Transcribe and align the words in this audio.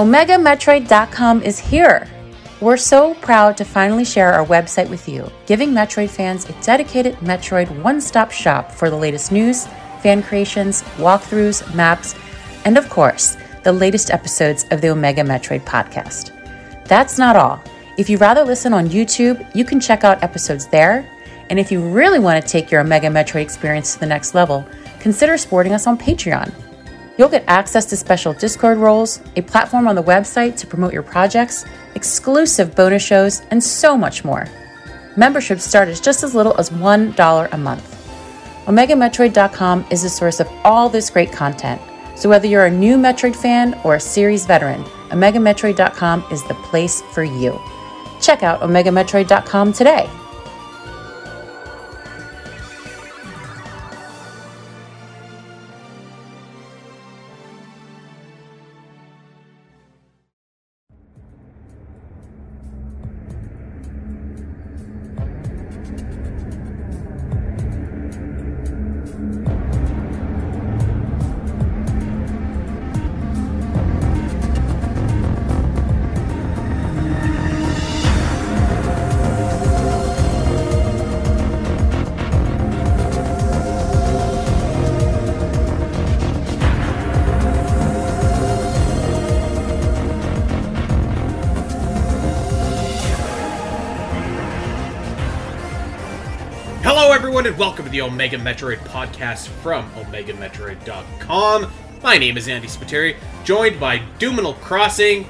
OmegaMetroid.com 0.00 1.42
is 1.42 1.58
here. 1.58 2.08
We're 2.62 2.78
so 2.78 3.12
proud 3.16 3.58
to 3.58 3.66
finally 3.66 4.06
share 4.06 4.32
our 4.32 4.46
website 4.46 4.88
with 4.88 5.06
you, 5.06 5.30
giving 5.44 5.72
Metroid 5.72 6.08
fans 6.08 6.48
a 6.48 6.54
dedicated 6.62 7.16
Metroid 7.16 7.68
one 7.82 8.00
stop 8.00 8.30
shop 8.30 8.72
for 8.72 8.88
the 8.88 8.96
latest 8.96 9.30
news, 9.30 9.66
fan 10.00 10.22
creations, 10.22 10.80
walkthroughs, 10.96 11.74
maps, 11.74 12.14
and 12.64 12.78
of 12.78 12.88
course, 12.88 13.36
the 13.62 13.74
latest 13.74 14.10
episodes 14.10 14.64
of 14.70 14.80
the 14.80 14.88
Omega 14.88 15.20
Metroid 15.20 15.66
podcast. 15.66 16.32
That's 16.86 17.18
not 17.18 17.36
all. 17.36 17.62
If 17.98 18.08
you 18.08 18.16
rather 18.16 18.42
listen 18.42 18.72
on 18.72 18.88
YouTube, 18.88 19.54
you 19.54 19.66
can 19.66 19.80
check 19.80 20.02
out 20.02 20.22
episodes 20.22 20.66
there. 20.68 21.06
And 21.50 21.58
if 21.58 21.70
you 21.70 21.86
really 21.86 22.20
want 22.20 22.42
to 22.42 22.50
take 22.50 22.70
your 22.70 22.80
Omega 22.80 23.08
Metroid 23.08 23.42
experience 23.42 23.92
to 23.92 24.00
the 24.00 24.06
next 24.06 24.34
level, 24.34 24.66
consider 24.98 25.36
supporting 25.36 25.74
us 25.74 25.86
on 25.86 25.98
Patreon. 25.98 26.54
You'll 27.18 27.28
get 27.28 27.44
access 27.46 27.84
to 27.86 27.96
special 27.96 28.32
Discord 28.32 28.78
roles, 28.78 29.20
a 29.36 29.42
platform 29.42 29.86
on 29.86 29.94
the 29.94 30.02
website 30.02 30.56
to 30.58 30.66
promote 30.66 30.92
your 30.92 31.02
projects, 31.02 31.64
exclusive 31.94 32.74
bonus 32.74 33.02
shows, 33.02 33.42
and 33.50 33.62
so 33.62 33.96
much 33.96 34.24
more. 34.24 34.46
Memberships 35.16 35.64
start 35.64 35.88
at 35.88 36.02
just 36.02 36.22
as 36.22 36.34
little 36.34 36.56
as 36.58 36.70
$1 36.70 37.52
a 37.52 37.58
month. 37.58 37.96
OmegaMetroid.com 38.66 39.86
is 39.90 40.02
the 40.02 40.08
source 40.08 40.40
of 40.40 40.48
all 40.64 40.88
this 40.88 41.10
great 41.10 41.32
content, 41.32 41.80
so 42.16 42.28
whether 42.28 42.46
you're 42.46 42.66
a 42.66 42.70
new 42.70 42.96
Metroid 42.96 43.34
fan 43.34 43.78
or 43.84 43.96
a 43.96 44.00
series 44.00 44.46
veteran, 44.46 44.84
OmegaMetroid.com 45.10 46.24
is 46.30 46.46
the 46.46 46.54
place 46.54 47.02
for 47.12 47.24
you. 47.24 47.60
Check 48.20 48.42
out 48.42 48.60
OmegaMetroid.com 48.60 49.72
today. 49.72 50.08
Everyone, 97.40 97.54
and 97.54 97.58
welcome 97.58 97.86
to 97.86 97.90
the 97.90 98.02
Omega 98.02 98.36
Metroid 98.36 98.76
podcast 98.80 99.48
from 99.62 99.90
OmegaMetroid.com. 99.92 101.72
My 102.02 102.18
name 102.18 102.36
is 102.36 102.48
Andy 102.48 102.68
Spiteri, 102.68 103.16
joined 103.44 103.80
by 103.80 104.00
Doominal 104.18 104.60
Crossing. 104.60 105.24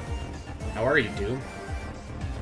How 0.73 0.83
are 0.83 0.97
you, 0.97 1.09
Doom? 1.11 1.41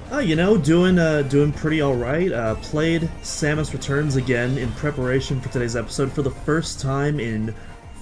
Oh, 0.10 0.18
you 0.18 0.36
know, 0.36 0.58
doing 0.58 0.98
uh, 0.98 1.22
doing 1.22 1.52
pretty 1.52 1.82
all 1.82 1.94
right. 1.94 2.32
Uh, 2.32 2.56
played 2.56 3.04
Samus 3.22 3.72
Returns 3.72 4.16
again 4.16 4.58
in 4.58 4.72
preparation 4.72 5.40
for 5.40 5.50
today's 5.50 5.76
episode 5.76 6.12
for 6.12 6.24
the 6.24 6.32
first 6.32 6.80
time 6.80 7.20
in 7.20 7.54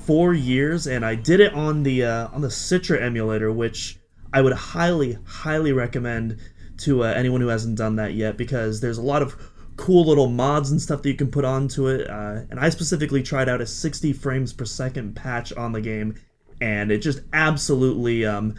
four 0.06 0.34
years, 0.34 0.88
and 0.88 1.04
I 1.06 1.16
did 1.16 1.42
it 1.42 1.54
on 1.54 1.84
the 1.84 2.06
uh, 2.06 2.28
on 2.30 2.40
the 2.40 2.48
Citra 2.48 3.02
emulator, 3.02 3.52
which 3.52 4.00
I 4.32 4.42
would 4.42 4.54
highly, 4.54 5.18
highly 5.26 5.74
recommend 5.74 6.38
to 6.78 7.04
uh, 7.04 7.08
anyone 7.08 7.42
who 7.42 7.48
hasn't 7.48 7.78
done 7.78 7.98
that 7.98 8.14
yet, 8.14 8.38
because 8.38 8.80
there's 8.80 9.00
a 9.00 9.04
lot 9.04 9.22
of 9.22 9.36
cool 9.78 10.06
little 10.06 10.28
mods 10.28 10.72
and 10.72 10.82
stuff 10.82 11.02
that 11.02 11.10
you 11.10 11.16
can 11.16 11.32
put 11.32 11.46
onto 11.46 11.88
it. 11.88 12.10
Uh, 12.10 12.42
and 12.50 12.60
I 12.60 12.70
specifically 12.70 13.24
tried 13.24 13.48
out 13.48 13.62
a 13.62 13.66
60 13.66 14.12
frames 14.14 14.52
per 14.52 14.66
second 14.66 15.16
patch 15.16 15.54
on 15.54 15.72
the 15.72 15.82
game, 15.82 16.16
and 16.60 16.92
it 16.92 17.00
just 17.00 17.22
absolutely, 17.32 18.26
um, 18.26 18.56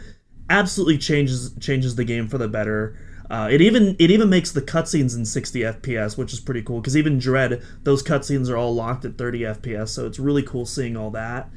absolutely 0.49 0.97
changes 0.97 1.53
changes 1.59 1.95
the 1.95 2.05
game 2.05 2.27
for 2.27 2.37
the 2.37 2.47
better. 2.47 2.97
Uh, 3.29 3.47
it 3.51 3.61
even 3.61 3.95
it 3.99 4.09
even 4.09 4.27
makes 4.27 4.51
the 4.51 4.61
cutscenes 4.61 5.15
in 5.15 5.23
60 5.23 5.59
FPS, 5.59 6.17
which 6.17 6.33
is 6.33 6.39
pretty 6.39 6.63
cool. 6.63 6.81
Because 6.81 6.97
even 6.97 7.19
Dread, 7.19 7.61
those 7.83 8.01
cutscenes 8.01 8.49
are 8.49 8.57
all 8.57 8.73
locked 8.73 9.05
at 9.05 9.17
30 9.17 9.41
FPS, 9.41 9.89
so 9.89 10.07
it's 10.07 10.17
really 10.17 10.41
cool 10.41 10.65
seeing 10.65 10.97
all 10.97 11.11
that. 11.11 11.49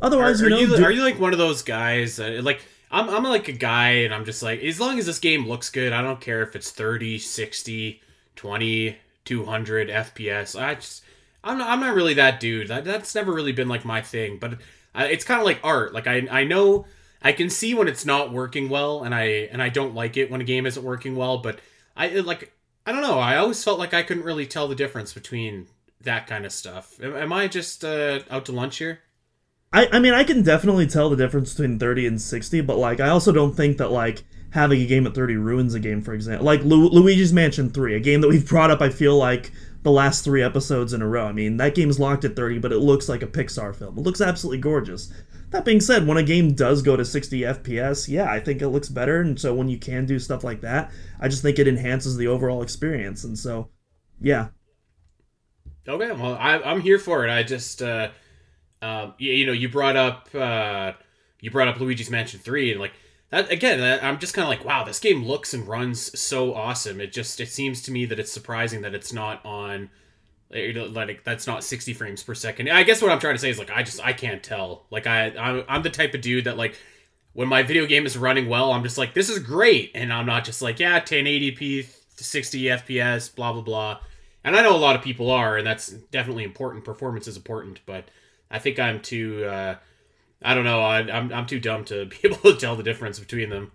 Otherwise, 0.00 0.40
are, 0.42 0.48
you 0.48 0.50
know, 0.50 0.58
you, 0.58 0.76
do- 0.76 0.84
are 0.84 0.90
you 0.90 1.02
like 1.02 1.20
one 1.20 1.32
of 1.32 1.38
those 1.38 1.62
guys 1.62 2.16
that, 2.16 2.42
like, 2.42 2.60
I'm, 2.90 3.08
I'm 3.08 3.22
like 3.22 3.46
a 3.48 3.52
guy, 3.52 3.90
and 3.90 4.12
I'm 4.12 4.24
just 4.24 4.42
like, 4.42 4.60
as 4.60 4.80
long 4.80 4.98
as 4.98 5.06
this 5.06 5.20
game 5.20 5.46
looks 5.46 5.70
good, 5.70 5.92
I 5.92 6.02
don't 6.02 6.20
care 6.20 6.42
if 6.42 6.56
it's 6.56 6.72
30, 6.72 7.18
60, 7.18 8.00
20, 8.36 8.96
200 9.24 9.88
FPS. 9.88 10.60
I 10.60 10.74
just, 10.74 11.04
I'm 11.44 11.58
not, 11.58 11.70
I'm 11.70 11.80
not 11.80 11.94
really 11.94 12.14
that 12.14 12.40
dude. 12.40 12.68
That, 12.68 12.84
that's 12.84 13.14
never 13.14 13.32
really 13.32 13.52
been 13.52 13.68
like 13.68 13.84
my 13.84 14.02
thing, 14.02 14.38
but 14.38 14.54
uh, 14.94 15.08
it's 15.10 15.24
kind 15.24 15.40
of 15.40 15.46
like 15.46 15.60
art. 15.62 15.92
Like, 15.92 16.06
I, 16.06 16.26
I 16.30 16.44
know 16.44 16.86
I 17.22 17.32
can 17.32 17.50
see 17.50 17.74
when 17.74 17.88
it's 17.88 18.04
not 18.04 18.32
working 18.32 18.68
well, 18.68 19.04
and 19.04 19.14
I 19.14 19.48
and 19.52 19.62
I 19.62 19.68
don't 19.68 19.94
like 19.94 20.16
it 20.16 20.30
when 20.30 20.40
a 20.40 20.44
game 20.44 20.66
isn't 20.66 20.84
working 20.84 21.16
well. 21.16 21.38
But 21.38 21.60
I 21.96 22.08
like 22.08 22.52
I 22.84 22.92
don't 22.92 23.02
know. 23.02 23.18
I 23.18 23.36
always 23.36 23.62
felt 23.62 23.78
like 23.78 23.94
I 23.94 24.02
couldn't 24.02 24.24
really 24.24 24.46
tell 24.46 24.68
the 24.68 24.74
difference 24.74 25.12
between 25.12 25.68
that 26.00 26.26
kind 26.26 26.44
of 26.44 26.52
stuff. 26.52 26.98
Am, 27.00 27.14
am 27.14 27.32
I 27.32 27.48
just 27.48 27.84
uh, 27.84 28.20
out 28.30 28.46
to 28.46 28.52
lunch 28.52 28.78
here? 28.78 29.00
I, 29.72 29.88
I 29.92 29.98
mean, 30.00 30.12
I 30.12 30.24
can 30.24 30.42
definitely 30.42 30.86
tell 30.86 31.08
the 31.08 31.16
difference 31.16 31.54
between 31.54 31.78
30 31.78 32.06
and 32.06 32.20
60, 32.20 32.60
but 32.62 32.76
like, 32.76 33.00
I 33.00 33.08
also 33.08 33.32
don't 33.32 33.54
think 33.54 33.78
that 33.78 33.90
like 33.90 34.24
having 34.52 34.80
a 34.82 34.86
game 34.86 35.06
at 35.06 35.14
30 35.14 35.36
ruins 35.36 35.74
a 35.74 35.80
game. 35.80 36.02
For 36.02 36.14
example, 36.14 36.46
like 36.46 36.62
Lu- 36.62 36.88
Luigi's 36.88 37.32
Mansion 37.32 37.70
3, 37.70 37.96
a 37.96 38.00
game 38.00 38.20
that 38.20 38.28
we've 38.28 38.46
brought 38.46 38.70
up. 38.70 38.80
I 38.80 38.90
feel 38.90 39.16
like 39.16 39.50
the 39.82 39.90
last 39.90 40.24
three 40.24 40.42
episodes 40.42 40.92
in 40.92 41.02
a 41.02 41.08
row. 41.08 41.26
I 41.26 41.32
mean, 41.32 41.56
that 41.56 41.74
game's 41.74 41.98
locked 41.98 42.24
at 42.24 42.36
30, 42.36 42.58
but 42.58 42.72
it 42.72 42.78
looks 42.78 43.08
like 43.08 43.22
a 43.22 43.26
Pixar 43.26 43.74
film. 43.74 43.98
It 43.98 44.02
looks 44.02 44.20
absolutely 44.20 44.58
gorgeous. 44.58 45.12
That 45.50 45.64
being 45.64 45.80
said, 45.80 46.06
when 46.06 46.16
a 46.16 46.22
game 46.22 46.54
does 46.54 46.82
go 46.82 46.96
to 46.96 47.04
60 47.04 47.40
FPS, 47.40 48.08
yeah, 48.08 48.30
I 48.30 48.40
think 48.40 48.62
it 48.62 48.68
looks 48.68 48.88
better. 48.88 49.20
And 49.20 49.38
so 49.38 49.54
when 49.54 49.68
you 49.68 49.78
can 49.78 50.06
do 50.06 50.18
stuff 50.18 50.44
like 50.44 50.60
that, 50.60 50.92
I 51.20 51.28
just 51.28 51.42
think 51.42 51.58
it 51.58 51.68
enhances 51.68 52.16
the 52.16 52.28
overall 52.28 52.62
experience. 52.62 53.24
And 53.24 53.38
so, 53.38 53.68
yeah. 54.20 54.48
Okay, 55.86 56.12
well, 56.12 56.34
I, 56.34 56.58
I'm 56.58 56.80
here 56.80 56.98
for 56.98 57.26
it. 57.26 57.30
I 57.30 57.42
just, 57.42 57.82
uh, 57.82 58.10
um, 58.80 59.14
you, 59.18 59.32
you 59.32 59.46
know, 59.46 59.52
you 59.52 59.68
brought 59.68 59.96
up, 59.96 60.28
uh, 60.34 60.92
you 61.40 61.50
brought 61.50 61.68
up 61.68 61.80
Luigi's 61.80 62.08
Mansion 62.08 62.38
Three, 62.38 62.70
and 62.70 62.80
like 62.80 62.92
that 63.32 63.50
again. 63.50 63.98
I'm 64.02 64.20
just 64.20 64.34
kind 64.34 64.44
of 64.44 64.48
like, 64.48 64.64
wow, 64.64 64.84
this 64.84 65.00
game 65.00 65.24
looks 65.24 65.52
and 65.52 65.66
runs 65.66 66.16
so 66.18 66.54
awesome. 66.54 67.00
It 67.00 67.12
just, 67.12 67.40
it 67.40 67.48
seems 67.48 67.82
to 67.82 67.90
me 67.90 68.06
that 68.06 68.20
it's 68.20 68.30
surprising 68.30 68.82
that 68.82 68.94
it's 68.94 69.12
not 69.12 69.44
on, 69.44 69.90
like 70.50 71.24
that's 71.24 71.48
not 71.48 71.64
60 71.64 71.92
frames 71.94 72.22
per 72.22 72.34
second. 72.34 72.70
I 72.70 72.84
guess 72.84 73.02
what 73.02 73.10
I'm 73.10 73.18
trying 73.18 73.34
to 73.34 73.40
say 73.40 73.50
is 73.50 73.58
like, 73.58 73.72
I 73.72 73.82
just, 73.82 74.00
I 74.04 74.12
can't 74.12 74.42
tell. 74.42 74.86
Like, 74.90 75.08
I, 75.08 75.30
I'm, 75.36 75.64
I'm 75.68 75.82
the 75.82 75.90
type 75.90 76.14
of 76.14 76.20
dude 76.20 76.44
that 76.44 76.56
like. 76.56 76.78
When 77.34 77.48
my 77.48 77.62
video 77.62 77.86
game 77.86 78.04
is 78.04 78.18
running 78.18 78.46
well, 78.46 78.72
I'm 78.72 78.82
just 78.82 78.98
like, 78.98 79.14
this 79.14 79.30
is 79.30 79.38
great. 79.38 79.90
And 79.94 80.12
I'm 80.12 80.26
not 80.26 80.44
just 80.44 80.60
like, 80.60 80.78
yeah, 80.78 81.00
1080p, 81.00 81.88
60 82.14 82.62
FPS, 82.64 83.34
blah, 83.34 83.54
blah, 83.54 83.62
blah. 83.62 84.00
And 84.44 84.56
I 84.56 84.62
know 84.62 84.74
a 84.74 84.78
lot 84.78 84.96
of 84.96 85.02
people 85.02 85.30
are, 85.30 85.56
and 85.56 85.66
that's 85.66 85.88
definitely 85.88 86.44
important. 86.44 86.84
Performance 86.84 87.28
is 87.28 87.36
important, 87.36 87.80
but 87.86 88.04
I 88.50 88.58
think 88.58 88.78
I'm 88.78 89.00
too. 89.00 89.44
Uh, 89.44 89.76
I 90.44 90.54
don't 90.54 90.64
know. 90.64 90.80
I, 90.80 90.98
I'm 91.00 91.32
I'm 91.32 91.46
too 91.46 91.60
dumb 91.60 91.84
to 91.86 92.06
be 92.06 92.16
able 92.24 92.38
to 92.38 92.56
tell 92.56 92.76
the 92.76 92.82
difference 92.82 93.18
between 93.18 93.50
them. 93.50 93.72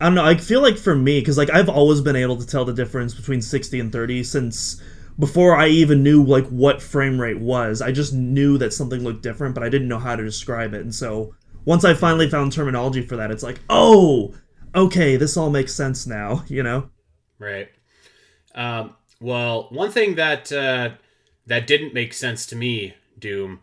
I 0.00 0.06
don't 0.06 0.14
know. 0.14 0.24
I 0.24 0.36
feel 0.36 0.60
like 0.60 0.76
for 0.76 0.94
me, 0.94 1.20
because 1.20 1.38
like 1.38 1.50
I've 1.50 1.68
always 1.68 2.00
been 2.00 2.16
able 2.16 2.36
to 2.36 2.46
tell 2.46 2.64
the 2.64 2.74
difference 2.74 3.14
between 3.14 3.40
60 3.40 3.80
and 3.80 3.92
30 3.92 4.24
since 4.24 4.82
before 5.18 5.56
I 5.56 5.68
even 5.68 6.02
knew 6.02 6.22
like 6.22 6.46
what 6.48 6.82
frame 6.82 7.18
rate 7.20 7.40
was. 7.40 7.80
I 7.80 7.92
just 7.92 8.12
knew 8.12 8.58
that 8.58 8.72
something 8.72 9.02
looked 9.02 9.22
different, 9.22 9.54
but 9.54 9.64
I 9.64 9.68
didn't 9.68 9.88
know 9.88 9.98
how 9.98 10.14
to 10.16 10.22
describe 10.22 10.74
it. 10.74 10.82
And 10.82 10.94
so 10.94 11.34
once 11.64 11.84
I 11.84 11.94
finally 11.94 12.28
found 12.28 12.52
terminology 12.52 13.00
for 13.02 13.16
that, 13.16 13.30
it's 13.30 13.42
like, 13.42 13.60
oh, 13.70 14.34
okay, 14.74 15.16
this 15.16 15.36
all 15.36 15.50
makes 15.50 15.74
sense 15.74 16.06
now. 16.06 16.44
You 16.48 16.62
know? 16.62 16.90
Right. 17.38 17.68
Um, 18.54 18.94
well, 19.20 19.68
one 19.70 19.90
thing 19.90 20.14
that 20.16 20.50
uh, 20.52 20.90
that 21.46 21.66
didn't 21.66 21.94
make 21.94 22.12
sense 22.12 22.46
to 22.46 22.56
me, 22.56 22.94
Doom, 23.18 23.60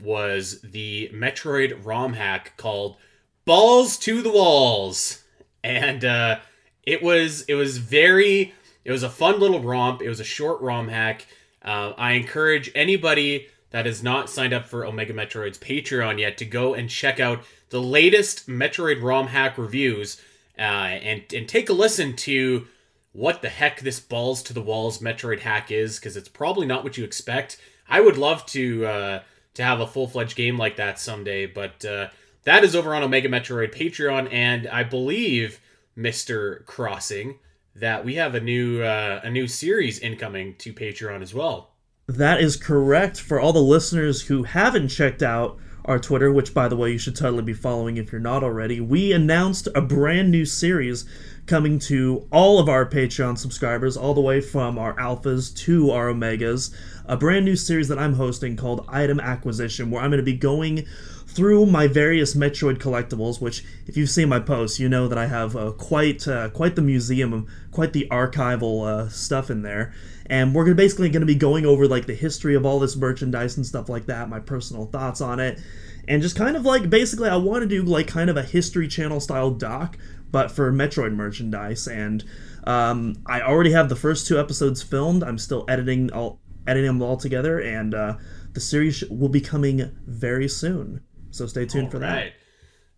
was 0.00 0.60
the 0.62 1.10
Metroid 1.12 1.84
ROM 1.84 2.14
hack 2.14 2.54
called 2.56 2.96
"Balls 3.44 3.96
to 3.98 4.22
the 4.22 4.30
Walls," 4.30 5.22
and 5.62 6.04
uh, 6.04 6.40
it 6.82 7.02
was 7.02 7.42
it 7.42 7.54
was 7.54 7.78
very 7.78 8.54
it 8.84 8.92
was 8.92 9.02
a 9.02 9.10
fun 9.10 9.40
little 9.40 9.60
romp. 9.60 10.02
It 10.02 10.08
was 10.08 10.20
a 10.20 10.24
short 10.24 10.60
ROM 10.60 10.88
hack. 10.88 11.26
Uh, 11.62 11.92
I 11.96 12.12
encourage 12.12 12.70
anybody 12.74 13.48
that 13.70 13.86
has 13.86 14.02
not 14.02 14.30
signed 14.30 14.52
up 14.52 14.66
for 14.66 14.84
Omega 14.84 15.12
Metroid's 15.12 15.58
Patreon 15.58 16.18
yet 16.18 16.38
to 16.38 16.44
go 16.44 16.74
and 16.74 16.88
check 16.88 17.18
out 17.18 17.42
the 17.70 17.80
latest 17.80 18.48
Metroid 18.48 19.02
ROM 19.02 19.28
hack 19.28 19.58
reviews 19.58 20.20
uh, 20.58 20.60
and 20.60 21.22
and 21.32 21.48
take 21.48 21.68
a 21.68 21.72
listen 21.72 22.14
to 22.16 22.66
what 23.12 23.42
the 23.42 23.48
heck 23.48 23.80
this 23.80 24.00
balls 24.00 24.42
to 24.42 24.52
the 24.52 24.62
walls 24.62 24.98
Metroid 24.98 25.40
hack 25.40 25.70
is 25.70 25.98
because 25.98 26.16
it's 26.16 26.28
probably 26.28 26.66
not 26.66 26.84
what 26.84 26.98
you 26.98 27.04
expect. 27.04 27.58
I 27.88 28.00
would 28.00 28.16
love 28.16 28.44
to 28.46 28.86
uh, 28.86 29.22
to 29.54 29.62
have 29.62 29.80
a 29.80 29.86
full 29.86 30.06
fledged 30.06 30.36
game 30.36 30.58
like 30.58 30.76
that 30.76 30.98
someday, 30.98 31.46
but 31.46 31.84
uh, 31.84 32.08
that 32.44 32.64
is 32.64 32.76
over 32.76 32.94
on 32.94 33.02
Omega 33.02 33.28
Metroid 33.28 33.74
Patreon, 33.74 34.28
and 34.32 34.66
I 34.66 34.82
believe 34.84 35.60
Mister 35.96 36.62
Crossing 36.66 37.38
that 37.76 38.04
we 38.04 38.14
have 38.16 38.34
a 38.34 38.40
new 38.40 38.82
uh, 38.82 39.20
a 39.24 39.30
new 39.30 39.48
series 39.48 39.98
incoming 39.98 40.56
to 40.56 40.72
Patreon 40.72 41.22
as 41.22 41.34
well. 41.34 41.70
That 42.06 42.40
is 42.40 42.56
correct. 42.56 43.18
For 43.20 43.40
all 43.40 43.52
the 43.52 43.60
listeners 43.60 44.22
who 44.22 44.42
haven't 44.42 44.88
checked 44.88 45.22
out 45.22 45.58
our 45.84 45.98
Twitter, 45.98 46.32
which 46.32 46.54
by 46.54 46.68
the 46.68 46.76
way 46.76 46.92
you 46.92 46.98
should 46.98 47.16
totally 47.16 47.42
be 47.42 47.52
following 47.52 47.96
if 47.96 48.10
you're 48.10 48.20
not 48.20 48.42
already, 48.42 48.80
we 48.80 49.12
announced 49.12 49.68
a 49.74 49.80
brand 49.80 50.30
new 50.30 50.44
series 50.44 51.04
coming 51.46 51.78
to 51.78 52.26
all 52.32 52.58
of 52.58 52.68
our 52.68 52.86
Patreon 52.86 53.36
subscribers, 53.36 53.96
all 53.96 54.14
the 54.14 54.20
way 54.20 54.40
from 54.40 54.78
our 54.78 54.94
alphas 54.94 55.54
to 55.56 55.90
our 55.90 56.06
omegas. 56.06 56.74
A 57.06 57.16
brand 57.18 57.44
new 57.44 57.56
series 57.56 57.88
that 57.88 57.98
I'm 57.98 58.14
hosting 58.14 58.56
called 58.56 58.86
Item 58.88 59.20
Acquisition, 59.20 59.90
where 59.90 60.02
I'm 60.02 60.10
going 60.10 60.18
to 60.18 60.24
be 60.24 60.32
going 60.32 60.86
through 61.34 61.66
my 61.66 61.86
various 61.88 62.34
Metroid 62.34 62.78
collectibles, 62.78 63.40
which, 63.40 63.64
if 63.86 63.96
you've 63.96 64.10
seen 64.10 64.28
my 64.28 64.38
posts, 64.38 64.78
you 64.78 64.88
know 64.88 65.08
that 65.08 65.18
I 65.18 65.26
have 65.26 65.56
uh, 65.56 65.72
quite 65.72 66.28
uh, 66.28 66.48
quite 66.50 66.76
the 66.76 66.82
museum, 66.82 67.48
quite 67.72 67.92
the 67.92 68.06
archival 68.10 68.86
uh, 68.86 69.08
stuff 69.08 69.50
in 69.50 69.62
there. 69.62 69.92
And 70.26 70.54
we're 70.54 70.72
basically 70.74 71.10
going 71.10 71.20
to 71.20 71.26
be 71.26 71.34
going 71.34 71.66
over 71.66 71.86
like 71.86 72.06
the 72.06 72.14
history 72.14 72.54
of 72.54 72.64
all 72.64 72.78
this 72.78 72.96
merchandise 72.96 73.56
and 73.56 73.66
stuff 73.66 73.88
like 73.88 74.06
that, 74.06 74.28
my 74.28 74.40
personal 74.40 74.86
thoughts 74.86 75.20
on 75.20 75.40
it, 75.40 75.60
and 76.08 76.22
just 76.22 76.36
kind 76.36 76.56
of 76.56 76.64
like 76.64 76.88
basically 76.88 77.28
I 77.28 77.36
want 77.36 77.62
to 77.62 77.68
do 77.68 77.82
like 77.82 78.06
kind 78.06 78.30
of 78.30 78.36
a 78.36 78.42
History 78.42 78.88
Channel 78.88 79.20
style 79.20 79.50
doc, 79.50 79.98
but 80.30 80.50
for 80.50 80.72
Metroid 80.72 81.14
merchandise. 81.14 81.86
And 81.88 82.24
um, 82.64 83.16
I 83.26 83.42
already 83.42 83.72
have 83.72 83.88
the 83.88 83.96
first 83.96 84.26
two 84.26 84.38
episodes 84.38 84.82
filmed. 84.82 85.22
I'm 85.22 85.38
still 85.38 85.64
editing 85.68 86.12
all 86.12 86.40
editing 86.66 86.86
them 86.86 87.02
all 87.02 87.16
together, 87.16 87.60
and 87.60 87.92
uh, 87.92 88.16
the 88.52 88.60
series 88.60 89.04
will 89.10 89.28
be 89.28 89.40
coming 89.40 89.90
very 90.06 90.48
soon. 90.48 91.02
So 91.34 91.46
stay 91.46 91.66
tuned 91.66 91.86
all 91.86 91.90
for 91.90 91.98
right. 91.98 92.32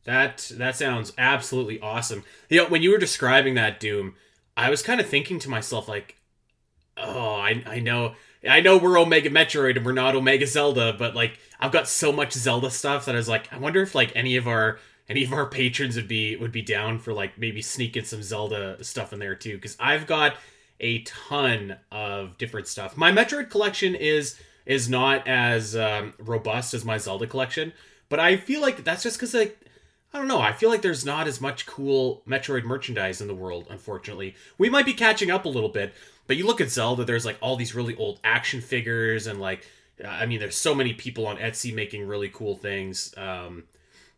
that. 0.04 0.48
That 0.50 0.58
that 0.58 0.76
sounds 0.76 1.12
absolutely 1.16 1.80
awesome. 1.80 2.22
You 2.48 2.62
know, 2.62 2.68
when 2.68 2.82
you 2.82 2.90
were 2.90 2.98
describing 2.98 3.54
that 3.54 3.80
Doom, 3.80 4.14
I 4.56 4.68
was 4.70 4.82
kind 4.82 5.00
of 5.00 5.08
thinking 5.08 5.38
to 5.40 5.48
myself 5.48 5.88
like, 5.88 6.16
oh, 6.98 7.32
I 7.32 7.64
I 7.66 7.80
know 7.80 8.14
I 8.48 8.60
know 8.60 8.76
we're 8.76 9.00
Omega 9.00 9.30
Metroid 9.30 9.76
and 9.76 9.86
we're 9.86 9.92
not 9.92 10.14
Omega 10.14 10.46
Zelda, 10.46 10.92
but 10.92 11.14
like 11.14 11.38
I've 11.58 11.72
got 11.72 11.88
so 11.88 12.12
much 12.12 12.32
Zelda 12.34 12.70
stuff 12.70 13.06
that 13.06 13.14
I 13.14 13.18
was 13.18 13.28
like, 13.28 13.52
I 13.52 13.58
wonder 13.58 13.80
if 13.82 13.94
like 13.94 14.12
any 14.14 14.36
of 14.36 14.46
our 14.46 14.78
any 15.08 15.24
of 15.24 15.32
our 15.32 15.46
patrons 15.46 15.96
would 15.96 16.08
be 16.08 16.36
would 16.36 16.52
be 16.52 16.62
down 16.62 16.98
for 16.98 17.14
like 17.14 17.38
maybe 17.38 17.62
sneaking 17.62 18.04
some 18.04 18.22
Zelda 18.22 18.84
stuff 18.84 19.14
in 19.14 19.18
there 19.18 19.34
too 19.34 19.54
because 19.54 19.76
I've 19.80 20.06
got 20.06 20.36
a 20.78 21.02
ton 21.02 21.76
of 21.90 22.36
different 22.36 22.68
stuff. 22.68 22.98
My 22.98 23.10
Metroid 23.10 23.48
collection 23.48 23.94
is 23.94 24.38
is 24.66 24.88
not 24.88 25.26
as 25.26 25.74
um, 25.74 26.12
robust 26.18 26.74
as 26.74 26.84
my 26.84 26.98
Zelda 26.98 27.26
collection, 27.26 27.72
but 28.08 28.20
I 28.20 28.36
feel 28.36 28.60
like 28.60 28.84
that's 28.84 29.02
just 29.02 29.18
because 29.18 29.34
like 29.34 29.58
I 30.12 30.18
don't 30.18 30.28
know. 30.28 30.40
I 30.40 30.52
feel 30.52 30.70
like 30.70 30.82
there's 30.82 31.04
not 31.04 31.26
as 31.26 31.40
much 31.40 31.66
cool 31.66 32.22
Metroid 32.26 32.64
merchandise 32.64 33.20
in 33.20 33.26
the 33.26 33.34
world. 33.34 33.66
Unfortunately, 33.68 34.34
we 34.56 34.70
might 34.70 34.86
be 34.86 34.94
catching 34.94 35.30
up 35.30 35.44
a 35.44 35.50
little 35.50 35.68
bit, 35.68 35.92
but 36.26 36.36
you 36.36 36.46
look 36.46 36.60
at 36.60 36.70
Zelda. 36.70 37.04
There's 37.04 37.26
like 37.26 37.38
all 37.40 37.56
these 37.56 37.74
really 37.74 37.96
old 37.96 38.20
action 38.24 38.60
figures 38.60 39.26
and 39.26 39.40
like 39.40 39.66
I 40.04 40.26
mean, 40.26 40.40
there's 40.40 40.56
so 40.56 40.74
many 40.74 40.92
people 40.92 41.26
on 41.26 41.38
Etsy 41.38 41.74
making 41.74 42.06
really 42.06 42.28
cool 42.28 42.56
things. 42.56 43.14
Um, 43.16 43.64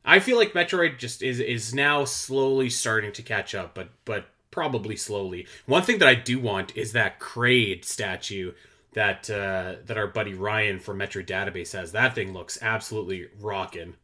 I 0.05 0.19
feel 0.19 0.37
like 0.37 0.53
Metroid 0.53 0.99
just 0.99 1.23
is 1.23 1.41
is 1.41 1.75
now 1.75 2.05
slowly 2.05 2.71
starting 2.71 3.13
to 3.13 3.23
catch 3.23 3.55
up, 3.55 3.75
but 3.75 3.91
but 4.05 4.27
probably 4.51 4.97
slowly. 4.97 5.47
One 5.67 5.83
thing 5.83 5.99
that 5.99 6.09
I 6.09 6.15
do 6.15 6.41
want 6.41 6.77
is 6.77 6.93
that 6.93 7.21
Kraid 7.21 7.85
statue 7.85 8.53
that 8.99 9.31
uh, 9.31 9.77
that 9.87 9.97
our 9.97 10.09
buddy 10.09 10.35
Ryan 10.35 10.81
from 10.81 10.99
Metroid 10.99 11.27
Database 11.27 11.73
has. 11.73 11.93
That 11.93 12.17
thing 12.17 12.33
looks 12.33 12.59
absolutely 12.61 13.29
rocking. 13.41 13.95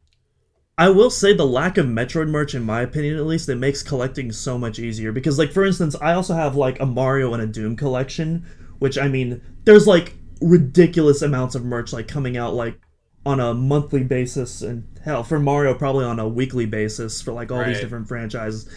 I 0.78 0.90
will 0.90 1.10
say 1.10 1.34
the 1.34 1.44
lack 1.44 1.78
of 1.78 1.86
Metroid 1.86 2.28
merch, 2.28 2.54
in 2.54 2.62
my 2.62 2.82
opinion 2.82 3.16
at 3.16 3.26
least, 3.26 3.48
it 3.48 3.56
makes 3.56 3.82
collecting 3.82 4.30
so 4.30 4.56
much 4.56 4.78
easier. 4.78 5.10
Because, 5.10 5.36
like, 5.36 5.52
for 5.52 5.64
instance, 5.64 5.96
I 6.00 6.12
also 6.12 6.34
have 6.34 6.54
like 6.54 6.78
a 6.78 6.86
Mario 6.86 7.34
and 7.34 7.42
a 7.42 7.46
Doom 7.46 7.74
collection, 7.74 8.46
which 8.78 8.96
I 8.96 9.08
mean, 9.08 9.42
there's 9.64 9.88
like 9.88 10.14
ridiculous 10.40 11.22
amounts 11.22 11.56
of 11.56 11.64
merch 11.64 11.92
like 11.92 12.06
coming 12.06 12.36
out 12.36 12.54
like 12.54 12.78
on 13.26 13.40
a 13.40 13.52
monthly 13.52 14.04
basis 14.04 14.62
and 14.62 14.86
hell 15.04 15.24
for 15.24 15.40
Mario 15.40 15.74
probably 15.74 16.04
on 16.04 16.20
a 16.20 16.28
weekly 16.28 16.66
basis 16.66 17.20
for 17.22 17.32
like 17.32 17.50
all 17.50 17.58
right. 17.58 17.68
these 17.68 17.80
different 17.80 18.06
franchises 18.06 18.68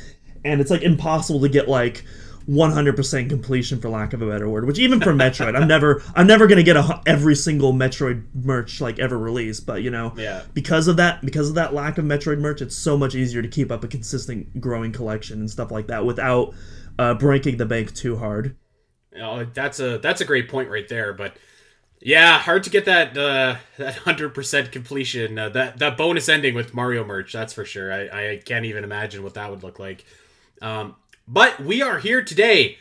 and 0.46 0.62
it's 0.62 0.72
like 0.72 0.84
impossible 0.84 1.42
to 1.42 1.50
get 1.50 1.68
like 1.68 2.06
100% 2.50 3.30
completion 3.30 3.82
for 3.82 3.90
lack 3.90 4.14
of 4.14 4.22
a 4.22 4.28
better 4.28 4.48
word 4.48 4.66
which 4.66 4.80
even 4.80 5.02
for 5.02 5.12
Metroid 5.14 5.60
I'm 5.60 5.68
never 5.68 6.02
I'm 6.16 6.28
never 6.28 6.48
going 6.48 6.58
to 6.58 6.64
get 6.64 6.78
a, 6.78 7.02
every 7.06 7.36
single 7.36 7.74
Metroid 7.74 8.26
merch 8.34 8.80
like 8.80 9.00
ever 9.00 9.18
released 9.18 9.66
but 9.66 9.82
you 9.84 9.90
know 9.90 10.14
yeah. 10.16 10.44
because 10.54 10.88
of 10.88 10.98
that 10.98 11.24
because 11.26 11.50
of 11.50 11.56
that 11.56 11.74
lack 11.74 11.98
of 11.98 12.06
Metroid 12.06 12.40
merch 12.40 12.62
it's 12.62 12.76
so 12.76 12.98
much 12.98 13.16
easier 13.16 13.42
to 13.42 13.50
keep 13.50 13.72
up 13.72 13.84
a 13.84 13.88
consistent 13.88 14.62
growing 14.62 14.92
collection 14.92 15.40
and 15.40 15.52
stuff 15.52 15.72
like 15.72 15.88
that 15.88 16.06
without 16.06 16.54
uh, 16.98 17.14
breaking 17.14 17.58
the 17.58 17.66
bank 17.66 17.94
too 17.94 18.16
hard 18.16 18.56
oh, 19.22 19.46
that's 19.54 19.80
a 19.80 19.98
that's 19.98 20.22
a 20.22 20.26
great 20.26 20.48
point 20.48 20.70
right 20.70 20.88
there 20.88 21.12
but 21.12 21.36
yeah, 22.00 22.38
hard 22.38 22.64
to 22.64 22.70
get 22.70 22.86
that 22.86 23.18
uh, 23.18 23.56
that 23.78 23.96
hundred 23.96 24.34
percent 24.34 24.72
completion. 24.72 25.38
Uh, 25.38 25.50
that 25.50 25.80
that 25.80 25.98
bonus 25.98 26.30
ending 26.30 26.54
with 26.54 26.74
Mario 26.74 27.04
merch. 27.04 27.34
That's 27.34 27.54
for 27.54 27.66
sure. 27.66 27.92
I, 27.92 28.34
I 28.34 28.38
can't 28.38 28.66
even 28.66 28.84
imagine 28.84 29.24
what 29.24 29.34
that 29.34 29.50
would 29.50 29.64
look 29.64 29.80
like. 29.80 30.06
Um, 30.62 30.96
but 31.28 31.60
we 31.60 31.82
are 31.82 32.00
here 32.00 32.24
today 32.24 32.78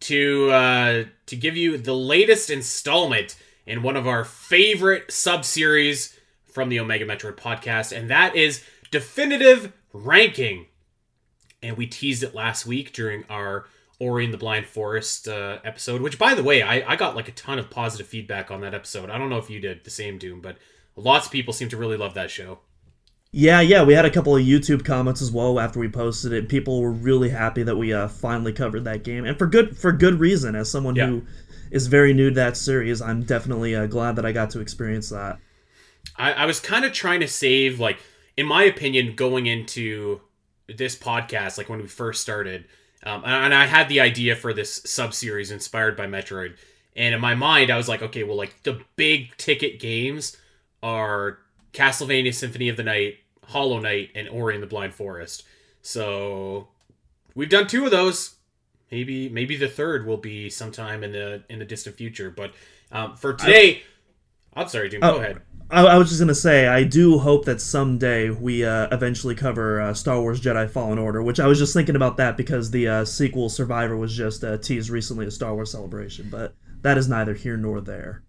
to 0.00 0.50
uh, 0.50 1.04
to 1.26 1.36
give 1.36 1.56
you 1.56 1.76
the 1.76 1.94
latest 1.94 2.50
installment 2.50 3.36
in 3.66 3.82
one 3.82 3.96
of 3.96 4.06
our 4.06 4.24
favorite 4.24 5.10
sub 5.12 5.44
series 5.44 6.18
from 6.46 6.68
the 6.68 6.80
Omega 6.80 7.04
Metroid 7.04 7.36
podcast, 7.36 7.96
and 7.96 8.08
that 8.10 8.36
is 8.36 8.64
definitive 8.90 9.72
ranking. 9.92 10.66
And 11.62 11.76
we 11.76 11.86
teased 11.86 12.22
it 12.22 12.34
last 12.34 12.66
week 12.66 12.92
during 12.92 13.24
our 13.28 13.66
Ori 13.98 14.24
and 14.24 14.32
the 14.32 14.38
Blind 14.38 14.66
Forest 14.66 15.26
uh, 15.26 15.58
episode, 15.64 16.00
which, 16.00 16.18
by 16.18 16.34
the 16.34 16.42
way, 16.42 16.62
I, 16.62 16.92
I 16.92 16.96
got 16.96 17.16
like 17.16 17.28
a 17.28 17.32
ton 17.32 17.58
of 17.58 17.68
positive 17.68 18.06
feedback 18.06 18.52
on 18.52 18.60
that 18.60 18.74
episode. 18.74 19.10
I 19.10 19.18
don't 19.18 19.28
know 19.28 19.38
if 19.38 19.50
you 19.50 19.58
did 19.58 19.82
the 19.82 19.90
same, 19.90 20.18
Doom, 20.18 20.40
but 20.40 20.56
lots 20.94 21.26
of 21.26 21.32
people 21.32 21.52
seem 21.52 21.68
to 21.70 21.76
really 21.76 21.96
love 21.96 22.14
that 22.14 22.30
show. 22.30 22.60
Yeah, 23.30 23.60
yeah, 23.60 23.84
we 23.84 23.92
had 23.92 24.06
a 24.06 24.10
couple 24.10 24.34
of 24.34 24.42
YouTube 24.42 24.84
comments 24.84 25.20
as 25.20 25.30
well 25.30 25.60
after 25.60 25.78
we 25.78 25.88
posted 25.88 26.32
it. 26.32 26.48
People 26.48 26.80
were 26.80 26.90
really 26.90 27.28
happy 27.28 27.62
that 27.62 27.76
we 27.76 27.92
uh, 27.92 28.08
finally 28.08 28.52
covered 28.52 28.84
that 28.84 29.04
game, 29.04 29.26
and 29.26 29.38
for 29.38 29.46
good 29.46 29.76
for 29.76 29.92
good 29.92 30.18
reason. 30.18 30.54
As 30.54 30.70
someone 30.70 30.96
yeah. 30.96 31.06
who 31.06 31.22
is 31.70 31.88
very 31.88 32.14
new 32.14 32.30
to 32.30 32.34
that 32.36 32.56
series, 32.56 33.02
I'm 33.02 33.22
definitely 33.22 33.76
uh, 33.76 33.86
glad 33.86 34.16
that 34.16 34.24
I 34.24 34.32
got 34.32 34.48
to 34.50 34.60
experience 34.60 35.10
that. 35.10 35.38
I, 36.16 36.32
I 36.32 36.46
was 36.46 36.58
kind 36.58 36.86
of 36.86 36.92
trying 36.94 37.20
to 37.20 37.28
save, 37.28 37.78
like, 37.78 37.98
in 38.38 38.46
my 38.46 38.64
opinion, 38.64 39.14
going 39.14 39.46
into 39.46 40.22
this 40.66 40.96
podcast, 40.96 41.58
like 41.58 41.68
when 41.68 41.82
we 41.82 41.86
first 41.86 42.22
started, 42.22 42.64
um, 43.02 43.22
and 43.26 43.54
I 43.54 43.66
had 43.66 43.90
the 43.90 44.00
idea 44.00 44.36
for 44.36 44.54
this 44.54 44.80
sub 44.86 45.12
series 45.12 45.50
inspired 45.50 45.96
by 45.98 46.06
Metroid. 46.06 46.56
And 46.96 47.14
in 47.14 47.20
my 47.20 47.34
mind, 47.34 47.70
I 47.70 47.76
was 47.76 47.88
like, 47.88 48.02
okay, 48.02 48.24
well, 48.24 48.36
like 48.36 48.62
the 48.62 48.80
big 48.96 49.36
ticket 49.36 49.78
games 49.78 50.36
are 50.82 51.38
Castlevania 51.78 52.34
Symphony 52.34 52.68
of 52.68 52.76
the 52.76 52.82
Night, 52.82 53.18
Hollow 53.44 53.78
Knight, 53.78 54.10
and 54.16 54.28
Ori 54.28 54.54
and 54.54 54.62
the 54.62 54.66
Blind 54.66 54.94
Forest. 54.94 55.44
So 55.80 56.68
we've 57.36 57.48
done 57.48 57.68
two 57.68 57.84
of 57.84 57.92
those. 57.92 58.36
Maybe 58.90 59.28
maybe 59.28 59.56
the 59.56 59.68
third 59.68 60.06
will 60.06 60.16
be 60.16 60.50
sometime 60.50 61.04
in 61.04 61.12
the 61.12 61.44
in 61.48 61.60
the 61.60 61.64
distant 61.64 61.96
future. 61.96 62.30
But 62.30 62.52
um, 62.90 63.16
for 63.16 63.34
today, 63.34 63.82
I, 64.54 64.62
am 64.62 64.68
sorry, 64.68 64.88
Doom. 64.88 65.00
Oh, 65.04 65.14
go 65.14 65.20
ahead. 65.20 65.42
I, 65.70 65.84
I, 65.84 65.98
was 65.98 66.08
just 66.08 66.20
gonna 66.20 66.34
say, 66.34 66.66
I 66.66 66.82
do 66.82 67.18
hope 67.18 67.44
that 67.44 67.60
someday 67.60 68.30
we 68.30 68.64
uh, 68.64 68.88
eventually 68.90 69.34
cover 69.34 69.80
uh, 69.80 69.94
Star 69.94 70.20
Wars 70.20 70.40
Jedi 70.40 70.68
Fallen 70.68 70.98
Order. 70.98 71.22
Which 71.22 71.38
I 71.38 71.46
was 71.46 71.58
just 71.58 71.74
thinking 71.74 71.96
about 71.96 72.16
that 72.16 72.36
because 72.36 72.70
the 72.70 72.88
uh, 72.88 73.04
sequel 73.04 73.50
Survivor 73.50 73.96
was 73.96 74.16
just 74.16 74.42
uh, 74.42 74.56
teased 74.56 74.90
recently 74.90 75.26
at 75.26 75.32
Star 75.32 75.54
Wars 75.54 75.70
Celebration, 75.70 76.28
but 76.30 76.54
that 76.80 76.98
is 76.98 77.08
neither 77.08 77.34
here 77.34 77.56
nor 77.56 77.80
there. 77.80 78.24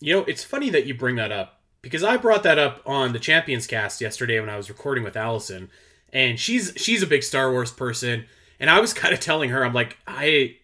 You 0.00 0.14
know, 0.14 0.24
it's 0.24 0.42
funny 0.42 0.70
that 0.70 0.86
you 0.86 0.94
bring 0.94 1.16
that 1.16 1.30
up 1.30 1.60
because 1.84 2.02
I 2.02 2.16
brought 2.16 2.42
that 2.44 2.58
up 2.58 2.80
on 2.86 3.12
the 3.12 3.18
Champions 3.18 3.66
Cast 3.66 4.00
yesterday 4.00 4.40
when 4.40 4.48
I 4.48 4.56
was 4.56 4.70
recording 4.70 5.04
with 5.04 5.18
Allison, 5.18 5.68
and 6.12 6.40
she's 6.40 6.72
she's 6.76 7.02
a 7.02 7.06
big 7.06 7.22
Star 7.22 7.52
Wars 7.52 7.70
person, 7.70 8.24
and 8.58 8.70
I 8.70 8.80
was 8.80 8.92
kind 8.94 9.12
of 9.12 9.20
telling 9.20 9.50
her, 9.50 9.64
I'm 9.64 9.74
like, 9.74 9.98
I 10.06 10.56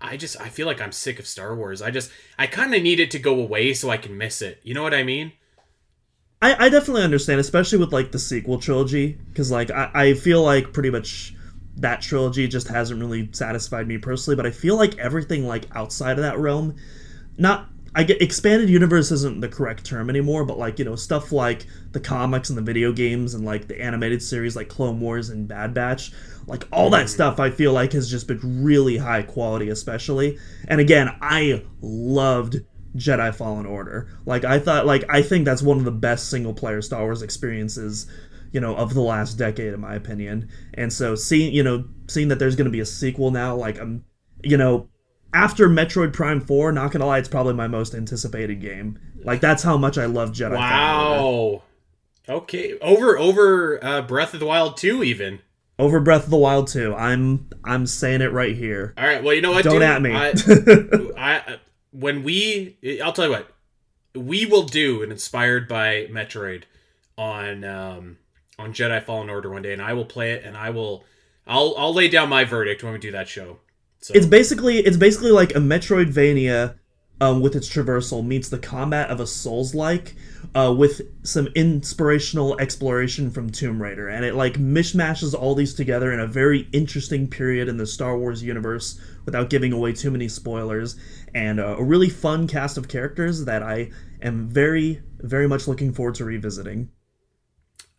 I 0.00 0.16
just 0.16 0.40
I 0.40 0.48
feel 0.48 0.66
like 0.66 0.80
I'm 0.80 0.90
sick 0.90 1.18
of 1.18 1.26
Star 1.26 1.54
Wars. 1.54 1.82
I 1.82 1.90
just 1.90 2.10
I 2.38 2.46
kind 2.46 2.74
of 2.74 2.82
need 2.82 3.00
it 3.00 3.10
to 3.12 3.18
go 3.18 3.38
away 3.38 3.74
so 3.74 3.90
I 3.90 3.98
can 3.98 4.16
miss 4.16 4.40
it. 4.40 4.60
You 4.64 4.72
know 4.72 4.82
what 4.82 4.94
I 4.94 5.02
mean? 5.02 5.32
I, 6.40 6.66
I 6.66 6.68
definitely 6.70 7.04
understand, 7.04 7.38
especially 7.38 7.78
with 7.78 7.92
like 7.92 8.10
the 8.10 8.18
sequel 8.18 8.58
trilogy, 8.58 9.18
because 9.28 9.50
like 9.50 9.70
I, 9.70 9.90
I 9.94 10.14
feel 10.14 10.42
like 10.42 10.72
pretty 10.72 10.90
much 10.90 11.34
that 11.76 12.00
trilogy 12.00 12.48
just 12.48 12.68
hasn't 12.68 12.98
really 12.98 13.28
satisfied 13.32 13.86
me 13.86 13.98
personally. 13.98 14.36
But 14.36 14.46
I 14.46 14.50
feel 14.50 14.76
like 14.76 14.96
everything 14.96 15.46
like 15.46 15.66
outside 15.76 16.12
of 16.18 16.24
that 16.24 16.38
realm, 16.38 16.76
not 17.36 17.68
I 17.94 18.04
get 18.04 18.22
expanded 18.22 18.70
universe 18.70 19.10
isn't 19.10 19.40
the 19.40 19.48
correct 19.48 19.84
term 19.84 20.08
anymore, 20.08 20.44
but 20.44 20.58
like 20.58 20.78
you 20.78 20.84
know 20.84 20.96
stuff 20.96 21.30
like 21.30 21.66
the 21.92 22.00
comics 22.00 22.48
and 22.48 22.56
the 22.56 22.62
video 22.62 22.92
games 22.92 23.34
and 23.34 23.44
like 23.44 23.68
the 23.68 23.80
animated 23.80 24.22
series 24.22 24.56
like 24.56 24.68
Clone 24.68 25.00
Wars 25.00 25.28
and 25.28 25.46
Bad 25.46 25.74
Batch, 25.74 26.12
like 26.46 26.66
all 26.72 26.90
that 26.90 27.06
mm. 27.06 27.10
stuff 27.10 27.38
I 27.38 27.50
feel 27.50 27.72
like 27.72 27.92
has 27.92 28.10
just 28.10 28.26
been 28.26 28.62
really 28.62 28.96
high 28.96 29.22
quality, 29.22 29.68
especially. 29.68 30.38
And 30.68 30.80
again, 30.80 31.14
I 31.20 31.64
loved 31.82 32.56
Jedi 32.96 33.34
Fallen 33.34 33.66
Order. 33.66 34.08
Like 34.24 34.44
I 34.44 34.58
thought, 34.58 34.86
like 34.86 35.04
I 35.10 35.22
think 35.22 35.44
that's 35.44 35.62
one 35.62 35.78
of 35.78 35.84
the 35.84 35.90
best 35.90 36.30
single 36.30 36.54
player 36.54 36.80
Star 36.80 37.02
Wars 37.02 37.22
experiences 37.22 38.10
you 38.52 38.60
know, 38.60 38.76
of 38.76 38.94
the 38.94 39.00
last 39.00 39.38
decade, 39.38 39.72
in 39.72 39.80
my 39.80 39.94
opinion. 39.94 40.48
And 40.74 40.92
so 40.92 41.14
seeing, 41.14 41.54
you 41.54 41.62
know, 41.62 41.84
seeing 42.06 42.28
that 42.28 42.38
there's 42.38 42.54
going 42.54 42.66
to 42.66 42.70
be 42.70 42.80
a 42.80 42.86
sequel 42.86 43.30
now, 43.30 43.56
like 43.56 43.80
I'm, 43.80 44.04
you 44.44 44.58
know, 44.58 44.88
after 45.32 45.68
Metroid 45.68 46.12
Prime 46.12 46.40
Four, 46.40 46.72
not 46.72 46.92
gonna 46.92 47.06
lie, 47.06 47.18
it's 47.18 47.28
probably 47.28 47.54
my 47.54 47.68
most 47.68 47.94
anticipated 47.94 48.60
game. 48.60 48.98
Like 49.24 49.40
that's 49.40 49.62
how 49.62 49.76
much 49.76 49.98
I 49.98 50.06
love 50.06 50.32
Jedi. 50.32 50.56
Wow. 50.56 51.62
Okay, 52.28 52.78
over 52.80 53.18
over 53.18 53.82
uh, 53.84 54.02
Breath 54.02 54.34
of 54.34 54.40
the 54.40 54.46
Wild 54.46 54.76
two 54.76 55.02
even. 55.02 55.40
Over 55.78 56.00
Breath 56.00 56.24
of 56.24 56.30
the 56.30 56.36
Wild 56.36 56.68
2. 56.68 56.94
I'm 56.94 57.48
I'm 57.64 57.86
saying 57.86 58.20
it 58.20 58.30
right 58.30 58.54
here. 58.54 58.94
All 58.96 59.04
right. 59.04 59.22
Well, 59.22 59.34
you 59.34 59.40
know 59.40 59.52
what? 59.52 59.64
Don't 59.64 59.80
dude? 59.80 59.82
at 59.82 60.02
me. 60.02 60.12
I, 60.14 60.32
I 61.16 61.58
when 61.90 62.22
we, 62.22 62.76
I'll 63.02 63.12
tell 63.12 63.26
you 63.26 63.30
what, 63.32 63.50
we 64.14 64.46
will 64.46 64.62
do 64.62 65.02
an 65.02 65.10
inspired 65.10 65.68
by 65.68 66.06
Metroid 66.10 66.64
on 67.16 67.64
um 67.64 68.18
on 68.58 68.72
Jedi 68.72 69.02
Fallen 69.02 69.30
Order 69.30 69.50
one 69.50 69.62
day, 69.62 69.72
and 69.72 69.82
I 69.82 69.92
will 69.94 70.04
play 70.04 70.32
it, 70.32 70.44
and 70.44 70.56
I 70.56 70.70
will, 70.70 71.04
I'll 71.46 71.74
I'll 71.76 71.94
lay 71.94 72.08
down 72.08 72.28
my 72.28 72.44
verdict 72.44 72.82
when 72.82 72.92
we 72.92 72.98
do 72.98 73.10
that 73.12 73.28
show. 73.28 73.58
So. 74.02 74.14
It's 74.14 74.26
basically 74.26 74.78
it's 74.78 74.96
basically 74.96 75.30
like 75.30 75.52
a 75.52 75.60
Metroidvania 75.60 76.76
um, 77.20 77.40
with 77.40 77.54
its 77.54 77.68
traversal 77.68 78.26
meets 78.26 78.48
the 78.48 78.58
combat 78.58 79.10
of 79.10 79.20
a 79.20 79.28
Souls-like 79.28 80.16
uh, 80.56 80.74
with 80.76 81.02
some 81.24 81.46
inspirational 81.54 82.58
exploration 82.58 83.30
from 83.30 83.48
Tomb 83.48 83.80
Raider, 83.80 84.08
and 84.08 84.24
it 84.24 84.34
like 84.34 84.54
mishmashes 84.54 85.34
all 85.34 85.54
these 85.54 85.72
together 85.72 86.12
in 86.12 86.18
a 86.18 86.26
very 86.26 86.68
interesting 86.72 87.28
period 87.28 87.68
in 87.68 87.76
the 87.76 87.86
Star 87.86 88.18
Wars 88.18 88.42
universe 88.42 89.00
without 89.24 89.50
giving 89.50 89.72
away 89.72 89.92
too 89.92 90.10
many 90.10 90.26
spoilers, 90.26 90.96
and 91.32 91.60
uh, 91.60 91.76
a 91.78 91.84
really 91.84 92.08
fun 92.08 92.48
cast 92.48 92.76
of 92.76 92.88
characters 92.88 93.44
that 93.44 93.62
I 93.62 93.92
am 94.20 94.48
very 94.48 95.00
very 95.20 95.46
much 95.46 95.68
looking 95.68 95.92
forward 95.92 96.16
to 96.16 96.24
revisiting. 96.24 96.90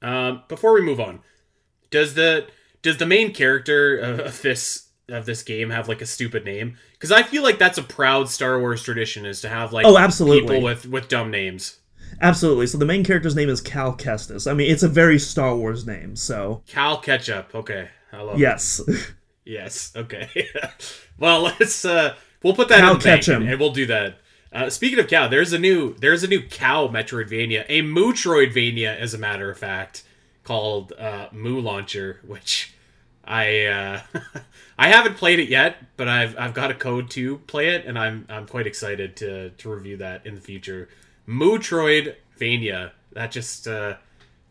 Um, 0.01 0.43
before 0.49 0.73
we 0.73 0.81
move 0.81 0.99
on, 0.99 1.21
does 1.91 2.15
the 2.15 2.47
does 2.81 2.97
the 2.97 3.05
main 3.05 3.33
character 3.33 3.95
of 3.95 4.41
this 4.41 4.82
of 5.09 5.25
this 5.25 5.43
game 5.43 5.69
have 5.69 5.87
like 5.87 6.01
a 6.01 6.05
stupid 6.05 6.45
name? 6.45 6.77
Because 6.93 7.11
I 7.11 7.23
feel 7.23 7.43
like 7.43 7.59
that's 7.59 7.77
a 7.77 7.83
proud 7.83 8.29
Star 8.29 8.59
Wars 8.59 8.83
tradition 8.83 9.25
is 9.25 9.41
to 9.41 9.49
have 9.49 9.73
like 9.73 9.85
Oh, 9.85 9.97
absolutely. 9.97 10.41
people 10.55 10.61
with 10.63 10.85
with 10.87 11.07
dumb 11.07 11.31
names. 11.31 11.79
Absolutely. 12.21 12.67
So 12.67 12.77
the 12.77 12.85
main 12.85 13.03
character's 13.03 13.35
name 13.35 13.49
is 13.49 13.59
Cal 13.61 13.95
Kestis. 13.97 14.49
I 14.49 14.53
mean, 14.53 14.69
it's 14.71 14.83
a 14.83 14.87
very 14.87 15.17
Star 15.19 15.55
Wars 15.55 15.85
name. 15.85 16.15
So 16.15 16.61
Cal 16.67 16.97
Ketchup. 16.97 17.53
Okay, 17.55 17.89
I 18.11 18.21
love 18.21 18.35
it. 18.35 18.39
yes. 18.39 18.81
Yes. 19.45 19.91
Okay. 19.93 20.29
well, 21.19 21.41
let's 21.41 21.83
uh 21.83 22.15
we'll 22.43 22.55
put 22.55 22.69
that 22.69 22.79
Cow 22.79 22.91
in 22.93 22.97
the 22.99 23.03
bank 23.03 23.27
and 23.27 23.59
we'll 23.59 23.73
do 23.73 23.85
that. 23.87 24.19
Uh, 24.53 24.69
speaking 24.69 24.99
of 24.99 25.07
cow, 25.07 25.27
there's 25.27 25.51
a 25.51 25.59
new 25.59 25.95
there's 25.95 26.23
a 26.23 26.27
new 26.27 26.41
cow 26.41 26.87
Metroidvania, 26.87 27.65
a 27.67 27.81
Mootroidvania, 27.81 28.95
as 28.97 29.13
a 29.13 29.17
matter 29.17 29.49
of 29.51 29.57
fact, 29.57 30.03
called 30.43 30.93
uh, 30.93 31.27
Moo 31.31 31.59
Lander, 31.59 32.19
which 32.25 32.72
I 33.23 33.65
uh, 33.65 34.01
I 34.77 34.87
haven't 34.89 35.15
played 35.15 35.39
it 35.39 35.49
yet, 35.49 35.77
but 35.97 36.07
I've 36.07 36.37
I've 36.37 36.53
got 36.53 36.71
a 36.71 36.73
code 36.73 37.09
to 37.11 37.37
play 37.39 37.69
it, 37.69 37.85
and 37.85 37.97
I'm 37.97 38.25
I'm 38.29 38.47
quite 38.47 38.67
excited 38.67 39.15
to 39.17 39.49
to 39.51 39.69
review 39.69 39.97
that 39.97 40.25
in 40.25 40.35
the 40.35 40.41
future. 40.41 40.89
Mootroidvania. 41.27 42.91
That 43.13 43.31
just 43.31 43.67
uh, 43.67 43.95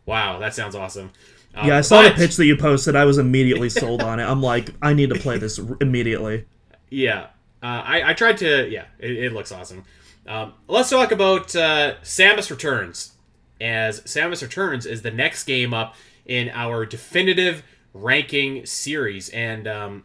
wow, 0.05 0.39
that 0.39 0.55
sounds 0.55 0.75
awesome. 0.75 1.11
Uh, 1.55 1.65
Yeah, 1.67 1.77
I 1.77 1.81
saw 1.81 2.01
the 2.01 2.11
pitch 2.11 2.35
that 2.37 2.45
you 2.45 2.57
posted. 2.57 2.95
I 2.95 3.05
was 3.05 3.17
immediately 3.17 3.69
sold 3.69 4.01
on 4.01 4.19
it. 4.19 4.23
I'm 4.23 4.41
like, 4.41 4.69
I 4.81 4.93
need 4.93 5.09
to 5.09 5.19
play 5.19 5.37
this 5.37 5.59
immediately. 5.81 6.45
Yeah, 6.89 7.27
uh, 7.61 7.83
I, 7.85 8.09
I 8.09 8.13
tried 8.13 8.37
to. 8.39 8.67
Yeah, 8.69 8.85
it, 8.99 9.11
it 9.11 9.33
looks 9.33 9.51
awesome. 9.51 9.83
Um, 10.25 10.53
let's 10.67 10.89
talk 10.89 11.11
about 11.11 11.55
uh, 11.55 11.95
Samus 12.01 12.49
Returns, 12.49 13.11
as 13.59 14.01
Samus 14.01 14.41
Returns 14.41 14.85
is 14.85 15.01
the 15.01 15.11
next 15.11 15.43
game 15.43 15.73
up 15.73 15.95
in 16.25 16.49
our 16.49 16.85
definitive 16.85 17.63
ranking 17.93 18.65
series. 18.65 19.29
And 19.29 19.67
um, 19.67 20.03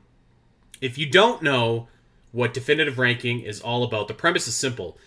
if 0.80 0.98
you 0.98 1.06
don't 1.06 1.42
know 1.42 1.88
what 2.32 2.52
definitive 2.52 2.98
ranking 2.98 3.40
is 3.40 3.60
all 3.60 3.82
about, 3.82 4.08
the 4.08 4.14
premise 4.14 4.46
is 4.46 4.54
simple. 4.54 4.98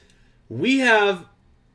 We 0.50 0.80
have 0.80 1.26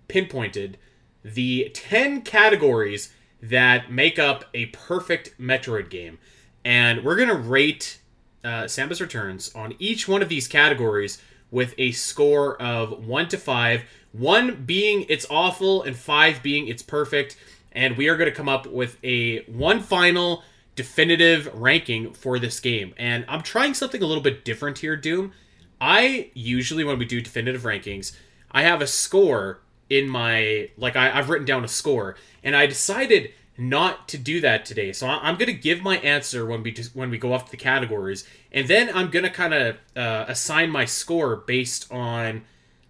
pinpointed 0.08 0.78
the 1.24 1.70
10 1.74 2.22
categories 2.22 3.12
that 3.42 3.90
make 3.90 4.18
up 4.18 4.44
a 4.54 4.66
perfect 4.66 5.38
Metroid 5.40 5.90
game. 5.90 6.18
And 6.64 7.04
we're 7.04 7.16
going 7.16 7.28
to 7.28 7.34
rate 7.34 8.00
uh, 8.44 8.64
Samus 8.64 9.00
Returns 9.00 9.54
on 9.54 9.74
each 9.78 10.08
one 10.08 10.22
of 10.22 10.28
these 10.28 10.48
categories 10.48 11.20
with 11.50 11.74
a 11.78 11.92
score 11.92 12.60
of 12.60 13.06
1 13.06 13.28
to 13.28 13.38
5. 13.38 13.82
1 14.12 14.64
being 14.64 15.04
it's 15.08 15.26
awful, 15.30 15.82
and 15.82 15.96
5 15.96 16.42
being 16.42 16.68
it's 16.68 16.82
perfect. 16.82 17.36
And 17.72 17.96
we 17.96 18.08
are 18.08 18.16
going 18.16 18.30
to 18.30 18.36
come 18.36 18.48
up 18.48 18.66
with 18.66 18.96
a 19.04 19.42
one 19.44 19.80
final 19.80 20.42
definitive 20.76 21.52
ranking 21.52 22.12
for 22.12 22.38
this 22.38 22.60
game. 22.60 22.94
And 22.96 23.24
I'm 23.28 23.42
trying 23.42 23.74
something 23.74 24.02
a 24.02 24.06
little 24.06 24.22
bit 24.22 24.44
different 24.44 24.78
here, 24.78 24.94
Doom. 24.94 25.32
I 25.80 26.30
usually, 26.34 26.84
when 26.84 26.98
we 26.98 27.04
do 27.04 27.20
definitive 27.20 27.62
rankings, 27.62 28.16
I 28.52 28.62
have 28.62 28.80
a 28.80 28.86
score 28.86 29.60
in 29.90 30.08
my 30.08 30.70
like 30.76 30.96
I, 30.96 31.16
I've 31.16 31.28
written 31.28 31.46
down 31.46 31.64
a 31.64 31.68
score, 31.68 32.16
and 32.42 32.56
I 32.56 32.66
decided 32.66 33.32
not 33.58 34.08
to 34.08 34.18
do 34.18 34.40
that 34.40 34.64
today. 34.64 34.92
So 34.92 35.06
I, 35.06 35.18
I'm 35.22 35.36
gonna 35.36 35.52
give 35.52 35.82
my 35.82 35.98
answer 35.98 36.46
when 36.46 36.62
we 36.62 36.72
just, 36.72 36.94
when 36.94 37.10
we 37.10 37.18
go 37.18 37.32
off 37.32 37.46
to 37.46 37.50
the 37.50 37.56
categories, 37.56 38.26
and 38.52 38.68
then 38.68 38.90
I'm 38.94 39.10
gonna 39.10 39.30
kind 39.30 39.54
of 39.54 39.76
uh, 39.96 40.24
assign 40.28 40.70
my 40.70 40.84
score 40.84 41.36
based 41.36 41.90
on 41.92 42.44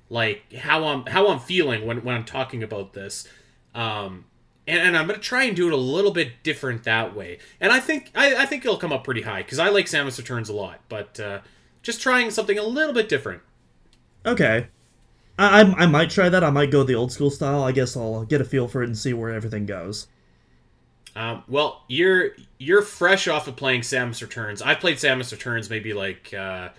like 0.09 0.53
how 0.53 0.85
I'm 0.85 1.07
how 1.07 1.29
I'm 1.29 1.41
feeling 1.41 1.87
when 1.87 2.03
when 2.05 2.15
I'm 2.15 2.25
talking 2.25 2.63
about 2.63 2.93
this. 2.93 3.29
Um, 3.75 4.25
and, 4.67 4.79
and 4.81 4.97
I'm 4.97 5.07
gonna 5.07 5.19
try 5.19 5.45
and 5.45 5.57
do 5.57 5.67
it 5.69 5.73
a 5.73 5.77
little 5.77 6.11
bit 6.11 6.43
different 6.43 6.85
that 6.85 7.15
way. 7.15 7.39
And 7.61 7.73
I 7.73 7.81
think 7.81 8.11
I, 8.15 8.43
I 8.43 8.47
think 8.47 8.65
it'll 8.65 8.77
come 8.77 8.93
up 8.93 9.05
pretty 9.05 9.23
high 9.23 9.43
because 9.43 9.59
I 9.59 9.69
like 9.69 9.87
Samus 9.87 10.19
Returns 10.19 10.49
a 10.49 10.55
lot, 10.55 10.81
but 10.89 11.19
uh, 11.21 11.41
just 11.83 12.01
trying 12.01 12.31
something 12.31 12.59
a 12.59 12.65
little 12.65 12.95
bit 12.95 13.09
different. 13.09 13.43
Okay. 14.25 14.69
I, 15.39 15.63
I, 15.63 15.75
I 15.85 15.87
might 15.87 16.11
try 16.11 16.29
that. 16.29 16.43
I 16.43 16.51
might 16.51 16.71
go 16.71 16.83
the 16.83 16.95
old 16.95 17.13
school 17.13 17.31
style. 17.31 17.63
I 17.63 17.73
guess 17.73 17.97
I'll 17.97 18.25
get 18.25 18.41
a 18.41 18.45
feel 18.45 18.69
for 18.69 18.83
it 18.83 18.87
and 18.87 18.97
see 18.97 19.13
where 19.13 19.33
everything 19.33 19.67
goes. 19.67 20.09
Um, 21.15 21.45
well, 21.49 21.83
you're 21.89 22.33
you're 22.59 22.83
fresh 22.83 23.27
off 23.27 23.49
of 23.49 23.57
playing 23.57 23.81
Samus 23.81 24.21
Returns. 24.21 24.61
I 24.61 24.75
played 24.75 24.97
Samus 24.99 25.33
Returns 25.33 25.71
maybe 25.71 25.95
like 25.95 26.35
uh, 26.35 26.71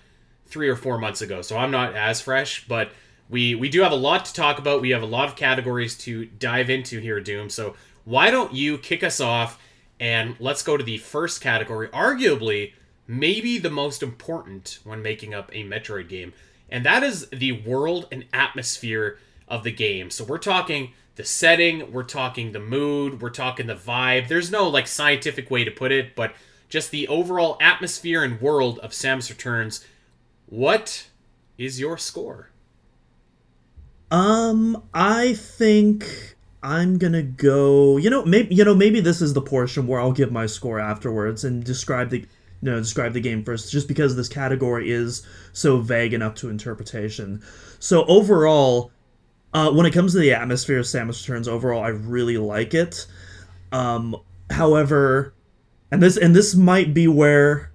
three 0.46 0.68
or 0.68 0.76
four 0.76 0.98
months 0.98 1.22
ago, 1.22 1.42
so 1.42 1.56
I'm 1.56 1.72
not 1.72 1.94
as 1.94 2.20
fresh. 2.20 2.66
But 2.68 2.92
we 3.28 3.54
we 3.54 3.68
do 3.68 3.82
have 3.82 3.92
a 3.92 3.96
lot 3.96 4.24
to 4.26 4.32
talk 4.32 4.58
about. 4.58 4.80
We 4.80 4.90
have 4.90 5.02
a 5.02 5.06
lot 5.06 5.28
of 5.28 5.36
categories 5.36 5.96
to 5.98 6.26
dive 6.26 6.70
into 6.70 7.00
here, 7.00 7.20
Doom. 7.20 7.50
So 7.50 7.74
why 8.04 8.30
don't 8.30 8.54
you 8.54 8.78
kick 8.78 9.02
us 9.02 9.20
off 9.20 9.60
and 10.00 10.36
let's 10.38 10.62
go 10.62 10.76
to 10.76 10.84
the 10.84 10.98
first 10.98 11.40
category, 11.40 11.88
arguably 11.88 12.72
maybe 13.06 13.58
the 13.58 13.70
most 13.70 14.02
important 14.02 14.78
when 14.84 15.02
making 15.02 15.34
up 15.34 15.50
a 15.52 15.64
Metroid 15.64 16.08
game, 16.08 16.32
and 16.68 16.84
that 16.84 17.02
is 17.02 17.28
the 17.30 17.52
world 17.52 18.06
and 18.12 18.26
atmosphere 18.32 19.18
of 19.48 19.64
the 19.64 19.72
game. 19.72 20.10
So 20.10 20.24
we're 20.24 20.38
talking 20.38 20.92
the 21.16 21.24
setting, 21.24 21.90
we're 21.90 22.04
talking 22.04 22.52
the 22.52 22.60
mood, 22.60 23.20
we're 23.20 23.30
talking 23.30 23.66
the 23.66 23.74
vibe. 23.74 24.28
There's 24.28 24.50
no 24.50 24.68
like 24.68 24.86
scientific 24.86 25.50
way 25.50 25.64
to 25.64 25.70
put 25.70 25.90
it, 25.90 26.14
but 26.14 26.34
just 26.68 26.90
the 26.90 27.08
overall 27.08 27.56
atmosphere 27.60 28.22
and 28.22 28.40
world 28.40 28.78
of 28.80 28.92
Samus 28.92 29.30
Returns. 29.30 29.84
What 30.46 31.08
is 31.56 31.80
your 31.80 31.98
score? 31.98 32.47
Um, 34.10 34.82
I 34.94 35.34
think 35.34 36.36
I'm 36.62 36.98
gonna 36.98 37.22
go. 37.22 37.96
You 37.96 38.10
know, 38.10 38.24
maybe 38.24 38.54
you 38.54 38.64
know 38.64 38.74
maybe 38.74 39.00
this 39.00 39.20
is 39.20 39.34
the 39.34 39.42
portion 39.42 39.86
where 39.86 40.00
I'll 40.00 40.12
give 40.12 40.32
my 40.32 40.46
score 40.46 40.80
afterwards 40.80 41.44
and 41.44 41.62
describe 41.62 42.10
the 42.10 42.20
you 42.20 42.26
know 42.62 42.78
describe 42.78 43.12
the 43.12 43.20
game 43.20 43.44
first, 43.44 43.70
just 43.70 43.88
because 43.88 44.16
this 44.16 44.28
category 44.28 44.90
is 44.90 45.26
so 45.52 45.78
vague 45.78 46.14
and 46.14 46.22
up 46.22 46.36
to 46.36 46.48
interpretation. 46.48 47.42
So 47.78 48.04
overall, 48.06 48.90
uh, 49.52 49.70
when 49.70 49.86
it 49.86 49.92
comes 49.92 50.12
to 50.12 50.18
the 50.18 50.32
atmosphere 50.32 50.78
of 50.78 50.86
Samus 50.86 51.20
Returns, 51.22 51.48
overall 51.48 51.82
I 51.82 51.88
really 51.88 52.38
like 52.38 52.74
it. 52.74 53.06
Um, 53.72 54.16
however, 54.50 55.34
and 55.90 56.02
this 56.02 56.16
and 56.16 56.34
this 56.34 56.54
might 56.54 56.94
be 56.94 57.08
where 57.08 57.72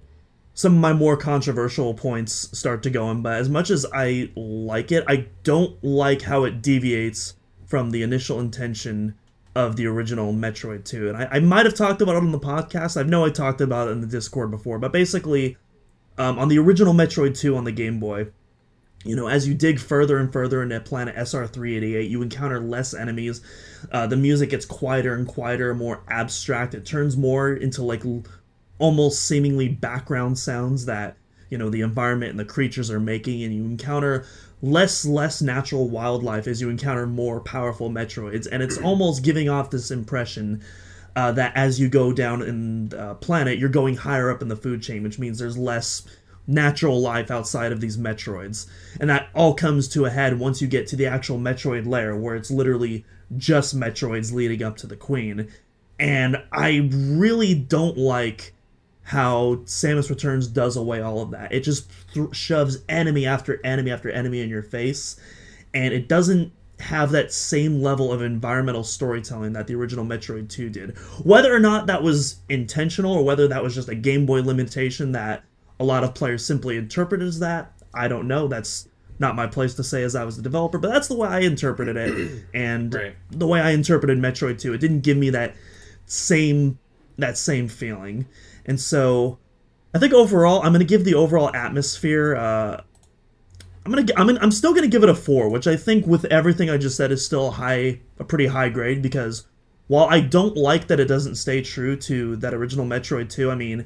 some 0.54 0.74
of 0.74 0.80
my 0.80 0.92
more 0.92 1.16
controversial 1.16 1.94
points 1.94 2.56
start 2.56 2.82
to 2.84 2.90
go 2.90 3.10
in, 3.10 3.22
but 3.22 3.34
as 3.34 3.48
much 3.48 3.70
as 3.70 3.84
I 3.92 4.30
like 4.36 4.92
it, 4.92 5.04
I 5.08 5.26
don't 5.42 5.82
like 5.82 6.22
how 6.22 6.44
it 6.44 6.62
deviates 6.62 7.34
from 7.66 7.90
the 7.90 8.02
initial 8.02 8.38
intention 8.38 9.16
of 9.56 9.76
the 9.76 9.86
original 9.86 10.32
Metroid 10.32 10.84
2. 10.84 11.08
And 11.08 11.16
I, 11.16 11.28
I 11.32 11.40
might 11.40 11.66
have 11.66 11.74
talked 11.74 12.00
about 12.00 12.14
it 12.14 12.22
on 12.22 12.32
the 12.32 12.38
podcast. 12.38 12.96
I 12.96 13.02
know 13.02 13.24
I 13.24 13.30
talked 13.30 13.60
about 13.60 13.88
it 13.88 13.92
in 13.92 14.00
the 14.00 14.06
Discord 14.06 14.52
before, 14.52 14.78
but 14.78 14.92
basically, 14.92 15.56
um, 16.18 16.38
on 16.38 16.48
the 16.48 16.58
original 16.58 16.94
Metroid 16.94 17.36
2 17.36 17.56
on 17.56 17.64
the 17.64 17.72
Game 17.72 17.98
Boy, 17.98 18.28
you 19.04 19.16
know, 19.16 19.26
as 19.26 19.46
you 19.46 19.54
dig 19.54 19.78
further 19.78 20.18
and 20.18 20.32
further 20.32 20.62
into 20.62 20.80
planet 20.80 21.14
SR388, 21.16 22.08
you 22.08 22.22
encounter 22.22 22.60
less 22.60 22.94
enemies. 22.94 23.42
Uh, 23.92 24.06
the 24.06 24.16
music 24.16 24.50
gets 24.50 24.64
quieter 24.64 25.14
and 25.14 25.28
quieter, 25.28 25.74
more 25.74 26.02
abstract. 26.08 26.74
It 26.74 26.86
turns 26.86 27.16
more 27.16 27.52
into 27.52 27.82
like 27.82 28.02
almost 28.78 29.24
seemingly 29.24 29.68
background 29.68 30.38
sounds 30.38 30.86
that 30.86 31.16
you 31.50 31.58
know 31.58 31.70
the 31.70 31.82
environment 31.82 32.30
and 32.30 32.40
the 32.40 32.44
creatures 32.44 32.90
are 32.90 33.00
making, 33.00 33.42
and 33.42 33.54
you 33.54 33.64
encounter 33.64 34.26
less 34.62 35.04
less 35.04 35.42
natural 35.42 35.88
wildlife 35.88 36.46
as 36.46 36.60
you 36.60 36.70
encounter 36.70 37.06
more 37.06 37.40
powerful 37.40 37.90
Metroids, 37.90 38.48
and 38.50 38.62
it's 38.62 38.78
almost 38.78 39.22
giving 39.22 39.48
off 39.48 39.70
this 39.70 39.90
impression 39.90 40.62
uh, 41.16 41.32
that 41.32 41.52
as 41.54 41.78
you 41.78 41.88
go 41.88 42.12
down 42.12 42.42
in 42.42 42.92
uh, 42.94 43.14
planet, 43.14 43.58
you're 43.58 43.68
going 43.68 43.96
higher 43.96 44.30
up 44.30 44.42
in 44.42 44.48
the 44.48 44.56
food 44.56 44.82
chain, 44.82 45.02
which 45.02 45.18
means 45.18 45.38
there's 45.38 45.58
less 45.58 46.02
natural 46.46 47.00
life 47.00 47.30
outside 47.30 47.72
of 47.72 47.80
these 47.80 47.96
Metroids. 47.96 48.66
And 49.00 49.08
that 49.10 49.28
all 49.34 49.54
comes 49.54 49.88
to 49.88 50.04
a 50.04 50.10
head 50.10 50.38
once 50.38 50.60
you 50.60 50.68
get 50.68 50.86
to 50.88 50.96
the 50.96 51.06
actual 51.06 51.38
Metroid 51.38 51.86
lair, 51.86 52.16
where 52.16 52.34
it's 52.34 52.50
literally 52.50 53.04
just 53.36 53.78
Metroids 53.78 54.32
leading 54.32 54.62
up 54.62 54.76
to 54.78 54.86
the 54.86 54.96
Queen. 54.96 55.48
And 55.98 56.42
I 56.52 56.88
really 56.92 57.54
don't 57.54 57.96
like 57.96 58.52
how 59.04 59.56
Samus 59.64 60.08
Returns 60.10 60.46
does 60.48 60.76
away 60.76 61.00
all 61.00 61.20
of 61.20 61.30
that. 61.30 61.52
It 61.52 61.60
just 61.60 61.90
th- 62.14 62.34
shoves 62.34 62.78
enemy 62.88 63.26
after 63.26 63.60
enemy 63.64 63.90
after 63.90 64.10
enemy 64.10 64.40
in 64.40 64.48
your 64.48 64.62
face, 64.62 65.20
and 65.72 65.92
it 65.92 66.08
doesn't 66.08 66.52
have 66.80 67.12
that 67.12 67.32
same 67.32 67.80
level 67.82 68.12
of 68.12 68.20
environmental 68.20 68.82
storytelling 68.82 69.52
that 69.52 69.66
the 69.66 69.74
original 69.74 70.04
Metroid 70.04 70.48
2 70.48 70.68
did. 70.70 70.98
Whether 71.22 71.54
or 71.54 71.60
not 71.60 71.86
that 71.86 72.02
was 72.02 72.36
intentional 72.48 73.12
or 73.12 73.22
whether 73.24 73.46
that 73.46 73.62
was 73.62 73.74
just 73.74 73.88
a 73.88 73.94
Game 73.94 74.26
Boy 74.26 74.40
limitation 74.42 75.12
that 75.12 75.44
a 75.78 75.84
lot 75.84 76.02
of 76.02 76.14
players 76.14 76.44
simply 76.44 76.76
interpreted 76.76 77.26
as 77.26 77.38
that, 77.40 77.72
I 77.94 78.08
don't 78.08 78.26
know. 78.26 78.48
That's 78.48 78.88
not 79.20 79.36
my 79.36 79.46
place 79.46 79.74
to 79.74 79.84
say 79.84 80.02
as 80.02 80.16
I 80.16 80.24
was 80.24 80.36
the 80.36 80.42
developer, 80.42 80.78
but 80.78 80.90
that's 80.90 81.06
the 81.08 81.14
way 81.14 81.28
I 81.28 81.40
interpreted 81.40 81.96
it. 81.96 82.44
and 82.54 82.92
Right. 82.92 83.14
the 83.30 83.46
way 83.46 83.60
I 83.60 83.70
interpreted 83.70 84.18
Metroid 84.18 84.58
2, 84.58 84.72
it 84.74 84.78
didn't 84.78 85.00
give 85.00 85.16
me 85.16 85.30
that 85.30 85.54
same 86.06 86.78
that 87.18 87.38
same 87.38 87.68
feeling. 87.68 88.26
And 88.66 88.80
so 88.80 89.38
I 89.94 89.98
think 89.98 90.12
overall 90.12 90.62
I'm 90.62 90.72
going 90.72 90.80
to 90.80 90.84
give 90.84 91.04
the 91.04 91.14
overall 91.14 91.54
atmosphere 91.54 92.36
uh 92.36 92.80
I'm 93.86 93.92
gonna. 93.92 94.06
I'm. 94.16 94.26
Gonna, 94.26 94.40
I'm 94.40 94.50
still 94.50 94.72
gonna 94.72 94.88
give 94.88 95.02
it 95.02 95.10
a 95.10 95.14
four, 95.14 95.50
which 95.50 95.66
I 95.66 95.76
think, 95.76 96.06
with 96.06 96.24
everything 96.26 96.70
I 96.70 96.78
just 96.78 96.96
said, 96.96 97.12
is 97.12 97.24
still 97.24 97.48
a 97.48 97.50
high, 97.50 98.00
a 98.18 98.24
pretty 98.24 98.46
high 98.46 98.70
grade. 98.70 99.02
Because 99.02 99.46
while 99.88 100.06
I 100.06 100.20
don't 100.20 100.56
like 100.56 100.86
that 100.86 101.00
it 101.00 101.06
doesn't 101.06 101.34
stay 101.34 101.60
true 101.60 101.96
to 101.96 102.36
that 102.36 102.54
original 102.54 102.86
Metroid 102.86 103.28
2, 103.28 103.50
I 103.50 103.54
mean, 103.54 103.84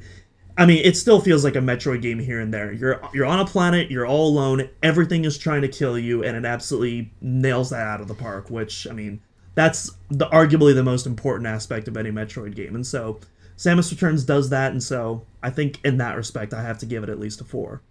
I 0.56 0.66
mean, 0.66 0.84
it 0.84 0.96
still 0.96 1.20
feels 1.20 1.42
like 1.42 1.56
a 1.56 1.60
Metroid 1.60 2.00
game 2.00 2.20
here 2.20 2.38
and 2.40 2.54
there. 2.54 2.72
You're 2.72 3.00
you're 3.12 3.26
on 3.26 3.40
a 3.40 3.44
planet, 3.44 3.90
you're 3.90 4.06
all 4.06 4.28
alone, 4.28 4.68
everything 4.84 5.24
is 5.24 5.36
trying 5.36 5.62
to 5.62 5.68
kill 5.68 5.98
you, 5.98 6.22
and 6.22 6.36
it 6.36 6.44
absolutely 6.44 7.12
nails 7.20 7.70
that 7.70 7.86
out 7.86 8.00
of 8.00 8.06
the 8.06 8.14
park. 8.14 8.50
Which 8.50 8.86
I 8.88 8.92
mean, 8.92 9.20
that's 9.56 9.90
the 10.10 10.26
arguably 10.26 10.74
the 10.76 10.84
most 10.84 11.06
important 11.06 11.48
aspect 11.48 11.88
of 11.88 11.96
any 11.96 12.12
Metroid 12.12 12.54
game, 12.54 12.76
and 12.76 12.86
so 12.86 13.18
Samus 13.58 13.90
Returns 13.90 14.22
does 14.22 14.50
that, 14.50 14.70
and 14.70 14.82
so 14.82 15.26
I 15.42 15.50
think 15.50 15.84
in 15.84 15.98
that 15.98 16.16
respect, 16.16 16.54
I 16.54 16.62
have 16.62 16.78
to 16.78 16.86
give 16.86 17.02
it 17.02 17.08
at 17.08 17.18
least 17.18 17.40
a 17.40 17.44
four. 17.44 17.82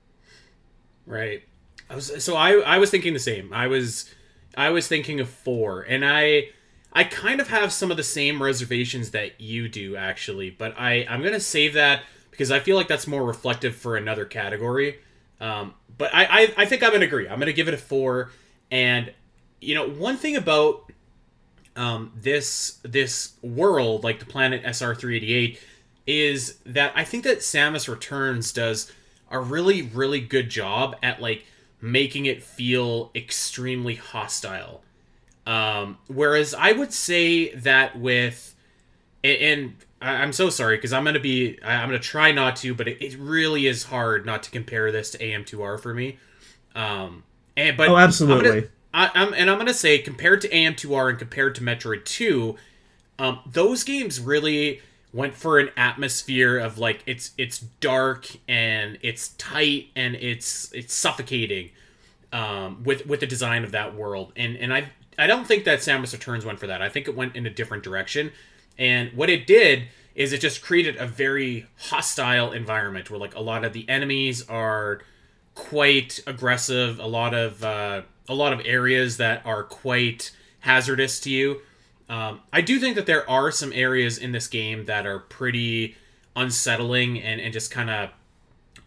Right. 1.05 1.43
So 1.99 2.35
I 2.35 2.53
I 2.61 2.77
was 2.77 2.89
thinking 2.89 3.13
the 3.13 3.19
same. 3.19 3.53
I 3.53 3.67
was 3.67 4.09
I 4.55 4.69
was 4.69 4.87
thinking 4.87 5.19
of 5.19 5.29
four, 5.29 5.81
and 5.81 6.05
I 6.05 6.49
I 6.93 7.03
kind 7.03 7.41
of 7.41 7.49
have 7.49 7.73
some 7.73 7.91
of 7.91 7.97
the 7.97 8.03
same 8.03 8.41
reservations 8.41 9.11
that 9.11 9.41
you 9.41 9.67
do 9.67 9.97
actually, 9.97 10.49
but 10.49 10.73
I 10.79 11.05
I'm 11.09 11.21
gonna 11.21 11.39
save 11.39 11.73
that 11.73 12.03
because 12.31 12.49
I 12.49 12.59
feel 12.59 12.77
like 12.77 12.87
that's 12.87 13.05
more 13.05 13.25
reflective 13.25 13.75
for 13.75 13.97
another 13.97 14.23
category. 14.23 14.99
Um, 15.41 15.73
but 15.97 16.13
I, 16.13 16.25
I 16.25 16.53
I 16.57 16.65
think 16.65 16.81
I'm 16.81 16.93
gonna 16.93 17.05
agree. 17.05 17.27
I'm 17.27 17.39
gonna 17.39 17.51
give 17.51 17.67
it 17.67 17.73
a 17.73 17.77
four, 17.77 18.31
and 18.71 19.13
you 19.59 19.75
know 19.75 19.89
one 19.89 20.15
thing 20.15 20.37
about 20.37 20.91
um, 21.77 22.11
this 22.15 22.79
this 22.83 23.33
world 23.41 24.03
like 24.03 24.19
the 24.19 24.25
planet 24.25 24.63
SR388 24.63 25.59
is 26.05 26.57
that 26.65 26.91
I 26.95 27.03
think 27.03 27.23
that 27.25 27.39
Samus 27.39 27.87
Returns 27.87 28.51
does 28.51 28.91
a 29.29 29.39
really 29.39 29.83
really 29.83 30.19
good 30.19 30.49
job 30.49 30.95
at 31.03 31.21
like 31.21 31.45
making 31.79 32.25
it 32.25 32.43
feel 32.43 33.11
extremely 33.15 33.95
hostile. 33.95 34.81
Um, 35.45 35.97
whereas 36.07 36.53
I 36.53 36.73
would 36.73 36.91
say 36.91 37.53
that 37.55 37.97
with 37.97 38.55
and, 39.23 39.37
and 39.41 39.75
I'm 40.01 40.33
so 40.33 40.49
sorry 40.49 40.77
because 40.77 40.93
I'm 40.93 41.03
gonna 41.03 41.19
be 41.19 41.59
I'm 41.63 41.89
gonna 41.89 41.99
try 41.99 42.31
not 42.31 42.55
to, 42.57 42.73
but 42.73 42.87
it, 42.87 43.01
it 43.01 43.17
really 43.17 43.67
is 43.67 43.83
hard 43.83 44.25
not 44.25 44.43
to 44.43 44.51
compare 44.51 44.91
this 44.91 45.11
to 45.11 45.17
AM2R 45.19 45.79
for 45.79 45.93
me. 45.93 46.17
Um, 46.75 47.23
and 47.55 47.77
but 47.77 47.89
Oh, 47.89 47.97
absolutely. 47.97 48.69
I, 48.97 49.11
I'm 49.13 49.33
and 49.33 49.49
I'm 49.49 49.59
gonna 49.59 49.75
say 49.75 49.99
compared 49.99 50.41
to 50.41 50.49
AM2R 50.49 51.11
and 51.11 51.19
compared 51.19 51.53
to 51.55 51.61
Metroid 51.61 52.03
2, 52.03 52.55
um, 53.19 53.39
those 53.45 53.83
games 53.83 54.19
really 54.19 54.81
went 55.13 55.35
for 55.35 55.59
an 55.59 55.69
atmosphere 55.77 56.57
of 56.57 56.79
like 56.79 57.03
it's 57.05 57.31
it's 57.37 57.59
dark 57.59 58.27
and 58.47 58.97
it's 59.03 59.29
tight 59.37 59.89
and 59.95 60.15
it's 60.15 60.73
it's 60.73 60.95
suffocating 60.95 61.69
um, 62.33 62.83
with 62.83 63.05
with 63.05 63.19
the 63.19 63.27
design 63.27 63.63
of 63.63 63.71
that 63.71 63.95
world 63.95 64.33
and 64.35 64.57
and 64.57 64.73
I 64.73 64.89
I 65.19 65.27
don't 65.27 65.45
think 65.45 65.63
that 65.65 65.79
Samus 65.79 66.13
Returns 66.13 66.43
went 66.43 66.59
for 66.59 66.67
that. 66.67 66.81
I 66.81 66.89
think 66.89 67.07
it 67.07 67.15
went 67.15 67.35
in 67.35 67.45
a 67.45 67.49
different 67.51 67.83
direction. 67.83 68.31
And 68.79 69.11
what 69.13 69.29
it 69.29 69.47
did 69.47 69.87
is 70.15 70.33
it 70.33 70.41
just 70.41 70.63
created 70.63 70.95
a 70.97 71.05
very 71.05 71.67
hostile 71.77 72.51
environment 72.51 73.09
where 73.09 73.19
like 73.19 73.35
a 73.35 73.41
lot 73.41 73.63
of 73.63 73.73
the 73.73 73.87
enemies 73.89 74.47
are 74.49 75.01
quite 75.55 76.19
aggressive, 76.27 76.99
a 76.99 77.07
lot 77.07 77.33
of 77.33 77.63
uh, 77.63 78.01
a 78.27 78.33
lot 78.33 78.53
of 78.53 78.61
areas 78.65 79.17
that 79.17 79.45
are 79.45 79.63
quite 79.63 80.31
hazardous 80.59 81.19
to 81.21 81.29
you. 81.29 81.61
Um, 82.09 82.41
I 82.53 82.61
do 82.61 82.79
think 82.79 82.95
that 82.95 83.05
there 83.05 83.29
are 83.29 83.51
some 83.51 83.73
areas 83.73 84.17
in 84.17 84.31
this 84.31 84.47
game 84.47 84.85
that 84.85 85.05
are 85.05 85.19
pretty 85.19 85.95
unsettling 86.35 87.21
and, 87.21 87.41
and 87.41 87.51
just 87.51 87.71
kind 87.71 87.89
of, 87.89 88.09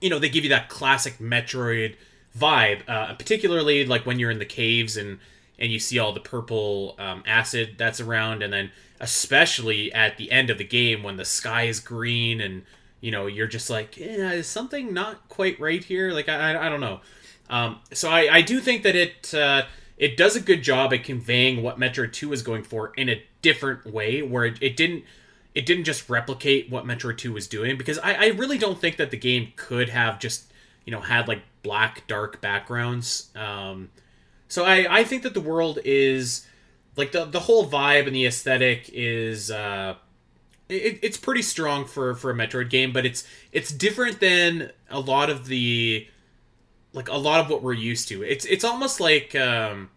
you 0.00 0.08
know, 0.08 0.18
they 0.18 0.30
give 0.30 0.44
you 0.44 0.50
that 0.50 0.68
classic 0.68 1.18
Metroid 1.18 1.96
vibe, 2.38 2.82
uh, 2.88 3.14
particularly 3.14 3.84
like 3.84 4.06
when 4.06 4.18
you're 4.18 4.30
in 4.30 4.38
the 4.38 4.44
caves 4.44 4.96
and 4.96 5.18
and 5.58 5.70
you 5.70 5.78
see 5.78 5.98
all 5.98 6.12
the 6.12 6.20
purple 6.20 6.94
um, 6.98 7.22
acid 7.26 7.74
that's 7.76 8.00
around, 8.00 8.42
and 8.42 8.50
then 8.50 8.70
especially 8.98 9.92
at 9.92 10.16
the 10.16 10.32
end 10.32 10.48
of 10.48 10.56
the 10.56 10.64
game 10.64 11.02
when 11.02 11.16
the 11.16 11.24
sky 11.24 11.64
is 11.64 11.80
green 11.80 12.40
and 12.40 12.62
you 13.02 13.10
know 13.10 13.26
you're 13.26 13.46
just 13.46 13.68
like, 13.68 13.96
yeah, 13.98 14.32
is 14.32 14.46
something 14.46 14.94
not 14.94 15.28
quite 15.28 15.60
right 15.60 15.84
here? 15.84 16.12
Like 16.12 16.28
I, 16.30 16.52
I, 16.54 16.66
I 16.66 16.68
don't 16.70 16.80
know. 16.80 17.00
Um, 17.50 17.80
so 17.92 18.08
I, 18.08 18.36
I 18.36 18.42
do 18.42 18.60
think 18.60 18.84
that 18.84 18.96
it 18.96 19.34
uh, 19.34 19.64
it 19.98 20.16
does 20.16 20.36
a 20.36 20.40
good 20.40 20.62
job 20.62 20.94
at 20.94 21.04
conveying 21.04 21.62
what 21.62 21.78
Metroid 21.78 22.12
Two 22.12 22.32
is 22.32 22.42
going 22.42 22.62
for 22.62 22.92
in 22.96 23.10
a 23.10 23.22
different 23.42 23.84
way, 23.84 24.22
where 24.22 24.46
it, 24.46 24.58
it 24.62 24.76
didn't 24.76 25.04
it 25.54 25.66
didn't 25.66 25.84
just 25.84 26.08
replicate 26.08 26.70
what 26.70 26.84
Metroid 26.84 27.18
Two 27.18 27.32
was 27.32 27.46
doing 27.48 27.76
because 27.76 27.98
I, 27.98 28.14
I 28.14 28.26
really 28.28 28.56
don't 28.56 28.80
think 28.80 28.96
that 28.96 29.10
the 29.10 29.16
game 29.16 29.52
could 29.56 29.88
have 29.88 30.18
just 30.20 30.44
you 30.86 30.92
know 30.92 31.00
had 31.00 31.28
like 31.28 31.42
black 31.62 32.06
dark 32.06 32.40
backgrounds. 32.40 33.30
Um, 33.34 33.90
so 34.48 34.64
I, 34.64 35.00
I 35.00 35.04
think 35.04 35.24
that 35.24 35.34
the 35.34 35.40
world 35.40 35.80
is 35.84 36.46
like 36.96 37.12
the 37.12 37.24
the 37.24 37.40
whole 37.40 37.68
vibe 37.68 38.06
and 38.06 38.14
the 38.14 38.26
aesthetic 38.26 38.88
is 38.92 39.50
uh 39.50 39.96
it, 40.68 41.00
it's 41.02 41.16
pretty 41.16 41.42
strong 41.42 41.84
for 41.84 42.14
for 42.14 42.30
a 42.30 42.34
Metroid 42.34 42.70
game, 42.70 42.92
but 42.92 43.04
it's 43.04 43.26
it's 43.50 43.72
different 43.72 44.20
than 44.20 44.70
a 44.88 45.00
lot 45.00 45.28
of 45.28 45.46
the 45.46 46.06
like 46.92 47.08
a 47.08 47.16
lot 47.16 47.40
of 47.40 47.48
what 47.48 47.62
we're 47.62 47.72
used 47.72 48.08
to. 48.08 48.22
It's 48.22 48.44
it's 48.44 48.64
almost 48.64 49.00
like 49.00 49.34
um 49.36 49.90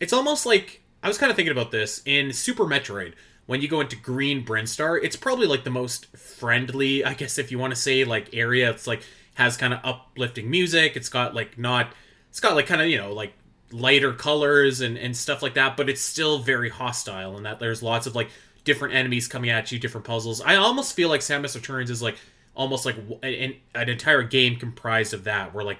it's 0.00 0.12
almost 0.12 0.46
like 0.46 0.82
I 1.02 1.08
was 1.08 1.18
kind 1.18 1.30
of 1.30 1.36
thinking 1.36 1.52
about 1.52 1.70
this 1.70 2.02
in 2.04 2.32
Super 2.32 2.64
Metroid 2.64 3.14
when 3.46 3.60
you 3.60 3.68
go 3.68 3.80
into 3.80 3.96
Green 3.96 4.44
Brinstar. 4.44 4.98
It's 5.02 5.16
probably 5.16 5.46
like 5.46 5.64
the 5.64 5.70
most 5.70 6.16
friendly, 6.16 7.04
I 7.04 7.14
guess 7.14 7.38
if 7.38 7.50
you 7.50 7.58
want 7.58 7.74
to 7.74 7.80
say 7.80 8.04
like 8.04 8.34
area. 8.34 8.70
It's 8.70 8.86
like 8.86 9.02
has 9.34 9.56
kind 9.56 9.74
of 9.74 9.80
uplifting 9.84 10.50
music. 10.50 10.96
It's 10.96 11.08
got 11.08 11.34
like 11.34 11.58
not 11.58 11.92
it's 12.30 12.40
got 12.40 12.54
like 12.54 12.66
kind 12.66 12.80
of, 12.80 12.88
you 12.88 12.98
know, 12.98 13.12
like 13.12 13.32
lighter 13.70 14.12
colors 14.12 14.80
and 14.80 14.96
and 14.96 15.16
stuff 15.16 15.42
like 15.42 15.54
that, 15.54 15.76
but 15.76 15.88
it's 15.88 16.00
still 16.00 16.38
very 16.38 16.68
hostile 16.68 17.36
and 17.36 17.46
that 17.46 17.58
there's 17.58 17.82
lots 17.82 18.06
of 18.06 18.14
like 18.14 18.30
different 18.64 18.94
enemies 18.94 19.26
coming 19.28 19.50
at 19.50 19.70
you, 19.72 19.78
different 19.78 20.06
puzzles. 20.06 20.40
I 20.40 20.56
almost 20.56 20.94
feel 20.94 21.08
like 21.08 21.20
Samus 21.20 21.54
Returns 21.54 21.90
is 21.90 22.02
like 22.02 22.16
almost 22.54 22.84
like 22.86 22.96
an, 23.22 23.54
an 23.74 23.88
entire 23.88 24.22
game 24.22 24.56
comprised 24.56 25.14
of 25.14 25.24
that 25.24 25.54
where 25.54 25.64
like 25.64 25.78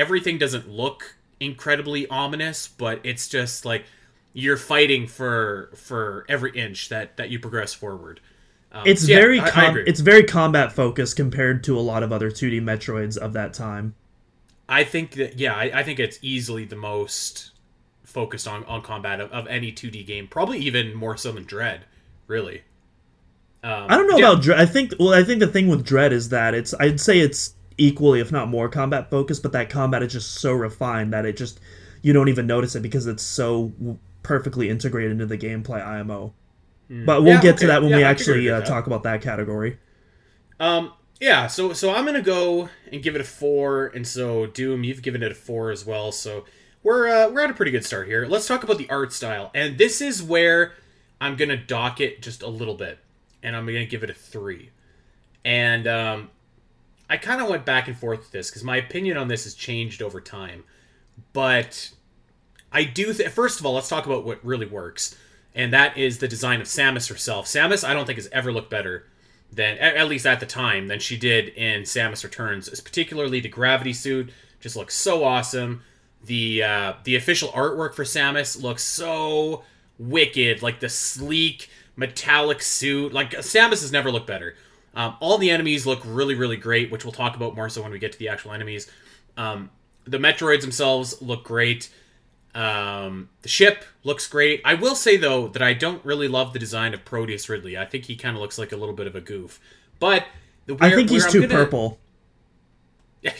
everything 0.00 0.38
doesn't 0.38 0.68
look 0.68 1.16
incredibly 1.38 2.08
ominous, 2.08 2.66
but 2.66 3.00
it's 3.04 3.28
just 3.28 3.64
like 3.64 3.84
you're 4.32 4.56
fighting 4.56 5.06
for 5.06 5.70
for 5.76 6.24
every 6.28 6.52
inch 6.52 6.88
that 6.88 7.16
that 7.18 7.28
you 7.30 7.38
progress 7.38 7.74
forward. 7.74 8.20
Um, 8.72 8.84
It's 8.86 9.02
so 9.02 9.08
yeah, 9.08 9.18
very 9.18 9.40
I- 9.40 9.46
I 9.46 9.50
com- 9.50 9.84
it's 9.86 10.00
very 10.00 10.22
combat 10.24 10.72
focused 10.72 11.16
compared 11.16 11.62
to 11.64 11.78
a 11.78 11.80
lot 11.80 12.02
of 12.02 12.12
other 12.12 12.30
2D 12.30 12.60
Metroids 12.60 13.16
of 13.18 13.32
that 13.34 13.52
time. 13.52 13.94
I 14.68 14.84
think 14.84 15.12
that 15.12 15.38
yeah, 15.38 15.54
I, 15.54 15.80
I 15.80 15.82
think 15.82 15.98
it's 15.98 16.18
easily 16.22 16.64
the 16.64 16.76
most 16.76 17.50
focused 18.04 18.48
on 18.48 18.64
on 18.64 18.82
combat 18.82 19.20
of, 19.20 19.30
of 19.32 19.46
any 19.48 19.70
2D 19.70 20.06
game, 20.06 20.28
probably 20.28 20.58
even 20.60 20.94
more 20.94 21.16
so 21.16 21.32
than 21.32 21.44
Dread, 21.44 21.84
really. 22.26 22.62
Um, 23.62 23.86
I 23.90 23.96
don't 23.96 24.08
know 24.08 24.16
yeah, 24.16 24.30
about 24.30 24.42
Dread. 24.42 24.58
I 24.60 24.66
think 24.66 24.94
well, 24.98 25.12
I 25.12 25.24
think 25.24 25.40
the 25.40 25.46
thing 25.46 25.68
with 25.68 25.84
Dread 25.84 26.12
is 26.12 26.30
that 26.30 26.54
it's 26.54 26.72
I'd 26.80 27.00
say 27.00 27.18
it's 27.18 27.54
equally, 27.80 28.20
if 28.20 28.30
not 28.30 28.48
more, 28.48 28.68
combat 28.68 29.10
focused, 29.10 29.42
but 29.42 29.52
that 29.52 29.70
combat 29.70 30.02
is 30.04 30.12
just 30.12 30.34
so 30.36 30.52
refined 30.52 31.12
that 31.12 31.26
it 31.26 31.36
just 31.36 31.58
you 32.02 32.12
don't 32.12 32.28
even 32.28 32.46
notice 32.46 32.76
it 32.76 32.82
because 32.82 33.06
it's 33.08 33.22
so 33.22 33.72
perfectly 34.22 34.68
integrated 34.70 35.12
into 35.12 35.26
the 35.26 35.38
gameplay 35.38 35.84
IMO. 35.84 36.34
But 36.88 37.22
we'll. 37.22 37.34
Yeah, 37.34 37.40
get 37.42 37.54
okay. 37.54 37.60
to 37.62 37.66
that 37.68 37.82
when 37.82 37.90
Yeah, 37.90 37.96
we 37.98 38.04
I 38.04 38.10
actually 38.10 38.50
uh, 38.50 38.60
talk 38.62 38.86
about 38.86 39.02
that 39.04 39.22
category. 39.22 39.78
Um, 40.58 40.92
yeah, 41.20 41.46
so 41.46 41.72
so 41.72 41.94
I'm 41.94 42.04
gonna 42.04 42.22
go 42.22 42.68
and 42.92 43.02
give 43.02 43.14
it 43.14 43.20
a 43.20 43.24
four, 43.24 43.86
and 43.88 44.06
so 44.06 44.46
Doom, 44.46 44.84
you've 44.84 45.02
given 45.02 45.22
it 45.22 45.32
a 45.32 45.34
four 45.34 45.70
as 45.70 45.86
well. 45.86 46.12
So 46.12 46.44
we're 46.82 47.08
uh, 47.08 47.30
we're 47.30 47.42
at 47.42 47.50
a 47.50 47.54
pretty 47.54 47.70
good 47.72 47.84
start 47.84 48.06
here. 48.08 48.26
Let's 48.26 48.46
talk 48.46 48.62
about 48.64 48.78
the 48.78 48.88
art 48.90 49.12
style, 49.12 49.50
and 49.54 49.78
this 49.78 50.00
is 50.00 50.22
where 50.22 50.74
I'm 51.20 51.36
gonna 51.36 51.56
dock 51.56 52.00
it 52.00 52.22
just 52.22 52.42
a 52.42 52.48
little 52.48 52.74
bit. 52.74 52.98
and 53.42 53.56
I'm 53.56 53.66
gonna 53.66 53.86
give 53.86 54.02
it 54.02 54.10
a 54.10 54.14
three. 54.14 54.70
And 55.44 55.86
um, 55.86 56.30
I 57.10 57.16
kind 57.16 57.42
of 57.42 57.48
went 57.48 57.66
back 57.66 57.88
and 57.88 57.98
forth 57.98 58.20
with 58.20 58.30
this 58.30 58.48
because 58.48 58.62
my 58.62 58.76
opinion 58.76 59.16
on 59.16 59.26
this 59.26 59.42
has 59.42 59.54
changed 59.54 60.00
over 60.00 60.20
time. 60.20 60.62
But 61.32 61.90
I 62.72 62.84
do. 62.84 63.12
Th- 63.12 63.28
First 63.28 63.58
of 63.58 63.66
all, 63.66 63.74
let's 63.74 63.88
talk 63.88 64.06
about 64.06 64.24
what 64.24 64.44
really 64.44 64.66
works, 64.66 65.16
and 65.54 65.72
that 65.72 65.98
is 65.98 66.18
the 66.18 66.28
design 66.28 66.60
of 66.60 66.68
Samus 66.68 67.08
herself. 67.08 67.46
Samus, 67.46 67.86
I 67.86 67.94
don't 67.94 68.06
think 68.06 68.18
has 68.18 68.28
ever 68.28 68.52
looked 68.52 68.70
better 68.70 69.08
than, 69.52 69.76
at 69.78 70.08
least 70.08 70.24
at 70.24 70.38
the 70.38 70.46
time, 70.46 70.86
than 70.86 71.00
she 71.00 71.16
did 71.16 71.48
in 71.48 71.82
Samus 71.82 72.22
Returns. 72.22 72.80
Particularly 72.80 73.40
the 73.40 73.48
gravity 73.48 73.92
suit 73.92 74.30
just 74.60 74.76
looks 74.76 74.94
so 74.94 75.24
awesome. 75.24 75.82
The 76.24 76.62
uh, 76.62 76.92
the 77.02 77.16
official 77.16 77.48
artwork 77.48 77.94
for 77.94 78.04
Samus 78.04 78.62
looks 78.62 78.84
so 78.84 79.64
wicked, 79.98 80.62
like 80.62 80.78
the 80.78 80.88
sleek 80.88 81.68
metallic 81.96 82.62
suit. 82.62 83.12
Like 83.12 83.32
Samus 83.32 83.82
has 83.82 83.90
never 83.90 84.12
looked 84.12 84.28
better. 84.28 84.54
Um, 84.94 85.16
all 85.20 85.38
the 85.38 85.50
enemies 85.50 85.86
look 85.86 86.00
really, 86.04 86.34
really 86.34 86.56
great, 86.56 86.90
which 86.90 87.04
we'll 87.04 87.12
talk 87.12 87.36
about 87.36 87.54
more 87.54 87.68
so 87.68 87.82
when 87.82 87.92
we 87.92 87.98
get 87.98 88.12
to 88.12 88.18
the 88.18 88.28
actual 88.28 88.52
enemies. 88.52 88.90
Um, 89.36 89.70
the 90.04 90.18
Metroids 90.18 90.62
themselves 90.62 91.20
look 91.22 91.44
great. 91.44 91.90
Um, 92.54 93.28
the 93.42 93.48
ship 93.48 93.84
looks 94.02 94.26
great. 94.26 94.60
I 94.64 94.74
will 94.74 94.96
say 94.96 95.16
though 95.16 95.48
that 95.48 95.62
I 95.62 95.72
don't 95.72 96.04
really 96.04 96.26
love 96.26 96.52
the 96.52 96.58
design 96.58 96.94
of 96.94 97.04
Proteus 97.04 97.48
Ridley. 97.48 97.78
I 97.78 97.84
think 97.84 98.06
he 98.06 98.16
kind 98.16 98.36
of 98.36 98.42
looks 98.42 98.58
like 98.58 98.72
a 98.72 98.76
little 98.76 98.94
bit 98.94 99.06
of 99.06 99.14
a 99.14 99.20
goof. 99.20 99.60
But 100.00 100.26
where, 100.66 100.78
I 100.80 100.94
think 100.94 101.10
he's 101.10 101.30
too 101.30 101.42
gonna... 101.42 101.54
purple. 101.54 101.98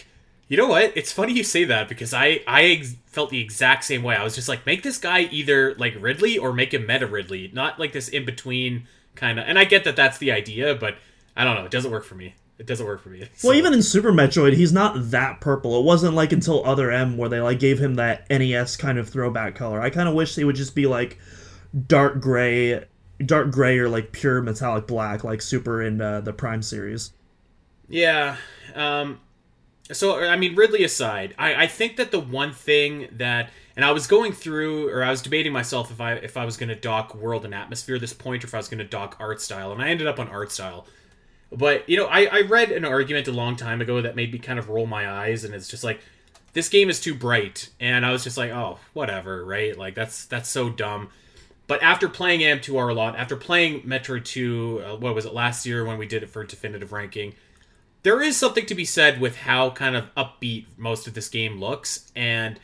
You 0.49 0.57
know 0.57 0.67
what? 0.67 0.93
It's 0.97 1.13
funny 1.13 1.33
you 1.33 1.45
say 1.45 1.63
that 1.63 1.89
because 1.89 2.13
I 2.13 2.43
I 2.45 2.65
ex- 2.65 2.97
felt 3.07 3.31
the 3.31 3.41
exact 3.41 3.85
same 3.85 4.03
way. 4.03 4.17
I 4.17 4.25
was 4.25 4.35
just 4.35 4.49
like, 4.49 4.67
make 4.67 4.83
this 4.83 4.99
guy 4.99 5.21
either 5.21 5.77
like 5.77 5.95
Ridley 6.01 6.39
or 6.39 6.53
make 6.53 6.75
him 6.75 6.89
Meta 6.89 7.07
Ridley, 7.07 7.53
not 7.55 7.79
like 7.79 7.93
this 7.93 8.09
in 8.09 8.25
between 8.25 8.89
kind 9.15 9.39
of. 9.39 9.47
And 9.47 9.61
I 9.61 9.65
get 9.65 9.85
that 9.85 9.95
that's 9.95 10.19
the 10.19 10.33
idea, 10.33 10.75
but 10.75 10.97
I 11.37 11.45
don't 11.45 11.57
know. 11.57 11.65
It 11.65 11.71
doesn't 11.71 11.91
work 11.91 12.05
for 12.05 12.15
me. 12.15 12.35
It 12.59 12.67
doesn't 12.67 12.85
work 12.87 13.01
for 13.01 13.09
me. 13.09 13.21
So. 13.35 13.49
Well, 13.49 13.57
even 13.57 13.73
in 13.73 13.83
Super 13.83 14.13
Metroid, 14.13 14.55
he's 14.55 14.73
not 14.73 15.11
that 15.11 15.41
purple. 15.41 15.79
It 15.79 15.85
wasn't 15.85 16.15
like 16.15 16.33
until 16.33 16.65
Other 16.67 16.91
M 16.91 17.17
where 17.17 17.29
they 17.29 17.41
like 17.41 17.59
gave 17.59 17.79
him 17.79 17.95
that 17.95 18.29
NES 18.29 18.77
kind 18.77 18.99
of 18.99 19.09
throwback 19.09 19.55
color. 19.55 19.81
I 19.81 19.91
kind 19.91 20.09
of 20.09 20.15
wish 20.15 20.35
they 20.35 20.45
would 20.45 20.57
just 20.57 20.75
be 20.75 20.87
like 20.87 21.19
dark 21.87 22.21
gray, 22.21 22.85
dark 23.25 23.51
gray 23.51 23.79
or 23.79 23.89
like 23.89 24.13
pure 24.13 24.43
metallic 24.43 24.87
black, 24.87 25.25
like 25.25 25.41
Super 25.41 25.83
in 25.83 26.01
uh, 26.01 26.21
the 26.21 26.33
Prime 26.33 26.63
series. 26.63 27.13
Yeah. 27.89 28.37
Um, 28.75 29.21
so 29.91 30.21
I 30.21 30.37
mean, 30.37 30.55
Ridley 30.55 30.85
aside, 30.85 31.35
I, 31.39 31.65
I 31.65 31.67
think 31.67 31.97
that 31.97 32.11
the 32.11 32.21
one 32.21 32.53
thing 32.53 33.09
that 33.13 33.51
and 33.77 33.85
I 33.85 33.93
was 33.93 34.07
going 34.07 34.33
through 34.33 34.89
or 34.91 35.03
I 35.03 35.11
was 35.11 35.23
debating 35.23 35.53
myself 35.53 35.91
if 35.91 36.01
I 36.01 36.15
if 36.15 36.37
I 36.37 36.45
was 36.45 36.57
going 36.57 36.69
to 36.69 36.75
dock 36.75 37.15
world 37.15 37.45
and 37.45 37.55
atmosphere 37.55 37.99
this 37.99 38.13
point 38.13 38.45
or 38.45 38.47
if 38.47 38.55
I 38.55 38.59
was 38.59 38.69
going 38.69 38.79
to 38.79 38.85
dock 38.85 39.17
art 39.19 39.41
style, 39.41 39.73
and 39.73 39.81
I 39.81 39.89
ended 39.89 40.07
up 40.07 40.19
on 40.19 40.29
art 40.29 40.53
style. 40.53 40.87
But 41.53 41.89
you 41.89 41.97
know, 41.97 42.07
I, 42.07 42.27
I 42.27 42.41
read 42.43 42.71
an 42.71 42.85
argument 42.85 43.29
a 43.29 43.33
long 43.33 43.57
time 43.57 43.81
ago 43.81 44.01
that 44.01 44.17
made 44.17 44.33
me 44.33 44.39
kind 44.39 44.59
of 44.59 44.69
roll 44.69 44.87
my 44.87 45.11
eyes, 45.11 45.45
and 45.45 45.55
it's 45.55 45.69
just 45.69 45.85
like 45.85 46.01
this 46.53 46.69
game 46.69 46.91
is 46.91 47.01
too 47.01 47.15
bright, 47.15 47.71
and 47.81 48.05
I 48.05 48.13
was 48.13 48.25
just 48.25 48.37
like, 48.37 48.51
oh, 48.51 48.79
whatever, 48.93 49.45
right? 49.45 49.77
Like 49.77 49.95
that's 49.95 50.27
that's 50.27 50.49
so 50.49 50.69
dumb. 50.69 51.11
But 51.67 51.83
after 51.83 52.09
playing 52.09 52.41
AM2R 52.41 52.91
a 52.91 52.95
lot, 52.95 53.17
after 53.17 53.37
playing 53.37 53.83
Metroid 53.83 54.25
2, 54.25 54.83
uh, 54.85 54.97
what 54.97 55.15
was 55.15 55.25
it 55.25 55.33
last 55.33 55.65
year 55.65 55.85
when 55.85 55.99
we 55.99 56.07
did 56.07 56.25
it 56.25 56.29
for 56.29 56.43
definitive 56.43 56.91
ranking, 56.91 57.35
there 58.03 58.21
is 58.21 58.37
something 58.37 58.67
to 58.67 58.75
be 58.75 58.85
said 58.85 59.21
with 59.21 59.37
how 59.37 59.71
kind 59.71 59.95
of 59.95 60.13
upbeat 60.17 60.67
most 60.77 61.07
of 61.07 61.15
this 61.15 61.29
game 61.29 61.61
looks, 61.61 62.11
and 62.17 62.59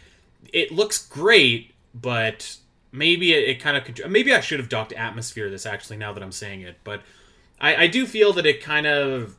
it 0.53 0.73
looks 0.73 1.07
great, 1.07 1.73
but 1.95 2.57
maybe 2.93 3.33
it, 3.33 3.49
it 3.49 3.61
kind 3.61 3.77
of 3.77 4.11
maybe 4.11 4.35
I 4.35 4.41
should 4.41 4.59
have 4.59 4.69
docked 4.69 4.93
atmosphere 4.93 5.51
this 5.51 5.67
actually 5.67 5.99
now 5.99 6.13
that 6.13 6.23
I'm 6.23 6.33
saying 6.33 6.63
it, 6.63 6.79
but 6.83 7.03
I, 7.61 7.85
I 7.85 7.87
do 7.87 8.07
feel 8.07 8.33
that 8.35 8.47
it 8.47 8.63
kind 8.63 8.87
of 8.87 9.37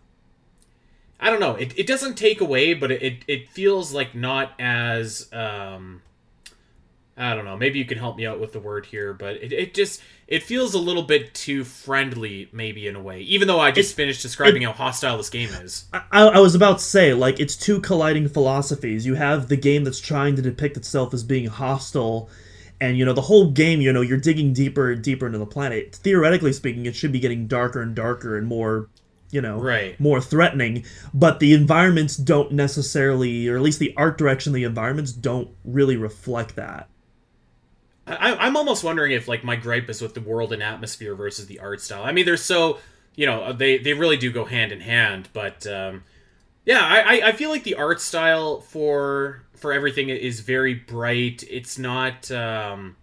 I 1.20 1.30
don't 1.30 1.40
know 1.40 1.56
it, 1.56 1.78
it 1.78 1.88
doesn't 1.88 2.16
take 2.16 2.42
away, 2.42 2.74
but 2.74 2.92
it, 2.92 3.02
it, 3.02 3.24
it 3.28 3.50
feels 3.50 3.94
like 3.94 4.16
not 4.16 4.54
as 4.60 5.32
um, 5.34 6.02
I 7.20 7.34
don't 7.34 7.46
know. 7.46 7.58
Maybe 7.58 7.80
you 7.80 7.86
can 7.86 7.98
help 7.98 8.16
me 8.16 8.28
out 8.28 8.40
with 8.40 8.54
the 8.54 8.60
word 8.60 8.86
here, 8.86 9.12
but 9.12 9.38
it, 9.38 9.52
it 9.52 9.74
just 9.74 10.04
it 10.28 10.44
feels 10.44 10.76
a 10.76 10.80
little 10.80 11.02
bit 11.02 11.34
too 11.34 11.64
friendly, 11.64 12.48
maybe 12.52 12.88
in 12.88 12.96
a 12.96 13.02
way. 13.02 13.22
Even 13.22 13.48
though 13.48 13.60
I 13.60 13.72
just 13.72 13.96
finished 13.96 14.22
describing 14.22 14.62
it, 14.62 14.66
how 14.66 14.74
hostile 14.74 15.18
this 15.18 15.30
game 15.30 15.50
is. 15.50 15.86
I, 15.94 16.04
I, 16.12 16.40
was 16.40 16.54
about 16.54 16.78
to 16.78 16.84
say, 16.84 17.14
like, 17.14 17.40
it's 17.40 17.56
two 17.56 17.80
colliding 17.80 18.28
philosophies. 18.28 19.06
You 19.06 19.16
have 19.16 19.48
the 19.48 19.56
game 19.56 19.84
that's 19.84 20.02
trying 20.02 20.36
to 20.36 20.42
depict 20.42 20.78
itself 20.78 21.14
as 21.14 21.24
being 21.24 21.48
hostile, 21.48 22.30
and 22.80 22.98
you 22.98 23.06
know 23.06 23.14
the 23.14 23.22
whole 23.22 23.52
game. 23.52 23.82
You 23.82 23.94
know, 23.94 24.02
you're 24.02 24.20
digging 24.20 24.54
deeper 24.54 24.92
and 24.92 25.04
deeper 25.04 25.26
into 25.26 25.40
the 25.40 25.46
planet. 25.46 25.96
Theoretically 25.96 26.54
speaking, 26.54 26.86
it 26.86 26.96
should 26.96 27.12
be 27.12 27.20
getting 27.20 27.48
darker 27.48 27.82
and 27.82 27.96
darker 27.96 28.38
and 28.38 28.48
more 28.48 28.90
you 29.30 29.42
know 29.42 29.60
right. 29.60 30.00
more 30.00 30.22
threatening 30.22 30.86
but 31.14 31.42
the 31.42 31.54
environments 31.54 32.16
don't 32.16 32.54
necessarily 32.54 33.46
or 33.50 33.58
at 33.58 33.62
least 33.62 33.78
the 33.78 33.94
art 33.98 34.18
direction 34.18 34.52
of 34.52 34.54
the 34.54 34.64
environments 34.64 35.12
don't 35.12 35.50
really 35.66 35.98
reflect 35.98 36.56
that 36.56 36.88
I, 38.08 38.48
am 38.48 38.56
almost 38.56 38.84
wondering 38.84 39.12
if 39.12 39.28
like 39.28 39.44
my 39.44 39.56
gripe 39.56 39.90
is 39.90 40.02
with 40.02 40.14
the 40.14 40.22
world 40.22 40.54
and 40.54 40.64
atmosphere 40.64 41.16
versus 41.16 41.48
the 41.48 41.60
art 41.60 41.82
style. 41.82 42.04
I 42.04 42.12
mean, 42.12 42.26
they're 42.26 42.38
so 42.38 42.80
you 43.16 43.26
know 43.26 43.52
they 43.54 43.78
they 43.78 43.94
really 43.94 44.18
do 44.18 44.32
go 44.32 44.46
hand 44.46 44.72
in 44.72 44.80
hand, 44.80 45.30
but 45.34 45.68
um, 45.68 46.04
yeah, 46.66 46.82
I 46.82 47.22
I 47.28 47.32
feel 47.34 47.50
like 47.50 47.64
the 47.64 47.76
art 47.76 48.00
style 48.00 48.62
for 48.62 49.44
for 49.58 49.74
everything 49.74 50.10
is 50.10 50.40
very 50.40 50.74
bright. 50.74 51.44
It's 51.50 51.78
not. 51.78 52.30
Um, 52.32 52.96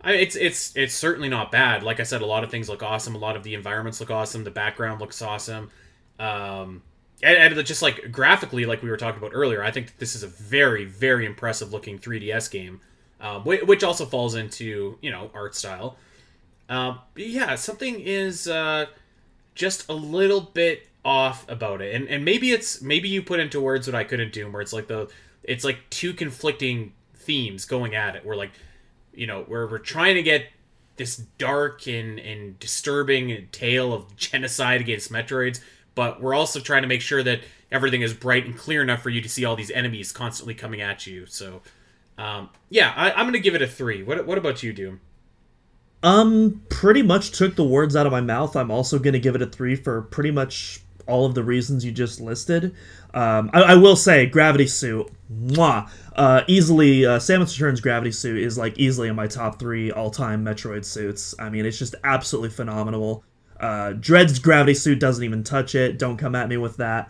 I, 0.00 0.12
it's 0.12 0.36
it's 0.36 0.76
it's 0.76 0.94
certainly 0.94 1.28
not 1.28 1.50
bad. 1.50 1.82
Like 1.82 2.00
I 2.00 2.04
said, 2.04 2.22
a 2.22 2.26
lot 2.26 2.44
of 2.44 2.50
things 2.50 2.68
look 2.68 2.82
awesome. 2.82 3.14
A 3.14 3.18
lot 3.18 3.36
of 3.36 3.42
the 3.42 3.54
environments 3.54 4.00
look 4.00 4.10
awesome. 4.10 4.44
The 4.44 4.50
background 4.50 5.00
looks 5.00 5.20
awesome. 5.22 5.70
Um, 6.18 6.82
and, 7.22 7.56
and 7.56 7.66
just 7.66 7.82
like 7.82 8.12
graphically, 8.12 8.66
like 8.66 8.82
we 8.82 8.90
were 8.90 8.96
talking 8.96 9.18
about 9.18 9.32
earlier, 9.34 9.62
I 9.62 9.70
think 9.70 9.98
this 9.98 10.14
is 10.14 10.22
a 10.22 10.28
very 10.28 10.84
very 10.84 11.26
impressive 11.26 11.72
looking 11.72 11.98
3DS 11.98 12.50
game 12.50 12.80
um, 13.20 13.42
which 13.44 13.82
also 13.82 14.04
falls 14.04 14.34
into 14.34 14.98
you 15.00 15.10
know 15.10 15.30
art 15.34 15.54
style. 15.54 15.96
Um, 16.68 16.98
yeah, 17.14 17.54
something 17.54 18.00
is 18.00 18.48
uh, 18.48 18.86
just 19.54 19.88
a 19.88 19.94
little 19.94 20.40
bit 20.40 20.86
off 21.06 21.48
about 21.48 21.80
it, 21.80 21.94
and 21.94 22.08
and 22.08 22.24
maybe 22.24 22.50
it's 22.50 22.82
maybe 22.82 23.08
you 23.08 23.22
put 23.22 23.38
into 23.38 23.60
words 23.60 23.86
what 23.86 23.94
I 23.94 24.02
couldn't 24.02 24.32
do, 24.32 24.50
where 24.50 24.60
it's 24.60 24.72
like 24.72 24.88
the 24.88 25.08
it's 25.44 25.62
like 25.62 25.78
two 25.88 26.12
conflicting 26.12 26.92
themes 27.14 27.64
going 27.64 27.94
at 27.94 28.16
it. 28.16 28.26
We're 28.26 28.34
like, 28.34 28.50
you 29.14 29.28
know, 29.28 29.44
where 29.44 29.68
we're 29.68 29.78
trying 29.78 30.16
to 30.16 30.22
get 30.22 30.48
this 30.96 31.16
dark 31.38 31.86
and 31.86 32.18
and 32.18 32.58
disturbing 32.58 33.48
tale 33.52 33.94
of 33.94 34.16
genocide 34.16 34.80
against 34.80 35.12
Metroids, 35.12 35.60
but 35.94 36.20
we're 36.20 36.34
also 36.34 36.58
trying 36.58 36.82
to 36.82 36.88
make 36.88 37.02
sure 37.02 37.22
that 37.22 37.40
everything 37.70 38.02
is 38.02 38.12
bright 38.12 38.44
and 38.44 38.58
clear 38.58 38.82
enough 38.82 39.00
for 39.00 39.10
you 39.10 39.20
to 39.20 39.28
see 39.28 39.44
all 39.44 39.54
these 39.54 39.70
enemies 39.70 40.10
constantly 40.10 40.54
coming 40.54 40.80
at 40.80 41.06
you. 41.06 41.24
So 41.26 41.62
um, 42.18 42.50
yeah, 42.68 42.92
I, 42.96 43.20
am 43.20 43.28
gonna 43.28 43.38
give 43.38 43.54
it 43.54 43.62
a 43.62 43.68
three. 43.68 44.02
What 44.02 44.26
What 44.26 44.38
about 44.38 44.64
you, 44.64 44.72
Doom? 44.72 45.00
Um, 46.02 46.62
pretty 46.68 47.02
much 47.02 47.30
took 47.30 47.54
the 47.54 47.64
words 47.64 47.94
out 47.94 48.06
of 48.06 48.12
my 48.12 48.20
mouth. 48.20 48.56
I'm 48.56 48.72
also 48.72 48.98
gonna 48.98 49.20
give 49.20 49.36
it 49.36 49.42
a 49.42 49.46
three 49.46 49.76
for 49.76 50.02
pretty 50.02 50.32
much 50.32 50.80
all 51.06 51.26
of 51.26 51.34
the 51.34 51.42
reasons 51.44 51.84
you 51.84 51.92
just 51.92 52.20
listed. 52.20 52.74
Um, 53.14 53.50
I, 53.52 53.62
I 53.62 53.74
will 53.76 53.96
say, 53.96 54.26
Gravity 54.26 54.66
Suit, 54.66 55.10
mwah, 55.32 55.88
uh, 56.14 56.42
easily, 56.46 57.06
uh, 57.06 57.18
Samus 57.18 57.52
Returns 57.54 57.80
Gravity 57.80 58.12
Suit 58.12 58.42
is 58.42 58.58
like 58.58 58.78
easily 58.78 59.08
in 59.08 59.16
my 59.16 59.26
top 59.26 59.58
three 59.58 59.90
all-time 59.90 60.44
Metroid 60.44 60.84
suits. 60.84 61.34
I 61.38 61.48
mean, 61.48 61.64
it's 61.64 61.78
just 61.78 61.94
absolutely 62.04 62.50
phenomenal. 62.50 63.24
Uh, 63.58 63.92
Dread's 63.92 64.38
Gravity 64.38 64.74
Suit 64.74 65.00
doesn't 65.00 65.24
even 65.24 65.42
touch 65.44 65.74
it. 65.74 65.98
Don't 65.98 66.18
come 66.18 66.34
at 66.34 66.48
me 66.48 66.56
with 66.56 66.76
that. 66.76 67.08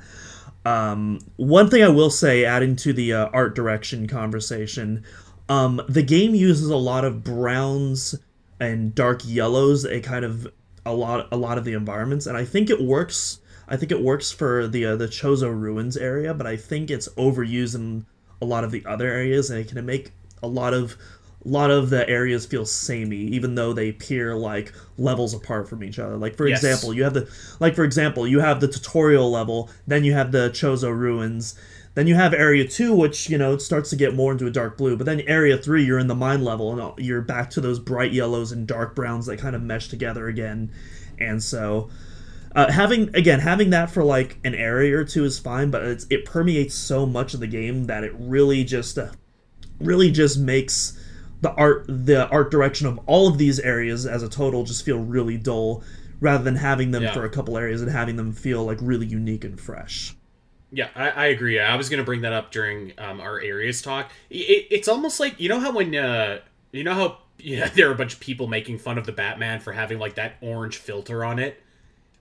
Um, 0.65 1.21
one 1.37 1.71
thing 1.71 1.83
I 1.83 1.89
will 1.89 2.11
say, 2.11 2.45
adding 2.45 2.77
to 2.77 2.93
the 2.93 3.13
uh, 3.13 3.27
art 3.33 3.55
direction 3.55 4.07
conversation, 4.07 5.05
um, 5.49 5.81
the 5.89 6.03
game 6.03 6.35
uses 6.35 6.69
a 6.69 6.77
lot 6.77 7.05
of 7.05 7.23
browns 7.23 8.17
and 8.59 8.95
dark 8.95 9.23
yellows. 9.25 9.85
It 9.85 10.03
kind 10.03 10.25
of 10.25 10.49
a 10.85 10.93
lot 10.93 11.29
a 11.31 11.37
lot 11.37 11.59
of 11.59 11.65
the 11.65 11.73
environments, 11.73 12.27
and 12.27 12.37
I 12.37 12.45
think 12.45 12.71
it 12.71 12.81
works. 12.81 13.41
I 13.69 13.77
think 13.77 13.91
it 13.91 14.01
works 14.01 14.31
for 14.33 14.69
the 14.69 14.85
uh, 14.87 14.97
the 14.97 15.09
Chozo 15.09 15.49
Ruins 15.49 15.97
area, 15.97 16.35
but 16.35 16.47
I 16.47 16.57
think 16.57 16.91
it's 16.91 17.09
overused 17.11 17.75
in 17.75 18.07
a 18.41 18.45
lot 18.45 18.65
of 18.65 18.71
the 18.71 18.85
other 18.87 19.09
areas, 19.09 19.51
and 19.51 19.59
it 19.59 19.69
can 19.69 19.85
make 19.85 20.13
a 20.43 20.47
lot 20.47 20.75
of 20.75 20.97
a 21.45 21.49
lot 21.49 21.71
of 21.71 21.91
the 21.91 22.09
areas 22.09 22.45
feel 22.45 22.67
samey, 22.67 23.17
even 23.17 23.55
though 23.55 23.73
they 23.73 23.89
appear 23.89 24.35
like 24.35 24.73
levels 24.99 25.33
apart 25.33 25.69
from 25.69 25.85
each 25.85 25.99
other. 25.99 26.17
Like 26.17 26.37
for 26.37 26.49
yes. 26.49 26.59
example, 26.59 26.93
you 26.95 27.05
have 27.05 27.15
the 27.15 27.31
like 27.61 27.75
for 27.75 27.85
example, 27.85 28.27
you 28.27 28.41
have 28.41 28.61
the 28.61 28.69
tutorial 28.69 29.31
level, 29.31 29.71
then 29.87 30.05
you 30.05 30.13
have 30.13 30.33
the 30.33 30.51
Chozo 30.51 30.97
ruins, 30.97 31.55
then 31.95 32.07
you 32.07 32.15
have 32.15 32.35
area 32.35 32.67
two, 32.67 32.95
which 32.95 33.31
you 33.31 33.39
know 33.39 33.55
it 33.55 33.63
starts 33.63 33.91
to 33.91 33.97
get 33.97 34.15
more 34.15 34.33
into 34.33 34.47
a 34.47 34.51
dark 34.51 34.77
blue. 34.77 34.97
But 34.97 35.07
then 35.07 35.21
area 35.23 35.57
three, 35.57 35.85
you're 35.85 35.99
in 35.99 36.09
the 36.09 36.15
mine 36.15 36.45
level, 36.45 36.79
and 36.79 37.05
you're 37.05 37.23
back 37.23 37.51
to 37.51 37.61
those 37.61 37.79
bright 37.79 38.13
yellows 38.13 38.53
and 38.53 38.67
dark 38.67 38.95
browns 38.95 39.27
that 39.27 39.39
kind 39.39 39.55
of 39.55 39.63
mesh 39.63 39.89
together 39.89 40.27
again. 40.29 40.73
And 41.19 41.43
so, 41.43 41.91
uh, 42.57 42.73
having 42.73 43.15
again 43.15 43.39
having 43.39 43.71
that 43.71 43.91
for 43.91 44.03
like 44.03 44.39
an 44.43 44.55
area 44.55 44.97
or 44.97 45.05
two 45.05 45.25
is 45.25 45.39
fine, 45.39 45.71
but 45.71 46.05
it 46.11 46.25
permeates 46.25 46.75
so 46.75 47.07
much 47.07 47.35
of 47.35 47.41
the 47.41 47.47
game 47.47 47.85
that 47.85 48.03
it 48.03 48.13
really 48.19 48.65
just 48.65 48.99
uh, 48.99 49.11
really 49.79 50.11
just 50.11 50.39
makes 50.39 50.99
the 51.43 51.53
art 51.53 51.85
the 51.87 52.27
art 52.31 52.51
direction 52.51 52.87
of 52.87 52.99
all 53.07 53.29
of 53.29 53.37
these 53.39 53.61
areas 53.61 54.07
as 54.07 54.23
a 54.23 54.29
total 54.29 54.65
just 54.65 54.85
feel 54.85 54.99
really 54.99 55.37
dull 55.37 55.85
rather 56.19 56.43
than 56.43 56.57
having 56.57 56.93
them 56.93 57.03
Yeah. 57.03 57.13
for 57.13 57.25
a 57.27 57.29
couple 57.29 57.59
areas 57.59 57.83
and 57.83 57.91
having 57.91 58.17
them 58.17 58.33
feel 58.33 58.65
like 58.65 58.79
really 58.81 59.07
unique 59.07 59.45
and 59.45 59.61
fresh. 59.61 60.15
Yeah, 60.73 60.89
I, 60.97 61.11
I 61.11 61.27
agree. 61.27 61.61
I 61.61 61.77
was 61.77 61.89
going 61.91 61.99
to 61.99 62.05
bring 62.05 62.23
that 62.23 62.33
up 62.33 62.51
during 62.51 62.93
um, 62.99 63.21
our 63.21 63.39
areas 63.39 63.83
talk. 63.83 64.11
It, 64.31 64.67
it's 64.71 64.89
almost 64.89 65.21
like 65.21 65.39
you 65.39 65.49
know 65.51 65.61
how 65.61 65.73
when 65.73 65.95
uh, 65.95 66.41
you 66.73 66.85
know 66.85 66.95
how 66.95 67.19
yeah, 67.39 67.69
there 67.69 67.91
are 67.91 67.93
a 67.93 67.97
bunch 67.97 68.15
of 68.15 68.21
people 68.21 68.47
making 68.47 68.79
fun 68.79 68.97
of 68.97 69.05
the 69.05 69.13
Batman 69.13 69.61
for 69.61 69.73
having 69.73 69.99
like 69.99 70.15
that 70.15 70.37
orange 70.41 70.79
filter 70.79 71.23
on 71.23 71.39
it. 71.39 71.63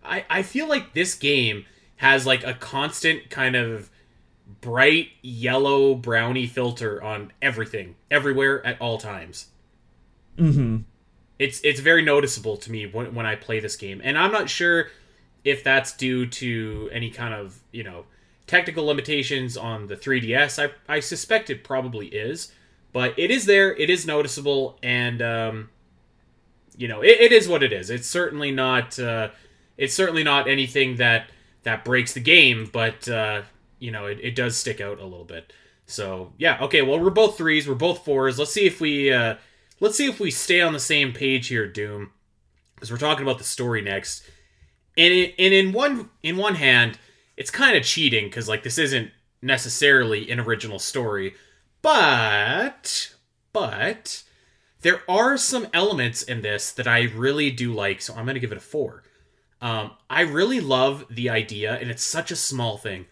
I 0.06 0.26
I 0.30 0.44
feel 0.44 0.68
like 0.68 0.94
this 0.94 1.16
game 1.16 1.66
has 1.98 2.26
like 2.26 2.44
a 2.44 2.54
constant 2.54 3.30
kind 3.30 3.56
of 3.56 3.90
bright 4.62 5.10
yellow 5.22 5.96
browny 5.96 6.48
filter 6.48 7.02
on 7.02 7.32
everything, 7.42 7.96
everywhere 8.12 8.66
at 8.66 8.80
all 8.82 8.98
times. 8.98 9.48
Mm-hmm. 10.38 10.78
It's 11.40 11.62
it's 11.64 11.80
very 11.80 12.02
noticeable 12.02 12.58
to 12.58 12.72
me 12.72 12.86
when 12.86 13.16
when 13.16 13.26
I 13.26 13.36
play 13.36 13.60
this 13.60 13.76
game, 13.76 14.02
and 14.04 14.18
I'm 14.18 14.32
not 14.32 14.50
sure 14.50 14.88
if 15.46 15.64
that's 15.64 15.94
due 15.94 16.26
to 16.26 16.90
any 16.92 17.10
kind 17.10 17.34
of 17.34 17.60
you 17.72 17.84
know 17.84 18.06
technical 18.48 18.86
limitations 18.86 19.56
on 19.56 19.88
the 19.88 19.96
3ds 19.96 20.68
i, 20.68 20.94
I 20.94 21.00
suspect 21.00 21.50
it 21.50 21.64
probably 21.64 22.08
is 22.08 22.52
but 22.92 23.18
it 23.18 23.32
is 23.32 23.46
there 23.46 23.74
it 23.76 23.90
is 23.90 24.06
noticeable 24.06 24.78
and 24.84 25.22
um, 25.22 25.70
you 26.76 26.88
know 26.88 27.02
it, 27.02 27.22
it 27.22 27.32
is 27.32 27.48
what 27.48 27.64
it 27.64 27.72
is 27.72 27.90
it's 27.90 28.08
certainly 28.08 28.52
not 28.52 29.00
uh, 29.00 29.30
it's 29.78 29.94
certainly 29.94 30.24
not 30.24 30.48
anything 30.48 30.98
that 30.98 31.30
that 31.64 31.84
breaks 31.84 32.14
the 32.14 32.20
game 32.20 32.70
but 32.72 33.08
uh, 33.08 33.42
you 33.80 33.92
know 33.92 34.06
it, 34.06 34.20
it 34.22 34.36
does 34.36 34.56
stick 34.58 34.82
out 34.82 35.00
a 35.00 35.04
little 35.04 35.26
bit. 35.26 35.52
So 35.86 36.34
yeah 36.38 36.58
okay 36.62 36.82
well 36.82 37.00
we're 37.00 37.10
both 37.10 37.38
threes 37.38 37.68
we're 37.68 37.76
both 37.76 38.06
fours. 38.06 38.40
Let's 38.40 38.52
see 38.52 38.66
if 38.66 38.80
we 38.80 39.12
uh, 39.12 39.36
let's 39.80 39.98
see 39.98 40.08
if 40.08 40.20
we 40.20 40.32
stay 40.32 40.62
on 40.62 40.74
the 40.74 40.80
same 40.80 41.14
page 41.14 41.48
here 41.48 41.68
doom 41.68 42.12
because 42.76 42.92
we're 42.92 42.98
talking 42.98 43.24
about 43.24 43.38
the 43.38 43.44
story 43.44 43.82
next. 43.82 44.24
And 44.98 45.14
in, 45.14 45.32
and 45.38 45.54
in 45.54 45.74
one 45.74 46.10
in 46.24 46.38
one 46.38 46.56
hand 46.56 46.98
it's 47.38 47.52
kind 47.52 47.76
of 47.76 47.84
cheating 47.84 48.26
because 48.26 48.48
like 48.48 48.64
this 48.64 48.78
isn't 48.78 49.12
necessarily 49.42 50.30
an 50.32 50.40
original 50.40 50.80
story 50.80 51.36
but 51.82 53.14
but 53.54 54.24
there 54.82 55.02
are 55.10 55.38
some 55.38 55.68
elements 55.74 56.24
in 56.24 56.42
this 56.42 56.72
that 56.72 56.88
i 56.88 57.04
really 57.16 57.52
do 57.52 57.72
like 57.74 58.02
so 58.02 58.16
i'm 58.16 58.26
gonna 58.26 58.40
give 58.40 58.52
it 58.52 58.58
a 58.58 58.62
four 58.62 59.04
um, 59.66 59.92
i 60.10 60.22
really 60.22 60.60
love 60.60 61.06
the 61.10 61.30
idea 61.30 61.78
and 61.80 61.90
it's 61.90 62.04
such 62.04 62.32
a 62.32 62.36
small 62.36 62.78
thing 62.78 63.06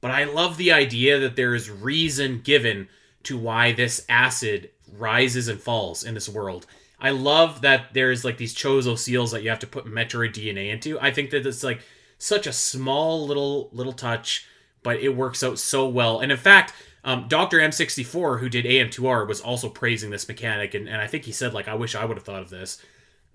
but 0.00 0.10
i 0.10 0.24
love 0.24 0.56
the 0.56 0.72
idea 0.72 1.18
that 1.18 1.36
there 1.36 1.54
is 1.54 1.70
reason 1.70 2.40
given 2.42 2.88
to 3.22 3.38
why 3.38 3.72
this 3.72 4.04
acid 4.08 4.70
rises 4.96 5.48
and 5.48 5.60
falls 5.60 6.04
in 6.04 6.14
this 6.14 6.28
world 6.28 6.66
I 7.04 7.10
love 7.10 7.60
that 7.60 7.92
there's 7.92 8.24
like 8.24 8.38
these 8.38 8.54
Chozo 8.54 8.98
seals 8.98 9.32
that 9.32 9.42
you 9.42 9.50
have 9.50 9.58
to 9.58 9.66
put 9.66 9.84
Metroid 9.84 10.32
DNA 10.32 10.70
into. 10.70 10.98
I 11.00 11.10
think 11.10 11.28
that 11.30 11.44
it's 11.44 11.62
like 11.62 11.80
such 12.16 12.46
a 12.46 12.52
small 12.52 13.26
little 13.26 13.68
little 13.72 13.92
touch, 13.92 14.46
but 14.82 14.98
it 15.00 15.10
works 15.10 15.42
out 15.42 15.58
so 15.58 15.86
well. 15.86 16.20
And 16.20 16.32
in 16.32 16.38
fact, 16.38 16.72
um, 17.04 17.26
Dr. 17.28 17.58
M64, 17.58 18.40
who 18.40 18.48
did 18.48 18.64
AM2R, 18.64 19.28
was 19.28 19.42
also 19.42 19.68
praising 19.68 20.08
this 20.08 20.26
mechanic, 20.26 20.72
and, 20.72 20.88
and 20.88 21.02
I 21.02 21.06
think 21.06 21.24
he 21.24 21.32
said 21.32 21.52
like, 21.52 21.68
"I 21.68 21.74
wish 21.74 21.94
I 21.94 22.06
would 22.06 22.16
have 22.16 22.24
thought 22.24 22.40
of 22.40 22.48
this." 22.48 22.82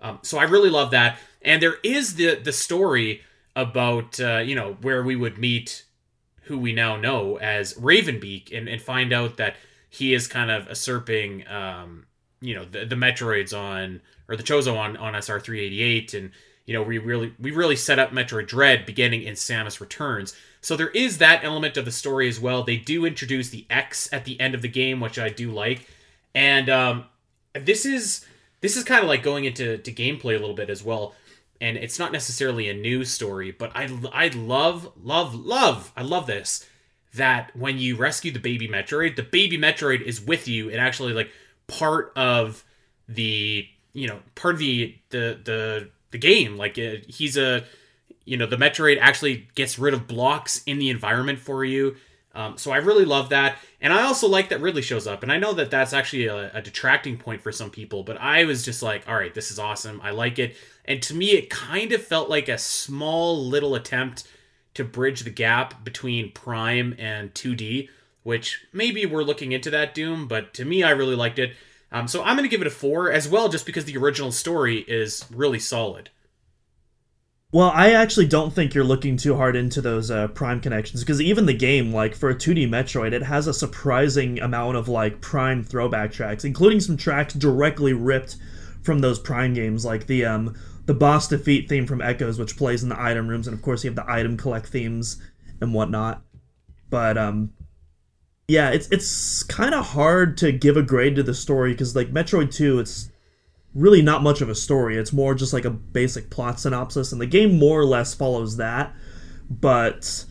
Um, 0.01 0.19
so 0.21 0.37
I 0.37 0.43
really 0.43 0.69
love 0.69 0.91
that. 0.91 1.17
And 1.41 1.61
there 1.61 1.77
is 1.83 2.15
the 2.15 2.35
the 2.35 2.53
story 2.53 3.21
about 3.55 4.19
uh, 4.19 4.37
you 4.37 4.55
know 4.55 4.77
where 4.81 5.03
we 5.03 5.15
would 5.15 5.37
meet 5.37 5.85
who 6.43 6.57
we 6.57 6.73
now 6.73 6.95
know 6.95 7.37
as 7.37 7.77
Raven 7.77 8.19
Beak, 8.19 8.51
and, 8.51 8.67
and 8.67 8.81
find 8.81 9.13
out 9.13 9.37
that 9.37 9.55
he 9.89 10.13
is 10.13 10.27
kind 10.27 10.51
of 10.51 10.67
usurping. 10.67 11.47
Um, 11.47 12.05
you 12.41 12.55
know 12.55 12.65
the, 12.65 12.85
the 12.85 12.95
Metroids 12.95 13.57
on 13.57 14.01
or 14.27 14.35
the 14.35 14.43
Chozo 14.43 14.77
on 14.77 14.97
on 14.97 15.15
SR 15.15 15.39
three 15.39 15.61
eighty 15.61 15.81
eight, 15.81 16.13
and 16.13 16.31
you 16.65 16.73
know 16.73 16.83
we 16.83 16.97
really 16.97 17.33
we 17.39 17.51
really 17.51 17.75
set 17.75 17.99
up 17.99 18.11
Metroid 18.11 18.47
Dread 18.47 18.85
beginning 18.85 19.23
in 19.23 19.33
Samus 19.35 19.79
Returns. 19.79 20.35
So 20.61 20.75
there 20.75 20.89
is 20.89 21.17
that 21.19 21.43
element 21.43 21.77
of 21.77 21.85
the 21.85 21.91
story 21.91 22.27
as 22.27 22.39
well. 22.39 22.63
They 22.63 22.77
do 22.77 23.05
introduce 23.05 23.49
the 23.49 23.65
X 23.69 24.09
at 24.11 24.25
the 24.25 24.39
end 24.39 24.55
of 24.55 24.61
the 24.61 24.67
game, 24.67 24.99
which 24.99 25.17
I 25.19 25.29
do 25.29 25.51
like, 25.51 25.87
and 26.33 26.69
um, 26.69 27.05
this 27.53 27.85
is 27.85 28.25
this 28.61 28.75
is 28.75 28.83
kind 28.83 29.01
of 29.01 29.07
like 29.07 29.23
going 29.23 29.45
into 29.45 29.77
to 29.77 29.91
gameplay 29.91 30.35
a 30.35 30.39
little 30.39 30.55
bit 30.55 30.69
as 30.69 30.83
well. 30.83 31.15
And 31.61 31.75
it's 31.75 31.99
not 31.99 32.11
necessarily 32.11 32.69
a 32.69 32.73
new 32.73 33.03
story, 33.03 33.51
but 33.51 33.71
I 33.75 33.89
I 34.13 34.27
love 34.29 34.91
love 35.01 35.35
love 35.35 35.91
I 35.95 36.03
love 36.03 36.27
this 36.27 36.65
that 37.15 37.55
when 37.55 37.79
you 37.79 37.95
rescue 37.95 38.31
the 38.31 38.39
baby 38.39 38.67
Metroid, 38.67 39.15
the 39.15 39.23
baby 39.23 39.57
Metroid 39.57 40.01
is 40.01 40.21
with 40.21 40.47
you 40.47 40.69
and 40.69 40.79
actually 40.79 41.13
like 41.13 41.29
part 41.67 42.13
of 42.15 42.63
the 43.07 43.67
you 43.93 44.07
know 44.07 44.19
part 44.35 44.55
of 44.55 44.59
the 44.59 44.95
the 45.09 45.39
the 45.43 45.89
the 46.11 46.17
game 46.17 46.57
like 46.57 46.77
uh, 46.77 46.97
he's 47.07 47.37
a 47.37 47.63
you 48.25 48.37
know 48.37 48.45
the 48.45 48.55
metroid 48.55 48.97
actually 48.99 49.47
gets 49.55 49.79
rid 49.79 49.93
of 49.93 50.07
blocks 50.07 50.61
in 50.65 50.77
the 50.77 50.89
environment 50.89 51.39
for 51.39 51.65
you 51.65 51.95
um, 52.35 52.57
so 52.57 52.71
i 52.71 52.77
really 52.77 53.05
love 53.05 53.29
that 53.29 53.57
and 53.81 53.93
i 53.93 54.03
also 54.03 54.27
like 54.27 54.49
that 54.49 54.61
ridley 54.61 54.81
shows 54.81 55.07
up 55.07 55.23
and 55.23 55.31
i 55.31 55.37
know 55.37 55.53
that 55.53 55.71
that's 55.71 55.93
actually 55.93 56.27
a, 56.27 56.51
a 56.53 56.61
detracting 56.61 57.17
point 57.17 57.41
for 57.41 57.51
some 57.51 57.69
people 57.69 58.03
but 58.03 58.17
i 58.17 58.43
was 58.43 58.63
just 58.63 58.81
like 58.81 59.07
all 59.07 59.15
right 59.15 59.33
this 59.33 59.51
is 59.51 59.59
awesome 59.59 59.99
i 60.03 60.11
like 60.11 60.39
it 60.39 60.55
and 60.85 61.01
to 61.01 61.13
me 61.13 61.31
it 61.31 61.49
kind 61.49 61.91
of 61.91 62.03
felt 62.03 62.29
like 62.29 62.47
a 62.47 62.57
small 62.57 63.45
little 63.45 63.75
attempt 63.75 64.27
to 64.73 64.83
bridge 64.83 65.21
the 65.21 65.29
gap 65.29 65.83
between 65.83 66.31
prime 66.31 66.95
and 66.97 67.33
2d 67.33 67.89
which 68.23 68.65
maybe 68.73 69.05
we're 69.05 69.23
looking 69.23 69.51
into 69.51 69.71
that 69.71 69.95
Doom, 69.95 70.27
but 70.27 70.53
to 70.55 70.65
me, 70.65 70.83
I 70.83 70.91
really 70.91 71.15
liked 71.15 71.39
it. 71.39 71.53
Um, 71.91 72.07
so 72.07 72.21
I'm 72.21 72.35
going 72.35 72.47
to 72.47 72.51
give 72.51 72.61
it 72.61 72.67
a 72.67 72.71
four 72.71 73.11
as 73.11 73.27
well, 73.27 73.49
just 73.49 73.65
because 73.65 73.85
the 73.85 73.97
original 73.97 74.31
story 74.31 74.85
is 74.87 75.25
really 75.33 75.59
solid. 75.59 76.09
Well, 77.51 77.71
I 77.73 77.93
actually 77.93 78.27
don't 78.27 78.53
think 78.53 78.75
you're 78.75 78.83
looking 78.83 79.17
too 79.17 79.35
hard 79.35 79.55
into 79.55 79.81
those 79.81 80.11
uh, 80.11 80.27
Prime 80.27 80.61
connections 80.61 81.01
because 81.01 81.19
even 81.19 81.47
the 81.47 81.53
game, 81.53 81.91
like 81.91 82.13
for 82.13 82.29
a 82.29 82.35
2D 82.35 82.69
Metroid, 82.69 83.11
it 83.11 83.23
has 83.23 83.47
a 83.47 83.53
surprising 83.55 84.39
amount 84.39 84.77
of 84.77 84.87
like 84.87 85.19
Prime 85.19 85.63
throwback 85.63 86.11
tracks, 86.11 86.45
including 86.45 86.79
some 86.79 86.95
tracks 86.95 87.33
directly 87.33 87.91
ripped 87.91 88.35
from 88.83 88.99
those 88.99 89.17
Prime 89.17 89.55
games, 89.55 89.83
like 89.83 90.05
the 90.05 90.25
um 90.25 90.55
the 90.85 90.93
boss 90.93 91.27
defeat 91.27 91.67
theme 91.67 91.87
from 91.87 92.01
Echoes, 92.01 92.37
which 92.37 92.55
plays 92.55 92.83
in 92.83 92.89
the 92.89 93.01
item 93.01 93.27
rooms, 93.27 93.47
and 93.47 93.55
of 93.55 93.63
course 93.63 93.83
you 93.83 93.89
have 93.89 93.95
the 93.95 94.11
item 94.11 94.37
collect 94.37 94.67
themes 94.67 95.19
and 95.59 95.73
whatnot. 95.73 96.21
But 96.91 97.17
um, 97.17 97.53
yeah, 98.47 98.69
it's 98.69 98.87
it's 98.91 99.41
kind 99.41 99.73
of 99.73 99.87
hard 99.87 100.37
to 100.37 100.51
give 100.51 100.77
a 100.77 100.83
grade 100.83 101.15
to 101.15 101.23
the 101.23 101.33
story 101.33 101.71
because 101.71 101.95
like 101.95 102.11
Metroid 102.11 102.53
Two, 102.53 102.77
it's 102.77 103.09
really 103.73 104.01
not 104.01 104.23
much 104.23 104.41
of 104.41 104.49
a 104.49 104.55
story. 104.55 104.97
It's 104.97 105.13
more 105.13 105.35
just 105.35 105.53
like 105.53 105.65
a 105.65 105.69
basic 105.69 106.29
plot 106.29 106.59
synopsis, 106.59 107.11
and 107.11 107.21
the 107.21 107.27
game 107.27 107.57
more 107.57 107.79
or 107.79 107.85
less 107.85 108.13
follows 108.13 108.57
that. 108.57 108.93
But 109.49 110.25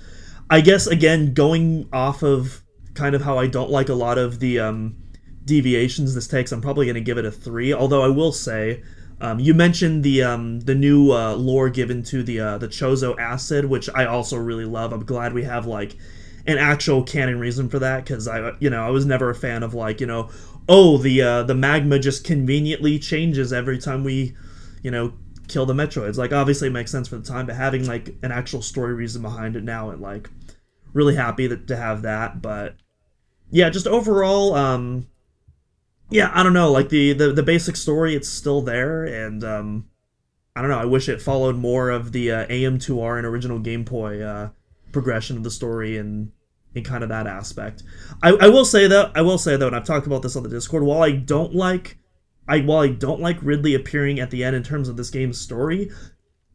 I 0.51 0.61
guess 0.61 0.87
again, 0.87 1.35
going 1.35 1.89
off 1.93 2.23
of 2.23 2.63
kind 2.95 3.15
of 3.15 3.23
how 3.23 3.39
I 3.39 3.47
don't 3.47 3.71
like 3.71 3.89
a 3.89 3.95
lot 3.95 4.19
of 4.19 4.41
the 4.41 4.59
um, 4.59 4.97
deviations 5.45 6.15
this 6.15 6.29
takes, 6.29 6.53
I'm 6.53 6.61
probably 6.61 6.87
going 6.87 6.95
to 6.95 7.01
give 7.01 7.19
it 7.19 7.25
a 7.25 7.31
three. 7.31 7.73
Although 7.73 8.03
I 8.03 8.09
will 8.09 8.33
say, 8.33 8.83
um, 9.21 9.41
you 9.41 9.55
mentioned 9.55 10.05
the 10.05 10.23
um, 10.23 10.61
the 10.61 10.75
new 10.75 11.13
uh, 11.13 11.35
lore 11.35 11.71
given 11.71 12.03
to 12.05 12.23
the 12.23 12.41
uh, 12.41 12.59
the 12.59 12.69
Chozo 12.69 13.19
acid, 13.19 13.65
which 13.65 13.89
I 13.95 14.05
also 14.07 14.37
really 14.37 14.65
love. 14.65 14.93
I'm 14.93 15.05
glad 15.05 15.33
we 15.33 15.45
have 15.45 15.67
like 15.67 15.97
an 16.49 16.57
actual 16.57 17.03
canon 17.03 17.39
reason 17.39 17.69
for 17.69 17.79
that 17.79 18.05
because 18.05 18.27
I 18.27 18.53
you 18.59 18.71
know 18.71 18.85
I 18.85 18.89
was 18.89 19.05
never 19.05 19.31
a 19.31 19.35
fan 19.35 19.63
of 19.63 19.75
like 19.75 20.01
you 20.01 20.07
know 20.07 20.31
oh 20.69 20.97
the 20.97 21.23
uh, 21.23 21.43
the 21.45 21.55
magma 21.55 21.99
just 21.99 22.25
conveniently 22.25 22.99
changes 22.99 23.53
every 23.53 23.79
time 23.79 24.03
we 24.03 24.35
you 24.83 24.91
know 24.91 25.13
kill 25.47 25.67
the 25.67 25.75
Metroids. 25.75 26.17
Like 26.17 26.33
obviously 26.33 26.69
it 26.69 26.73
makes 26.73 26.91
sense 26.91 27.07
for 27.07 27.17
the 27.17 27.25
time, 27.25 27.47
but 27.47 27.55
having 27.55 27.87
like 27.87 28.17
an 28.23 28.33
actual 28.33 28.63
story 28.63 28.95
reason 28.95 29.21
behind 29.21 29.57
it 29.57 29.63
now 29.63 29.91
and 29.91 30.01
like 30.01 30.31
really 30.95 31.15
happy 31.15 31.47
that, 31.47 31.69
to 31.69 31.77
have 31.77 32.03
that. 32.03 32.41
But 32.41 32.77
yeah, 33.51 33.69
just 33.69 33.87
overall, 33.87 34.55
um, 34.55 35.07
yeah, 36.11 36.31
I 36.35 36.43
don't 36.43 36.55
know. 36.55 36.73
Like 36.73 36.89
the 36.89 37.13
the, 37.13 37.33
the 37.33 37.43
basic 37.43 37.77
story, 37.77 38.15
it's 38.15 38.29
still 38.29 38.63
there, 38.63 39.05
and 39.05 39.45
um, 39.45 39.89
I 40.57 40.63
don't 40.63 40.71
know. 40.71 40.79
I 40.79 40.87
wish 40.87 41.11
it 41.11 41.21
followed 41.21 41.57
more 41.57 41.91
of 41.91 42.13
the 42.13 42.33
uh, 42.33 42.47
AM2R 42.47 43.19
and 43.19 43.27
original 43.27 43.59
Game 43.59 43.85
Boy 43.85 44.23
uh, 44.23 44.49
progression 44.93 45.37
of 45.37 45.45
the 45.45 45.51
story 45.51 45.99
and 45.99 46.33
in 46.75 46.85
kind 46.85 47.03
of 47.03 47.09
that 47.09 47.27
aspect. 47.27 47.83
I, 48.23 48.31
I 48.31 48.49
will 48.49 48.65
say 48.65 48.87
though, 48.87 49.11
I 49.15 49.23
will 49.23 49.39
say 49.39 49.57
though, 49.57 49.69
and 49.69 49.77
I've 49.77 49.85
talked 49.85 50.07
about 50.07 50.23
this 50.23 50.37
on 50.37 50.43
the 50.43 50.49
Discord. 50.49 50.83
While 50.83 51.03
I 51.03 51.13
don't 51.13 51.55
like, 51.55 51.99
I 52.47 52.61
while 52.61 52.81
I 52.81 52.89
don't 52.89 53.21
like 53.21 53.39
Ridley 53.43 53.75
appearing 53.75 54.21
at 54.21 54.31
the 54.31 54.45
end 54.45 54.57
in 54.57 54.63
terms 54.63 54.89
of 54.89 54.97
this 54.97 55.11
game's 55.11 55.41
story, 55.41 55.91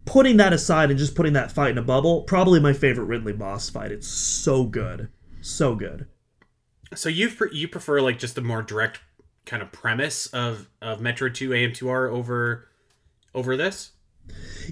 putting 0.05 0.37
that 0.37 0.53
aside 0.53 0.89
and 0.89 0.99
just 0.99 1.15
putting 1.15 1.33
that 1.33 1.51
fight 1.51 1.71
in 1.71 1.77
a 1.77 1.83
bubble, 1.83 2.23
probably 2.23 2.59
my 2.59 2.73
favorite 2.73 3.05
Ridley 3.05 3.33
boss 3.33 3.69
fight. 3.69 3.91
It's 3.91 4.07
so 4.07 4.65
good, 4.65 5.09
so 5.41 5.75
good. 5.75 6.07
So 6.95 7.09
you 7.09 7.31
you 7.51 7.67
prefer 7.67 8.01
like 8.01 8.19
just 8.19 8.35
the 8.35 8.41
more 8.41 8.61
direct 8.61 9.01
kind 9.45 9.61
of 9.61 9.71
premise 9.71 10.27
of 10.27 10.69
of 10.81 10.99
Metroid 10.99 11.33
Two 11.33 11.49
AM2R 11.49 12.11
over 12.11 12.69
over 13.33 13.57
this? 13.57 13.91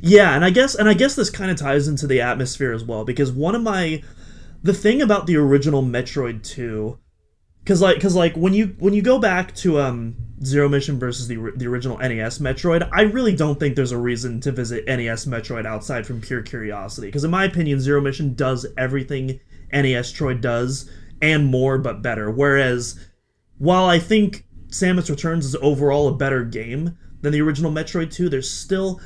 Yeah, 0.01 0.36
and 0.36 0.45
I 0.45 0.49
guess 0.49 0.75
and 0.75 0.88
I 0.88 0.93
guess 0.93 1.15
this 1.15 1.30
kind 1.30 1.51
of 1.51 1.58
ties 1.58 1.88
into 1.88 2.08
the 2.08 2.21
atmosphere 2.21 2.71
as 2.71 2.84
well 2.84 3.04
because 3.04 3.32
one 3.32 3.56
of 3.56 3.62
my 3.62 4.01
the 4.63 4.74
thing 4.74 5.02
about 5.02 5.28
the 5.28 5.38
original 5.38 5.84
Metroid 5.84 6.43
2 6.43 6.97
cuz 7.65 7.82
like 7.82 8.00
cuz 8.00 8.15
like 8.15 8.36
when 8.36 8.54
you 8.54 8.76
when 8.80 8.93
you 8.93 9.02
go 9.02 9.19
back 9.19 9.54
to 9.56 9.80
um 9.80 10.15
Zero 10.43 10.67
Mission 10.67 10.97
versus 10.97 11.28
the 11.28 11.38
the 11.56 11.67
original 11.67 11.97
NES 12.00 12.39
Metroid, 12.39 12.88
I 12.91 13.02
really 13.02 13.36
don't 13.36 13.60
think 13.60 13.76
there's 13.76 13.91
a 13.91 13.97
reason 13.97 14.39
to 14.41 14.52
visit 14.52 14.86
NES 14.88 15.26
Metroid 15.26 15.65
outside 15.67 16.08
from 16.08 16.19
pure 16.19 16.41
curiosity. 16.41 17.08
Because 17.08 17.24
in 17.24 17.30
my 17.30 17.45
opinion, 17.45 17.80
Zero 17.80 18.02
Mission 18.02 18.34
does 18.34 18.65
everything 18.78 19.39
NES 19.71 20.12
Troid 20.12 20.41
does 20.41 20.89
and 21.21 21.45
more, 21.45 21.78
but 21.78 22.02
better. 22.02 22.32
Whereas, 22.32 23.00
while 23.60 23.86
I 23.86 24.00
think 24.00 24.45
Samus 24.69 25.10
Returns 25.10 25.45
is 25.45 25.56
overall 25.62 26.08
a 26.08 26.17
better 26.17 26.43
game 26.43 26.97
than 27.21 27.32
the 27.32 27.41
original 27.41 27.71
Metroid 27.71 28.12
2, 28.12 28.28
there's 28.28 28.50
still 28.50 29.00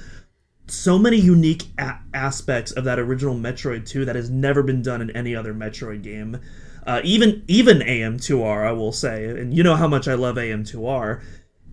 so 0.67 0.97
many 0.97 1.17
unique 1.17 1.63
a- 1.77 1.99
aspects 2.13 2.71
of 2.71 2.83
that 2.85 2.99
original 2.99 3.35
Metroid 3.35 3.87
2 3.87 4.05
that 4.05 4.15
has 4.15 4.29
never 4.29 4.63
been 4.63 4.81
done 4.81 5.01
in 5.01 5.09
any 5.11 5.35
other 5.35 5.53
Metroid 5.53 6.01
game. 6.01 6.39
Uh, 6.85 7.01
even 7.03 7.43
even 7.47 7.79
AM2R, 7.79 8.67
I 8.67 8.71
will 8.71 8.91
say, 8.91 9.25
and 9.25 9.53
you 9.55 9.63
know 9.63 9.75
how 9.75 9.87
much 9.87 10.07
I 10.07 10.13
love 10.13 10.35
AM2R, 10.35 11.21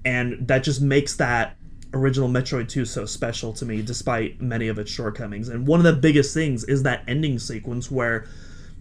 and 0.04 0.48
that 0.48 0.64
just 0.64 0.80
makes 0.80 1.16
that 1.16 1.56
original 1.94 2.28
Metroid 2.28 2.68
2 2.68 2.86
so 2.86 3.04
special 3.04 3.52
to 3.52 3.66
me, 3.66 3.82
despite 3.82 4.40
many 4.40 4.68
of 4.68 4.78
its 4.78 4.90
shortcomings. 4.90 5.48
And 5.48 5.66
one 5.66 5.80
of 5.80 5.84
the 5.84 5.92
biggest 5.92 6.32
things 6.32 6.64
is 6.64 6.82
that 6.84 7.04
ending 7.06 7.38
sequence 7.38 7.90
where, 7.90 8.26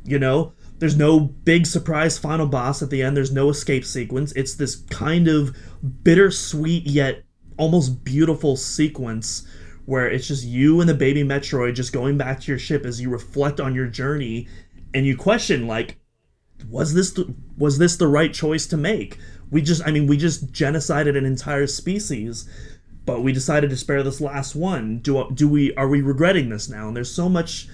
you 0.06 0.18
know, 0.18 0.54
there's 0.80 0.96
no 0.96 1.20
big 1.20 1.66
surprise 1.66 2.18
final 2.18 2.48
boss 2.48 2.82
at 2.82 2.90
the 2.90 3.04
end. 3.04 3.16
There's 3.18 3.32
no 3.32 3.50
escape 3.50 3.84
sequence. 3.86 4.32
It's 4.32 4.56
this 4.56 4.78
kind 4.90 5.28
of 5.28 5.56
bittersweet 6.04 6.88
yet 6.88 7.24
almost 7.58 8.04
beautiful 8.04 8.56
sequence 8.56 9.46
where 9.86 10.10
it's 10.10 10.28
just 10.28 10.46
you 10.46 10.80
and 10.80 10.90
the 10.90 10.94
baby 10.94 11.24
Metroid 11.24 11.76
just 11.76 11.94
going 11.94 12.18
back 12.18 12.40
to 12.42 12.52
your 12.52 12.60
ship 12.60 12.86
as 12.86 13.02
you 13.02 13.10
reflect 13.10 13.60
on 13.60 13.76
your 13.76 13.88
journey 13.88 14.48
and 14.94 15.06
you 15.06 15.18
question 15.18 15.68
like 15.68 15.98
was 16.70 16.94
this 16.94 17.12
the, 17.12 17.34
was 17.58 17.80
this 17.80 17.96
the 17.96 18.08
right 18.08 18.34
choice 18.34 18.68
to 18.68 18.78
make? 18.78 19.18
We 19.50 19.62
just 19.62 19.86
I 19.86 19.92
mean 19.92 20.08
we 20.08 20.18
just 20.18 20.52
genocided 20.52 21.18
an 21.18 21.26
entire 21.26 21.68
species, 21.68 22.48
but 23.06 23.22
we 23.22 23.34
decided 23.34 23.70
to 23.72 23.78
spare 23.78 24.04
this 24.04 24.22
last 24.22 24.56
one. 24.56 25.00
Do 25.00 25.30
do 25.34 25.50
we 25.50 25.74
are 25.76 25.88
we 25.88 26.02
regretting 26.02 26.50
this 26.50 26.70
now? 26.70 26.88
And 26.88 26.96
there's 26.96 27.14
so 27.14 27.28
much 27.28 27.68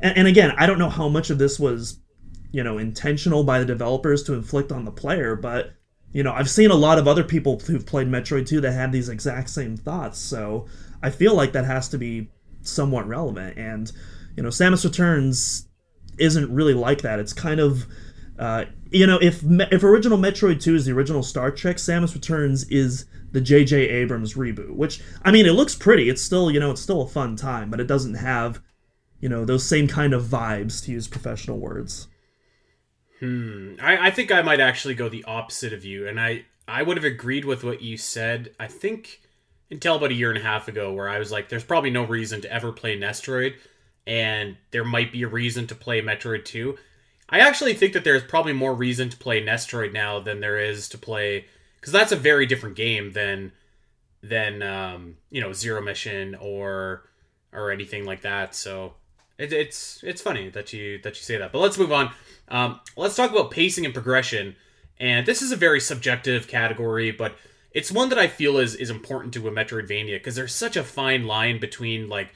and, 0.00 0.16
and 0.18 0.28
again, 0.28 0.52
I 0.58 0.66
don't 0.66 0.78
know 0.78 0.90
how 0.90 1.08
much 1.08 1.30
of 1.30 1.38
this 1.38 1.58
was 1.58 1.98
you 2.50 2.64
know 2.64 2.78
intentional 2.78 3.44
by 3.44 3.60
the 3.60 3.64
developers 3.64 4.22
to 4.24 4.34
inflict 4.34 4.72
on 4.72 4.84
the 4.84 4.90
player, 4.90 5.36
but 5.36 5.72
you 6.12 6.22
know, 6.22 6.32
I've 6.32 6.50
seen 6.50 6.70
a 6.70 6.76
lot 6.76 6.98
of 6.98 7.08
other 7.08 7.24
people 7.24 7.58
who've 7.58 7.84
played 7.84 8.06
Metroid 8.06 8.46
2 8.46 8.60
that 8.60 8.72
had 8.72 8.92
these 8.92 9.08
exact 9.08 9.48
same 9.48 9.76
thoughts. 9.76 10.18
So, 10.18 10.66
I 11.02 11.10
feel 11.10 11.34
like 11.34 11.52
that 11.52 11.64
has 11.64 11.88
to 11.90 11.98
be 11.98 12.30
somewhat 12.62 13.06
relevant. 13.06 13.58
And, 13.58 13.90
you 14.36 14.42
know, 14.42 14.50
Samus 14.50 14.84
Returns 14.84 15.68
isn't 16.18 16.52
really 16.52 16.74
like 16.74 17.02
that. 17.02 17.18
It's 17.18 17.32
kind 17.32 17.60
of 17.60 17.86
uh, 18.38 18.64
you 18.90 19.06
know, 19.06 19.18
if 19.22 19.42
if 19.44 19.84
original 19.84 20.18
Metroid 20.18 20.60
2 20.60 20.74
is 20.74 20.86
the 20.86 20.92
original 20.92 21.22
Star 21.22 21.50
Trek, 21.50 21.76
Samus 21.76 22.14
Returns 22.14 22.64
is 22.64 23.06
the 23.30 23.40
J.J. 23.40 23.88
Abrams 23.88 24.34
reboot. 24.34 24.74
Which 24.74 25.00
I 25.24 25.30
mean, 25.30 25.46
it 25.46 25.52
looks 25.52 25.74
pretty. 25.74 26.08
It's 26.08 26.22
still 26.22 26.50
you 26.50 26.58
know, 26.58 26.72
it's 26.72 26.80
still 26.80 27.02
a 27.02 27.08
fun 27.08 27.36
time, 27.36 27.70
but 27.70 27.80
it 27.80 27.86
doesn't 27.86 28.14
have 28.14 28.60
you 29.20 29.28
know 29.28 29.44
those 29.44 29.64
same 29.64 29.86
kind 29.86 30.12
of 30.12 30.24
vibes 30.24 30.84
to 30.84 30.92
use 30.92 31.08
professional 31.08 31.58
words. 31.58 32.08
Hmm. 33.20 33.74
I, 33.80 34.08
I 34.08 34.10
think 34.10 34.32
I 34.32 34.42
might 34.42 34.60
actually 34.60 34.94
go 34.94 35.08
the 35.08 35.24
opposite 35.24 35.72
of 35.72 35.84
you, 35.84 36.08
and 36.08 36.20
I 36.20 36.44
I 36.66 36.82
would 36.82 36.96
have 36.96 37.04
agreed 37.04 37.44
with 37.44 37.62
what 37.62 37.80
you 37.80 37.96
said. 37.96 38.54
I 38.58 38.66
think 38.66 39.21
until 39.72 39.96
about 39.96 40.10
a 40.10 40.14
year 40.14 40.28
and 40.28 40.38
a 40.38 40.42
half 40.42 40.68
ago, 40.68 40.92
where 40.92 41.08
I 41.08 41.18
was 41.18 41.32
like, 41.32 41.48
"There's 41.48 41.64
probably 41.64 41.90
no 41.90 42.04
reason 42.04 42.40
to 42.42 42.52
ever 42.52 42.70
play 42.70 42.96
Nestroid, 42.96 43.56
and 44.06 44.56
there 44.70 44.84
might 44.84 45.10
be 45.10 45.24
a 45.24 45.28
reason 45.28 45.66
to 45.66 45.74
play 45.74 46.00
Metroid 46.00 46.44
2." 46.44 46.78
I 47.28 47.40
actually 47.40 47.74
think 47.74 47.94
that 47.94 48.04
there's 48.04 48.22
probably 48.22 48.52
more 48.52 48.74
reason 48.74 49.08
to 49.08 49.16
play 49.16 49.42
Nestroid 49.42 49.92
now 49.92 50.20
than 50.20 50.40
there 50.40 50.58
is 50.58 50.88
to 50.90 50.98
play 50.98 51.46
because 51.80 51.92
that's 51.92 52.12
a 52.12 52.16
very 52.16 52.46
different 52.46 52.76
game 52.76 53.12
than 53.12 53.52
than 54.22 54.62
um, 54.62 55.16
you 55.30 55.40
know 55.40 55.52
Zero 55.52 55.82
Mission 55.82 56.36
or 56.36 57.02
or 57.52 57.70
anything 57.70 58.04
like 58.04 58.20
that. 58.20 58.54
So 58.54 58.94
it, 59.38 59.52
it's 59.52 60.02
it's 60.04 60.22
funny 60.22 60.50
that 60.50 60.72
you 60.72 61.00
that 61.02 61.16
you 61.16 61.22
say 61.22 61.38
that. 61.38 61.52
But 61.52 61.58
let's 61.58 61.78
move 61.78 61.90
on. 61.90 62.12
Um, 62.48 62.80
let's 62.96 63.16
talk 63.16 63.30
about 63.30 63.50
pacing 63.50 63.84
and 63.84 63.94
progression. 63.94 64.54
And 65.00 65.26
this 65.26 65.42
is 65.42 65.50
a 65.50 65.56
very 65.56 65.80
subjective 65.80 66.46
category, 66.46 67.10
but 67.10 67.34
it's 67.74 67.90
one 67.90 68.08
that 68.10 68.18
I 68.18 68.28
feel 68.28 68.58
is 68.58 68.74
is 68.74 68.90
important 68.90 69.34
to 69.34 69.48
a 69.48 69.50
Metroidvania 69.50 70.16
because 70.16 70.34
there's 70.34 70.54
such 70.54 70.76
a 70.76 70.84
fine 70.84 71.26
line 71.26 71.58
between 71.58 72.08
like 72.08 72.28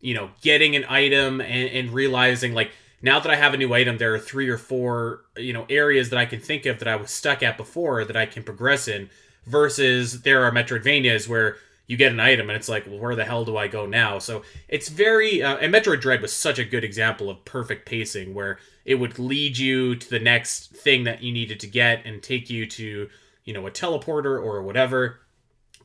you 0.00 0.14
know 0.14 0.30
getting 0.42 0.76
an 0.76 0.84
item 0.88 1.40
and, 1.40 1.70
and 1.70 1.90
realizing 1.92 2.54
like 2.54 2.72
now 3.02 3.18
that 3.20 3.30
I 3.30 3.36
have 3.36 3.54
a 3.54 3.56
new 3.56 3.72
item, 3.72 3.98
there 3.98 4.14
are 4.14 4.18
three 4.18 4.48
or 4.48 4.58
four, 4.58 5.22
you 5.36 5.52
know, 5.52 5.66
areas 5.70 6.10
that 6.10 6.18
I 6.18 6.26
can 6.26 6.40
think 6.40 6.66
of 6.66 6.78
that 6.80 6.88
I 6.88 6.96
was 6.96 7.10
stuck 7.10 7.42
at 7.42 7.56
before 7.56 8.04
that 8.04 8.16
I 8.16 8.26
can 8.26 8.42
progress 8.42 8.88
in. 8.88 9.08
Versus 9.46 10.20
there 10.20 10.44
are 10.44 10.52
Metroidvanias 10.52 11.26
where 11.26 11.56
you 11.86 11.96
get 11.96 12.12
an 12.12 12.20
item 12.20 12.50
and 12.50 12.56
it's 12.56 12.68
like, 12.68 12.86
well, 12.86 12.98
where 12.98 13.16
the 13.16 13.24
hell 13.24 13.44
do 13.44 13.56
I 13.56 13.68
go 13.68 13.86
now? 13.86 14.18
So 14.18 14.42
it's 14.68 14.90
very, 14.90 15.42
uh, 15.42 15.56
and 15.56 15.72
Metroid 15.72 16.02
Dread 16.02 16.20
was 16.20 16.32
such 16.32 16.58
a 16.58 16.64
good 16.64 16.84
example 16.84 17.30
of 17.30 17.44
perfect 17.46 17.86
pacing 17.86 18.34
where 18.34 18.58
it 18.84 18.96
would 18.96 19.18
lead 19.18 19.56
you 19.56 19.96
to 19.96 20.10
the 20.10 20.18
next 20.18 20.76
thing 20.76 21.04
that 21.04 21.22
you 21.22 21.32
needed 21.32 21.58
to 21.60 21.66
get 21.66 22.04
and 22.04 22.22
take 22.22 22.50
you 22.50 22.66
to, 22.66 23.08
you 23.44 23.52
know, 23.52 23.66
a 23.66 23.70
teleporter 23.70 24.42
or 24.42 24.62
whatever. 24.62 25.20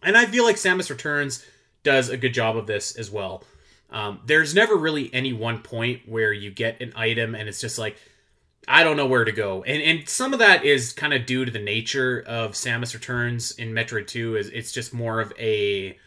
And 0.04 0.18
I 0.18 0.26
feel 0.26 0.44
like 0.44 0.56
Samus 0.56 0.90
Returns 0.90 1.46
does 1.84 2.10
a 2.10 2.18
good 2.18 2.34
job 2.34 2.58
of 2.58 2.68
this 2.68 2.96
as 2.96 3.10
well. 3.10 3.44
Um, 3.90 4.20
there's 4.26 4.54
never 4.54 4.76
really 4.76 5.14
any 5.14 5.34
one 5.34 5.60
point 5.60 6.02
where 6.08 6.34
you 6.34 6.52
get 6.52 6.82
an 6.82 6.94
item 6.96 7.36
and 7.36 7.48
it's 7.48 7.62
just 7.62 7.78
like 7.78 7.98
I 8.68 8.84
don't 8.84 8.98
know 8.98 9.06
where 9.06 9.26
to 9.26 9.32
go, 9.32 9.64
and 9.64 9.82
and 9.82 10.10
some 10.10 10.34
of 10.34 10.40
that 10.40 10.66
is 10.66 10.92
kind 10.92 11.14
of 11.14 11.26
due 11.26 11.46
to 11.46 11.52
the 11.52 11.60
nature 11.60 12.24
of 12.26 12.54
Samus 12.54 12.94
Returns 12.94 13.52
in 13.52 13.74
Metroid 13.74 14.08
Two. 14.08 14.36
Is 14.36 14.50
it's 14.50 14.72
just 14.72 14.94
more 14.94 15.20
of 15.20 15.32
a, 15.38 15.98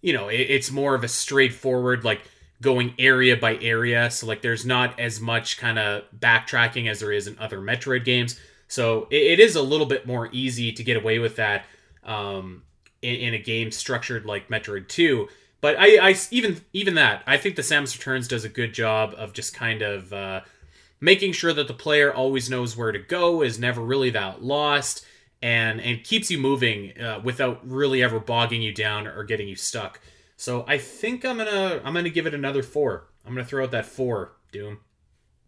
you 0.00 0.12
know, 0.14 0.28
it, 0.28 0.40
it's 0.40 0.70
more 0.70 0.94
of 0.94 1.04
a 1.04 1.08
straightforward 1.08 2.02
like 2.02 2.22
going 2.62 2.94
area 2.98 3.36
by 3.36 3.56
area. 3.56 4.10
So 4.10 4.26
like 4.26 4.40
there's 4.40 4.64
not 4.64 4.98
as 4.98 5.20
much 5.20 5.58
kind 5.58 5.78
of 5.78 6.04
backtracking 6.18 6.88
as 6.88 7.00
there 7.00 7.12
is 7.12 7.26
in 7.26 7.38
other 7.38 7.58
Metroid 7.58 8.04
games. 8.04 8.40
So 8.68 9.06
it, 9.10 9.38
it 9.38 9.40
is 9.40 9.56
a 9.56 9.62
little 9.62 9.86
bit 9.86 10.06
more 10.06 10.28
easy 10.32 10.72
to 10.72 10.82
get 10.82 10.96
away 10.96 11.18
with 11.18 11.36
that 11.36 11.64
um, 12.04 12.62
in, 13.02 13.14
in 13.16 13.34
a 13.34 13.38
game 13.38 13.70
structured 13.70 14.24
like 14.26 14.48
Metroid 14.48 14.88
Two 14.88 15.28
but 15.64 15.76
I, 15.78 16.10
I 16.10 16.14
even 16.30 16.60
even 16.74 16.96
that 16.96 17.22
I 17.26 17.38
think 17.38 17.56
the 17.56 17.62
Samus 17.62 17.96
Returns 17.96 18.28
does 18.28 18.44
a 18.44 18.50
good 18.50 18.74
job 18.74 19.14
of 19.16 19.32
just 19.32 19.54
kind 19.54 19.80
of 19.80 20.12
uh, 20.12 20.42
making 21.00 21.32
sure 21.32 21.54
that 21.54 21.68
the 21.68 21.72
player 21.72 22.12
always 22.12 22.50
knows 22.50 22.76
where 22.76 22.92
to 22.92 22.98
go, 22.98 23.40
is 23.40 23.58
never 23.58 23.80
really 23.80 24.10
that 24.10 24.42
lost, 24.42 25.06
and 25.40 25.80
and 25.80 26.04
keeps 26.04 26.30
you 26.30 26.36
moving 26.36 27.00
uh, 27.00 27.22
without 27.24 27.66
really 27.66 28.02
ever 28.02 28.20
bogging 28.20 28.60
you 28.60 28.74
down 28.74 29.06
or 29.06 29.24
getting 29.24 29.48
you 29.48 29.56
stuck. 29.56 30.00
So 30.36 30.66
I 30.68 30.76
think 30.76 31.24
I'm 31.24 31.38
gonna 31.38 31.80
I'm 31.82 31.94
gonna 31.94 32.10
give 32.10 32.26
it 32.26 32.34
another 32.34 32.62
four. 32.62 33.06
I'm 33.24 33.32
gonna 33.32 33.46
throw 33.46 33.64
out 33.64 33.70
that 33.70 33.86
four, 33.86 34.32
Doom. 34.52 34.80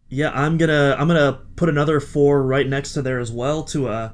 Yeah, 0.09 0.31
I'm 0.31 0.57
gonna 0.57 0.95
I'm 0.97 1.07
gonna 1.07 1.41
put 1.55 1.69
another 1.69 1.99
four 1.99 2.43
right 2.43 2.67
next 2.67 2.93
to 2.93 3.01
there 3.01 3.19
as 3.19 3.31
well 3.31 3.63
to 3.65 3.87
uh 3.87 4.11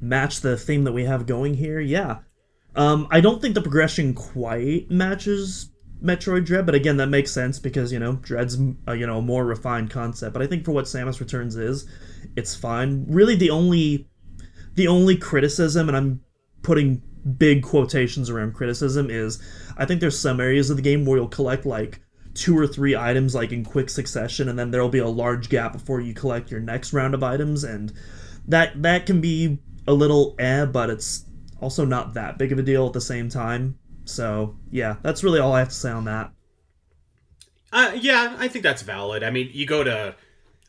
match 0.00 0.40
the 0.40 0.56
theme 0.56 0.84
that 0.84 0.92
we 0.92 1.04
have 1.04 1.26
going 1.26 1.54
here. 1.54 1.80
Yeah, 1.80 2.18
um, 2.76 3.08
I 3.10 3.20
don't 3.20 3.40
think 3.40 3.54
the 3.54 3.62
progression 3.62 4.14
quite 4.14 4.90
matches 4.90 5.70
Metroid 6.02 6.46
Dread, 6.46 6.66
but 6.66 6.74
again, 6.74 6.96
that 6.96 7.08
makes 7.08 7.30
sense 7.30 7.58
because 7.58 7.92
you 7.92 7.98
know 7.98 8.14
Dread's 8.16 8.58
uh, 8.88 8.92
you 8.92 9.06
know 9.06 9.18
a 9.18 9.22
more 9.22 9.44
refined 9.44 9.90
concept. 9.90 10.32
But 10.32 10.42
I 10.42 10.46
think 10.46 10.64
for 10.64 10.72
what 10.72 10.86
Samus 10.86 11.20
Returns 11.20 11.56
is, 11.56 11.86
it's 12.36 12.54
fine. 12.54 13.04
Really, 13.08 13.34
the 13.34 13.50
only 13.50 14.08
the 14.74 14.88
only 14.88 15.16
criticism, 15.16 15.88
and 15.88 15.96
I'm 15.96 16.20
putting 16.62 17.02
big 17.36 17.62
quotations 17.62 18.30
around 18.30 18.54
criticism, 18.54 19.10
is 19.10 19.42
I 19.76 19.84
think 19.84 20.00
there's 20.00 20.18
some 20.18 20.40
areas 20.40 20.70
of 20.70 20.76
the 20.76 20.82
game 20.82 21.04
where 21.04 21.18
you'll 21.18 21.28
collect 21.28 21.66
like 21.66 22.00
two 22.34 22.56
or 22.56 22.66
three 22.66 22.96
items 22.96 23.34
like 23.34 23.52
in 23.52 23.64
quick 23.64 23.90
succession, 23.90 24.48
and 24.48 24.58
then 24.58 24.70
there'll 24.70 24.88
be 24.88 24.98
a 24.98 25.08
large 25.08 25.48
gap 25.48 25.72
before 25.72 26.00
you 26.00 26.14
collect 26.14 26.50
your 26.50 26.60
next 26.60 26.92
round 26.92 27.14
of 27.14 27.22
items, 27.22 27.64
and 27.64 27.92
that 28.46 28.82
that 28.82 29.06
can 29.06 29.20
be 29.20 29.58
a 29.86 29.92
little 29.92 30.34
eh, 30.38 30.64
but 30.64 30.90
it's 30.90 31.24
also 31.60 31.84
not 31.84 32.14
that 32.14 32.38
big 32.38 32.52
of 32.52 32.58
a 32.58 32.62
deal 32.62 32.86
at 32.86 32.92
the 32.92 33.00
same 33.00 33.28
time. 33.28 33.78
So 34.04 34.56
yeah, 34.70 34.96
that's 35.02 35.22
really 35.22 35.40
all 35.40 35.52
I 35.52 35.60
have 35.60 35.68
to 35.68 35.74
say 35.74 35.90
on 35.90 36.04
that. 36.04 36.32
Uh, 37.72 37.92
yeah, 38.00 38.36
I 38.38 38.48
think 38.48 38.64
that's 38.64 38.82
valid. 38.82 39.22
I 39.22 39.30
mean, 39.30 39.50
you 39.52 39.64
go 39.64 39.84
to, 39.84 40.16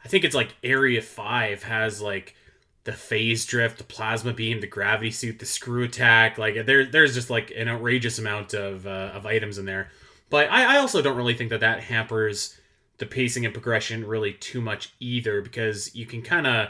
I 0.03 0.07
think 0.07 0.23
it's 0.23 0.36
like 0.36 0.55
Area 0.63 1.01
Five 1.01 1.63
has 1.63 1.99
like 1.99 2.36
the 2.83 2.93
phase 2.93 3.45
drift, 3.45 3.77
the 3.77 3.83
plasma 3.83 4.33
beam, 4.33 4.61
the 4.61 4.67
gravity 4.67 5.11
suit, 5.11 5.39
the 5.39 5.45
screw 5.45 5.83
attack. 5.83 6.38
Like 6.38 6.65
there, 6.65 6.86
there's 6.86 7.13
just 7.13 7.29
like 7.29 7.51
an 7.55 7.67
outrageous 7.67 8.19
amount 8.19 8.53
of 8.53 8.86
uh, 8.86 9.11
of 9.13 9.25
items 9.25 9.57
in 9.57 9.65
there. 9.65 9.89
But 10.32 10.49
I, 10.49 10.77
I 10.77 10.77
also 10.79 11.03
don't 11.03 11.17
really 11.17 11.36
think 11.36 11.51
that 11.51 11.59
that 11.59 11.84
hampers 11.84 12.59
the 12.97 13.05
pacing 13.05 13.45
and 13.45 13.53
progression 13.53 14.07
really 14.07 14.34
too 14.34 14.61
much 14.61 14.93
either, 14.99 15.41
because 15.41 15.93
you 15.93 16.07
can 16.07 16.23
kind 16.23 16.47
of 16.47 16.69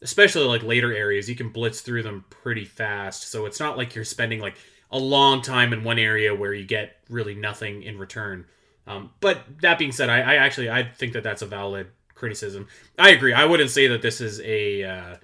especially 0.00 0.44
like 0.44 0.62
later 0.62 0.92
areas, 0.92 1.28
you 1.28 1.34
can 1.34 1.48
blitz 1.48 1.80
through 1.80 2.02
them 2.02 2.24
pretty 2.30 2.64
fast. 2.64 3.30
So 3.30 3.46
it's 3.46 3.60
not 3.60 3.76
like 3.76 3.94
you're 3.94 4.04
spending 4.04 4.40
like 4.40 4.56
a 4.90 4.98
long 4.98 5.42
time 5.42 5.72
in 5.72 5.84
one 5.84 5.98
area 5.98 6.34
where 6.34 6.52
you 6.52 6.64
get 6.64 6.96
really 7.08 7.34
nothing 7.34 7.82
in 7.82 7.98
return. 7.98 8.46
Um, 8.86 9.10
but 9.20 9.40
that 9.60 9.78
being 9.78 9.92
said, 9.92 10.08
I, 10.08 10.20
I, 10.20 10.34
actually 10.36 10.70
I 10.70 10.84
think 10.84 11.12
that 11.12 11.22
that's 11.22 11.42
a 11.42 11.46
valid 11.46 11.88
criticism. 12.14 12.68
I 12.98 13.10
agree. 13.10 13.32
I 13.32 13.44
wouldn't 13.44 13.70
say 13.70 13.88
that 13.88 14.02
this 14.02 14.20
is 14.20 14.40
a. 14.40 14.84
Uh, 14.84 15.16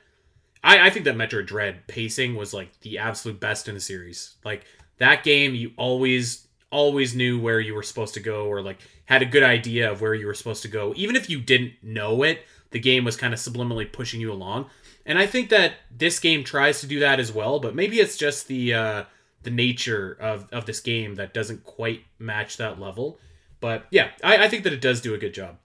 I, 0.63 0.87
I 0.87 0.91
think 0.91 1.05
that 1.07 1.17
Metroid 1.17 1.47
Dread 1.47 1.87
pacing 1.87 2.35
was 2.35 2.53
like 2.53 2.79
the 2.81 2.99
absolute 2.99 3.41
best 3.41 3.69
in 3.69 3.75
the 3.75 3.81
series. 3.81 4.35
Like 4.45 4.65
that 4.99 5.25
game, 5.25 5.55
you 5.55 5.73
always 5.77 6.47
always 6.75 7.15
knew 7.15 7.39
where 7.39 7.61
you 7.61 7.75
were 7.75 7.83
supposed 7.83 8.15
to 8.15 8.21
go, 8.21 8.47
or 8.47 8.61
like 8.61 8.79
had 9.05 9.23
a 9.23 9.27
good 9.27 9.45
idea 9.45 9.91
of 9.91 10.01
where 10.01 10.15
you 10.15 10.27
were 10.27 10.35
supposed 10.35 10.63
to 10.63 10.69
go, 10.69 10.93
even 10.97 11.15
if 11.17 11.31
you 11.31 11.41
didn't 11.41 11.73
know 11.83 12.23
it. 12.23 12.45
The 12.71 12.81
game 12.81 13.05
was 13.05 13.17
kind 13.17 13.33
of 13.33 13.39
subliminally 13.39 13.91
pushing 13.91 14.21
you 14.21 14.33
along, 14.33 14.69
and 15.07 15.17
I 15.17 15.27
think 15.27 15.49
that 15.51 15.75
this 15.97 16.19
game 16.19 16.43
tries 16.43 16.81
to 16.81 16.89
do 16.89 16.99
that 17.01 17.21
as 17.21 17.31
well. 17.33 17.61
But 17.61 17.77
maybe 17.77 18.01
it's 18.01 18.17
just 18.17 18.49
the 18.49 18.75
uh, 18.75 19.05
the 19.45 19.51
nature 19.51 20.19
of 20.21 20.49
of 20.53 20.67
this 20.67 20.81
game 20.81 21.15
that 21.15 21.33
doesn't 21.33 21.63
quite 21.63 22.03
match 22.19 22.57
that 22.57 22.81
level. 22.81 23.21
But 23.61 23.87
yeah, 23.91 24.11
I, 24.25 24.45
I 24.45 24.49
think 24.49 24.65
that 24.65 24.73
it 24.73 24.81
does 24.81 25.01
do 25.01 25.15
a 25.15 25.19
good 25.19 25.33
job. 25.33 25.57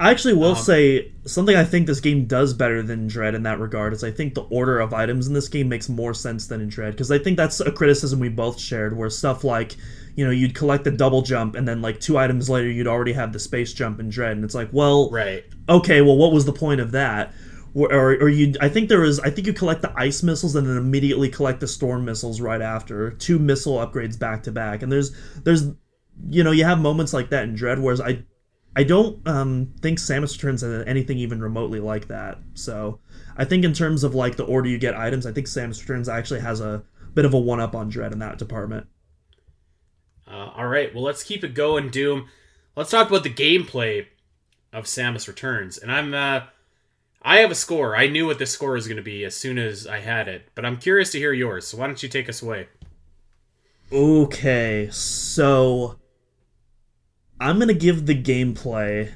I 0.00 0.10
actually 0.10 0.34
will 0.34 0.52
um, 0.52 0.56
say 0.56 1.12
something 1.26 1.54
I 1.54 1.64
think 1.64 1.86
this 1.86 2.00
game 2.00 2.24
does 2.24 2.54
better 2.54 2.82
than 2.82 3.08
Dread 3.08 3.34
in 3.34 3.42
that 3.42 3.60
regard 3.60 3.92
is 3.92 4.02
I 4.02 4.10
think 4.10 4.34
the 4.34 4.42
order 4.42 4.80
of 4.80 4.94
items 4.94 5.26
in 5.26 5.34
this 5.34 5.48
game 5.48 5.68
makes 5.68 5.88
more 5.88 6.14
sense 6.14 6.46
than 6.46 6.60
in 6.60 6.68
Dread 6.68 6.92
because 6.92 7.10
I 7.10 7.18
think 7.18 7.36
that's 7.36 7.60
a 7.60 7.70
criticism 7.70 8.18
we 8.18 8.28
both 8.28 8.58
shared 8.58 8.96
where 8.96 9.10
stuff 9.10 9.44
like 9.44 9.76
you 10.14 10.24
know 10.24 10.30
you'd 10.30 10.54
collect 10.54 10.84
the 10.84 10.90
double 10.90 11.22
jump 11.22 11.54
and 11.54 11.66
then 11.66 11.82
like 11.82 12.00
two 12.00 12.18
items 12.18 12.50
later 12.50 12.70
you'd 12.70 12.86
already 12.86 13.12
have 13.12 13.32
the 13.32 13.38
space 13.38 13.72
jump 13.72 14.00
in 14.00 14.10
Dread 14.10 14.32
and 14.32 14.44
it's 14.44 14.54
like 14.54 14.68
well 14.72 15.10
right. 15.10 15.44
okay 15.68 16.00
well 16.00 16.16
what 16.16 16.32
was 16.32 16.44
the 16.44 16.52
point 16.52 16.80
of 16.80 16.92
that? 16.92 17.32
Or, 17.74 17.90
or, 17.90 18.28
you 18.28 18.52
I 18.60 18.68
think 18.68 18.90
there 18.90 19.00
was 19.00 19.18
I 19.20 19.30
think 19.30 19.46
you 19.46 19.54
collect 19.54 19.80
the 19.80 19.94
ice 19.96 20.22
missiles 20.22 20.54
and 20.56 20.66
then 20.66 20.76
immediately 20.76 21.30
collect 21.30 21.60
the 21.60 21.66
storm 21.66 22.04
missiles 22.04 22.38
right 22.38 22.60
after. 22.60 23.12
Two 23.12 23.38
missile 23.38 23.78
upgrades 23.78 24.18
back 24.18 24.42
to 24.42 24.52
back. 24.52 24.82
And 24.82 24.92
there's 24.92 25.16
there's 25.42 25.68
you 26.28 26.44
know 26.44 26.50
you 26.50 26.66
have 26.66 26.78
moments 26.78 27.14
like 27.14 27.30
that 27.30 27.44
in 27.44 27.54
Dread 27.54 27.78
whereas 27.78 27.98
I 27.98 28.24
I 28.74 28.84
don't 28.84 29.26
um, 29.28 29.72
think 29.80 29.98
Samus 29.98 30.32
Returns 30.34 30.62
has 30.62 30.84
anything 30.86 31.18
even 31.18 31.40
remotely 31.40 31.80
like 31.80 32.08
that. 32.08 32.38
So 32.54 33.00
I 33.36 33.44
think 33.44 33.64
in 33.64 33.72
terms 33.72 34.04
of 34.04 34.14
like 34.14 34.36
the 34.36 34.44
order 34.44 34.68
you 34.68 34.78
get 34.78 34.94
items, 34.94 35.26
I 35.26 35.32
think 35.32 35.46
Samus 35.46 35.80
Returns 35.80 36.08
actually 36.08 36.40
has 36.40 36.60
a 36.60 36.82
bit 37.14 37.24
of 37.24 37.34
a 37.34 37.38
one 37.38 37.60
up 37.60 37.74
on 37.74 37.90
Dread 37.90 38.12
in 38.12 38.18
that 38.20 38.38
department. 38.38 38.86
Uh, 40.32 40.50
all 40.56 40.66
right, 40.66 40.94
well 40.94 41.04
let's 41.04 41.22
keep 41.22 41.44
it 41.44 41.54
going, 41.54 41.90
Doom. 41.90 42.28
Let's 42.74 42.90
talk 42.90 43.08
about 43.08 43.22
the 43.22 43.30
gameplay 43.30 44.06
of 44.72 44.84
Samus 44.84 45.28
Returns, 45.28 45.76
and 45.76 45.92
I'm 45.92 46.14
uh, 46.14 46.46
I 47.20 47.38
have 47.38 47.50
a 47.50 47.54
score. 47.54 47.94
I 47.94 48.06
knew 48.06 48.26
what 48.26 48.38
the 48.38 48.46
score 48.46 48.72
was 48.72 48.86
going 48.86 48.96
to 48.96 49.02
be 49.02 49.24
as 49.24 49.36
soon 49.36 49.58
as 49.58 49.86
I 49.86 49.98
had 49.98 50.28
it, 50.28 50.48
but 50.54 50.64
I'm 50.64 50.78
curious 50.78 51.12
to 51.12 51.18
hear 51.18 51.34
yours. 51.34 51.66
So 51.66 51.76
why 51.76 51.86
don't 51.86 52.02
you 52.02 52.08
take 52.08 52.30
us 52.30 52.40
away? 52.40 52.68
Okay, 53.92 54.88
so 54.90 55.98
I'm 57.38 57.58
gonna 57.58 57.74
give 57.74 58.06
the 58.06 58.20
gameplay 58.20 59.12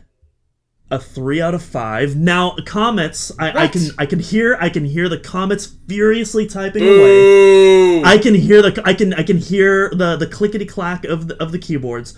a 0.90 0.98
three 0.98 1.40
out 1.40 1.54
of 1.54 1.62
five. 1.62 2.16
Now, 2.16 2.56
comments, 2.64 3.32
I, 3.38 3.64
I, 3.64 3.68
can 3.68 3.82
I 3.98 4.06
can 4.06 4.20
hear 4.20 4.56
I 4.60 4.68
can 4.68 4.84
hear 4.84 5.08
the 5.08 5.18
comments 5.18 5.66
furiously 5.88 6.46
typing 6.46 6.82
away. 6.82 8.02
I 8.04 8.18
can 8.18 8.34
hear 8.34 8.62
the 8.62 8.82
I 8.84 8.94
can 8.94 9.14
I 9.14 9.22
can 9.22 9.38
hear 9.38 9.90
the 9.90 10.16
the 10.16 10.26
clickety 10.26 10.66
clack 10.66 11.04
of 11.04 11.28
the 11.28 11.42
of 11.42 11.52
the 11.52 11.58
keyboards. 11.58 12.16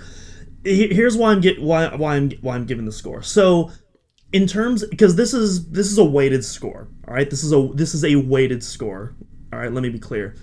Here's 0.64 1.16
why 1.16 1.32
I'm 1.32 1.40
get 1.40 1.60
why 1.60 1.94
why 1.94 2.16
I'm 2.16 2.30
why 2.42 2.56
I'm 2.56 2.66
giving 2.66 2.84
the 2.84 2.92
score. 2.92 3.22
So, 3.22 3.70
in 4.32 4.46
terms 4.46 4.84
because 4.86 5.16
this 5.16 5.32
is 5.32 5.70
this 5.70 5.90
is 5.90 5.98
a 5.98 6.04
weighted 6.04 6.44
score. 6.44 6.88
All 7.06 7.14
right, 7.14 7.28
this 7.28 7.44
is 7.44 7.52
a 7.52 7.70
this 7.74 7.94
is 7.94 8.04
a 8.04 8.16
weighted 8.16 8.62
score. 8.62 9.16
All 9.52 9.58
right, 9.58 9.72
let 9.72 9.82
me 9.82 9.88
be 9.88 9.98
clear. 9.98 10.36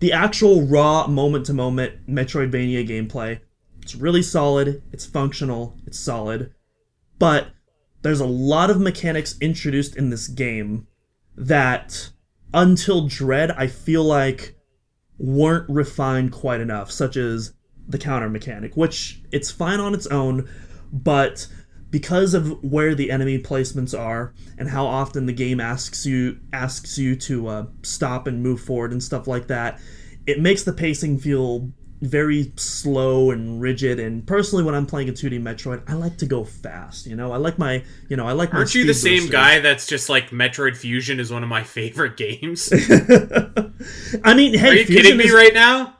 The 0.00 0.12
actual 0.12 0.66
raw 0.66 1.06
moment 1.06 1.46
to 1.46 1.54
moment 1.54 2.06
Metroidvania 2.08 2.88
gameplay 2.88 3.40
it's 3.82 3.94
really 3.94 4.22
solid, 4.22 4.82
it's 4.92 5.04
functional, 5.04 5.76
it's 5.86 5.98
solid. 5.98 6.54
But 7.18 7.48
there's 8.02 8.20
a 8.20 8.26
lot 8.26 8.70
of 8.70 8.80
mechanics 8.80 9.36
introduced 9.40 9.96
in 9.96 10.10
this 10.10 10.28
game 10.28 10.86
that 11.36 12.10
until 12.52 13.06
Dread 13.06 13.50
I 13.52 13.66
feel 13.66 14.04
like 14.04 14.56
weren't 15.18 15.68
refined 15.68 16.32
quite 16.32 16.60
enough, 16.60 16.90
such 16.90 17.16
as 17.16 17.52
the 17.86 17.98
counter 17.98 18.28
mechanic, 18.28 18.76
which 18.76 19.22
it's 19.30 19.50
fine 19.50 19.80
on 19.80 19.94
its 19.94 20.06
own, 20.06 20.48
but 20.92 21.46
because 21.90 22.34
of 22.34 22.62
where 22.62 22.94
the 22.94 23.10
enemy 23.10 23.38
placements 23.38 23.98
are 23.98 24.32
and 24.56 24.68
how 24.68 24.86
often 24.86 25.26
the 25.26 25.32
game 25.32 25.60
asks 25.60 26.06
you 26.06 26.38
asks 26.52 26.96
you 26.98 27.16
to 27.16 27.48
uh, 27.48 27.66
stop 27.82 28.26
and 28.26 28.42
move 28.42 28.60
forward 28.60 28.92
and 28.92 29.02
stuff 29.02 29.26
like 29.26 29.48
that, 29.48 29.80
it 30.26 30.40
makes 30.40 30.62
the 30.62 30.72
pacing 30.72 31.18
feel 31.18 31.72
very 32.00 32.52
slow 32.56 33.30
and 33.30 33.60
rigid. 33.60 34.00
And 34.00 34.26
personally, 34.26 34.64
when 34.64 34.74
I'm 34.74 34.86
playing 34.86 35.08
a 35.08 35.12
2D 35.12 35.40
Metroid, 35.40 35.82
I 35.86 35.94
like 35.94 36.16
to 36.18 36.26
go 36.26 36.44
fast. 36.44 37.06
You 37.06 37.16
know, 37.16 37.32
I 37.32 37.36
like 37.36 37.58
my, 37.58 37.84
you 38.08 38.16
know, 38.16 38.26
I 38.26 38.32
like. 38.32 38.54
Aren't 38.54 38.74
you 38.74 38.86
the 38.86 38.94
same 38.94 39.14
boosters. 39.14 39.30
guy 39.30 39.58
that's 39.60 39.86
just 39.86 40.08
like 40.08 40.30
Metroid 40.30 40.76
Fusion 40.76 41.20
is 41.20 41.30
one 41.30 41.42
of 41.42 41.48
my 41.48 41.62
favorite 41.64 42.16
games? 42.16 42.72
I 44.24 44.34
mean, 44.34 44.54
hey, 44.54 44.68
are 44.68 44.74
you 44.74 44.84
Fusion 44.84 45.02
kidding 45.02 45.16
me 45.16 45.24
is, 45.24 45.32
right 45.32 45.54
now? 45.54 45.96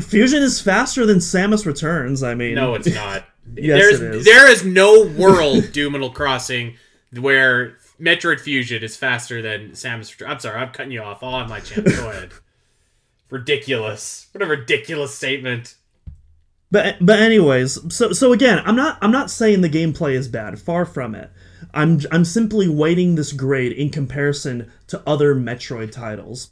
Fusion 0.00 0.42
is 0.42 0.60
faster 0.60 1.06
than 1.06 1.18
Samus 1.18 1.66
Returns. 1.66 2.22
I 2.22 2.34
mean, 2.34 2.54
no, 2.54 2.74
it's 2.74 2.94
not. 2.94 3.24
yes, 3.54 3.78
There's, 3.78 4.00
it 4.00 4.14
is. 4.16 4.24
There 4.24 4.50
is 4.50 4.64
no 4.64 5.06
world 5.06 5.72
Doom 5.72 6.10
Crossing 6.12 6.76
where 7.18 7.78
Metroid 7.98 8.38
Fusion 8.38 8.82
is 8.82 8.96
faster 8.96 9.40
than 9.40 9.70
Samus. 9.70 10.12
Returns. 10.12 10.30
I'm 10.30 10.40
sorry, 10.40 10.60
I'm 10.60 10.72
cutting 10.72 10.92
you 10.92 11.02
off. 11.02 11.22
All 11.22 11.34
on 11.34 11.48
my 11.48 11.60
channel. 11.60 11.90
Go 11.90 12.10
ahead 12.10 12.32
ridiculous. 13.30 14.28
What 14.32 14.42
a 14.42 14.46
ridiculous 14.46 15.14
statement. 15.14 15.74
But 16.70 16.96
but 17.00 17.18
anyways, 17.18 17.94
so 17.94 18.12
so 18.12 18.32
again, 18.32 18.62
I'm 18.64 18.76
not 18.76 18.98
I'm 19.00 19.12
not 19.12 19.30
saying 19.30 19.62
the 19.62 19.70
gameplay 19.70 20.12
is 20.12 20.28
bad. 20.28 20.58
Far 20.58 20.84
from 20.84 21.14
it. 21.14 21.30
I'm 21.72 22.00
I'm 22.10 22.24
simply 22.24 22.68
weighting 22.68 23.14
this 23.14 23.32
grade 23.32 23.72
in 23.72 23.90
comparison 23.90 24.70
to 24.88 25.02
other 25.06 25.34
Metroid 25.34 25.92
titles. 25.92 26.50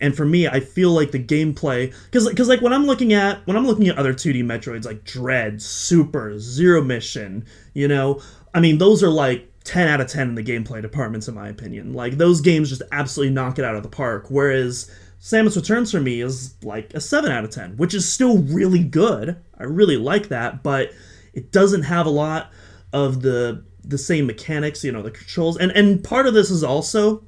And 0.00 0.16
for 0.16 0.24
me, 0.24 0.46
I 0.46 0.60
feel 0.60 0.92
like 0.92 1.10
the 1.10 1.22
gameplay 1.22 1.92
cuz 2.12 2.28
cuz 2.28 2.48
like 2.48 2.60
when 2.60 2.72
I'm 2.72 2.86
looking 2.86 3.12
at 3.12 3.44
when 3.46 3.56
I'm 3.56 3.66
looking 3.66 3.88
at 3.88 3.98
other 3.98 4.14
2D 4.14 4.44
Metroids 4.44 4.84
like 4.84 5.04
Dread, 5.04 5.60
Super, 5.60 6.38
Zero 6.38 6.82
Mission, 6.82 7.44
you 7.74 7.88
know, 7.88 8.20
I 8.54 8.60
mean 8.60 8.78
those 8.78 9.02
are 9.02 9.10
like 9.10 9.50
10 9.64 9.88
out 9.88 10.00
of 10.00 10.06
10 10.06 10.30
in 10.30 10.34
the 10.36 10.42
gameplay 10.42 10.80
departments 10.80 11.26
in 11.26 11.34
my 11.34 11.48
opinion. 11.48 11.94
Like 11.94 12.16
those 12.16 12.40
games 12.40 12.68
just 12.68 12.82
absolutely 12.92 13.34
knock 13.34 13.58
it 13.58 13.64
out 13.64 13.74
of 13.74 13.82
the 13.82 13.88
park 13.88 14.26
whereas 14.28 14.88
Samus 15.20 15.56
Returns 15.56 15.90
for 15.90 16.00
me 16.00 16.20
is 16.20 16.54
like 16.62 16.94
a 16.94 17.00
7 17.00 17.30
out 17.30 17.44
of 17.44 17.50
10, 17.50 17.76
which 17.76 17.94
is 17.94 18.10
still 18.10 18.38
really 18.38 18.84
good. 18.84 19.36
I 19.58 19.64
really 19.64 19.96
like 19.96 20.28
that, 20.28 20.62
but 20.62 20.92
it 21.32 21.50
doesn't 21.50 21.82
have 21.82 22.06
a 22.06 22.10
lot 22.10 22.50
of 22.92 23.22
the 23.22 23.64
the 23.84 23.98
same 23.98 24.26
mechanics, 24.26 24.84
you 24.84 24.92
know, 24.92 25.02
the 25.02 25.10
controls. 25.10 25.56
And 25.56 25.72
and 25.72 26.02
part 26.04 26.26
of 26.26 26.34
this 26.34 26.50
is 26.50 26.62
also 26.62 27.24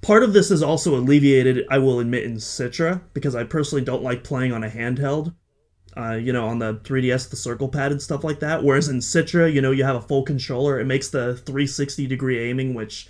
part 0.00 0.22
of 0.22 0.32
this 0.32 0.50
is 0.50 0.62
also 0.62 0.96
alleviated, 0.96 1.66
I 1.70 1.78
will 1.78 2.00
admit, 2.00 2.24
in 2.24 2.36
Citra, 2.36 3.00
because 3.14 3.34
I 3.34 3.44
personally 3.44 3.84
don't 3.84 4.02
like 4.02 4.22
playing 4.24 4.52
on 4.52 4.64
a 4.64 4.70
handheld. 4.70 5.34
Uh, 5.96 6.12
you 6.12 6.32
know, 6.32 6.46
on 6.46 6.60
the 6.60 6.74
3DS, 6.84 7.28
the 7.28 7.34
circle 7.34 7.68
pad 7.68 7.90
and 7.90 8.00
stuff 8.00 8.22
like 8.22 8.38
that. 8.38 8.62
Whereas 8.62 8.88
in 8.88 8.98
Citra, 8.98 9.52
you 9.52 9.60
know, 9.60 9.72
you 9.72 9.82
have 9.82 9.96
a 9.96 10.00
full 10.00 10.22
controller. 10.22 10.78
It 10.78 10.84
makes 10.84 11.08
the 11.08 11.34
360 11.38 12.06
degree 12.06 12.38
aiming, 12.38 12.74
which 12.74 13.08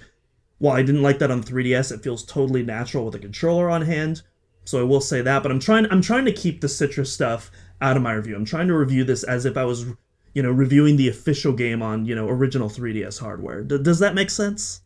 while 0.59 0.77
I 0.77 0.83
didn't 0.83 1.03
like 1.03 1.19
that 1.21 1.31
on 1.31 1.43
3DS, 1.43 1.93
it 1.93 2.03
feels 2.03 2.25
totally 2.25 2.63
natural 2.63 3.05
with 3.05 3.15
a 3.15 3.19
controller 3.19 3.71
on 3.71 3.83
hand. 3.83 4.23
So 4.65 4.81
I 4.81 4.83
will 4.83 5.01
say 5.01 5.23
that, 5.23 5.43
but 5.43 5.51
I'm 5.51 5.61
trying 5.61 5.87
I'm 5.91 6.03
trying 6.03 6.27
to 6.27 6.33
keep 6.33 6.61
the 6.61 6.67
Citra's 6.67 7.11
stuff 7.13 7.51
out 7.81 7.97
of 7.97 8.03
my 8.03 8.13
review. 8.13 8.37
I'm 8.37 8.45
trying 8.45 8.69
to 8.69 8.77
review 8.77 9.03
this 9.03 9.23
as 9.23 9.47
if 9.47 9.57
I 9.57 9.65
was, 9.65 9.87
you 10.35 10.43
know, 10.43 10.51
reviewing 10.51 10.97
the 10.97 11.09
official 11.09 11.53
game 11.55 11.81
on, 11.81 12.05
you 12.05 12.15
know, 12.15 12.29
original 12.29 12.69
3DS 12.69 13.21
hardware. 13.21 13.63
D- 13.63 13.83
does 13.83 14.01
that 14.01 14.15
make 14.15 14.29
sense? 14.29 14.83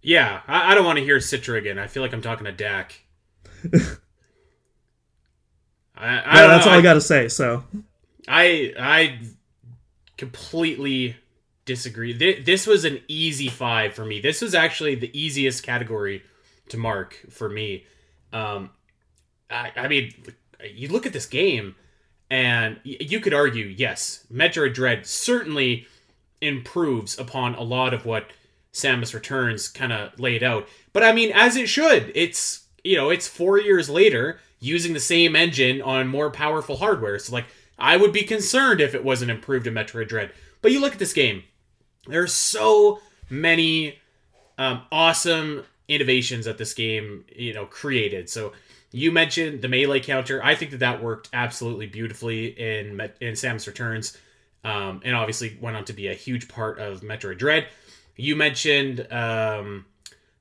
Yeah, 0.00 0.40
I, 0.48 0.72
I 0.72 0.74
don't 0.74 0.84
want 0.84 0.98
to 0.98 1.04
hear 1.04 1.18
Citra 1.18 1.58
again. 1.58 1.78
I 1.78 1.88
feel 1.88 2.02
like 2.02 2.14
I'm 2.14 2.22
talking 2.22 2.46
to 2.46 2.52
Dak. 2.52 3.04
I, 5.94 6.22
I 6.24 6.46
that's 6.46 6.64
know. 6.64 6.72
all 6.72 6.76
I, 6.76 6.80
I 6.80 6.82
got 6.82 6.94
to 6.94 7.00
say. 7.00 7.28
So, 7.28 7.64
I 8.26 8.72
I 8.78 9.20
completely 10.16 11.16
disagree. 11.64 12.12
This 12.42 12.66
was 12.66 12.84
an 12.84 13.00
easy 13.08 13.48
five 13.48 13.94
for 13.94 14.04
me. 14.04 14.20
This 14.20 14.42
was 14.42 14.54
actually 14.54 14.94
the 14.94 15.16
easiest 15.18 15.62
category 15.62 16.22
to 16.68 16.76
mark 16.76 17.18
for 17.30 17.48
me. 17.48 17.84
Um, 18.32 18.70
I, 19.50 19.72
I 19.76 19.88
mean, 19.88 20.12
you 20.74 20.88
look 20.88 21.06
at 21.06 21.12
this 21.12 21.26
game, 21.26 21.74
and 22.30 22.80
you 22.84 23.20
could 23.20 23.34
argue, 23.34 23.66
yes, 23.66 24.26
Metroid 24.32 24.74
Dread 24.74 25.06
certainly 25.06 25.86
improves 26.40 27.18
upon 27.18 27.54
a 27.54 27.62
lot 27.62 27.92
of 27.92 28.06
what 28.06 28.30
Samus 28.72 29.14
Returns 29.14 29.68
kind 29.68 29.92
of 29.92 30.18
laid 30.18 30.42
out. 30.42 30.66
But 30.92 31.04
I 31.04 31.12
mean, 31.12 31.30
as 31.32 31.56
it 31.56 31.68
should. 31.68 32.10
It's 32.14 32.62
you 32.84 32.96
know, 32.96 33.10
it's 33.10 33.28
four 33.28 33.60
years 33.60 33.88
later 33.88 34.40
using 34.58 34.92
the 34.92 35.00
same 35.00 35.36
engine 35.36 35.80
on 35.82 36.08
more 36.08 36.30
powerful 36.30 36.76
hardware. 36.76 37.18
So 37.18 37.32
like, 37.32 37.46
I 37.78 37.96
would 37.96 38.12
be 38.12 38.22
concerned 38.22 38.80
if 38.80 38.94
it 38.94 39.04
wasn't 39.04 39.30
improved 39.30 39.66
in 39.66 39.74
Metroid 39.74 40.08
Dread. 40.08 40.30
But 40.60 40.72
you 40.72 40.80
look 40.80 40.92
at 40.92 40.98
this 40.98 41.12
game, 41.12 41.42
there's 42.06 42.32
so 42.32 43.00
many 43.30 43.98
um, 44.58 44.82
awesome 44.90 45.64
innovations 45.88 46.46
that 46.46 46.58
this 46.58 46.74
game, 46.74 47.24
you 47.34 47.52
know, 47.52 47.66
created. 47.66 48.28
So 48.28 48.52
you 48.92 49.10
mentioned 49.10 49.62
the 49.62 49.68
melee 49.68 50.00
counter. 50.00 50.42
I 50.44 50.54
think 50.54 50.70
that 50.72 50.80
that 50.80 51.02
worked 51.02 51.28
absolutely 51.32 51.86
beautifully 51.86 52.46
in 52.48 53.00
in 53.20 53.34
Samus 53.34 53.66
Returns, 53.66 54.16
um, 54.64 55.00
and 55.04 55.16
obviously 55.16 55.58
went 55.60 55.76
on 55.76 55.84
to 55.86 55.92
be 55.92 56.08
a 56.08 56.14
huge 56.14 56.48
part 56.48 56.78
of 56.78 57.00
Metroid 57.00 57.38
Dread. 57.38 57.66
You 58.16 58.36
mentioned 58.36 59.00
um, 59.10 59.86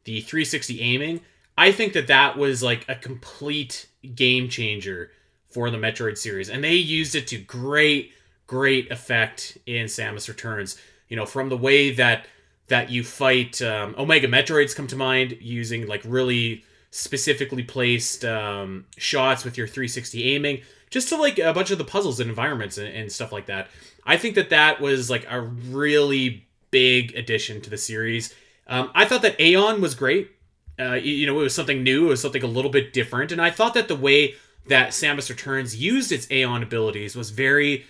the 0.04 0.22
360 0.22 0.82
aiming. 0.82 1.22
I 1.58 1.72
think 1.72 1.94
that 1.94 2.08
that 2.08 2.38
was 2.38 2.62
like 2.62 2.86
a 2.90 2.96
complete 2.96 3.88
game 4.16 4.50
changer 4.50 5.12
for 5.50 5.70
the 5.70 5.78
Metroid 5.78 6.18
series, 6.18 6.50
and 6.50 6.64
they 6.64 6.76
used 6.76 7.16
it 7.16 7.28
to 7.28 7.38
great, 7.38 8.14
great 8.48 8.92
effect 8.92 9.58
in 9.66 9.86
Samus 9.86 10.28
Returns. 10.28 10.78
You 11.12 11.18
know, 11.18 11.26
from 11.26 11.50
the 11.50 11.58
way 11.58 11.92
that 11.92 12.26
that 12.68 12.90
you 12.90 13.04
fight 13.04 13.62
um, 13.62 13.94
Omega 13.98 14.30
Metroids 14.30 14.74
come 14.74 14.88
to 14.88 14.96
mind 14.96 15.38
using 15.42 15.86
like 15.86 16.02
really 16.06 16.64
specifically 16.90 17.64
placed 17.64 18.24
um, 18.24 18.86
shots 18.96 19.44
with 19.44 19.58
your 19.58 19.68
360 19.68 20.34
aiming, 20.34 20.62
just 20.90 21.10
to 21.10 21.18
like 21.18 21.38
a 21.38 21.52
bunch 21.52 21.70
of 21.70 21.78
the 21.78 21.84
puzzles 21.84 22.22
and 22.22 22.30
environments 22.30 22.78
and, 22.78 22.88
and 22.88 23.12
stuff 23.12 23.34
like 23.34 23.48
that. 23.48 23.68
I 24.06 24.16
think 24.16 24.36
that 24.36 24.52
that 24.52 24.80
was 24.80 25.10
like 25.10 25.28
a 25.30 25.42
really 25.42 26.48
big 26.72 27.14
addition 27.18 27.60
to 27.60 27.70
the 27.70 27.78
series. 27.78 28.34
Um, 28.68 28.90
I 28.96 29.04
thought 29.04 29.22
that 29.24 29.38
Aeon 29.38 29.82
was 29.82 29.94
great. 29.94 30.32
Uh, 30.80 30.94
you 30.94 31.28
know, 31.28 31.38
it 31.42 31.44
was 31.44 31.54
something 31.54 31.84
new. 31.84 32.06
It 32.06 32.12
was 32.12 32.22
something 32.22 32.44
a 32.44 32.48
little 32.48 32.72
bit 32.72 32.94
different, 32.94 33.34
and 33.34 33.42
I 33.42 33.52
thought 33.52 33.74
that 33.74 33.90
the 33.90 33.98
way 33.98 34.36
that 34.68 34.92
Samus 34.92 35.30
Returns 35.30 35.76
used 35.76 36.14
its 36.14 36.32
Aeon 36.32 36.64
abilities 36.64 37.18
was 37.18 37.32
very 37.32 37.86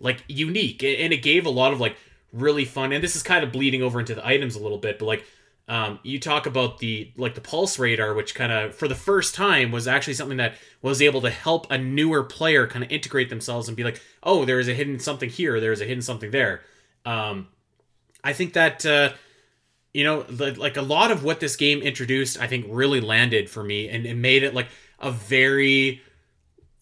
like 0.00 0.24
unique, 0.26 0.82
and 0.82 1.12
it 1.12 1.22
gave 1.22 1.46
a 1.46 1.50
lot 1.50 1.72
of 1.72 1.78
like 1.78 1.96
really 2.34 2.64
fun. 2.64 2.92
And 2.92 3.02
this 3.02 3.16
is 3.16 3.22
kind 3.22 3.44
of 3.44 3.52
bleeding 3.52 3.82
over 3.82 4.00
into 4.00 4.14
the 4.14 4.26
items 4.26 4.56
a 4.56 4.60
little 4.60 4.78
bit, 4.78 4.98
but 4.98 5.06
like 5.06 5.24
um, 5.66 5.98
you 6.02 6.20
talk 6.20 6.44
about 6.46 6.78
the 6.78 7.10
like 7.16 7.34
the 7.34 7.40
pulse 7.40 7.78
radar, 7.78 8.12
which 8.12 8.34
kind 8.34 8.52
of 8.52 8.74
for 8.74 8.86
the 8.86 8.94
first 8.94 9.34
time 9.34 9.70
was 9.70 9.88
actually 9.88 10.14
something 10.14 10.36
that 10.36 10.54
was 10.82 11.00
able 11.00 11.22
to 11.22 11.30
help 11.30 11.70
a 11.70 11.78
newer 11.78 12.22
player 12.22 12.66
kind 12.66 12.84
of 12.84 12.90
integrate 12.90 13.30
themselves 13.30 13.68
and 13.68 13.76
be 13.76 13.84
like, 13.84 14.02
oh, 14.22 14.44
there 14.44 14.60
is 14.60 14.68
a 14.68 14.74
hidden 14.74 14.98
something 14.98 15.30
here, 15.30 15.60
there 15.60 15.72
is 15.72 15.80
a 15.80 15.86
hidden 15.86 16.02
something 16.02 16.30
there. 16.30 16.60
Um, 17.06 17.48
I 18.22 18.34
think 18.34 18.52
that 18.54 18.84
uh, 18.84 19.12
you 19.94 20.04
know, 20.04 20.22
the, 20.24 20.52
like 20.58 20.76
a 20.76 20.82
lot 20.82 21.10
of 21.10 21.24
what 21.24 21.40
this 21.40 21.56
game 21.56 21.80
introduced, 21.80 22.38
I 22.38 22.46
think 22.46 22.66
really 22.68 23.00
landed 23.00 23.48
for 23.48 23.62
me 23.62 23.88
and 23.88 24.04
it 24.04 24.16
made 24.16 24.42
it 24.42 24.52
like 24.52 24.68
a 24.98 25.10
very 25.10 26.02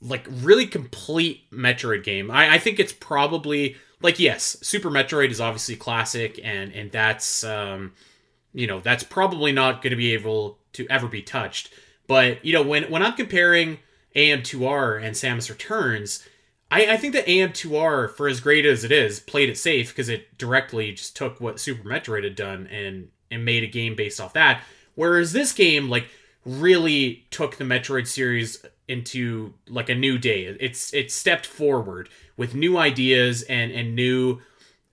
like 0.00 0.26
really 0.28 0.66
complete 0.66 1.48
Metroid 1.52 2.02
game. 2.02 2.30
I, 2.30 2.54
I 2.54 2.58
think 2.58 2.80
it's 2.80 2.92
probably 2.92 3.76
like 4.02 4.18
yes, 4.18 4.56
Super 4.62 4.90
Metroid 4.90 5.30
is 5.30 5.40
obviously 5.40 5.76
classic, 5.76 6.40
and 6.42 6.72
and 6.72 6.90
that's 6.90 7.44
um, 7.44 7.92
you 8.52 8.66
know 8.66 8.80
that's 8.80 9.02
probably 9.02 9.52
not 9.52 9.82
going 9.82 9.90
to 9.90 9.96
be 9.96 10.14
able 10.14 10.58
to 10.74 10.86
ever 10.88 11.08
be 11.08 11.22
touched. 11.22 11.72
But 12.06 12.44
you 12.44 12.52
know 12.52 12.62
when 12.62 12.84
when 12.90 13.02
I'm 13.02 13.14
comparing 13.14 13.78
AM2R 14.14 15.02
and 15.02 15.14
Samus 15.14 15.48
Returns, 15.48 16.26
I, 16.70 16.92
I 16.92 16.96
think 16.96 17.12
that 17.12 17.26
AM2R, 17.26 18.14
for 18.16 18.28
as 18.28 18.40
great 18.40 18.64
as 18.64 18.82
it 18.82 18.92
is, 18.92 19.20
played 19.20 19.50
it 19.50 19.58
safe 19.58 19.88
because 19.90 20.08
it 20.08 20.38
directly 20.38 20.92
just 20.92 21.14
took 21.16 21.40
what 21.40 21.60
Super 21.60 21.88
Metroid 21.88 22.24
had 22.24 22.34
done 22.34 22.66
and 22.68 23.08
and 23.30 23.44
made 23.44 23.62
a 23.62 23.68
game 23.68 23.94
based 23.94 24.20
off 24.20 24.34
that. 24.34 24.62
Whereas 24.94 25.32
this 25.32 25.52
game, 25.52 25.88
like, 25.88 26.08
really 26.44 27.26
took 27.30 27.56
the 27.56 27.64
Metroid 27.64 28.06
series 28.06 28.64
into 28.88 29.54
like 29.68 29.88
a 29.88 29.94
new 29.94 30.18
day. 30.18 30.44
It's 30.60 30.92
it 30.92 31.10
stepped 31.10 31.46
forward 31.46 32.08
with 32.36 32.54
new 32.54 32.76
ideas 32.76 33.42
and 33.42 33.72
and 33.72 33.94
new 33.94 34.40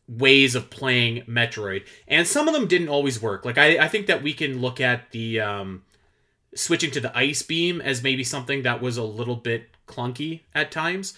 ways 0.07 0.55
of 0.55 0.69
playing 0.69 1.21
Metroid. 1.27 1.85
And 2.07 2.25
some 2.25 2.47
of 2.47 2.53
them 2.53 2.67
didn't 2.67 2.89
always 2.89 3.21
work. 3.21 3.45
Like 3.45 3.57
I, 3.57 3.77
I 3.77 3.87
think 3.87 4.07
that 4.07 4.23
we 4.23 4.33
can 4.33 4.59
look 4.59 4.81
at 4.81 5.11
the 5.11 5.39
um, 5.39 5.83
switching 6.55 6.91
to 6.91 6.99
the 6.99 7.15
ice 7.15 7.41
beam 7.43 7.79
as 7.79 8.01
maybe 8.01 8.23
something 8.23 8.63
that 8.63 8.81
was 8.81 8.97
a 8.97 9.03
little 9.03 9.35
bit 9.35 9.69
clunky 9.87 10.41
at 10.55 10.71
times. 10.71 11.17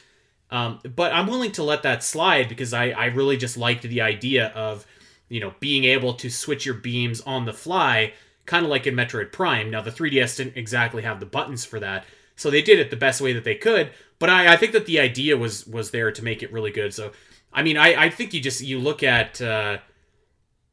Um, 0.49 0.79
but 0.95 1.13
I'm 1.13 1.27
willing 1.27 1.53
to 1.53 1.63
let 1.63 1.83
that 1.83 2.03
slide 2.03 2.49
because 2.49 2.73
I, 2.73 2.89
I 2.89 3.05
really 3.05 3.37
just 3.37 3.55
liked 3.55 3.83
the 3.83 4.01
idea 4.01 4.47
of, 4.47 4.85
you 5.29 5.39
know, 5.39 5.53
being 5.61 5.85
able 5.85 6.13
to 6.15 6.29
switch 6.29 6.65
your 6.65 6.75
beams 6.75 7.21
on 7.21 7.45
the 7.45 7.53
fly, 7.53 8.13
kind 8.45 8.65
of 8.65 8.69
like 8.69 8.85
in 8.85 8.95
Metroid 8.95 9.31
Prime. 9.31 9.71
Now 9.71 9.81
the 9.81 9.91
3DS 9.91 10.35
didn't 10.37 10.57
exactly 10.57 11.03
have 11.03 11.21
the 11.21 11.25
buttons 11.25 11.63
for 11.63 11.79
that, 11.79 12.03
so 12.35 12.49
they 12.49 12.61
did 12.61 12.79
it 12.79 12.89
the 12.89 12.95
best 12.95 13.21
way 13.21 13.33
that 13.33 13.43
they 13.43 13.55
could. 13.55 13.91
But 14.19 14.29
I, 14.29 14.53
I 14.53 14.57
think 14.57 14.71
that 14.73 14.85
the 14.85 14.99
idea 14.99 15.37
was 15.37 15.65
was 15.65 15.91
there 15.91 16.11
to 16.11 16.23
make 16.23 16.43
it 16.43 16.51
really 16.51 16.71
good. 16.71 16.93
So 16.93 17.11
I 17.53 17.63
mean, 17.63 17.77
I, 17.77 18.05
I 18.05 18.09
think 18.09 18.33
you 18.33 18.41
just 18.41 18.61
you 18.61 18.79
look 18.79 19.03
at 19.03 19.41
uh, 19.41 19.79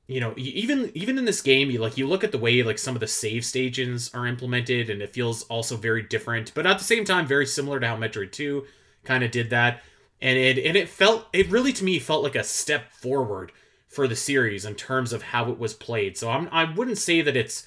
you 0.07 0.21
know 0.21 0.35
even 0.37 0.93
even 0.95 1.19
in 1.19 1.25
this 1.25 1.43
game, 1.43 1.71
you 1.71 1.81
like 1.81 1.97
you 1.97 2.07
look 2.07 2.25
at 2.25 2.33
the 2.33 2.39
way 2.39 2.63
like 2.63 2.79
some 2.79 2.95
of 2.95 3.01
the 3.01 3.07
save 3.07 3.45
stages 3.45 4.11
are 4.15 4.27
implemented, 4.27 4.91
and 4.91 5.03
it 5.03 5.13
feels 5.13 5.43
also 5.45 5.77
very 5.77 6.03
different, 6.03 6.53
but 6.55 6.67
at 6.67 6.79
the 6.79 6.85
same 6.85 7.05
time 7.05 7.27
very 7.27 7.47
similar 7.47 7.81
to 7.81 7.87
how 7.87 7.97
Metroid 7.97 8.33
Two 8.33 8.65
kind 9.05 9.25
of 9.25 9.31
did 9.31 9.51
that. 9.51 9.83
And 10.21 10.37
it 10.37 10.59
and 10.59 10.77
it 10.77 10.89
felt 10.89 11.27
it 11.33 11.51
really 11.51 11.73
to 11.73 11.85
me 11.85 11.99
felt 11.99 12.25
like 12.25 12.37
a 12.37 12.45
step 12.45 12.93
forward 12.93 13.53
for 13.89 14.07
the 14.07 14.17
series 14.17 14.65
in 14.65 14.75
terms 14.75 15.13
of 15.13 15.23
how 15.23 15.51
it 15.51 15.59
was 15.59 15.75
played. 15.75 16.17
So 16.17 16.31
I'm 16.31 16.49
I 16.53 16.65
wouldn't 16.65 16.99
say 16.99 17.23
that 17.23 17.37
it's 17.37 17.67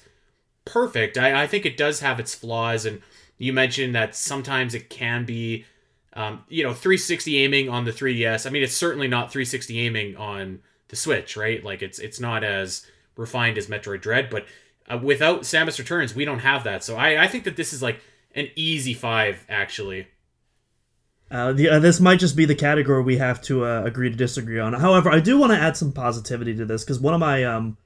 perfect. 0.64 1.18
I, 1.18 1.42
I 1.42 1.46
think 1.46 1.66
it 1.66 1.76
does 1.76 2.00
have 2.00 2.20
its 2.20 2.34
flaws 2.34 2.86
and 2.86 3.02
you 3.42 3.52
mentioned 3.52 3.96
that 3.96 4.14
sometimes 4.14 4.72
it 4.72 4.88
can 4.88 5.24
be, 5.24 5.64
um, 6.12 6.44
you 6.48 6.62
know, 6.62 6.72
360 6.72 7.42
aiming 7.42 7.68
on 7.68 7.84
the 7.84 7.90
3DS. 7.90 8.46
I 8.46 8.50
mean, 8.50 8.62
it's 8.62 8.76
certainly 8.76 9.08
not 9.08 9.32
360 9.32 9.80
aiming 9.80 10.16
on 10.16 10.60
the 10.86 10.94
Switch, 10.94 11.36
right? 11.36 11.62
Like 11.64 11.82
it's 11.82 11.98
it's 11.98 12.20
not 12.20 12.44
as 12.44 12.86
refined 13.16 13.58
as 13.58 13.66
Metroid 13.66 14.00
Dread, 14.00 14.30
but 14.30 14.46
uh, 14.88 14.96
without 14.96 15.40
Samus 15.40 15.80
Returns, 15.80 16.14
we 16.14 16.24
don't 16.24 16.38
have 16.38 16.62
that. 16.62 16.84
So 16.84 16.96
I, 16.96 17.24
I 17.24 17.26
think 17.26 17.42
that 17.42 17.56
this 17.56 17.72
is 17.72 17.82
like 17.82 18.00
an 18.36 18.48
easy 18.54 18.94
five, 18.94 19.44
actually. 19.48 20.06
Uh, 21.28 21.52
the, 21.52 21.68
uh, 21.68 21.78
this 21.80 21.98
might 21.98 22.20
just 22.20 22.36
be 22.36 22.44
the 22.44 22.54
category 22.54 23.02
we 23.02 23.16
have 23.16 23.42
to 23.42 23.64
uh, 23.64 23.82
agree 23.82 24.08
to 24.08 24.16
disagree 24.16 24.60
on. 24.60 24.72
However, 24.72 25.10
I 25.10 25.18
do 25.18 25.36
want 25.36 25.50
to 25.50 25.58
add 25.58 25.76
some 25.76 25.90
positivity 25.90 26.54
to 26.54 26.64
this 26.64 26.84
because 26.84 27.00
one 27.00 27.14
of 27.14 27.20
my 27.20 27.42
um, 27.42 27.76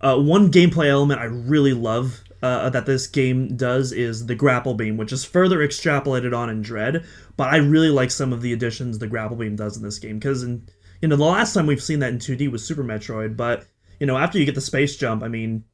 uh, 0.00 0.16
one 0.16 0.52
gameplay 0.52 0.88
element 0.88 1.20
I 1.20 1.24
really 1.24 1.72
love 1.72 2.21
uh, 2.42 2.68
that 2.70 2.86
this 2.86 3.06
game 3.06 3.56
does 3.56 3.92
is 3.92 4.26
the 4.26 4.34
grapple 4.34 4.74
beam, 4.74 4.96
which 4.96 5.12
is 5.12 5.24
further 5.24 5.58
extrapolated 5.58 6.36
on 6.36 6.50
in 6.50 6.62
Dread. 6.62 7.04
But 7.36 7.52
I 7.52 7.58
really 7.58 7.90
like 7.90 8.10
some 8.10 8.32
of 8.32 8.42
the 8.42 8.52
additions 8.52 8.98
the 8.98 9.06
grapple 9.06 9.36
beam 9.36 9.56
does 9.56 9.76
in 9.76 9.82
this 9.82 9.98
game 9.98 10.18
because, 10.18 10.42
in 10.42 10.68
you 11.00 11.08
know, 11.08 11.16
the 11.16 11.24
last 11.24 11.54
time 11.54 11.66
we've 11.66 11.82
seen 11.82 12.00
that 12.00 12.12
in 12.12 12.18
2D 12.18 12.50
was 12.50 12.64
Super 12.66 12.84
Metroid. 12.84 13.36
But 13.36 13.66
you 14.00 14.06
know, 14.06 14.16
after 14.16 14.38
you 14.38 14.44
get 14.44 14.54
the 14.54 14.60
space 14.60 14.96
jump, 14.96 15.22
I 15.22 15.28
mean, 15.28 15.64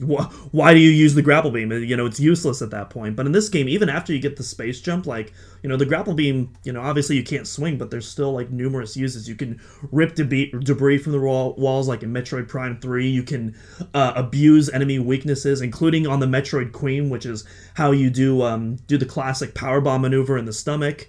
why 0.00 0.74
do 0.74 0.80
you 0.80 0.90
use 0.90 1.14
the 1.14 1.22
grapple 1.22 1.52
beam? 1.52 1.70
You 1.70 1.96
know, 1.96 2.06
it's 2.06 2.18
useless 2.18 2.62
at 2.62 2.70
that 2.70 2.90
point. 2.90 3.14
But 3.14 3.26
in 3.26 3.32
this 3.32 3.48
game, 3.48 3.68
even 3.68 3.88
after 3.88 4.12
you 4.12 4.18
get 4.18 4.36
the 4.36 4.42
space 4.42 4.80
jump, 4.80 5.06
like, 5.06 5.32
you 5.62 5.68
know, 5.68 5.76
the 5.76 5.86
grapple 5.86 6.14
beam, 6.14 6.52
you 6.64 6.72
know, 6.72 6.80
obviously 6.80 7.16
you 7.16 7.22
can't 7.22 7.46
swing, 7.46 7.78
but 7.78 7.90
there's 7.90 8.08
still 8.08 8.32
like 8.32 8.50
numerous 8.50 8.96
uses. 8.96 9.28
You 9.28 9.36
can 9.36 9.60
rip 9.92 10.16
debris, 10.16 10.52
debris 10.64 10.98
from 10.98 11.12
the 11.12 11.20
wall, 11.20 11.54
walls, 11.56 11.86
like 11.86 12.02
in 12.02 12.12
Metroid 12.12 12.48
Prime 12.48 12.80
3. 12.80 13.08
You 13.08 13.22
can 13.22 13.56
uh, 13.94 14.14
abuse 14.16 14.68
enemy 14.68 14.98
weaknesses, 14.98 15.60
including 15.60 16.06
on 16.08 16.18
the 16.18 16.26
Metroid 16.26 16.72
Queen, 16.72 17.08
which 17.08 17.24
is 17.24 17.44
how 17.74 17.92
you 17.92 18.10
do 18.10 18.42
um, 18.42 18.76
do 18.86 18.98
the 18.98 19.06
classic 19.06 19.54
power 19.54 19.80
bomb 19.80 20.02
maneuver 20.02 20.36
in 20.36 20.44
the 20.44 20.52
stomach. 20.52 21.08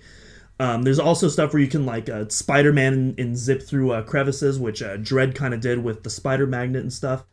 Um, 0.60 0.84
there's 0.84 1.00
also 1.00 1.28
stuff 1.28 1.54
where 1.54 1.62
you 1.62 1.68
can 1.68 1.86
like 1.86 2.08
uh, 2.08 2.30
Spider-Man 2.30 2.94
and, 2.94 3.20
and, 3.20 3.38
zip 3.38 3.62
through 3.62 3.92
uh, 3.92 4.04
crevices, 4.04 4.58
which 4.58 4.82
uh, 4.82 4.96
Dread 4.96 5.36
kind 5.36 5.54
of 5.54 5.60
did 5.60 5.84
with 5.84 6.04
the 6.04 6.10
spider 6.10 6.48
magnet 6.48 6.82
and 6.82 6.94
stuff. 6.94 7.26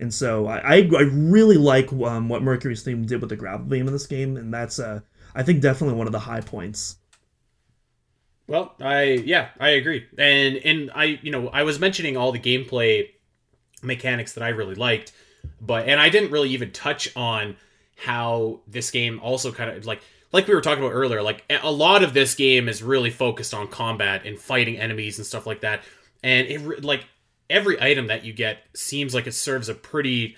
And 0.00 0.12
so 0.12 0.46
I, 0.46 0.58
I, 0.58 1.02
really 1.12 1.56
like 1.56 1.92
um, 1.92 2.28
what 2.28 2.42
MercurySteam 2.42 3.06
did 3.06 3.20
with 3.20 3.28
the 3.28 3.36
grapple 3.36 3.66
beam 3.66 3.86
in 3.86 3.92
this 3.92 4.06
game, 4.06 4.36
and 4.36 4.52
that's 4.52 4.78
uh, 4.78 5.00
I 5.34 5.42
think 5.42 5.60
definitely 5.60 5.96
one 5.96 6.06
of 6.06 6.12
the 6.12 6.20
high 6.20 6.40
points. 6.40 6.96
Well, 8.46 8.74
I 8.80 9.02
yeah, 9.02 9.48
I 9.60 9.70
agree, 9.70 10.06
and 10.18 10.56
and 10.56 10.90
I 10.94 11.20
you 11.22 11.30
know 11.30 11.48
I 11.48 11.62
was 11.62 11.78
mentioning 11.78 12.16
all 12.16 12.32
the 12.32 12.40
gameplay 12.40 13.10
mechanics 13.82 14.32
that 14.32 14.42
I 14.42 14.48
really 14.48 14.74
liked, 14.74 15.12
but 15.60 15.88
and 15.88 16.00
I 16.00 16.08
didn't 16.08 16.30
really 16.30 16.50
even 16.50 16.72
touch 16.72 17.14
on 17.14 17.56
how 17.96 18.60
this 18.66 18.90
game 18.90 19.20
also 19.22 19.52
kind 19.52 19.70
of 19.70 19.86
like 19.86 20.00
like 20.32 20.48
we 20.48 20.54
were 20.54 20.60
talking 20.60 20.82
about 20.82 20.94
earlier, 20.94 21.22
like 21.22 21.44
a 21.62 21.70
lot 21.70 22.02
of 22.02 22.14
this 22.14 22.34
game 22.34 22.68
is 22.68 22.82
really 22.82 23.10
focused 23.10 23.52
on 23.52 23.68
combat 23.68 24.24
and 24.24 24.38
fighting 24.38 24.78
enemies 24.78 25.18
and 25.18 25.26
stuff 25.26 25.46
like 25.46 25.60
that, 25.60 25.82
and 26.22 26.48
it 26.48 26.84
like 26.84 27.04
every 27.50 27.80
item 27.82 28.06
that 28.06 28.24
you 28.24 28.32
get 28.32 28.62
seems 28.74 29.14
like 29.14 29.26
it 29.26 29.34
serves 29.34 29.68
a 29.68 29.74
pretty 29.74 30.36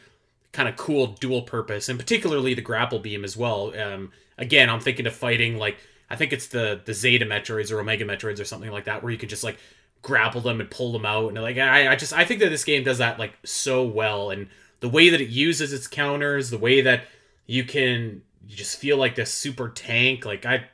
kind 0.52 0.68
of 0.68 0.76
cool 0.76 1.08
dual 1.08 1.42
purpose, 1.42 1.88
and 1.88 1.98
particularly 1.98 2.54
the 2.54 2.62
grapple 2.62 2.98
beam 2.98 3.24
as 3.24 3.36
well. 3.36 3.72
Um, 3.78 4.10
again, 4.38 4.68
I'm 4.68 4.80
thinking 4.80 5.06
of 5.06 5.14
fighting 5.14 5.58
like 5.58 5.76
I 6.10 6.16
think 6.16 6.32
it's 6.32 6.48
the 6.48 6.80
the 6.84 6.94
Zeta 6.94 7.24
Metroids 7.24 7.70
or 7.70 7.80
Omega 7.80 8.04
Metroids 8.04 8.40
or 8.40 8.44
something 8.44 8.70
like 8.70 8.84
that, 8.84 9.02
where 9.02 9.12
you 9.12 9.18
could 9.18 9.28
just 9.28 9.44
like 9.44 9.58
grapple 10.02 10.40
them 10.40 10.60
and 10.60 10.70
pull 10.70 10.92
them 10.92 11.06
out, 11.06 11.28
and 11.28 11.40
like 11.40 11.58
I, 11.58 11.92
I 11.92 11.96
just 11.96 12.12
I 12.12 12.24
think 12.24 12.40
that 12.40 12.50
this 12.50 12.64
game 12.64 12.82
does 12.82 12.98
that 12.98 13.18
like 13.18 13.34
so 13.44 13.84
well, 13.84 14.30
and 14.30 14.48
the 14.80 14.88
way 14.88 15.10
that 15.10 15.20
it 15.20 15.28
uses 15.28 15.72
its 15.72 15.86
counters, 15.86 16.50
the 16.50 16.58
way 16.58 16.80
that 16.80 17.04
you 17.46 17.64
can 17.64 18.22
you 18.48 18.56
just 18.56 18.78
feel 18.78 18.96
like 18.96 19.14
this 19.14 19.32
super 19.32 19.68
tank, 19.68 20.24
like 20.24 20.44
I 20.44 20.64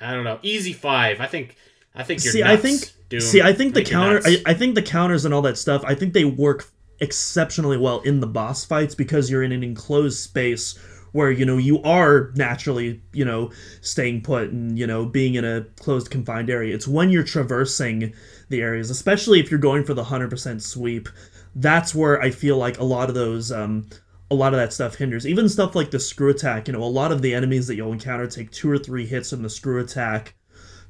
I 0.00 0.14
don't 0.14 0.24
know, 0.24 0.38
easy 0.42 0.72
five. 0.72 1.20
I 1.20 1.26
think 1.26 1.56
I 1.94 2.02
think 2.02 2.24
you're 2.24 2.32
see. 2.32 2.40
Nuts. 2.40 2.52
I 2.52 2.56
think 2.56 2.92
Doom. 3.08 3.20
See, 3.20 3.40
I 3.40 3.52
think 3.52 3.74
the 3.74 3.84
counter, 3.84 4.20
I, 4.24 4.42
I, 4.46 4.54
think 4.54 4.74
the 4.74 4.82
counters 4.82 5.24
and 5.24 5.32
all 5.32 5.42
that 5.42 5.56
stuff, 5.56 5.82
I 5.84 5.94
think 5.94 6.12
they 6.12 6.26
work 6.26 6.70
exceptionally 7.00 7.78
well 7.78 8.00
in 8.00 8.20
the 8.20 8.26
boss 8.26 8.64
fights 8.64 8.94
because 8.94 9.30
you're 9.30 9.42
in 9.42 9.52
an 9.52 9.62
enclosed 9.62 10.18
space 10.18 10.78
where 11.12 11.30
you 11.30 11.46
know 11.46 11.56
you 11.56 11.82
are 11.82 12.32
naturally 12.34 13.00
you 13.12 13.24
know 13.24 13.50
staying 13.80 14.20
put 14.20 14.50
and 14.50 14.78
you 14.78 14.86
know 14.86 15.06
being 15.06 15.36
in 15.36 15.44
a 15.44 15.62
closed 15.80 16.10
confined 16.10 16.50
area. 16.50 16.74
It's 16.74 16.88
when 16.88 17.10
you're 17.10 17.24
traversing 17.24 18.14
the 18.48 18.60
areas, 18.60 18.90
especially 18.90 19.40
if 19.40 19.50
you're 19.50 19.60
going 19.60 19.84
for 19.84 19.94
the 19.94 20.04
hundred 20.04 20.30
percent 20.30 20.62
sweep. 20.62 21.08
That's 21.54 21.94
where 21.94 22.20
I 22.20 22.30
feel 22.30 22.56
like 22.56 22.78
a 22.78 22.84
lot 22.84 23.08
of 23.08 23.14
those 23.14 23.50
um, 23.50 23.88
a 24.30 24.34
lot 24.34 24.52
of 24.52 24.58
that 24.58 24.72
stuff 24.72 24.96
hinders. 24.96 25.26
Even 25.26 25.48
stuff 25.48 25.74
like 25.74 25.90
the 25.90 25.98
screw 25.98 26.30
attack, 26.30 26.68
you 26.68 26.72
know, 26.72 26.82
a 26.82 26.84
lot 26.84 27.12
of 27.12 27.22
the 27.22 27.34
enemies 27.34 27.66
that 27.68 27.76
you'll 27.76 27.92
encounter 27.92 28.26
take 28.26 28.50
two 28.50 28.70
or 28.70 28.78
three 28.78 29.06
hits 29.06 29.30
from 29.30 29.42
the 29.42 29.50
screw 29.50 29.80
attack 29.80 30.34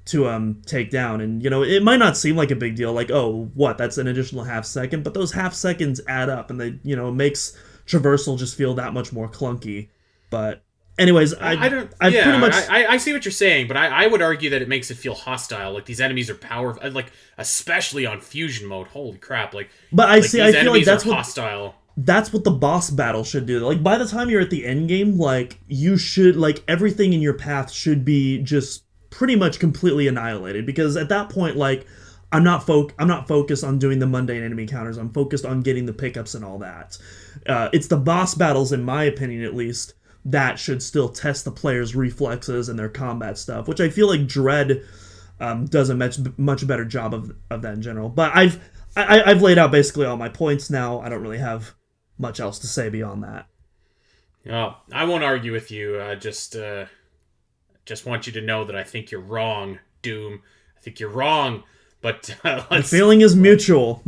to 0.08 0.26
um 0.26 0.60
take 0.64 0.90
down 0.90 1.20
and 1.20 1.42
you 1.42 1.50
know 1.50 1.62
it 1.62 1.82
might 1.82 1.98
not 1.98 2.16
seem 2.16 2.34
like 2.34 2.50
a 2.50 2.56
big 2.56 2.74
deal 2.74 2.94
like 2.94 3.10
oh 3.10 3.50
what 3.54 3.76
that's 3.76 3.98
an 3.98 4.06
additional 4.06 4.42
half 4.42 4.64
second 4.64 5.04
but 5.04 5.12
those 5.12 5.32
half 5.32 5.52
seconds 5.52 6.00
add 6.08 6.30
up 6.30 6.50
and 6.50 6.58
they 6.58 6.78
you 6.82 6.96
know 6.96 7.10
makes 7.10 7.56
traversal 7.86 8.38
just 8.38 8.56
feel 8.56 8.74
that 8.74 8.94
much 8.94 9.12
more 9.12 9.28
clunky 9.28 9.88
but 10.30 10.62
anyways 10.98 11.34
i, 11.34 11.52
I 11.52 11.68
don't. 11.68 11.92
I 12.00 12.08
yeah, 12.08 12.22
pretty 12.24 12.38
much 12.38 12.54
I, 12.70 12.86
I 12.86 12.96
see 12.96 13.12
what 13.12 13.24
you're 13.24 13.32
saying, 13.32 13.68
but 13.68 13.76
I, 13.76 14.04
I 14.04 14.06
would 14.06 14.22
argue 14.22 14.50
that 14.50 14.62
it 14.62 14.68
makes 14.68 14.90
it 14.90 14.96
feel 14.96 15.14
hostile. 15.14 15.72
Like 15.72 15.84
these 15.84 16.00
enemies 16.00 16.28
are 16.30 16.34
powerful. 16.34 16.90
Like 16.90 17.12
especially 17.36 18.06
on 18.06 18.20
fusion 18.20 18.66
mode. 18.66 18.88
Holy 18.88 19.18
crap! 19.18 19.54
Like, 19.54 19.70
but 19.92 20.08
i 20.08 20.16
like, 20.16 20.24
see 20.24 20.42
i 20.42 20.52
feel 20.52 20.72
like 20.72 20.84
that's 20.84 21.04
what 21.04 21.16
hostile. 21.16 21.76
that's 21.96 22.32
what 22.32 22.44
the 22.44 22.50
boss 22.50 22.90
battle 22.90 23.24
should 23.24 23.46
do. 23.46 23.60
Like 23.60 23.82
by 23.82 23.96
the 23.96 24.06
time 24.06 24.28
you're 24.28 24.40
at 24.40 24.50
the 24.50 24.66
end 24.66 24.88
game, 24.88 25.18
like 25.18 25.60
you 25.68 25.96
should 25.96 26.36
like 26.36 26.64
everything 26.66 27.12
in 27.12 27.20
your 27.20 27.34
path 27.34 27.70
should 27.70 28.04
be 28.04 28.38
just 28.38 28.82
pretty 29.10 29.36
much 29.36 29.58
completely 29.58 30.06
annihilated 30.06 30.66
because 30.66 30.96
at 30.96 31.08
that 31.08 31.30
point 31.30 31.56
like 31.56 31.86
I'm 32.30 32.44
not 32.44 32.68
I'm 32.98 33.08
not 33.08 33.26
focused 33.26 33.64
on 33.64 33.78
doing 33.78 33.98
the 34.00 34.06
mundane 34.06 34.42
enemy 34.42 34.66
counters. 34.66 34.98
I'm 34.98 35.12
focused 35.12 35.46
on 35.46 35.62
getting 35.62 35.86
the 35.86 35.94
pickups 35.94 36.34
and 36.34 36.44
all 36.44 36.58
that. 36.58 36.98
Uh, 37.46 37.70
it's 37.72 37.86
the 37.86 37.96
boss 37.96 38.34
battles, 38.34 38.72
in 38.72 38.82
my 38.82 39.04
opinion, 39.04 39.44
at 39.44 39.54
least, 39.54 39.94
that 40.26 40.58
should 40.58 40.82
still 40.82 41.08
test 41.08 41.44
the 41.44 41.50
player's 41.50 41.96
reflexes 41.96 42.68
and 42.68 42.78
their 42.78 42.90
combat 42.90 43.38
stuff, 43.38 43.66
which 43.66 43.80
I 43.80 43.88
feel 43.88 44.08
like 44.08 44.26
Dread 44.26 44.82
um, 45.40 45.64
does 45.66 45.88
a 45.88 45.94
much 45.94 46.18
much 46.36 46.66
better 46.66 46.84
job 46.84 47.14
of 47.14 47.34
of 47.50 47.62
that 47.62 47.74
in 47.74 47.82
general. 47.82 48.10
But 48.10 48.36
I've 48.36 48.60
I, 48.94 49.22
I've 49.22 49.42
laid 49.42 49.56
out 49.56 49.70
basically 49.70 50.04
all 50.04 50.16
my 50.16 50.28
points 50.28 50.68
now. 50.68 51.00
I 51.00 51.08
don't 51.08 51.22
really 51.22 51.38
have 51.38 51.74
much 52.18 52.40
else 52.40 52.58
to 52.58 52.66
say 52.66 52.90
beyond 52.90 53.22
that. 53.22 53.46
Oh, 54.50 54.76
I 54.92 55.04
won't 55.04 55.24
argue 55.24 55.52
with 55.52 55.70
you. 55.70 56.00
I 56.00 56.14
just 56.14 56.56
uh, 56.56 56.86
just 57.88 58.06
want 58.06 58.26
you 58.26 58.32
to 58.34 58.40
know 58.40 58.64
that 58.64 58.76
I 58.76 58.84
think 58.84 59.10
you're 59.10 59.20
wrong, 59.20 59.78
Doom. 60.02 60.42
I 60.76 60.80
think 60.80 61.00
you're 61.00 61.08
wrong. 61.08 61.64
But 62.00 62.36
uh, 62.44 62.62
The 62.68 62.82
feeling 62.82 63.22
is 63.22 63.34
mutual. 63.34 64.04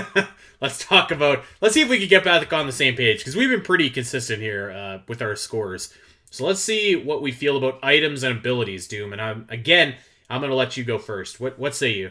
let's 0.60 0.84
talk 0.84 1.10
about. 1.10 1.44
Let's 1.60 1.74
see 1.74 1.80
if 1.80 1.88
we 1.88 1.98
can 1.98 2.08
get 2.08 2.24
back 2.24 2.52
on 2.52 2.66
the 2.66 2.72
same 2.72 2.96
page 2.96 3.18
because 3.18 3.36
we've 3.36 3.48
been 3.48 3.62
pretty 3.62 3.88
consistent 3.88 4.42
here 4.42 4.70
uh, 4.70 4.98
with 5.08 5.22
our 5.22 5.36
scores. 5.36 5.94
So 6.30 6.44
let's 6.44 6.60
see 6.60 6.96
what 6.96 7.22
we 7.22 7.30
feel 7.30 7.56
about 7.56 7.78
items 7.82 8.22
and 8.22 8.36
abilities, 8.36 8.88
Doom. 8.88 9.12
And 9.12 9.22
I'm 9.22 9.46
again, 9.48 9.94
I'm 10.28 10.40
gonna 10.40 10.54
let 10.54 10.76
you 10.76 10.84
go 10.84 10.98
first. 10.98 11.40
What 11.40 11.58
what 11.58 11.74
say 11.74 11.92
you? 11.92 12.10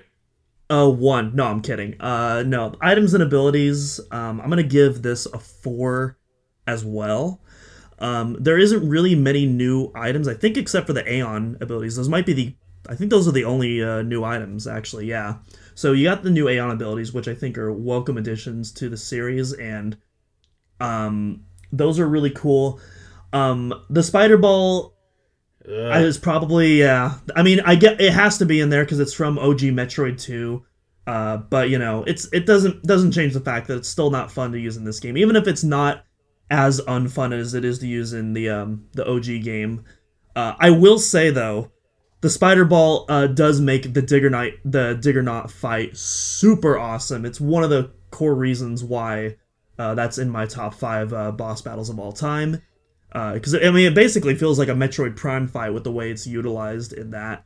Uh, 0.70 0.90
one. 0.90 1.36
No, 1.36 1.48
I'm 1.48 1.62
kidding. 1.62 2.00
Uh, 2.00 2.44
no. 2.48 2.74
Items 2.80 3.14
and 3.14 3.22
abilities. 3.22 4.00
Um, 4.12 4.40
I'm 4.40 4.50
gonna 4.50 4.64
give 4.64 5.02
this 5.02 5.26
a 5.26 5.38
four 5.38 6.18
as 6.66 6.86
well. 6.86 7.42
Um, 8.02 8.36
there 8.40 8.58
isn't 8.58 8.90
really 8.90 9.14
many 9.14 9.46
new 9.46 9.92
items, 9.94 10.28
I 10.28 10.34
think, 10.34 10.58
except 10.58 10.88
for 10.88 10.94
the 10.94 11.08
Aeon 11.10 11.58
abilities. 11.62 11.96
Those 11.96 12.10
might 12.10 12.26
be 12.26 12.34
the. 12.34 12.56
I 12.90 12.96
think 12.96 13.12
those 13.12 13.28
are 13.28 13.32
the 13.32 13.46
only 13.46 13.82
uh, 13.82 14.02
new 14.02 14.24
items, 14.24 14.66
actually. 14.66 15.06
Yeah. 15.06 15.36
So 15.76 15.92
you 15.94 16.06
got 16.06 16.24
the 16.24 16.32
new 16.32 16.50
Aeon 16.50 16.72
abilities, 16.72 17.14
which 17.14 17.28
I 17.28 17.36
think 17.36 17.60
are 17.60 17.72
welcome 17.72 18.18
additions 18.18 18.72
to 18.74 18.90
the 18.90 18.98
series, 18.98 19.54
and 19.54 19.98
um, 20.80 21.46
those 21.72 22.00
are 22.00 22.08
really 22.08 22.32
cool. 22.32 22.80
Um, 23.34 23.72
the 23.92 24.02
Spider 24.02 24.38
Ball 24.38 24.98
Ugh. 25.64 26.02
is 26.02 26.18
probably 26.18 26.80
yeah. 26.80 27.20
I 27.36 27.44
mean, 27.44 27.60
I 27.60 27.76
get 27.76 28.02
it 28.02 28.14
has 28.14 28.40
to 28.40 28.48
be 28.48 28.60
in 28.60 28.72
there 28.72 28.84
because 28.84 29.00
it's 29.00 29.14
from 29.14 29.38
OG 29.38 29.60
Metroid 29.60 30.20
2. 30.20 30.66
Uh, 31.06 31.38
but 31.38 31.70
you 31.70 31.78
know, 31.78 32.04
it's 32.06 32.28
it 32.34 32.48
doesn't 32.48 32.82
doesn't 32.82 33.12
change 33.12 33.34
the 33.34 33.42
fact 33.42 33.68
that 33.68 33.78
it's 33.78 33.90
still 33.90 34.10
not 34.10 34.32
fun 34.32 34.52
to 34.54 34.60
use 34.60 34.76
in 34.76 34.86
this 34.86 35.00
game, 35.00 35.18
even 35.18 35.36
if 35.36 35.48
it's 35.48 35.64
not 35.64 36.04
as 36.52 36.82
unfun 36.82 37.34
as 37.34 37.54
it 37.54 37.64
is 37.66 37.80
to 37.80 37.88
use 37.88 38.14
in 38.14 38.34
the 38.34 38.50
um 38.50 38.86
the 38.94 39.10
OG 39.10 39.42
game. 39.44 39.86
Uh, 40.36 40.54
I 40.60 40.70
will 40.70 41.00
say 41.00 41.32
though, 41.32 41.72
the 42.20 42.30
Spider 42.30 42.66
Ball 42.66 43.06
uh, 43.10 43.28
does 43.28 43.60
make 43.60 43.94
the 43.94 44.02
Digger 44.02 44.30
Knight 44.30 44.60
the 44.64 45.00
Diggernaut 45.02 45.50
fight 45.50 45.98
super 45.98 46.78
awesome. 46.78 47.26
It's 47.26 47.42
one 47.42 47.64
of 47.64 47.70
the 47.70 47.92
core 48.12 48.36
reasons 48.36 48.84
why 48.84 49.38
uh, 49.80 49.96
that's 49.96 50.18
in 50.18 50.30
my 50.30 50.46
top 50.46 50.76
five 50.76 51.14
uh, 51.14 51.32
boss 51.32 51.62
battles 51.62 51.90
of 51.90 52.00
all 52.00 52.12
time. 52.12 52.62
Because 53.12 53.56
I 53.56 53.72
mean, 53.72 53.88
it 53.88 53.96
basically 53.96 54.36
feels 54.36 54.60
like 54.60 54.70
a 54.70 54.74
Metroid 54.74 55.18
Prime 55.18 55.48
fight 55.48 55.74
with 55.74 55.84
the 55.84 55.92
way 55.92 56.12
it's 56.12 56.28
utilized 56.28 56.94
in 56.94 57.12
that. 57.12 57.46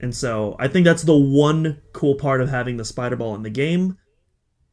And 0.00 0.14
so 0.14 0.54
I 0.58 0.68
think 0.68 0.84
that's 0.84 1.02
the 1.02 1.16
one 1.16 1.80
cool 1.92 2.14
part 2.14 2.40
of 2.40 2.50
having 2.50 2.76
the 2.76 2.84
Spider 2.84 3.16
Ball 3.16 3.34
in 3.34 3.42
the 3.42 3.50
game. 3.50 3.96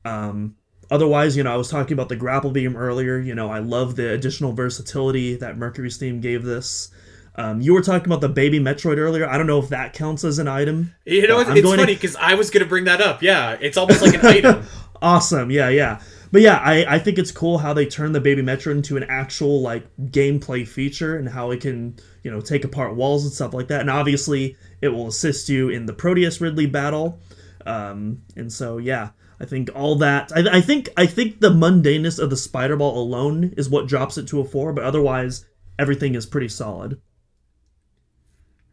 Um, 0.04 0.56
otherwise, 0.92 1.36
you 1.38 1.44
know, 1.44 1.54
I 1.54 1.58
was 1.58 1.70
talking 1.70 1.94
about 1.94 2.10
the 2.10 2.16
grapple 2.16 2.52
beam 2.52 2.76
earlier. 2.76 3.18
You 3.18 3.36
know, 3.36 3.50
I 3.50 3.60
love 3.60 3.96
the 3.96 4.12
additional 4.14 4.54
versatility 4.54 5.36
that 5.36 5.58
MercurySteam 5.58 6.22
gave 6.22 6.44
this. 6.44 6.90
Um, 7.38 7.60
you 7.60 7.74
were 7.74 7.82
talking 7.82 8.06
about 8.08 8.22
the 8.22 8.30
baby 8.30 8.60
Metroid 8.60 8.98
earlier. 8.98 9.28
I 9.28 9.38
don't 9.38 9.48
know 9.48 9.60
if 9.60 9.70
that 9.70 9.94
counts 9.94 10.24
as 10.24 10.40
an 10.40 10.48
item. 10.48 10.94
You 11.06 11.28
know, 11.28 11.40
it's, 11.42 11.50
it's 11.50 11.62
going 11.62 11.78
to- 11.78 11.84
funny 11.84 11.96
because 11.96 12.16
I 12.16 12.36
was 12.36 12.50
gonna 12.50 12.66
bring 12.66 12.86
that 12.86 13.02
up. 13.02 13.22
Yeah, 13.22 13.58
it's 13.60 13.78
almost 13.78 14.02
like 14.02 14.14
an 14.16 14.26
item. 14.26 14.64
Awesome, 15.02 15.52
yeah, 15.52 15.68
yeah. 15.70 16.02
But 16.32 16.42
yeah, 16.42 16.58
I, 16.64 16.96
I 16.96 17.00
think 17.00 17.18
it's 17.18 17.32
cool 17.32 17.58
how 17.58 17.74
they 17.74 17.86
turn 17.86 18.12
the 18.12 18.20
baby 18.22 18.42
Metroid 18.42 18.72
into 18.78 18.98
an 18.98 19.04
actual 19.04 19.62
like 19.62 19.86
gameplay 19.98 20.68
feature 20.68 21.18
and 21.18 21.30
how 21.30 21.52
it 21.52 21.62
can, 21.62 21.96
you 22.24 22.32
know, 22.32 22.42
take 22.42 22.64
apart 22.66 22.96
walls 22.96 23.24
and 23.24 23.34
stuff 23.34 23.54
like 23.54 23.68
that. 23.68 23.82
And 23.82 23.90
obviously 23.90 24.58
it 24.82 24.90
will 24.90 25.08
assist 25.08 25.48
you 25.48 25.70
in 25.70 25.86
the 25.86 25.94
Proteus 25.94 26.42
Ridley 26.42 26.66
battle. 26.66 27.20
Um, 27.66 28.22
and 28.36 28.52
so 28.52 28.78
yeah, 28.78 29.10
I 29.40 29.46
think 29.46 29.70
all 29.76 29.96
that 29.98 30.32
I, 30.36 30.58
I 30.58 30.62
think 30.62 30.90
I 30.96 31.06
think 31.06 31.40
the 31.40 31.50
mundaneness 31.50 32.20
of 32.20 32.30
the 32.30 32.38
spider 32.38 32.78
ball 32.78 33.02
alone 33.02 33.54
is 33.58 33.70
what 33.70 33.88
drops 33.88 34.18
it 34.18 34.28
to 34.30 34.40
a 34.40 34.46
four, 34.46 34.74
but 34.74 34.84
otherwise 34.84 35.46
everything 35.78 36.16
is 36.16 36.26
pretty 36.26 36.48
solid. 36.48 37.02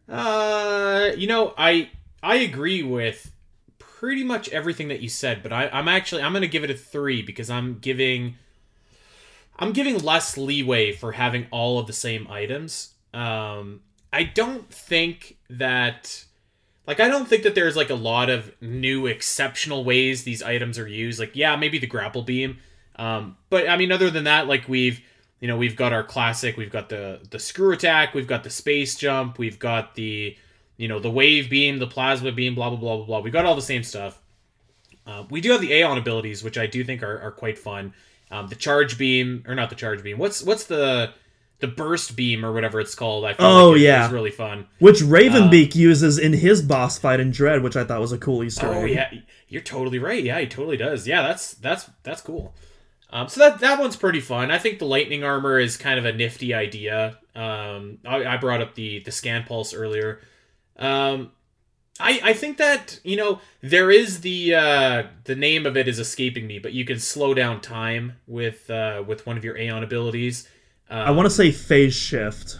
Uh, 0.07 1.11
you 1.17 1.27
know, 1.27 1.53
I 1.57 1.89
I 2.21 2.35
agree 2.35 2.83
with 2.83 3.31
pretty 3.79 4.23
much 4.23 4.49
everything 4.49 4.89
that 4.89 5.01
you 5.01 5.09
said, 5.09 5.41
but 5.43 5.53
I, 5.53 5.69
I'm 5.69 5.87
actually 5.87 6.21
I'm 6.21 6.33
gonna 6.33 6.47
give 6.47 6.63
it 6.63 6.69
a 6.69 6.75
three 6.75 7.21
because 7.21 7.49
I'm 7.49 7.79
giving 7.79 8.35
I'm 9.59 9.71
giving 9.71 9.99
less 9.99 10.37
leeway 10.37 10.93
for 10.93 11.13
having 11.13 11.47
all 11.51 11.79
of 11.79 11.87
the 11.87 11.93
same 11.93 12.27
items. 12.29 12.93
Um, 13.13 13.81
I 14.11 14.23
don't 14.23 14.71
think 14.71 15.37
that 15.49 16.25
like 16.87 16.99
I 16.99 17.07
don't 17.07 17.27
think 17.27 17.43
that 17.43 17.55
there's 17.55 17.75
like 17.75 17.89
a 17.89 17.95
lot 17.95 18.29
of 18.29 18.51
new 18.61 19.07
exceptional 19.07 19.83
ways 19.83 20.23
these 20.23 20.43
items 20.43 20.77
are 20.77 20.87
used. 20.87 21.19
Like 21.19 21.35
yeah, 21.35 21.55
maybe 21.55 21.79
the 21.79 21.87
grapple 21.87 22.23
beam. 22.23 22.57
Um, 22.95 23.37
but 23.49 23.69
I 23.69 23.77
mean 23.77 23.91
other 23.91 24.09
than 24.09 24.25
that, 24.25 24.47
like 24.47 24.67
we've 24.67 25.01
you 25.43 25.47
know, 25.47 25.57
we've 25.57 25.75
got 25.75 25.91
our 25.91 26.05
classic, 26.05 26.55
we've 26.55 26.71
got 26.71 26.87
the 26.87 27.19
the 27.29 27.37
screw 27.37 27.73
attack, 27.73 28.13
we've 28.13 28.27
got 28.27 28.45
the 28.45 28.49
space 28.49 28.95
jump, 28.95 29.37
we've 29.37 29.59
got 29.59 29.93
the 29.95 30.37
you 30.77 30.87
know, 30.87 30.99
the 30.99 31.11
wave 31.11 31.49
beam, 31.49 31.79
the 31.79 31.87
plasma 31.87 32.31
beam, 32.31 32.55
blah 32.55 32.69
blah 32.69 32.79
blah 32.79 32.95
blah 32.95 33.05
blah. 33.05 33.19
We've 33.19 33.33
got 33.33 33.45
all 33.45 33.55
the 33.55 33.61
same 33.61 33.83
stuff. 33.83 34.21
Uh, 35.05 35.25
we 35.29 35.41
do 35.41 35.51
have 35.51 35.59
the 35.59 35.73
Aeon 35.73 35.97
abilities, 35.97 36.45
which 36.45 36.57
I 36.57 36.65
do 36.65 36.83
think 36.85 37.03
are, 37.03 37.19
are 37.19 37.31
quite 37.31 37.59
fun. 37.59 37.93
Um, 38.31 38.47
the 38.47 38.55
charge 38.55 38.97
beam, 38.97 39.43
or 39.45 39.53
not 39.53 39.69
the 39.69 39.75
charge 39.75 40.01
beam. 40.01 40.17
What's 40.17 40.41
what's 40.43 40.63
the 40.63 41.13
the 41.63 41.67
burst 41.67 42.15
beam 42.15 42.45
or 42.45 42.53
whatever 42.53 42.79
it's 42.79 42.93
called? 42.93 43.25
I 43.25 43.33
Oh, 43.39 43.69
like 43.71 43.79
it 43.79 43.83
yeah. 43.85 44.05
is 44.05 44.11
really 44.11 44.29
fun. 44.29 44.67
Which 44.77 45.01
Raven 45.01 45.49
Beak 45.49 45.75
uses 45.75 46.19
in 46.19 46.33
his 46.33 46.61
boss 46.61 46.99
fight 46.99 47.19
in 47.19 47.31
Dread, 47.31 47.63
which 47.63 47.75
I 47.75 47.83
thought 47.83 47.99
was 47.99 48.11
a 48.11 48.17
cool 48.19 48.43
Easter 48.43 48.67
Oh 48.67 48.83
egg. 48.83 48.91
yeah, 48.91 49.11
you're 49.47 49.61
totally 49.63 49.97
right. 49.99 50.23
Yeah, 50.23 50.39
he 50.39 50.45
totally 50.45 50.77
does. 50.77 51.07
Yeah, 51.07 51.23
that's 51.23 51.55
that's 51.55 51.89
that's 52.03 52.21
cool. 52.21 52.53
Um, 53.09 53.27
so 53.27 53.39
that 53.41 53.59
that 53.59 53.79
one's 53.79 53.95
pretty 53.95 54.19
fun. 54.19 54.51
I 54.51 54.57
think 54.59 54.77
the 54.79 54.85
lightning 54.85 55.23
armor 55.23 55.59
is 55.59 55.77
kind 55.77 55.97
of 55.99 56.05
a 56.05 56.13
nifty 56.13 56.53
idea. 56.53 57.17
Um, 57.35 57.97
I, 58.05 58.25
I 58.25 58.37
brought 58.37 58.61
up 58.61 58.75
the 58.75 58.99
the 58.99 59.11
scan 59.11 59.43
pulse 59.43 59.73
earlier. 59.73 60.19
Um, 60.77 61.31
I 61.99 62.19
I 62.23 62.33
think 62.33 62.57
that 62.57 62.99
you 63.03 63.15
know 63.15 63.39
there 63.61 63.91
is 63.91 64.21
the 64.21 64.55
uh, 64.55 65.03
the 65.25 65.35
name 65.35 65.67
of 65.67 65.77
it 65.77 65.87
is 65.87 65.99
escaping 65.99 66.47
me, 66.47 66.57
but 66.57 66.73
you 66.73 66.85
can 66.85 66.97
slow 66.99 67.35
down 67.35 67.61
time 67.61 68.13
with 68.25 68.67
uh, 68.71 69.03
with 69.05 69.27
one 69.27 69.37
of 69.37 69.43
your 69.45 69.55
Aeon 69.57 69.83
abilities. 69.83 70.47
Um, 70.89 70.99
I 71.07 71.11
want 71.11 71.25
to 71.25 71.29
say 71.31 71.51
phase 71.51 71.95
shift. 71.95 72.59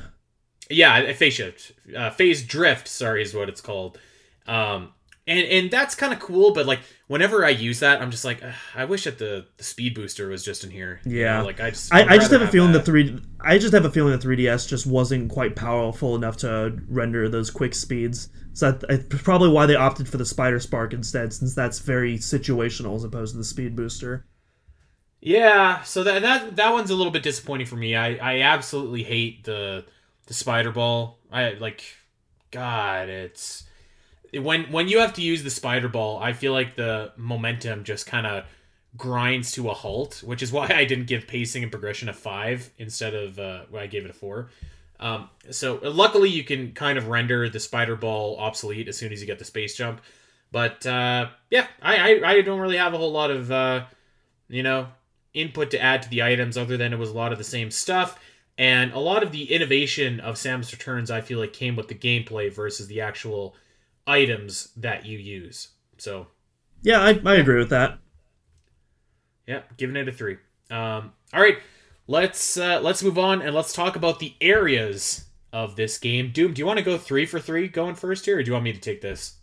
yeah, 0.70 1.12
phase 1.14 1.34
shift, 1.34 1.74
uh, 1.96 2.10
phase 2.12 2.44
drift. 2.44 2.88
Sorry, 2.88 3.22
is 3.22 3.34
what 3.34 3.50
it's 3.50 3.62
called. 3.62 4.00
Um, 4.48 4.94
and 5.28 5.40
and 5.40 5.72
that's 5.72 5.96
kind 5.96 6.12
of 6.14 6.20
cool. 6.20 6.54
But 6.54 6.66
like, 6.66 6.80
whenever 7.08 7.46
I 7.46 7.50
use 7.50 7.80
that, 7.80 8.02
I'm 8.02 8.12
just 8.12 8.26
like, 8.26 8.42
I 8.76 8.86
wish 8.86 9.06
that 9.06 9.18
the 9.20 9.46
the 9.58 9.64
speed 9.64 9.94
booster 9.96 10.28
was 10.28 10.44
just 10.44 10.64
in 10.64 10.72
here. 10.72 11.00
You 11.06 11.22
Yeah. 11.22 11.40
know, 11.40 11.46
like 11.46 11.62
I 11.62 11.70
just, 11.70 11.94
I, 11.94 12.02
I 12.06 12.18
just 12.18 12.32
have 12.32 12.42
a 12.42 12.48
feeling 12.48 12.72
that. 12.74 12.80
the 12.80 12.86
three. 12.86 13.20
I 13.40 13.58
just 13.58 13.74
have 13.74 13.86
a 13.86 13.92
feeling 13.92 14.18
the 14.18 14.26
3ds 14.26 14.68
just 14.68 14.86
wasn't 14.88 15.30
quite 15.30 15.56
powerful 15.56 16.16
enough 16.16 16.38
to 16.38 16.78
render 16.88 17.28
those 17.30 17.50
quick 17.52 17.74
speeds. 17.76 18.30
So 18.54 18.72
that, 18.72 18.88
that's 19.10 19.22
probably 19.24 19.50
why 19.50 19.66
they 19.66 19.76
opted 19.76 20.08
for 20.08 20.18
the 20.18 20.26
Spider 20.26 20.60
Spark 20.60 20.94
instead, 20.94 21.34
since 21.34 21.54
that's 21.56 21.80
very 21.80 22.18
situational 22.18 22.96
as 22.96 23.04
opposed 23.04 23.34
to 23.34 23.38
the 23.38 23.44
speed 23.44 23.76
booster. 23.76 24.26
Yeah, 25.26 25.84
so 25.84 26.04
that 26.04 26.22
that 26.22 26.58
that 26.58 26.74
one's 26.74 26.90
a 26.90 26.96
little 26.96 27.12
bit 27.12 27.24
disappointing 27.24 27.66
for 27.66 27.78
me. 27.78 27.96
I 27.96 28.16
I 28.16 28.42
absolutely 28.42 29.04
hate 29.04 29.46
the 29.46 29.86
the 30.28 30.34
spider 30.34 30.72
ball. 30.72 31.18
I 31.32 31.52
like, 31.54 31.82
God, 32.52 33.08
it's 33.08 33.64
when 34.34 34.66
when 34.66 34.90
you 34.90 35.00
have 35.00 35.14
to 35.14 35.22
use 35.22 35.42
the 35.42 35.50
spider 35.50 35.88
ball. 35.88 36.20
I 36.22 36.34
feel 36.34 36.52
like 36.52 36.76
the 36.76 37.14
momentum 37.16 37.86
just 37.86 38.06
kind 38.06 38.28
of 38.28 38.44
grinds 38.98 39.54
to 39.54 39.70
a 39.70 39.74
halt, 39.74 40.22
which 40.26 40.44
is 40.44 40.52
why 40.52 40.68
I 40.76 40.84
didn't 40.84 41.08
give 41.08 41.26
pacing 41.26 41.64
and 41.64 41.72
progression 41.72 42.10
a 42.10 42.14
five 42.14 42.70
instead 42.78 43.14
of 43.14 43.40
uh, 43.40 43.64
I 43.74 43.88
gave 43.88 44.04
it 44.04 44.12
a 44.12 44.14
four. 44.14 44.50
Um, 45.00 45.30
so 45.52 45.80
luckily, 45.84 46.30
you 46.32 46.44
can 46.44 46.74
kind 46.74 46.98
of 46.98 47.08
render 47.08 47.48
the 47.48 47.62
spider 47.62 47.96
ball 47.96 48.38
obsolete 48.40 48.90
as 48.90 48.98
soon 48.98 49.14
as 49.14 49.22
you 49.22 49.28
get 49.28 49.40
the 49.40 49.46
space 49.46 49.74
jump. 49.78 50.02
But 50.52 50.86
uh, 50.86 51.30
yeah, 51.50 51.68
I, 51.82 52.20
I, 52.20 52.30
I 52.30 52.42
don't 52.42 52.60
really 52.60 52.78
have 52.78 52.94
a 52.94 52.98
whole 52.98 53.14
lot 53.14 53.32
of 53.32 53.50
uh, 53.50 53.86
you 54.50 54.64
know 54.64 54.88
input 55.34 55.72
to 55.72 55.82
add 55.82 56.02
to 56.04 56.10
the 56.10 56.24
items 56.24 56.58
other 56.58 56.78
than 56.78 56.94
it 56.94 57.00
was 57.00 57.10
a 57.10 57.16
lot 57.16 57.32
of 57.32 57.38
the 57.38 57.44
same 57.44 57.72
stuff. 57.72 58.20
And 58.58 58.92
a 58.94 59.00
lot 59.00 59.24
of 59.24 59.32
the 59.32 59.52
innovation 59.52 60.20
of 60.20 60.36
Samus 60.36 60.72
Returns, 60.72 61.10
I 61.10 61.22
feel 61.22 61.40
like, 61.40 61.54
came 61.54 61.76
with 61.76 61.88
the 61.88 61.96
gameplay 61.96 62.54
versus 62.54 62.88
the 62.88 63.02
actual 63.02 63.56
items 64.06 64.72
that 64.78 65.06
you 65.06 65.18
use. 65.18 65.70
So, 65.98 66.28
yeah, 66.84 67.02
I, 67.02 67.20
I 67.26 67.36
agree 67.36 67.58
with 67.58 67.70
that. 67.70 67.98
Yeah, 69.48 69.62
giving 69.78 69.96
it 69.96 70.08
a 70.08 70.12
three. 70.12 70.38
Um, 70.70 71.14
all 71.34 71.42
right, 71.42 71.58
let's 72.08 72.58
uh, 72.58 72.80
let's 72.82 73.04
move 73.04 73.18
on 73.18 73.42
and 73.42 73.56
let's 73.56 73.74
talk 73.74 73.96
about 73.96 74.20
the 74.20 74.36
areas 74.40 75.26
of 75.52 75.76
this 75.76 75.98
game. 75.98 76.32
Doom, 76.32 76.54
do 76.54 76.60
you 76.60 76.66
want 76.66 76.80
to 76.80 76.86
go 76.86 76.98
three 76.98 77.26
for 77.26 77.40
three 77.40 77.68
going 77.68 77.96
first 77.96 78.26
here, 78.26 78.38
or 78.38 78.44
do 78.44 78.48
you 78.48 78.54
want 78.54 78.64
me 78.64 78.74
to 78.74 78.80
take 78.80 79.02
this? 79.02 79.38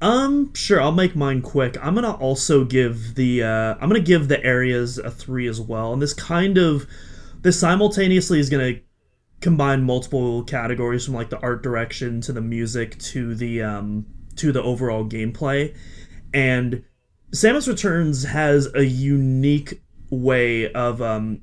Um, 0.00 0.54
sure. 0.54 0.80
I'll 0.80 0.92
make 0.92 1.16
mine 1.16 1.42
quick. 1.42 1.76
I'm 1.84 1.94
gonna 1.94 2.14
also 2.14 2.64
give 2.64 3.14
the 3.16 3.42
uh, 3.42 3.74
I'm 3.80 3.88
gonna 3.88 4.00
give 4.00 4.28
the 4.28 4.44
areas 4.44 4.98
a 4.98 5.10
three 5.10 5.48
as 5.48 5.60
well, 5.60 5.92
and 5.92 6.00
this 6.00 6.14
kind 6.14 6.56
of 6.56 6.86
this 7.42 7.58
simultaneously 7.58 8.38
is 8.38 8.48
to 8.50 8.80
combine 9.40 9.84
multiple 9.84 10.42
categories 10.44 11.04
from 11.04 11.14
like 11.14 11.30
the 11.30 11.38
art 11.40 11.62
direction 11.62 12.20
to 12.20 12.32
the 12.32 12.40
music 12.40 12.98
to 12.98 13.34
the 13.34 13.62
um 13.62 14.06
to 14.36 14.52
the 14.52 14.62
overall 14.62 15.04
gameplay 15.04 15.74
and 16.34 16.84
Samus 17.32 17.68
Returns 17.68 18.24
has 18.24 18.72
a 18.74 18.84
unique 18.84 19.80
way 20.10 20.72
of 20.72 21.00
um 21.00 21.42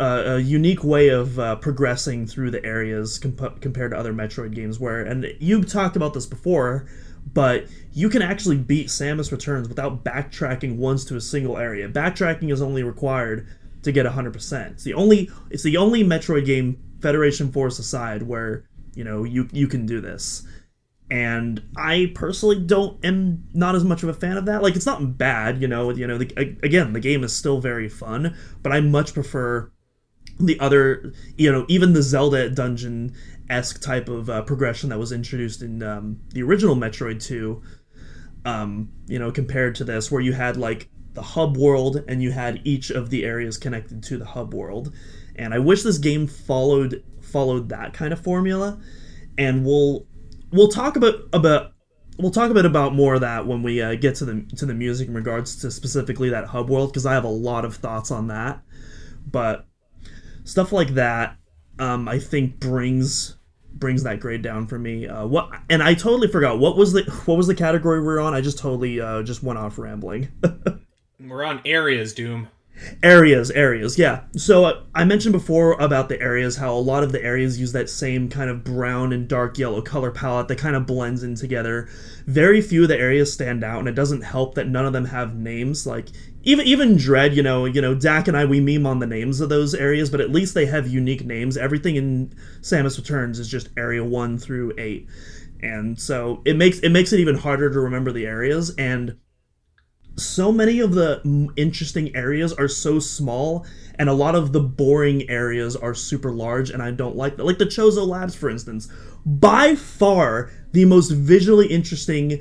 uh, 0.00 0.22
a 0.26 0.38
unique 0.40 0.82
way 0.82 1.08
of 1.08 1.38
uh, 1.38 1.54
progressing 1.54 2.26
through 2.26 2.50
the 2.50 2.64
areas 2.64 3.16
comp- 3.20 3.60
compared 3.60 3.92
to 3.92 3.96
other 3.96 4.12
Metroid 4.12 4.52
games 4.52 4.80
where 4.80 5.02
and 5.02 5.32
you 5.38 5.62
talked 5.62 5.94
about 5.94 6.14
this 6.14 6.26
before 6.26 6.88
but 7.34 7.66
you 7.92 8.08
can 8.08 8.22
actually 8.22 8.56
beat 8.56 8.86
Samus 8.86 9.30
Returns 9.30 9.68
without 9.68 10.04
backtracking 10.04 10.76
once 10.76 11.04
to 11.06 11.16
a 11.16 11.20
single 11.20 11.58
area. 11.58 11.88
Backtracking 11.88 12.50
is 12.50 12.62
only 12.62 12.82
required 12.82 13.46
to 13.82 13.92
get 13.92 14.06
100%. 14.06 14.70
It's 14.72 14.84
the 14.84 14.94
only 14.94 15.30
it's 15.50 15.62
the 15.62 15.76
only 15.76 16.02
Metroid 16.02 16.46
game 16.46 16.82
Federation 17.00 17.52
Force 17.52 17.78
aside 17.78 18.22
where, 18.22 18.64
you 18.94 19.04
know, 19.04 19.24
you 19.24 19.48
you 19.52 19.66
can 19.66 19.84
do 19.84 20.00
this. 20.00 20.46
And 21.10 21.62
I 21.76 22.12
personally 22.14 22.58
don't 22.60 23.04
am 23.04 23.44
not 23.52 23.74
as 23.74 23.84
much 23.84 24.02
of 24.02 24.08
a 24.08 24.14
fan 24.14 24.38
of 24.38 24.46
that. 24.46 24.62
Like 24.62 24.74
it's 24.74 24.86
not 24.86 25.18
bad, 25.18 25.60
you 25.60 25.68
know, 25.68 25.90
you 25.90 26.06
know, 26.06 26.18
the, 26.18 26.56
again, 26.62 26.94
the 26.94 27.00
game 27.00 27.22
is 27.22 27.34
still 27.34 27.60
very 27.60 27.88
fun, 27.88 28.36
but 28.62 28.72
I 28.72 28.80
much 28.80 29.12
prefer 29.12 29.70
the 30.40 30.58
other, 30.60 31.12
you 31.36 31.52
know, 31.52 31.66
even 31.68 31.92
the 31.92 32.02
Zelda 32.02 32.48
dungeon 32.50 33.14
esque 33.50 33.80
type 33.80 34.08
of 34.08 34.30
uh, 34.30 34.42
progression 34.42 34.90
that 34.90 34.98
was 34.98 35.12
introduced 35.12 35.62
in 35.62 35.82
um, 35.82 36.20
the 36.30 36.42
original 36.42 36.76
Metroid 36.76 37.22
2. 37.22 37.62
Um, 38.46 38.90
you 39.06 39.18
know, 39.18 39.32
compared 39.32 39.74
to 39.76 39.84
this, 39.84 40.10
where 40.10 40.20
you 40.20 40.34
had 40.34 40.58
like 40.58 40.90
the 41.14 41.22
hub 41.22 41.56
world 41.56 42.04
and 42.08 42.22
you 42.22 42.30
had 42.30 42.60
each 42.64 42.90
of 42.90 43.08
the 43.08 43.24
areas 43.24 43.56
connected 43.56 44.02
to 44.02 44.18
the 44.18 44.26
hub 44.26 44.52
world. 44.52 44.92
And 45.36 45.54
I 45.54 45.58
wish 45.58 45.82
this 45.82 45.98
game 45.98 46.26
followed 46.26 47.02
followed 47.22 47.70
that 47.70 47.94
kind 47.94 48.12
of 48.12 48.20
formula. 48.20 48.78
And 49.38 49.64
we'll 49.64 50.06
we'll 50.52 50.68
talk 50.68 50.96
about 50.96 51.14
about 51.32 51.72
we'll 52.18 52.30
talk 52.30 52.50
a 52.50 52.54
bit 52.54 52.64
about 52.64 52.94
more 52.94 53.14
of 53.14 53.20
that 53.22 53.46
when 53.46 53.62
we 53.62 53.80
uh, 53.80 53.94
get 53.94 54.16
to 54.16 54.24
the 54.24 54.42
to 54.56 54.66
the 54.66 54.74
music 54.74 55.08
in 55.08 55.14
regards 55.14 55.56
to 55.56 55.70
specifically 55.70 56.30
that 56.30 56.46
hub 56.46 56.68
world 56.68 56.90
because 56.90 57.06
I 57.06 57.14
have 57.14 57.24
a 57.24 57.28
lot 57.28 57.64
of 57.64 57.76
thoughts 57.76 58.10
on 58.10 58.28
that. 58.28 58.60
But 59.26 59.66
stuff 60.44 60.72
like 60.72 60.94
that, 60.94 61.36
um, 61.78 62.08
I 62.08 62.18
think 62.18 62.60
brings 62.60 63.36
brings 63.74 64.04
that 64.04 64.20
grade 64.20 64.42
down 64.42 64.66
for 64.66 64.78
me. 64.78 65.06
Uh, 65.06 65.26
what 65.26 65.50
and 65.68 65.82
I 65.82 65.94
totally 65.94 66.28
forgot 66.28 66.58
what 66.58 66.76
was 66.76 66.92
the 66.92 67.02
what 67.26 67.36
was 67.36 67.46
the 67.46 67.54
category 67.54 68.00
we 68.00 68.08
are 68.08 68.20
on. 68.20 68.34
I 68.34 68.40
just 68.40 68.58
totally 68.58 69.00
uh, 69.00 69.22
just 69.22 69.42
went 69.42 69.58
off 69.58 69.78
rambling. 69.78 70.28
We're 71.20 71.44
on 71.44 71.60
areas, 71.64 72.12
Doom. 72.12 72.48
Areas, 73.04 73.52
areas, 73.52 73.98
yeah. 73.98 74.22
So 74.36 74.64
uh, 74.64 74.82
I 74.96 75.04
mentioned 75.04 75.32
before 75.32 75.74
about 75.74 76.08
the 76.08 76.20
areas, 76.20 76.56
how 76.56 76.74
a 76.74 76.76
lot 76.76 77.04
of 77.04 77.12
the 77.12 77.22
areas 77.22 77.60
use 77.60 77.70
that 77.72 77.88
same 77.88 78.28
kind 78.28 78.50
of 78.50 78.64
brown 78.64 79.12
and 79.12 79.28
dark 79.28 79.58
yellow 79.58 79.80
color 79.80 80.10
palette 80.10 80.48
that 80.48 80.58
kind 80.58 80.74
of 80.74 80.84
blends 80.84 81.22
in 81.22 81.36
together. 81.36 81.88
Very 82.26 82.60
few 82.60 82.82
of 82.82 82.88
the 82.88 82.98
areas 82.98 83.32
stand 83.32 83.62
out, 83.62 83.78
and 83.78 83.88
it 83.88 83.94
doesn't 83.94 84.22
help 84.22 84.56
that 84.56 84.66
none 84.66 84.86
of 84.86 84.92
them 84.92 85.04
have 85.06 85.36
names. 85.36 85.86
Like 85.86 86.08
even 86.44 86.66
even 86.66 86.96
Dread, 86.96 87.34
you 87.34 87.42
know, 87.42 87.64
you 87.64 87.80
know, 87.80 87.94
Dak 87.94 88.28
and 88.28 88.36
I 88.36 88.44
we 88.44 88.60
meme 88.60 88.86
on 88.86 89.00
the 89.00 89.06
names 89.06 89.40
of 89.40 89.48
those 89.48 89.74
areas, 89.74 90.10
but 90.10 90.20
at 90.20 90.30
least 90.30 90.54
they 90.54 90.66
have 90.66 90.86
unique 90.86 91.24
names. 91.24 91.56
Everything 91.56 91.96
in 91.96 92.34
Samus 92.60 92.98
Returns 92.98 93.38
is 93.38 93.48
just 93.48 93.70
Area 93.76 94.04
One 94.04 94.38
through 94.38 94.74
Eight, 94.78 95.08
and 95.60 95.98
so 95.98 96.42
it 96.44 96.56
makes 96.56 96.78
it 96.80 96.90
makes 96.90 97.12
it 97.12 97.20
even 97.20 97.36
harder 97.36 97.70
to 97.70 97.80
remember 97.80 98.12
the 98.12 98.26
areas 98.26 98.74
and 98.76 99.16
so 100.16 100.52
many 100.52 100.78
of 100.78 100.94
the 100.94 101.50
interesting 101.56 102.14
areas 102.14 102.52
are 102.52 102.68
so 102.68 103.00
small 103.00 103.66
and 103.98 104.08
a 104.08 104.12
lot 104.12 104.36
of 104.36 104.52
the 104.52 104.60
boring 104.60 105.28
areas 105.28 105.74
are 105.74 105.94
super 105.94 106.30
large 106.30 106.70
and 106.70 106.82
i 106.82 106.90
don't 106.90 107.16
like 107.16 107.36
that 107.36 107.44
like 107.44 107.58
the 107.58 107.66
chozo 107.66 108.06
labs 108.06 108.34
for 108.34 108.48
instance 108.48 108.88
by 109.26 109.74
far 109.74 110.50
the 110.72 110.84
most 110.84 111.10
visually 111.10 111.66
interesting 111.66 112.40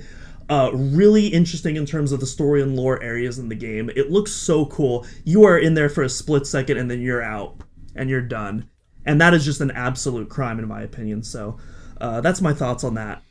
uh, 0.53 0.69
really 0.71 1.25
interesting 1.25 1.77
in 1.77 1.85
terms 1.85 2.11
of 2.11 2.19
the 2.19 2.27
story 2.27 2.61
and 2.61 2.75
lore 2.75 3.01
areas 3.01 3.39
in 3.39 3.49
the 3.49 3.55
game. 3.55 3.89
It 3.95 4.11
looks 4.11 4.31
so 4.31 4.67
cool. 4.67 5.03
You 5.23 5.45
are 5.45 5.57
in 5.57 5.73
there 5.73 5.89
for 5.89 6.03
a 6.03 6.09
split 6.09 6.45
second 6.45 6.77
and 6.77 6.91
then 6.91 7.01
you're 7.01 7.23
out 7.23 7.61
and 7.95 8.07
you're 8.07 8.21
done. 8.21 8.69
And 9.03 9.19
that 9.19 9.33
is 9.33 9.45
just 9.45 9.61
an 9.61 9.71
absolute 9.71 10.29
crime 10.29 10.59
in 10.59 10.67
my 10.67 10.83
opinion. 10.83 11.23
So 11.23 11.57
uh, 11.99 12.21
that's 12.21 12.39
my 12.39 12.53
thoughts 12.53 12.83
on 12.83 12.93
that. 12.93 13.23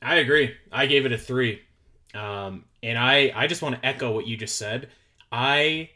I 0.00 0.16
agree. 0.16 0.54
I 0.72 0.86
gave 0.86 1.04
it 1.04 1.12
a 1.12 1.18
three. 1.18 1.60
Um, 2.14 2.64
and 2.82 2.96
I 2.96 3.32
I 3.34 3.46
just 3.46 3.60
want 3.60 3.74
to 3.74 3.86
echo 3.86 4.12
what 4.12 4.26
you 4.26 4.38
just 4.38 4.56
said. 4.56 4.88
I 5.30 5.90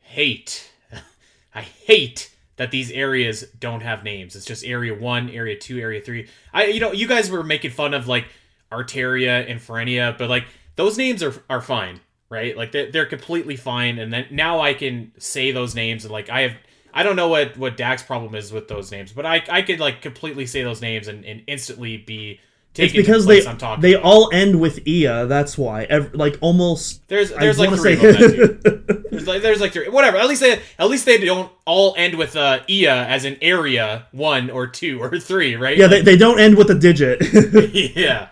hate 0.00 0.70
I 1.54 1.62
hate 1.62 2.34
that 2.56 2.70
these 2.70 2.90
areas 2.90 3.44
don't 3.58 3.80
have 3.80 4.04
names. 4.04 4.36
It's 4.36 4.44
just 4.44 4.66
area 4.66 4.94
1, 4.94 5.30
area 5.30 5.56
2, 5.56 5.78
area 5.78 6.02
3. 6.02 6.28
I 6.52 6.66
you 6.66 6.80
know, 6.80 6.92
you 6.92 7.08
guys 7.08 7.30
were 7.30 7.42
making 7.42 7.70
fun 7.70 7.94
of 7.94 8.06
like 8.06 8.26
Artaria 8.72 9.50
and 9.50 9.60
Ferenia, 9.60 10.14
but 10.18 10.28
like 10.28 10.46
those 10.76 10.98
names 10.98 11.22
are 11.22 11.34
are 11.48 11.60
fine, 11.60 12.00
right? 12.28 12.56
Like 12.56 12.72
they're, 12.72 12.90
they're 12.90 13.06
completely 13.06 13.56
fine 13.56 13.98
and 13.98 14.12
then 14.12 14.26
now 14.30 14.60
I 14.60 14.74
can 14.74 15.12
say 15.18 15.52
those 15.52 15.74
names 15.74 16.04
and 16.04 16.12
like 16.12 16.30
I 16.30 16.42
have 16.42 16.54
I 16.92 17.02
don't 17.02 17.16
know 17.16 17.28
what 17.28 17.56
what 17.56 17.76
Dak's 17.76 18.02
problem 18.02 18.34
is 18.34 18.52
with 18.52 18.68
those 18.68 18.90
names, 18.90 19.12
but 19.12 19.26
I 19.26 19.42
I 19.50 19.62
could 19.62 19.80
like 19.80 20.02
completely 20.02 20.46
say 20.46 20.62
those 20.62 20.80
names 20.80 21.08
and, 21.08 21.24
and 21.24 21.42
instantly 21.46 21.98
be 21.98 22.40
taken. 22.74 22.98
it's 22.98 23.06
because 23.06 23.26
they 23.26 23.40
they 23.80 23.94
about. 23.94 24.04
all 24.04 24.30
end 24.32 24.60
with 24.60 24.86
Ia. 24.86 25.26
That's 25.26 25.58
why. 25.58 25.84
Every, 25.84 26.10
like 26.10 26.38
almost. 26.40 27.06
There's 27.08 27.30
there's 27.30 27.60
I 27.60 27.66
like 27.66 27.78
three 27.78 27.96
say... 27.96 28.08
of 28.08 28.62
them. 28.62 29.04
there's 29.10 29.26
like 29.26 29.42
there's 29.42 29.60
like 29.60 29.72
three. 29.72 29.88
Whatever. 29.88 30.16
At 30.16 30.28
least 30.28 30.40
they 30.40 30.60
at 30.78 30.88
least 30.88 31.06
they 31.06 31.18
don't 31.18 31.50
all 31.66 31.94
end 31.96 32.16
with 32.16 32.36
uh, 32.36 32.60
Ia 32.68 33.06
as 33.06 33.24
an 33.24 33.36
area 33.42 34.06
one 34.12 34.50
or 34.50 34.66
two 34.66 35.00
or 35.02 35.18
three, 35.18 35.56
right? 35.56 35.76
Yeah, 35.76 35.86
they, 35.86 36.02
they 36.02 36.16
don't 36.16 36.40
end 36.40 36.56
with 36.56 36.70
a 36.70 36.74
digit. 36.74 37.22
yeah. 37.96 38.28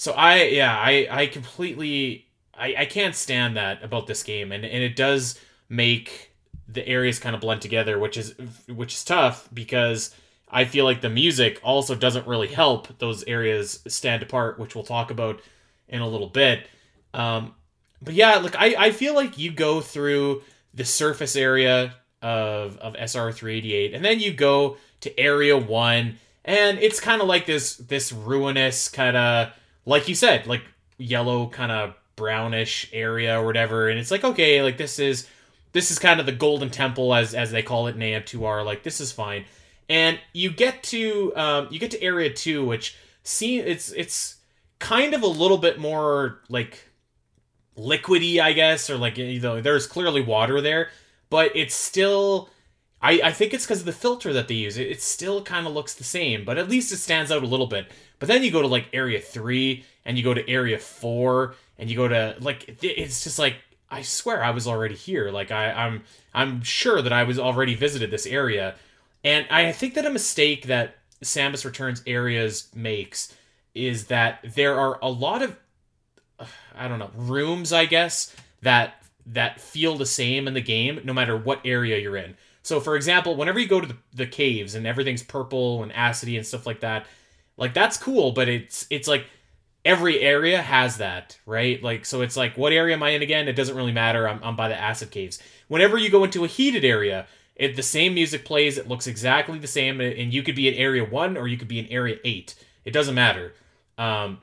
So 0.00 0.12
I 0.12 0.44
yeah 0.44 0.74
I 0.74 1.08
I 1.10 1.26
completely 1.26 2.24
I 2.54 2.74
I 2.78 2.84
can't 2.86 3.14
stand 3.14 3.58
that 3.58 3.84
about 3.84 4.06
this 4.06 4.22
game, 4.22 4.50
and 4.50 4.64
and 4.64 4.82
it 4.82 4.96
does 4.96 5.38
make 5.68 6.32
the 6.66 6.88
areas 6.88 7.18
kind 7.18 7.34
of 7.34 7.42
blend 7.42 7.60
together, 7.60 7.98
which 7.98 8.16
is 8.16 8.34
which 8.66 8.94
is 8.94 9.04
tough 9.04 9.46
because 9.52 10.14
I 10.48 10.64
feel 10.64 10.86
like 10.86 11.02
the 11.02 11.10
music 11.10 11.60
also 11.62 11.94
doesn't 11.94 12.26
really 12.26 12.48
help 12.48 12.98
those 12.98 13.24
areas 13.24 13.80
stand 13.88 14.22
apart, 14.22 14.58
which 14.58 14.74
we'll 14.74 14.84
talk 14.84 15.10
about 15.10 15.42
in 15.86 16.00
a 16.00 16.08
little 16.08 16.30
bit. 16.30 16.66
Um, 17.12 17.54
but 18.00 18.14
yeah, 18.14 18.36
look, 18.36 18.58
I, 18.58 18.74
I 18.78 18.90
feel 18.92 19.14
like 19.14 19.36
you 19.36 19.52
go 19.52 19.82
through 19.82 20.40
the 20.72 20.86
surface 20.86 21.36
area 21.36 21.94
of, 22.22 22.78
of 22.78 22.94
SR388, 22.94 23.94
and 23.94 24.02
then 24.02 24.18
you 24.18 24.32
go 24.32 24.78
to 25.02 25.20
Area 25.20 25.58
1, 25.58 26.16
and 26.46 26.78
it's 26.78 27.00
kind 27.00 27.20
of 27.20 27.28
like 27.28 27.44
this 27.44 27.76
this 27.76 28.12
ruinous 28.12 28.88
kind 28.88 29.16
of, 29.16 29.52
like 29.90 30.06
you 30.06 30.14
said, 30.14 30.46
like 30.46 30.62
yellow 30.98 31.48
kind 31.48 31.72
of 31.72 31.94
brownish 32.14 32.88
area 32.92 33.38
or 33.38 33.44
whatever, 33.44 33.88
and 33.88 33.98
it's 33.98 34.12
like, 34.12 34.22
okay, 34.22 34.62
like 34.62 34.78
this 34.78 35.00
is 35.00 35.26
this 35.72 35.90
is 35.90 35.98
kind 35.98 36.20
of 36.20 36.26
the 36.26 36.32
golden 36.32 36.70
temple 36.70 37.12
as 37.12 37.34
as 37.34 37.50
they 37.50 37.62
call 37.62 37.88
it 37.88 37.96
in 37.96 38.00
AM2R, 38.00 38.64
like 38.64 38.84
this 38.84 39.00
is 39.00 39.10
fine. 39.10 39.44
And 39.88 40.20
you 40.32 40.50
get 40.50 40.84
to 40.84 41.32
um, 41.34 41.68
you 41.70 41.80
get 41.80 41.90
to 41.90 42.00
area 42.00 42.32
two, 42.32 42.64
which 42.64 42.96
see 43.24 43.58
it's 43.58 43.90
it's 43.90 44.36
kind 44.78 45.12
of 45.12 45.22
a 45.22 45.26
little 45.26 45.58
bit 45.58 45.80
more 45.80 46.40
like 46.48 46.86
liquidy, 47.76 48.40
I 48.40 48.52
guess, 48.52 48.88
or 48.90 48.96
like 48.96 49.18
you 49.18 49.40
know, 49.40 49.60
there's 49.60 49.88
clearly 49.88 50.20
water 50.20 50.60
there, 50.60 50.90
but 51.30 51.50
it's 51.56 51.74
still 51.74 52.48
I, 53.02 53.20
I 53.24 53.32
think 53.32 53.54
it's 53.54 53.64
because 53.64 53.80
of 53.80 53.86
the 53.86 53.92
filter 53.92 54.32
that 54.32 54.48
they 54.48 54.54
use. 54.54 54.76
It, 54.76 54.88
it 54.88 55.02
still 55.02 55.42
kind 55.42 55.66
of 55.66 55.72
looks 55.72 55.94
the 55.94 56.04
same, 56.04 56.44
but 56.44 56.58
at 56.58 56.68
least 56.68 56.92
it 56.92 56.98
stands 56.98 57.32
out 57.32 57.42
a 57.42 57.46
little 57.46 57.66
bit. 57.66 57.90
But 58.18 58.28
then 58.28 58.42
you 58.42 58.50
go 58.50 58.60
to 58.60 58.68
like 58.68 58.88
area 58.92 59.20
three, 59.20 59.84
and 60.04 60.18
you 60.18 60.24
go 60.24 60.34
to 60.34 60.48
area 60.48 60.78
four, 60.78 61.54
and 61.78 61.88
you 61.88 61.96
go 61.96 62.08
to 62.08 62.36
like 62.40 62.82
it's 62.82 63.24
just 63.24 63.38
like 63.38 63.56
I 63.90 64.02
swear 64.02 64.44
I 64.44 64.50
was 64.50 64.66
already 64.66 64.94
here. 64.94 65.30
Like 65.30 65.50
I, 65.50 65.72
I'm 65.72 66.02
I'm 66.34 66.62
sure 66.62 67.00
that 67.00 67.12
I 67.12 67.24
was 67.24 67.38
already 67.38 67.74
visited 67.74 68.10
this 68.10 68.26
area, 68.26 68.74
and 69.24 69.46
I 69.50 69.72
think 69.72 69.94
that 69.94 70.06
a 70.06 70.10
mistake 70.10 70.66
that 70.66 70.96
Samus 71.24 71.64
Returns 71.64 72.02
areas 72.06 72.68
makes 72.74 73.34
is 73.74 74.06
that 74.06 74.40
there 74.54 74.78
are 74.78 74.98
a 75.00 75.08
lot 75.08 75.42
of 75.42 75.56
I 76.76 76.88
don't 76.88 76.98
know 76.98 77.10
rooms, 77.14 77.72
I 77.72 77.86
guess 77.86 78.34
that 78.62 78.94
that 79.26 79.60
feel 79.60 79.96
the 79.96 80.06
same 80.06 80.48
in 80.48 80.54
the 80.54 80.60
game, 80.60 81.00
no 81.04 81.12
matter 81.12 81.36
what 81.36 81.60
area 81.64 81.98
you're 81.98 82.16
in. 82.16 82.36
So, 82.62 82.80
for 82.80 82.96
example, 82.96 83.36
whenever 83.36 83.58
you 83.58 83.68
go 83.68 83.80
to 83.80 83.86
the, 83.86 83.96
the 84.14 84.26
caves 84.26 84.74
and 84.74 84.86
everything's 84.86 85.22
purple 85.22 85.82
and 85.82 85.92
acidy 85.92 86.36
and 86.36 86.46
stuff 86.46 86.66
like 86.66 86.80
that, 86.80 87.06
like 87.56 87.74
that's 87.74 87.96
cool, 87.96 88.32
but 88.32 88.48
it's 88.48 88.86
it's 88.90 89.08
like 89.08 89.26
every 89.84 90.20
area 90.20 90.60
has 90.60 90.98
that, 90.98 91.38
right? 91.46 91.82
Like, 91.82 92.04
so 92.04 92.20
it's 92.20 92.36
like, 92.36 92.56
what 92.56 92.72
area 92.72 92.94
am 92.94 93.02
I 93.02 93.10
in 93.10 93.22
again? 93.22 93.48
It 93.48 93.56
doesn't 93.56 93.76
really 93.76 93.92
matter. 93.92 94.28
I'm, 94.28 94.40
I'm 94.42 94.56
by 94.56 94.68
the 94.68 94.78
acid 94.78 95.10
caves. 95.10 95.38
Whenever 95.68 95.96
you 95.96 96.10
go 96.10 96.24
into 96.24 96.44
a 96.44 96.48
heated 96.48 96.84
area, 96.84 97.26
it, 97.56 97.76
the 97.76 97.82
same 97.82 98.14
music 98.14 98.44
plays. 98.44 98.78
It 98.78 98.88
looks 98.88 99.06
exactly 99.06 99.58
the 99.58 99.66
same, 99.66 100.00
and 100.00 100.32
you 100.32 100.42
could 100.42 100.56
be 100.56 100.68
in 100.68 100.74
area 100.74 101.04
one 101.04 101.36
or 101.36 101.48
you 101.48 101.56
could 101.56 101.68
be 101.68 101.78
in 101.78 101.86
area 101.86 102.16
eight. 102.24 102.54
It 102.84 102.92
doesn't 102.92 103.14
matter. 103.14 103.54
Um, 103.98 104.38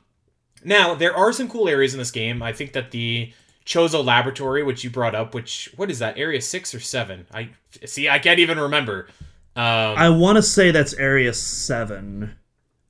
now 0.64 0.96
there 0.96 1.16
are 1.16 1.34
some 1.34 1.50
cool 1.50 1.68
areas 1.68 1.94
in 1.94 2.00
this 2.00 2.12
game. 2.12 2.42
I 2.42 2.54
think 2.54 2.74
that 2.74 2.92
the 2.92 3.34
Chozo 3.68 4.04
Laboratory, 4.04 4.64
which 4.64 4.86
you 4.86 4.90
brought 4.90 5.14
up, 5.14 5.36
which 5.36 5.70
what 5.76 5.92
is 5.92 6.00
that? 6.00 6.18
Area 6.18 6.42
six 6.42 6.74
or 6.74 6.80
seven? 6.80 7.28
I 7.34 7.50
see. 7.86 8.08
I 8.08 8.18
can't 8.18 8.40
even 8.40 8.58
remember. 8.58 9.10
Um, 9.58 9.98
I 9.98 10.10
want 10.10 10.38
to 10.38 10.42
say 10.42 10.72
that's 10.72 10.94
area 10.94 11.34
seven. 11.34 12.36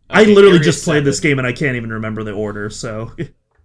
I 0.08 0.24
literally 0.24 0.60
just 0.60 0.86
played 0.86 0.98
seven. 0.98 1.04
this 1.06 1.20
game 1.20 1.40
and 1.40 1.48
I 1.48 1.52
can't 1.52 1.76
even 1.76 1.92
remember 1.92 2.24
the 2.24 2.32
order. 2.32 2.70
So, 2.70 3.12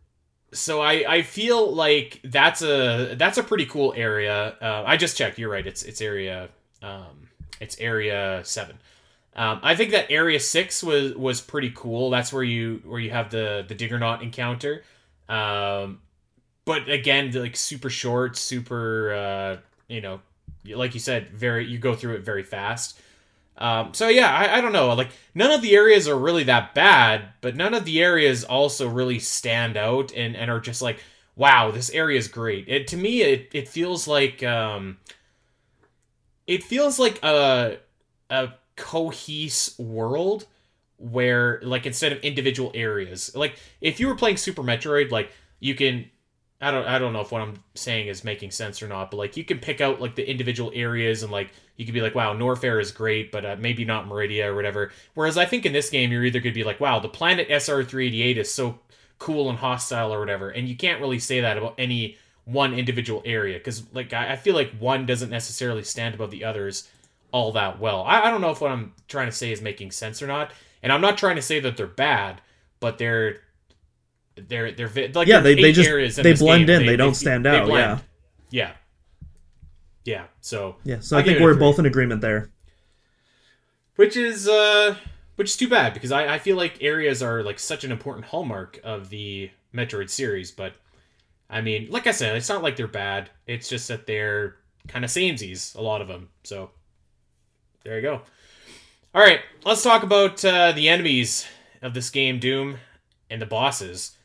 so 0.52 0.80
I 0.80 1.04
I 1.06 1.22
feel 1.22 1.70
like 1.70 2.20
that's 2.24 2.62
a 2.62 3.14
that's 3.16 3.36
a 3.36 3.42
pretty 3.42 3.66
cool 3.66 3.92
area. 3.94 4.56
Uh, 4.62 4.82
I 4.86 4.96
just 4.96 5.16
checked. 5.18 5.38
You're 5.38 5.50
right. 5.50 5.66
It's 5.66 5.82
it's 5.82 6.00
area 6.00 6.48
um 6.80 7.28
it's 7.60 7.78
area 7.78 8.40
seven. 8.42 8.78
Um, 9.36 9.60
I 9.62 9.76
think 9.76 9.90
that 9.90 10.06
area 10.10 10.40
six 10.40 10.82
was 10.82 11.14
was 11.14 11.42
pretty 11.42 11.72
cool. 11.74 12.08
That's 12.08 12.32
where 12.32 12.42
you 12.42 12.80
where 12.86 13.00
you 13.00 13.10
have 13.10 13.30
the 13.30 13.66
the 13.68 13.74
Diggernaut 13.74 14.22
encounter. 14.22 14.82
Um, 15.28 16.00
but 16.64 16.88
again, 16.88 17.30
like 17.32 17.56
super 17.56 17.90
short, 17.90 18.36
super 18.36 19.12
uh, 19.12 19.56
you 19.88 20.00
know, 20.00 20.20
like 20.64 20.94
you 20.94 21.00
said, 21.00 21.30
very 21.30 21.66
you 21.66 21.78
go 21.78 21.94
through 21.94 22.14
it 22.14 22.24
very 22.24 22.42
fast. 22.42 23.00
Um, 23.58 23.92
so 23.92 24.08
yeah, 24.08 24.34
I, 24.34 24.58
I 24.58 24.60
don't 24.60 24.72
know. 24.72 24.94
Like 24.94 25.10
none 25.34 25.50
of 25.50 25.62
the 25.62 25.74
areas 25.74 26.08
are 26.08 26.18
really 26.18 26.44
that 26.44 26.74
bad, 26.74 27.24
but 27.40 27.56
none 27.56 27.74
of 27.74 27.84
the 27.84 28.02
areas 28.02 28.44
also 28.44 28.88
really 28.88 29.18
stand 29.18 29.76
out 29.76 30.12
and, 30.14 30.36
and 30.36 30.50
are 30.50 30.60
just 30.60 30.82
like, 30.82 30.98
wow, 31.36 31.70
this 31.70 31.90
area 31.90 32.18
is 32.18 32.28
great. 32.28 32.68
It 32.68 32.86
to 32.88 32.96
me, 32.96 33.22
it 33.22 33.48
it 33.52 33.68
feels 33.68 34.08
like 34.08 34.42
um, 34.42 34.98
it 36.46 36.62
feels 36.62 36.98
like 36.98 37.22
a 37.22 37.78
a 38.30 38.54
cohese 38.76 39.78
world 39.78 40.46
where 40.96 41.60
like 41.62 41.84
instead 41.84 42.12
of 42.12 42.20
individual 42.20 42.70
areas, 42.74 43.34
like 43.34 43.56
if 43.80 44.00
you 44.00 44.06
were 44.06 44.14
playing 44.14 44.36
Super 44.36 44.62
Metroid, 44.62 45.10
like 45.10 45.30
you 45.60 45.74
can 45.74 46.08
I 46.62 46.70
don't 46.70 46.86
I 46.86 46.98
don't 47.00 47.12
know 47.12 47.20
if 47.20 47.32
what 47.32 47.42
I'm 47.42 47.62
saying 47.74 48.06
is 48.06 48.22
making 48.22 48.52
sense 48.52 48.82
or 48.82 48.86
not, 48.86 49.10
but 49.10 49.16
like 49.16 49.36
you 49.36 49.42
can 49.42 49.58
pick 49.58 49.80
out 49.80 50.00
like 50.00 50.14
the 50.14 50.28
individual 50.28 50.70
areas 50.72 51.24
and 51.24 51.32
like 51.32 51.50
you 51.76 51.84
could 51.84 51.92
be 51.92 52.00
like, 52.00 52.14
wow, 52.14 52.34
Norfair 52.34 52.80
is 52.80 52.92
great, 52.92 53.32
but 53.32 53.44
uh, 53.44 53.56
maybe 53.58 53.84
not 53.84 54.08
Maridia 54.08 54.46
or 54.46 54.54
whatever. 54.54 54.92
Whereas 55.14 55.36
I 55.36 55.44
think 55.44 55.66
in 55.66 55.72
this 55.72 55.90
game 55.90 56.12
you're 56.12 56.24
either 56.24 56.38
going 56.38 56.54
to 56.54 56.58
be 56.58 56.62
like, 56.62 56.78
wow, 56.78 57.00
the 57.00 57.08
planet 57.08 57.48
SR388 57.48 58.36
is 58.36 58.54
so 58.54 58.78
cool 59.18 59.50
and 59.50 59.58
hostile 59.58 60.14
or 60.14 60.20
whatever, 60.20 60.50
and 60.50 60.68
you 60.68 60.76
can't 60.76 61.00
really 61.00 61.18
say 61.18 61.40
that 61.40 61.58
about 61.58 61.74
any 61.78 62.16
one 62.44 62.74
individual 62.74 63.22
area 63.24 63.58
because 63.58 63.82
like 63.92 64.12
I, 64.12 64.32
I, 64.32 64.36
feel 64.36 64.54
like 64.54 64.72
one 64.78 65.06
doesn't 65.06 65.30
necessarily 65.30 65.84
stand 65.84 66.16
above 66.16 66.32
the 66.32 66.44
others 66.44 66.88
all 67.30 67.52
that 67.52 67.78
well. 67.78 68.02
I, 68.02 68.22
I 68.22 68.30
don't 68.30 68.40
know 68.40 68.50
if 68.50 68.60
what 68.60 68.72
I'm 68.72 68.94
trying 69.08 69.28
to 69.28 69.32
say 69.32 69.52
is 69.52 69.60
making 69.60 69.90
sense 69.90 70.22
or 70.22 70.28
not, 70.28 70.52
and 70.80 70.92
I'm 70.92 71.00
not 71.00 71.18
trying 71.18 71.36
to 71.36 71.42
say 71.42 71.58
that 71.60 71.76
they're 71.76 71.86
bad, 71.86 72.40
but 72.78 72.98
they're 72.98 73.40
they're 74.36 74.72
they're 74.72 74.90
like 75.14 75.28
yeah 75.28 75.40
they, 75.40 75.54
they 75.54 75.72
just 75.72 76.16
they 76.22 76.34
blend 76.34 76.66
game. 76.66 76.80
in. 76.80 76.86
They, 76.86 76.92
they 76.92 76.96
don't 76.96 77.10
they, 77.10 77.14
stand 77.14 77.46
out. 77.46 77.68
yeah. 77.68 77.98
Yeah. 78.50 78.72
Yeah 80.04 80.24
so 80.40 80.76
yeah 80.84 81.00
so 81.00 81.16
i, 81.16 81.20
I 81.20 81.22
think 81.22 81.40
we're 81.40 81.54
both 81.54 81.78
in 81.78 81.86
agreement 81.86 82.20
there. 82.20 82.50
Which 83.96 84.16
is 84.16 84.48
uh 84.48 84.96
which 85.36 85.50
is 85.50 85.56
too 85.56 85.68
bad 85.68 85.94
because 85.94 86.12
I, 86.12 86.34
I 86.34 86.38
feel 86.38 86.56
like 86.56 86.82
areas 86.82 87.22
are 87.22 87.42
like 87.42 87.58
such 87.58 87.84
an 87.84 87.92
important 87.92 88.26
hallmark 88.26 88.80
of 88.82 89.10
the 89.10 89.50
metroid 89.74 90.10
series 90.10 90.50
but 90.50 90.74
i 91.48 91.60
mean 91.60 91.88
like 91.90 92.06
i 92.06 92.10
said 92.10 92.36
it's 92.36 92.48
not 92.48 92.62
like 92.62 92.76
they're 92.76 92.88
bad. 92.88 93.30
It's 93.46 93.68
just 93.68 93.88
that 93.88 94.06
they're 94.06 94.56
kind 94.88 95.04
of 95.04 95.10
samesies 95.10 95.74
a 95.76 95.80
lot 95.80 96.00
of 96.00 96.08
them 96.08 96.28
so 96.42 96.70
there 97.84 97.96
you 97.96 98.02
go. 98.02 98.22
All 99.14 99.22
right 99.22 99.40
let's 99.64 99.82
talk 99.82 100.02
about 100.02 100.44
uh, 100.44 100.72
the 100.72 100.88
enemies 100.88 101.46
of 101.82 101.94
this 101.94 102.10
game 102.10 102.38
doom 102.38 102.78
and 103.30 103.40
the 103.40 103.46
bosses 103.46 104.16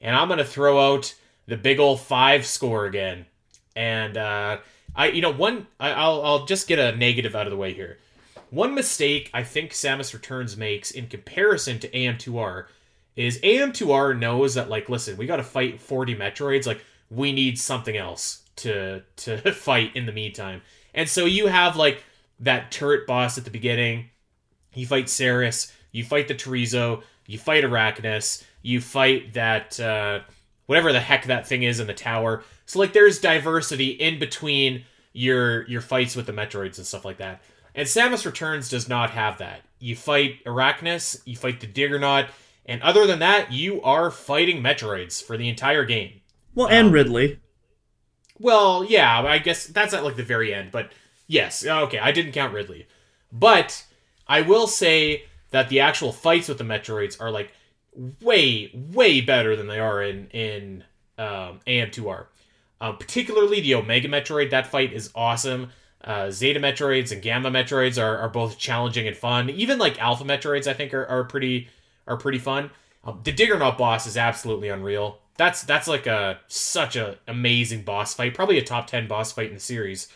and 0.00 0.14
I'm 0.14 0.28
gonna 0.28 0.44
throw 0.44 0.94
out 0.94 1.14
the 1.46 1.56
big 1.56 1.80
old 1.80 2.00
five 2.00 2.46
score 2.46 2.86
again. 2.86 3.26
And 3.74 4.16
uh, 4.16 4.58
I, 4.94 5.08
you 5.08 5.22
know, 5.22 5.32
one 5.32 5.66
I, 5.80 5.90
I'll 5.92 6.22
I'll 6.22 6.46
just 6.46 6.68
get 6.68 6.78
a 6.78 6.96
negative 6.96 7.34
out 7.34 7.46
of 7.46 7.50
the 7.50 7.56
way 7.56 7.72
here. 7.72 7.98
One 8.50 8.74
mistake 8.74 9.30
I 9.34 9.42
think 9.42 9.72
Samus 9.72 10.14
Returns 10.14 10.56
makes 10.56 10.90
in 10.90 11.06
comparison 11.06 11.78
to 11.80 11.88
AM2R 11.90 12.66
is 13.16 13.38
AM2R 13.40 14.18
knows 14.18 14.54
that 14.54 14.68
like, 14.68 14.88
listen, 14.88 15.16
we 15.16 15.26
got 15.26 15.36
to 15.36 15.42
fight 15.42 15.80
40 15.80 16.14
Metroids. 16.14 16.66
Like, 16.66 16.84
we 17.10 17.32
need 17.32 17.58
something 17.58 17.96
else 17.96 18.42
to 18.56 19.02
to 19.16 19.38
fight 19.52 19.94
in 19.96 20.06
the 20.06 20.12
meantime. 20.12 20.62
And 20.94 21.08
so 21.08 21.24
you 21.24 21.46
have 21.48 21.76
like 21.76 22.04
that 22.40 22.70
turret 22.70 23.06
boss 23.06 23.36
at 23.36 23.44
the 23.44 23.50
beginning. 23.50 24.10
You 24.74 24.86
fight 24.86 25.08
Serris. 25.08 25.72
You 25.92 26.04
fight 26.04 26.28
the 26.28 26.34
Torizo. 26.34 27.02
You 27.26 27.38
fight 27.38 27.64
Arachnus 27.64 28.44
you 28.62 28.80
fight 28.80 29.34
that 29.34 29.78
uh, 29.80 30.20
whatever 30.66 30.92
the 30.92 31.00
heck 31.00 31.26
that 31.26 31.46
thing 31.46 31.62
is 31.62 31.80
in 31.80 31.86
the 31.86 31.94
tower. 31.94 32.42
So 32.66 32.78
like 32.78 32.92
there's 32.92 33.18
diversity 33.18 33.88
in 33.88 34.18
between 34.18 34.84
your 35.12 35.66
your 35.66 35.80
fights 35.80 36.14
with 36.14 36.26
the 36.26 36.32
Metroids 36.32 36.78
and 36.78 36.86
stuff 36.86 37.04
like 37.04 37.18
that. 37.18 37.42
And 37.74 37.86
Samus 37.86 38.26
Returns 38.26 38.68
does 38.68 38.88
not 38.88 39.10
have 39.10 39.38
that. 39.38 39.62
You 39.78 39.94
fight 39.94 40.44
Arachnus, 40.44 41.20
you 41.24 41.36
fight 41.36 41.60
the 41.60 41.66
Diggernaut, 41.66 42.26
and 42.66 42.82
other 42.82 43.06
than 43.06 43.20
that, 43.20 43.52
you 43.52 43.80
are 43.82 44.10
fighting 44.10 44.62
Metroids 44.62 45.22
for 45.22 45.36
the 45.36 45.48
entire 45.48 45.84
game. 45.84 46.20
Well, 46.54 46.68
and 46.68 46.88
um, 46.88 46.92
Ridley. 46.92 47.40
Well, 48.38 48.84
yeah, 48.84 49.22
I 49.22 49.38
guess 49.38 49.66
that's 49.66 49.94
at 49.94 50.04
like 50.04 50.16
the 50.16 50.22
very 50.22 50.52
end, 50.52 50.70
but 50.70 50.92
yes, 51.26 51.64
okay, 51.64 51.98
I 51.98 52.12
didn't 52.12 52.32
count 52.32 52.52
Ridley. 52.52 52.86
But 53.32 53.84
I 54.26 54.42
will 54.42 54.66
say 54.66 55.24
that 55.50 55.68
the 55.68 55.80
actual 55.80 56.12
fights 56.12 56.48
with 56.48 56.58
the 56.58 56.64
Metroids 56.64 57.20
are 57.20 57.30
like 57.30 57.52
way 58.20 58.70
way 58.74 59.20
better 59.20 59.56
than 59.56 59.66
they 59.66 59.80
are 59.80 60.02
in 60.02 60.28
in 60.28 60.84
um, 61.18 61.60
AM2R. 61.66 62.26
Um, 62.80 62.96
particularly 62.96 63.60
the 63.60 63.74
Omega 63.74 64.08
Metroid, 64.08 64.50
that 64.50 64.68
fight 64.68 64.92
is 64.92 65.10
awesome. 65.14 65.70
Uh, 66.02 66.30
Zeta 66.30 66.60
Metroids 66.60 67.10
and 67.10 67.20
Gamma 67.20 67.50
Metroids 67.50 68.00
are, 68.00 68.18
are 68.18 68.28
both 68.28 68.56
challenging 68.56 69.08
and 69.08 69.16
fun. 69.16 69.50
Even 69.50 69.78
like 69.78 70.00
Alpha 70.00 70.22
Metroids, 70.22 70.68
I 70.68 70.74
think 70.74 70.94
are, 70.94 71.04
are 71.06 71.24
pretty 71.24 71.68
are 72.06 72.16
pretty 72.16 72.38
fun. 72.38 72.70
Um, 73.04 73.20
the 73.24 73.32
Diggernaut 73.32 73.76
boss 73.76 74.06
is 74.06 74.16
absolutely 74.16 74.68
unreal. 74.68 75.18
That's 75.36 75.62
that's 75.62 75.88
like 75.88 76.06
a 76.06 76.38
such 76.46 76.94
a 76.96 77.18
amazing 77.26 77.82
boss 77.82 78.14
fight. 78.14 78.34
Probably 78.34 78.58
a 78.58 78.64
top 78.64 78.86
ten 78.86 79.08
boss 79.08 79.32
fight 79.32 79.48
in 79.48 79.54
the 79.54 79.60
series. 79.60 80.08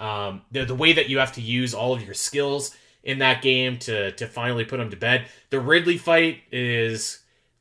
Um, 0.00 0.42
the 0.50 0.64
the 0.64 0.74
way 0.74 0.92
that 0.92 1.08
you 1.08 1.18
have 1.18 1.32
to 1.32 1.40
use 1.40 1.72
all 1.72 1.94
of 1.94 2.02
your 2.04 2.14
skills 2.14 2.76
in 3.04 3.18
that 3.18 3.40
game 3.42 3.78
to 3.78 4.12
to 4.12 4.26
finally 4.26 4.64
put 4.64 4.80
him 4.80 4.90
to 4.90 4.96
bed. 4.96 5.26
The 5.50 5.60
Ridley 5.60 5.98
fight 5.98 6.42
is 6.50 7.20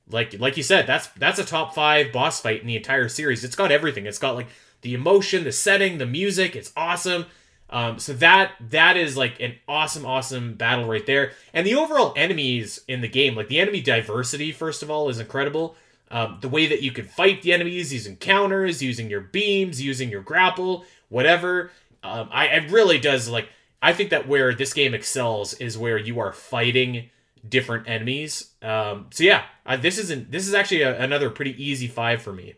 like 0.09 0.39
like 0.39 0.57
you 0.57 0.63
said, 0.63 0.87
that's 0.87 1.07
that's 1.09 1.39
a 1.39 1.45
top 1.45 1.73
five 1.73 2.11
boss 2.11 2.41
fight 2.41 2.61
in 2.61 2.67
the 2.67 2.77
entire 2.77 3.09
series. 3.09 3.43
It's 3.43 3.55
got 3.55 3.71
everything. 3.71 4.05
It's 4.05 4.19
got 4.19 4.35
like 4.35 4.47
the 4.81 4.93
emotion, 4.93 5.43
the 5.43 5.51
setting, 5.51 5.97
the 5.97 6.05
music. 6.05 6.55
It's 6.55 6.71
awesome. 6.77 7.25
Um, 7.69 7.99
so 7.99 8.13
that 8.13 8.53
that 8.69 8.95
is 8.95 9.17
like 9.17 9.39
an 9.41 9.55
awesome, 9.67 10.05
awesome 10.05 10.53
battle 10.53 10.87
right 10.87 11.05
there. 11.05 11.33
And 11.53 11.67
the 11.67 11.75
overall 11.75 12.13
enemies 12.15 12.79
in 12.87 13.01
the 13.01 13.09
game, 13.09 13.35
like 13.35 13.49
the 13.49 13.59
enemy 13.59 13.81
diversity, 13.81 14.51
first 14.51 14.81
of 14.83 14.89
all, 14.89 15.09
is 15.09 15.19
incredible. 15.19 15.75
Um, 16.09 16.37
the 16.39 16.47
way 16.47 16.67
that 16.67 16.81
you 16.81 16.91
can 16.91 17.05
fight 17.05 17.41
the 17.41 17.51
enemies 17.51 17.91
using 17.91 18.15
counters, 18.15 18.81
using 18.81 19.09
your 19.09 19.19
beams, 19.19 19.81
using 19.81 20.09
your 20.09 20.21
grapple, 20.21 20.85
whatever. 21.09 21.71
Um, 22.01 22.29
I 22.31 22.47
it 22.47 22.71
really 22.71 22.99
does 22.99 23.27
like. 23.27 23.49
I 23.81 23.93
think 23.93 24.09
that 24.09 24.27
where 24.27 24.55
this 24.55 24.73
game 24.73 24.93
excels 24.93 25.53
is 25.55 25.77
where 25.77 25.97
you 25.97 26.19
are 26.19 26.31
fighting 26.31 27.09
different 27.49 27.87
enemies. 27.87 28.53
Um, 28.61 29.07
so 29.11 29.23
yeah, 29.23 29.43
this 29.79 29.97
isn't 29.97 30.31
this 30.31 30.47
is 30.47 30.53
actually 30.53 30.81
a, 30.81 30.99
another 30.99 31.29
pretty 31.29 31.61
easy 31.63 31.87
five 31.87 32.21
for 32.21 32.33
me. 32.33 32.55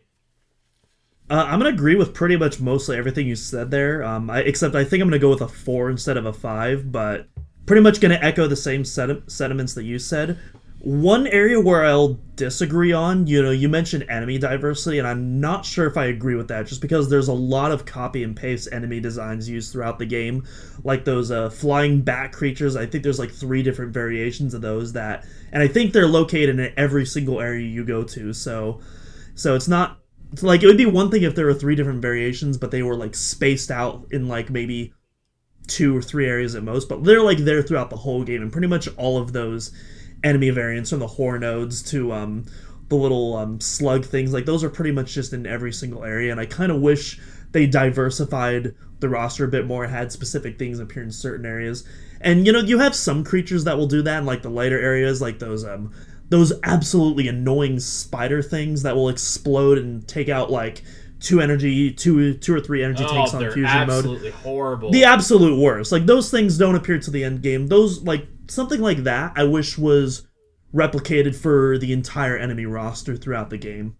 Uh, 1.28 1.44
I'm 1.46 1.60
gonna 1.60 1.70
agree 1.70 1.94
with 1.94 2.12
pretty 2.12 2.36
much 2.36 2.60
mostly 2.60 2.96
everything 2.96 3.26
you 3.26 3.36
said 3.36 3.70
there. 3.70 4.02
Um, 4.02 4.28
I, 4.30 4.40
except 4.40 4.74
I 4.74 4.84
think 4.84 5.00
I'm 5.00 5.08
gonna 5.08 5.20
go 5.20 5.30
with 5.30 5.42
a 5.42 5.48
four 5.48 5.88
instead 5.88 6.16
of 6.16 6.26
a 6.26 6.32
five, 6.32 6.90
but 6.90 7.28
pretty 7.66 7.82
much 7.82 8.00
gonna 8.00 8.18
echo 8.20 8.48
the 8.48 8.56
same 8.56 8.84
senti- 8.84 9.22
sentiments 9.28 9.74
that 9.74 9.84
you 9.84 9.98
said. 9.98 10.38
One 10.82 11.26
area 11.26 11.60
where 11.60 11.84
I'll 11.84 12.18
disagree 12.36 12.92
on, 12.92 13.26
you 13.26 13.42
know, 13.42 13.50
you 13.50 13.68
mentioned 13.68 14.06
enemy 14.08 14.38
diversity, 14.38 14.98
and 14.98 15.06
I'm 15.06 15.38
not 15.38 15.66
sure 15.66 15.86
if 15.86 15.98
I 15.98 16.06
agree 16.06 16.36
with 16.36 16.48
that, 16.48 16.66
just 16.66 16.80
because 16.80 17.10
there's 17.10 17.28
a 17.28 17.34
lot 17.34 17.70
of 17.70 17.84
copy 17.84 18.24
and 18.24 18.34
paste 18.34 18.68
enemy 18.72 18.98
designs 18.98 19.46
used 19.46 19.72
throughout 19.72 19.98
the 19.98 20.06
game, 20.06 20.46
like 20.82 21.04
those 21.04 21.30
uh, 21.30 21.50
flying 21.50 22.00
bat 22.00 22.32
creatures. 22.32 22.76
I 22.76 22.86
think 22.86 23.04
there's 23.04 23.18
like 23.18 23.30
three 23.30 23.62
different 23.62 23.92
variations 23.92 24.54
of 24.54 24.62
those 24.62 24.94
that, 24.94 25.26
and 25.52 25.62
I 25.62 25.68
think 25.68 25.92
they're 25.92 26.06
located 26.06 26.58
in 26.58 26.72
every 26.78 27.04
single 27.04 27.40
area 27.40 27.66
you 27.66 27.84
go 27.84 28.02
to. 28.04 28.32
So, 28.32 28.80
so 29.34 29.54
it's 29.54 29.68
not 29.68 30.00
it's 30.32 30.42
like 30.42 30.62
it 30.62 30.66
would 30.66 30.76
be 30.76 30.86
one 30.86 31.10
thing 31.10 31.22
if 31.22 31.34
there 31.34 31.46
were 31.46 31.54
three 31.54 31.74
different 31.74 32.02
variations, 32.02 32.56
but 32.56 32.70
they 32.70 32.82
were 32.82 32.96
like 32.96 33.14
spaced 33.14 33.70
out 33.70 34.06
in 34.10 34.28
like 34.28 34.50
maybe 34.50 34.92
two 35.66 35.96
or 35.96 36.02
three 36.02 36.26
areas 36.26 36.54
at 36.54 36.62
most. 36.62 36.88
But 36.88 37.04
they're 37.04 37.22
like 37.22 37.38
there 37.38 37.62
throughout 37.62 37.90
the 37.90 37.96
whole 37.96 38.22
game, 38.24 38.42
and 38.42 38.52
pretty 38.52 38.68
much 38.68 38.88
all 38.96 39.18
of 39.18 39.32
those 39.32 39.72
enemy 40.24 40.50
variants, 40.50 40.90
from 40.90 40.98
the 41.00 41.06
Hornoads 41.06 41.86
to 41.90 42.12
um, 42.12 42.44
the 42.88 42.96
little 42.96 43.36
um, 43.36 43.60
slug 43.60 44.04
things, 44.04 44.32
like 44.32 44.46
those 44.46 44.64
are 44.64 44.70
pretty 44.70 44.92
much 44.92 45.12
just 45.12 45.32
in 45.32 45.46
every 45.46 45.72
single 45.72 46.04
area. 46.04 46.30
And 46.32 46.40
I 46.40 46.46
kind 46.46 46.70
of 46.72 46.80
wish 46.80 47.18
they 47.52 47.66
diversified 47.66 48.74
the 49.00 49.08
roster 49.08 49.44
a 49.44 49.48
bit 49.48 49.66
more, 49.66 49.86
had 49.86 50.12
specific 50.12 50.58
things 50.58 50.78
appear 50.78 51.02
in 51.02 51.10
certain 51.10 51.46
areas. 51.46 51.86
And 52.20 52.46
you 52.46 52.52
know, 52.52 52.58
you 52.60 52.78
have 52.78 52.94
some 52.94 53.24
creatures 53.24 53.64
that 53.64 53.76
will 53.78 53.86
do 53.86 54.02
that 54.02 54.18
in 54.18 54.26
like 54.26 54.42
the 54.42 54.50
lighter 54.50 54.78
areas, 54.78 55.20
like 55.22 55.38
those 55.38 55.64
um 55.64 55.92
those 56.28 56.52
absolutely 56.62 57.26
annoying 57.26 57.80
spider 57.80 58.40
things 58.42 58.82
that 58.82 58.94
will 58.94 59.08
explode 59.08 59.78
and 59.78 60.06
take 60.06 60.28
out 60.28 60.50
like 60.50 60.82
two 61.18 61.40
energy, 61.40 61.92
two 61.92 62.34
two 62.34 62.54
or 62.54 62.60
three 62.60 62.84
energy 62.84 63.04
Oh, 63.06 63.12
tanks 63.12 63.34
on 63.34 63.40
fusion 63.52 63.62
mode. 63.62 63.90
absolutely 63.90 64.30
horrible. 64.30 64.90
The 64.90 65.04
absolute 65.04 65.58
worst. 65.60 65.92
Like 65.92 66.06
those 66.06 66.30
things 66.30 66.58
don't 66.58 66.74
appear 66.76 66.98
to 66.98 67.10
the 67.10 67.24
end 67.24 67.42
game. 67.42 67.68
Those 67.68 68.02
like 68.02 68.26
something 68.50 68.80
like 68.80 69.04
that. 69.04 69.32
I 69.36 69.44
wish 69.44 69.78
was 69.78 70.26
replicated 70.74 71.34
for 71.34 71.78
the 71.78 71.92
entire 71.92 72.36
enemy 72.36 72.66
roster 72.66 73.16
throughout 73.16 73.50
the 73.50 73.58
game. 73.58 73.96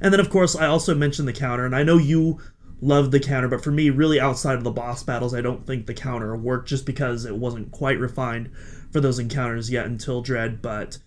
And 0.00 0.12
then 0.12 0.20
of 0.20 0.30
course 0.30 0.56
I 0.56 0.66
also 0.66 0.94
mentioned 0.94 1.28
the 1.28 1.32
counter, 1.32 1.64
and 1.64 1.74
I 1.74 1.82
know 1.82 1.98
you 1.98 2.40
loved 2.80 3.12
the 3.12 3.20
counter, 3.20 3.48
but 3.48 3.62
for 3.62 3.70
me, 3.70 3.90
really 3.90 4.20
outside 4.20 4.56
of 4.56 4.64
the 4.64 4.70
boss 4.70 5.02
battles, 5.02 5.34
I 5.34 5.40
don't 5.40 5.66
think 5.66 5.86
the 5.86 5.94
counter 5.94 6.36
worked 6.36 6.68
just 6.68 6.86
because 6.86 7.24
it 7.24 7.36
wasn't 7.36 7.72
quite 7.72 7.98
refined 7.98 8.50
for 8.90 9.00
those 9.00 9.18
encounters 9.18 9.70
yet 9.70 9.86
until 9.86 10.22
Dread. 10.22 10.62
But 10.62 10.98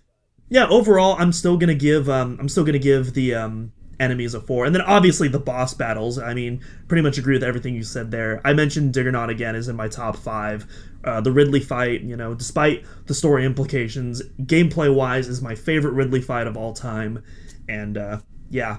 yeah, 0.48 0.66
overall, 0.68 1.16
I'm 1.18 1.32
still 1.32 1.56
gonna 1.56 1.74
give 1.74 2.08
um, 2.08 2.36
I'm 2.40 2.48
still 2.48 2.64
gonna 2.64 2.78
give 2.78 3.14
the 3.14 3.34
um, 3.34 3.72
enemies 4.02 4.34
of 4.34 4.46
four, 4.46 4.66
and 4.66 4.74
then 4.74 4.82
obviously 4.82 5.28
the 5.28 5.38
boss 5.38 5.74
battles. 5.74 6.18
I 6.18 6.34
mean, 6.34 6.60
pretty 6.88 7.02
much 7.02 7.18
agree 7.18 7.34
with 7.34 7.44
everything 7.44 7.74
you 7.74 7.84
said 7.84 8.10
there. 8.10 8.40
I 8.44 8.52
mentioned 8.52 8.92
Diggernaut 8.94 9.30
again 9.30 9.54
is 9.56 9.68
in 9.68 9.76
my 9.76 9.88
top 9.88 10.16
five. 10.16 10.66
Uh, 11.04 11.20
the 11.20 11.32
Ridley 11.32 11.60
fight, 11.60 12.02
you 12.02 12.16
know, 12.16 12.34
despite 12.34 12.84
the 13.06 13.14
story 13.14 13.44
implications, 13.44 14.22
gameplay 14.42 14.94
wise, 14.94 15.28
is 15.28 15.42
my 15.42 15.54
favorite 15.54 15.92
Ridley 15.92 16.20
fight 16.20 16.46
of 16.46 16.56
all 16.56 16.72
time, 16.72 17.22
and 17.68 17.96
uh, 17.98 18.20
yeah, 18.50 18.78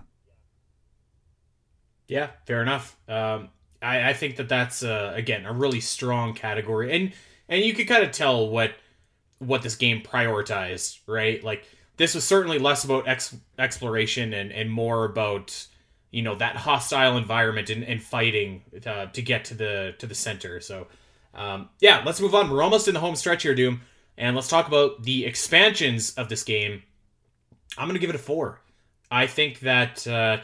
Yeah, 2.08 2.30
fair 2.46 2.62
enough. 2.62 2.98
Um, 3.08 3.50
I, 3.82 4.10
I 4.10 4.14
think 4.14 4.36
that 4.38 4.50
that's 4.50 4.84
uh, 4.84 5.14
again 5.16 5.46
a 5.46 5.54
really 5.54 5.80
strong 5.82 6.34
category, 6.34 6.96
and 6.96 7.14
and 7.50 7.64
you 7.64 7.74
could 7.74 7.88
kind 7.88 8.04
of 8.04 8.12
tell 8.12 8.50
what 8.50 8.74
what 9.40 9.62
this 9.62 9.76
game 9.76 10.02
prioritized, 10.02 11.00
right? 11.08 11.44
Like 11.44 11.66
this 11.98 12.16
was 12.16 12.24
certainly 12.24 12.60
less 12.60 12.84
about 12.84 13.08
ex- 13.08 13.36
exploration 13.58 14.34
and 14.34 14.52
and 14.52 14.72
more 14.72 15.06
about 15.06 15.68
you 16.12 16.22
know 16.22 16.36
that 16.36 16.56
hostile 16.56 17.18
environment 17.18 17.70
and, 17.70 17.84
and 17.84 18.02
fighting 18.02 18.62
uh, 18.86 19.08
to 19.08 19.22
get 19.22 19.46
to 19.46 19.54
the 19.54 19.96
to 20.00 20.08
the 20.08 20.16
center. 20.16 20.60
So 20.60 20.88
um, 21.34 21.70
yeah, 21.80 22.04
let's 22.06 22.22
move 22.22 22.36
on. 22.36 22.50
We're 22.50 22.64
almost 22.64 22.88
in 22.88 22.94
the 22.94 23.00
home 23.00 23.16
stretch 23.16 23.44
here, 23.44 23.56
Doom, 23.56 23.82
and 24.18 24.36
let's 24.36 24.48
talk 24.48 24.68
about 24.68 25.04
the 25.04 25.26
expansions 25.26 26.14
of 26.16 26.30
this 26.30 26.44
game. 26.44 26.84
I'm 27.78 27.88
gonna 27.88 28.00
give 28.00 28.10
it 28.10 28.16
a 28.16 28.20
four. 28.20 28.62
I 29.12 29.28
think 29.28 29.60
that. 29.62 30.08
Uh, 30.08 30.38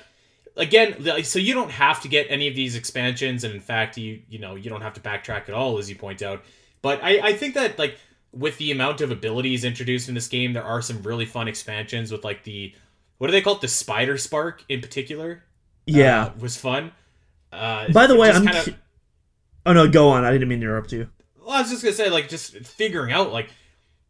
again 0.57 1.23
so 1.23 1.39
you 1.39 1.53
don't 1.53 1.71
have 1.71 2.01
to 2.01 2.09
get 2.09 2.27
any 2.29 2.47
of 2.47 2.55
these 2.55 2.75
expansions 2.75 3.45
and 3.45 3.53
in 3.53 3.61
fact 3.61 3.97
you 3.97 4.21
you 4.29 4.39
know 4.39 4.55
you 4.55 4.69
don't 4.69 4.81
have 4.81 4.93
to 4.93 4.99
backtrack 4.99 5.47
at 5.47 5.51
all 5.51 5.77
as 5.77 5.89
you 5.89 5.95
point 5.95 6.21
out 6.21 6.43
but 6.81 7.01
i 7.01 7.19
i 7.29 7.33
think 7.33 7.53
that 7.53 7.79
like 7.79 7.97
with 8.31 8.57
the 8.57 8.71
amount 8.71 9.01
of 9.01 9.11
abilities 9.11 9.63
introduced 9.63 10.07
in 10.09 10.15
this 10.15 10.27
game 10.27 10.53
there 10.53 10.63
are 10.63 10.81
some 10.81 11.01
really 11.03 11.25
fun 11.25 11.47
expansions 11.47 12.11
with 12.11 12.23
like 12.23 12.43
the 12.43 12.73
what 13.17 13.27
do 13.27 13.31
they 13.31 13.41
call 13.41 13.55
it 13.55 13.61
the 13.61 13.67
spider 13.67 14.17
spark 14.17 14.63
in 14.69 14.81
particular 14.81 15.43
yeah. 15.85 16.25
uh, 16.25 16.31
was 16.39 16.55
fun 16.57 16.91
uh 17.51 17.91
By 17.91 18.05
the 18.05 18.15
way, 18.15 18.29
I'm. 18.29 18.43
kinda- 18.45 18.63
cu- 18.63 18.75
oh 19.65 19.73
no, 19.73 19.87
go 19.89 20.09
on. 20.09 20.23
I 20.23 20.31
didn't 20.31 20.47
mean 20.49 20.59
to 20.59 20.65
interrupt 20.67 20.91
you. 20.91 21.09
well, 21.39 21.49
I 21.57 21.61
was 21.61 21.71
just 21.71 21.81
gonna 21.81 21.95
say, 21.95 22.09
like, 22.11 22.29
just 22.29 22.55
figuring 22.59 23.11
out 23.11 23.33
like 23.33 23.49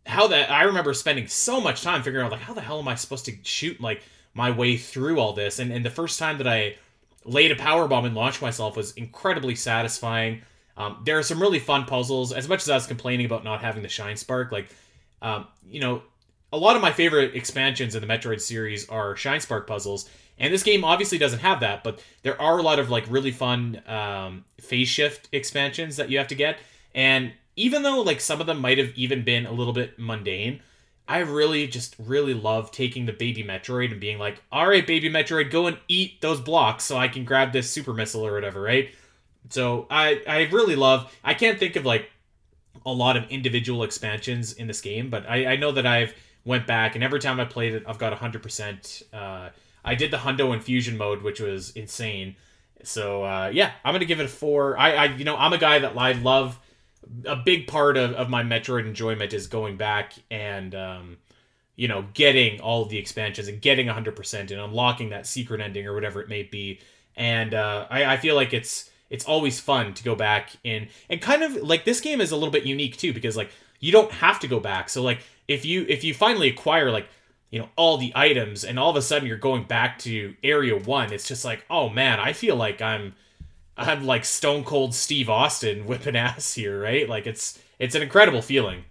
how 0.06 0.28
that. 0.28 0.52
I 0.52 0.64
remember 0.64 0.94
spending 0.94 1.28
so 1.28 1.62
much 1.62 1.82
time 1.82 2.04
figuring 2.04 2.26
out 2.26 2.34
like 2.34 2.42
how 2.42 2.54
the 2.54 2.60
hell 2.60 2.80
am 2.80 2.90
I 2.90 2.96
supposed 2.96 3.24
to 3.26 3.34
shoot 3.44 3.80
like 3.80 4.02
my 4.34 4.52
way 4.52 4.76
through 4.76 5.20
all 5.22 5.32
this? 5.32 5.60
And 5.60 5.72
and 5.72 5.86
the 5.86 5.90
first 5.90 6.20
time 6.20 6.38
that 6.40 6.48
I 6.48 6.76
laid 7.24 7.52
a 7.52 7.56
power 7.56 7.88
bomb 7.88 8.04
and 8.04 8.14
launched 8.14 8.42
myself 8.42 8.76
was 8.76 8.92
incredibly 8.96 9.56
satisfying. 9.56 10.42
Um, 10.80 11.02
there 11.04 11.20
are 11.20 11.24
some 11.24 11.42
really 11.42 11.60
fun 11.60 11.84
puzzles. 11.84 12.32
As 12.32 12.48
much 12.48 12.62
as 12.62 12.70
I 12.70 12.76
was 12.76 12.88
complaining 12.88 13.26
about 13.26 13.44
not 13.44 13.62
having 13.62 13.84
the 13.84 13.90
shine 13.90 14.16
spark, 14.16 14.52
like, 14.52 14.70
um, 15.22 15.46
you 15.70 15.82
know, 15.82 16.02
a 16.52 16.58
lot 16.58 16.76
of 16.76 16.82
my 16.82 16.92
favorite 16.92 17.36
expansions 17.36 17.96
in 17.96 18.02
the 18.02 18.08
Metroid 18.08 18.42
series 18.42 18.88
are 18.90 19.16
shine 19.16 19.42
spark 19.42 19.68
puzzles, 19.68 20.10
and 20.40 20.54
this 20.54 20.64
game 20.64 20.84
obviously 20.84 21.18
doesn't 21.18 21.40
have 21.40 21.60
that. 21.60 21.84
But 21.84 22.02
there 22.24 22.42
are 22.42 22.58
a 22.58 22.62
lot 22.62 22.80
of 22.80 22.90
like 22.90 23.04
really 23.10 23.32
fun 23.32 23.82
um, 23.88 24.46
phase 24.60 24.88
shift 24.88 25.28
expansions 25.32 25.98
that 25.98 26.10
you 26.10 26.18
have 26.18 26.30
to 26.30 26.36
get, 26.36 26.58
and 26.96 27.34
even 27.56 27.84
though 27.84 28.02
like 28.02 28.22
some 28.22 28.40
of 28.40 28.48
them 28.48 28.60
might 28.60 28.78
have 28.78 28.94
even 28.96 29.24
been 29.24 29.46
a 29.46 29.52
little 29.52 29.74
bit 29.74 30.00
mundane, 30.00 30.62
I 31.10 31.20
really 31.20 31.68
just 31.68 31.96
really 32.00 32.34
love 32.34 32.72
taking 32.72 33.06
the 33.06 33.14
baby 33.14 33.44
Metroid 33.44 33.92
and 33.92 34.00
being 34.00 34.18
like, 34.18 34.42
all 34.52 34.68
right, 34.68 34.88
baby 34.88 35.10
Metroid, 35.10 35.52
go 35.52 35.68
and 35.68 35.78
eat 35.90 36.22
those 36.22 36.40
blocks 36.40 36.86
so 36.86 36.98
I 36.98 37.10
can 37.10 37.26
grab 37.26 37.52
this 37.52 37.70
super 37.70 37.94
missile 37.94 38.26
or 38.26 38.34
whatever, 38.34 38.62
right? 38.62 38.90
So 39.50 39.88
I 39.90 40.22
I 40.28 40.42
really 40.52 40.76
love. 40.76 41.16
I 41.24 41.34
can't 41.34 41.58
think 41.58 41.76
of 41.76 41.86
like 41.86 42.10
a 42.86 42.92
lot 42.92 43.18
of 43.18 43.30
individual 43.30 43.84
expansions 43.84 44.54
in 44.54 44.68
this 44.68 44.82
game, 44.82 45.10
but 45.10 45.30
I, 45.30 45.54
I 45.54 45.56
know 45.56 45.72
that 45.72 45.86
I've 45.86 46.14
went 46.46 46.66
back 46.66 46.96
and 46.96 47.04
every 47.04 47.20
time 47.20 47.40
I 47.40 47.46
played 47.46 47.74
it, 47.74 47.84
I've 47.88 47.98
got 47.98 48.18
100%. 48.18 49.04
Uh, 49.14 49.50
I 49.84 49.96
did 49.96 50.12
the 50.12 50.18
Hundo 50.18 50.54
in 50.54 50.62
Fusion 50.62 50.98
mode, 50.98 51.22
which 51.22 51.40
was 51.40 51.72
insane. 51.72 52.36
So 52.84 53.24
uh, 53.24 53.52
yeah, 53.54 53.72
I'm 53.84 53.94
gonna 53.94 54.06
give 54.06 54.20
it 54.20 54.26
a 54.26 54.30
four. 54.30 54.78
I, 54.78 54.94
I 54.94 55.06
you 55.06 55.26
know 55.26 55.36
I'm 55.36 55.54
a 55.54 55.58
guy 55.58 55.80
that 55.80 55.98
I 55.98 56.14
love. 56.14 56.60
A 57.26 57.36
big 57.36 57.68
part 57.68 57.98
of, 57.98 58.12
of 58.14 58.30
my 58.30 58.44
Metroid 58.44 58.86
enjoyment 58.86 59.34
is 59.34 59.48
going 59.48 59.78
back 59.78 60.14
and 60.30 60.76
um, 60.76 61.18
you 61.76 61.88
know 61.88 62.06
getting 62.14 62.62
all 62.62 62.86
the 62.86 62.98
expansions 62.98 63.48
and 63.48 63.62
getting 63.62 63.88
100% 63.88 64.40
and 64.40 64.52
unlocking 64.52 65.10
that 65.10 65.26
secret 65.26 65.60
ending 65.62 65.88
or 65.88 65.94
whatever 65.94 66.22
it 66.22 66.30
may 66.30 66.44
be. 66.44 66.80
And 67.16 67.54
uh, 67.54 67.88
I, 67.90 68.14
I 68.14 68.18
feel 68.18 68.36
like 68.36 68.54
it's 68.54 68.89
it's 69.10 69.26
always 69.26 69.60
fun 69.60 69.94
to 69.96 70.04
go 70.04 70.16
back 70.16 70.52
in 70.64 70.88
and 71.10 71.22
kind 71.22 71.44
of 71.44 71.56
like 71.56 71.86
this 71.86 72.02
game 72.02 72.22
is 72.22 72.32
a 72.32 72.36
little 72.36 72.52
bit 72.52 72.66
unique 72.66 72.98
too 72.98 73.14
because 73.14 73.36
like 73.36 73.52
you 73.80 73.92
don't 73.92 74.12
have 74.12 74.40
to 74.40 74.48
go 74.48 74.60
back. 74.60 74.90
So 74.90 75.02
like 75.02 75.20
if 75.48 75.66
you 75.66 75.86
if 75.90 76.04
you 76.04 76.14
finally 76.14 76.50
acquire 76.50 76.92
like 76.92 77.08
you 77.50 77.60
know 77.60 77.70
all 77.76 77.98
the 77.98 78.12
items 78.16 78.64
and 78.64 78.78
all 78.78 78.90
of 78.90 78.96
a 78.96 79.02
sudden 79.02 79.28
you're 79.28 79.38
going 79.38 79.64
back 79.64 79.98
to 80.00 80.36
area 80.44 80.78
1 80.78 81.12
it's 81.12 81.28
just 81.28 81.44
like 81.44 81.66
oh 81.70 81.90
man 81.90 82.20
i 82.20 82.32
feel 82.32 82.56
like 82.56 82.82
i'm 82.82 83.16
i'm 83.76 84.06
like 84.06 84.24
stone 84.24 84.64
cold 84.64 84.94
steve 84.94 85.30
austin 85.30 85.86
whipping 85.86 86.16
ass 86.16 86.54
here 86.54 86.80
right 86.80 87.10
like 87.10 87.26
it's 87.26 87.60
it's 87.80 87.96
an 87.96 88.02
incredible 88.02 88.42
feeling 88.42 88.84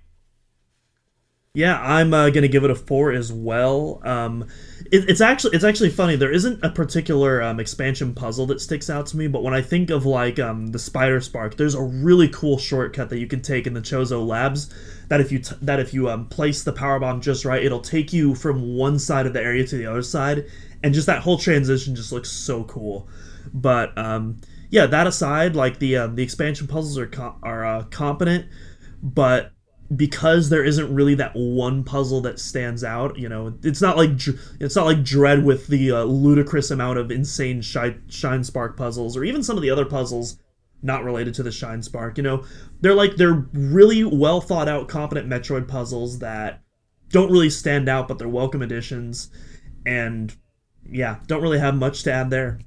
Yeah, 1.59 1.81
I'm 1.83 2.15
uh, 2.15 2.31
gonna 2.31 2.47
give 2.47 2.63
it 2.63 2.71
a 2.71 2.77
four 2.77 3.11
as 3.11 3.33
well. 3.33 4.01
Um, 4.05 4.47
it, 4.93 5.11
it's 5.11 5.21
actually 5.21 5.57
it's 5.57 5.65
actually 5.65 5.91
funny. 5.91 6.15
There 6.15 6.31
isn't 6.31 6.65
a 6.65 6.71
particular 6.71 7.43
um, 7.43 7.59
expansion 7.59 8.15
puzzle 8.15 8.47
that 8.47 8.61
sticks 8.61 8.89
out 8.89 9.07
to 9.07 9.17
me, 9.17 9.27
but 9.27 9.43
when 9.43 9.55
I 9.55 9.61
think 9.61 9.91
of 9.91 10.07
like 10.07 10.39
um, 10.39 10.69
the 10.69 10.79
Spider 10.79 11.21
Spark, 11.21 11.57
there's 11.57 11.75
a 11.75 11.83
really 11.83 12.29
cool 12.29 12.59
shortcut 12.59 13.11
that 13.11 13.19
you 13.19 13.27
can 13.27 13.43
take 13.43 13.67
in 13.67 13.75
the 13.75 13.81
Chozo 13.81 14.25
Labs. 14.25 14.73
That 15.09 15.21
if 15.21 15.33
you 15.33 15.41
t- 15.41 15.57
that 15.61 15.81
if 15.81 15.93
you 15.93 16.09
um, 16.09 16.29
place 16.29 16.63
the 16.63 16.73
power 16.73 17.01
bomb 17.01 17.21
just 17.21 17.45
right, 17.45 17.65
it'll 17.65 17.81
take 17.81 18.13
you 18.13 18.37
from 18.37 18.77
one 18.77 18.97
side 18.97 19.27
of 19.27 19.33
the 19.33 19.43
area 19.43 19.67
to 19.67 19.77
the 19.77 19.87
other 19.87 20.03
side, 20.03 20.47
and 20.85 20.95
just 20.95 21.09
that 21.09 21.23
whole 21.23 21.39
transition 21.39 21.97
just 21.97 22.13
looks 22.13 22.31
so 22.31 22.63
cool. 22.63 23.09
But 23.53 23.99
um, 23.99 24.37
yeah, 24.71 24.87
that 24.87 25.09
aside, 25.09 25.57
like 25.57 25.81
the 25.81 25.97
um, 25.97 26.15
the 26.15 26.23
expansion 26.23 26.69
puzzles 26.69 26.97
are 26.99 27.11
are 27.43 27.67
uh, 27.67 27.83
competent, 27.91 28.47
but 29.03 29.51
because 29.97 30.51
there 30.51 30.65
isn't 30.65 30.95
really 30.95 31.15
that 31.15 31.33
one 31.35 31.83
puzzle 31.83 32.21
that 32.21 32.39
stands 32.39 32.85
out, 32.85 33.19
you 33.19 33.29
know, 33.29 33.55
it's 33.63 33.81
not 33.81 33.97
like 33.97 34.11
it's 34.61 34.77
not 34.77 34.87
like 34.87 35.03
Dread 35.03 35.45
with 35.45 35.67
the 35.69 35.91
uh, 35.93 36.05
ludicrous 36.05 36.71
amount 36.71 36.99
of 36.99 37.11
insane 37.11 37.63
shine, 37.63 38.03
shine 38.09 38.45
spark 38.45 38.77
puzzles, 38.77 39.17
or 39.17 39.25
even 39.25 39.43
some 39.43 39.57
of 39.57 39.63
the 39.63 39.71
other 39.71 39.87
puzzles 39.87 40.37
not 40.83 41.05
related 41.05 41.35
to 41.35 41.43
the 41.43 41.51
shine 41.51 41.83
spark. 41.83 42.19
You 42.19 42.23
know, 42.23 42.45
they're 42.81 42.95
like 42.95 43.17
they're 43.17 43.47
really 43.53 44.05
well 44.05 44.41
thought 44.41 44.69
out, 44.69 44.89
competent 44.89 45.29
Metroid 45.29 45.67
puzzles 45.69 46.19
that 46.19 46.63
don't 47.09 47.33
really 47.33 47.51
stand 47.51 47.89
out, 47.89 48.09
but 48.09 48.19
they're 48.19 48.29
welcome 48.29 48.61
additions, 48.61 49.31
and 49.87 50.37
yeah, 50.91 51.17
don't 51.27 51.43
really 51.43 51.59
have 51.59 51.75
much 51.75 52.03
to 52.03 52.13
add 52.13 52.29
there. 52.29 52.61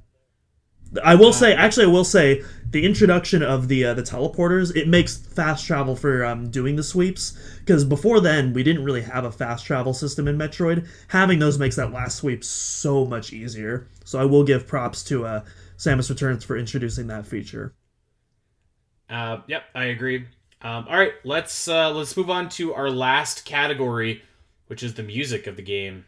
I 1.02 1.14
will 1.14 1.32
say, 1.32 1.54
actually, 1.54 1.86
I 1.86 1.90
will 1.90 2.04
say, 2.04 2.42
the 2.70 2.84
introduction 2.86 3.42
of 3.42 3.68
the 3.68 3.84
uh, 3.84 3.94
the 3.94 4.02
teleporters 4.02 4.74
it 4.74 4.88
makes 4.88 5.16
fast 5.16 5.66
travel 5.66 5.94
for 5.94 6.24
um, 6.24 6.50
doing 6.50 6.76
the 6.76 6.82
sweeps 6.82 7.38
because 7.60 7.84
before 7.84 8.18
then 8.18 8.54
we 8.54 8.62
didn't 8.62 8.82
really 8.82 9.02
have 9.02 9.24
a 9.24 9.30
fast 9.30 9.66
travel 9.66 9.92
system 9.92 10.26
in 10.26 10.38
Metroid. 10.38 10.88
Having 11.08 11.38
those 11.38 11.58
makes 11.58 11.76
that 11.76 11.92
last 11.92 12.16
sweep 12.16 12.42
so 12.42 13.04
much 13.04 13.32
easier. 13.32 13.88
So 14.04 14.18
I 14.18 14.24
will 14.24 14.42
give 14.42 14.66
props 14.66 15.04
to 15.04 15.26
uh, 15.26 15.44
Samus 15.76 16.08
Returns 16.08 16.44
for 16.44 16.56
introducing 16.56 17.06
that 17.08 17.26
feature. 17.26 17.74
Uh, 19.08 19.40
yep, 19.46 19.64
I 19.74 19.84
agree. 19.84 20.26
Um, 20.62 20.86
all 20.88 20.96
right, 20.96 21.12
let's 21.24 21.68
uh, 21.68 21.90
let's 21.90 22.16
move 22.16 22.30
on 22.30 22.48
to 22.50 22.72
our 22.72 22.88
last 22.88 23.44
category, 23.44 24.22
which 24.68 24.82
is 24.82 24.94
the 24.94 25.02
music 25.02 25.46
of 25.46 25.56
the 25.56 25.62
game. 25.62 26.06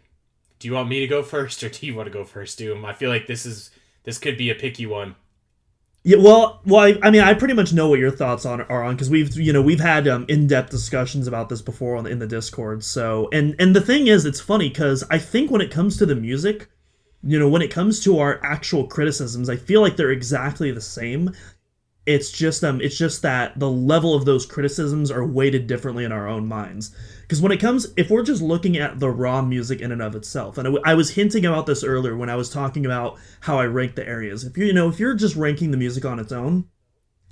Do 0.59 0.69
you 0.69 0.75
want 0.75 0.89
me 0.89 1.01
to 1.01 1.07
go 1.07 1.23
first, 1.25 1.63
or 1.63 1.69
do 1.69 1.87
you 1.87 1.95
want 1.95 2.07
to 2.07 2.13
go 2.13 2.25
first, 2.25 2.57
Doom? 2.57 2.85
I 2.85 2.95
feel 2.95 3.11
like 3.11 3.27
this 3.27 3.45
is 3.45 3.71
this 4.05 4.19
could 4.19 4.39
be 4.39 4.51
a 4.51 4.55
picky 4.55 4.87
one. 4.87 5.17
Yeah, 6.07 6.19
well, 6.19 6.61
well, 6.67 6.85
I, 6.85 6.99
I 7.03 7.11
mean, 7.11 7.23
I 7.23 7.33
pretty 7.33 7.55
much 7.55 7.73
know 7.73 7.89
what 7.89 7.99
your 7.99 8.11
thoughts 8.11 8.45
on 8.45 8.61
are 8.61 8.85
on 8.85 8.95
because 8.95 9.09
we've, 9.09 9.35
you 9.37 9.55
know, 9.55 9.63
we've 9.63 9.81
had 9.81 10.07
um, 10.07 10.27
in-depth 10.29 10.71
discussions 10.71 11.27
about 11.27 11.49
this 11.49 11.63
before 11.63 11.97
on 11.97 12.07
in 12.07 12.19
the 12.19 12.27
Discord. 12.27 12.85
So, 12.85 13.31
and 13.33 13.57
and 13.59 13.75
the 13.75 13.81
thing 13.81 14.07
is, 14.07 14.27
it's 14.27 14.41
funny 14.41 14.69
because 14.69 15.03
I 15.11 15.19
think 15.19 15.51
when 15.51 15.63
it 15.63 15.71
comes 15.71 15.97
to 15.97 16.07
the 16.07 16.15
music, 16.15 16.69
you 17.23 17.39
know, 17.39 17.49
when 17.49 17.63
it 17.63 17.71
comes 17.71 18.01
to 18.01 18.19
our 18.19 18.39
actual 18.45 18.87
criticisms, 18.87 19.49
I 19.49 19.57
feel 19.57 19.81
like 19.81 19.97
they're 19.97 20.11
exactly 20.11 20.71
the 20.71 20.81
same. 20.81 21.33
It's 22.07 22.31
just 22.31 22.63
um, 22.63 22.81
it's 22.83 22.99
just 22.99 23.23
that 23.23 23.59
the 23.59 23.71
level 23.71 24.15
of 24.15 24.27
those 24.27 24.45
criticisms 24.45 25.11
are 25.11 25.25
weighted 25.25 25.67
differently 25.67 26.05
in 26.05 26.13
our 26.13 26.29
own 26.29 26.47
minds. 26.47 26.95
Because 27.23 27.41
when 27.41 27.53
it 27.53 27.61
comes, 27.61 27.87
if 27.97 28.11
we're 28.11 28.23
just 28.23 28.43
looking 28.43 28.77
at 28.77 29.01
the 29.01 29.11
raw 29.11 29.41
music 29.41 29.81
in 29.81 29.91
and 29.91 30.03
of 30.03 30.15
itself, 30.15 30.59
and 30.59 30.79
I, 30.85 30.95
was 30.95 31.13
hinting 31.13 31.47
about 31.47 31.65
this 31.65 31.83
earlier 31.83 32.15
when 32.15 32.29
I 32.29 32.37
was 32.37 32.51
talking 32.51 32.85
about 32.85 33.19
how 33.41 33.59
I 33.59 33.65
rank 33.65 33.95
the 33.95 34.07
areas. 34.07 34.45
If 34.45 34.59
you, 34.59 34.67
you 34.67 34.75
know, 34.75 34.91
if 34.91 35.01
you're 35.01 35.15
just 35.15 35.35
ranking 35.35 35.71
the 35.71 35.79
music 35.79 36.05
on 36.05 36.19
its 36.19 36.33
own, 36.33 36.69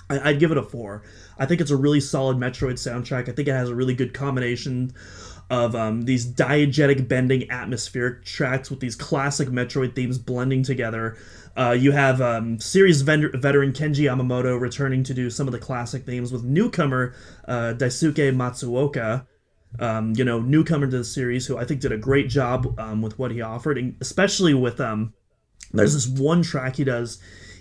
I, 0.09 0.31
I'd 0.31 0.41
give 0.41 0.51
it 0.51 0.57
a 0.57 0.62
four. 0.62 1.03
I 1.39 1.45
think 1.45 1.61
it's 1.61 1.70
a 1.70 1.77
really 1.77 2.01
solid 2.01 2.39
Metroid 2.39 2.75
soundtrack. 2.75 3.29
I 3.29 3.33
think 3.33 3.49
it 3.49 3.53
has 3.53 3.68
a 3.68 3.75
really 3.75 3.95
good 3.95 4.14
combination 4.14 4.95
of 5.51 5.75
um, 5.75 6.03
these 6.03 6.27
diegetic 6.27 7.07
bending 7.07 7.51
atmospheric 7.51 8.25
tracks 8.25 8.70
with 8.70 8.81
these 8.81 8.97
classic 8.97 9.49
Metroid 9.49 9.95
themes 9.95 10.16
blending 10.16 10.62
together. 10.62 11.18
Uh, 11.57 11.76
you 11.78 11.92
have 11.92 12.20
um, 12.20 12.59
series 12.59 13.03
veteran 13.03 13.72
Kenji 13.72 14.05
Yamamoto 14.05 14.59
returning 14.59 15.03
to 15.05 15.14
do 15.14 15.28
some 15.28 15.46
of 15.46 15.53
the 15.53 15.59
classic 15.59 16.05
themes 16.07 16.32
with 16.32 16.44
newcomer 16.44 17.14
uh, 17.46 17.74
Daisuke 17.76 18.34
Matsuoka. 18.34 19.26
Um, 19.78 20.12
you 20.16 20.24
know, 20.24 20.38
newcomer 20.38 20.86
to 20.86 20.98
the 20.98 21.05
series 21.05 21.46
who 21.46 21.57
I 21.57 21.64
think 21.64 21.80
did 21.80 21.92
a 21.92 21.96
great 21.96 22.28
job 22.28 22.78
um, 22.78 23.00
with 23.00 23.18
what 23.18 23.30
he 23.30 23.40
offered, 23.40 23.78
and 23.78 23.96
especially 24.03 24.53
with 24.53 24.80
um, 24.80 25.14
there's 25.72 25.94
this 25.94 26.07
one 26.07 26.42
track 26.42 26.76
he 26.76 26.84
does 26.84 27.18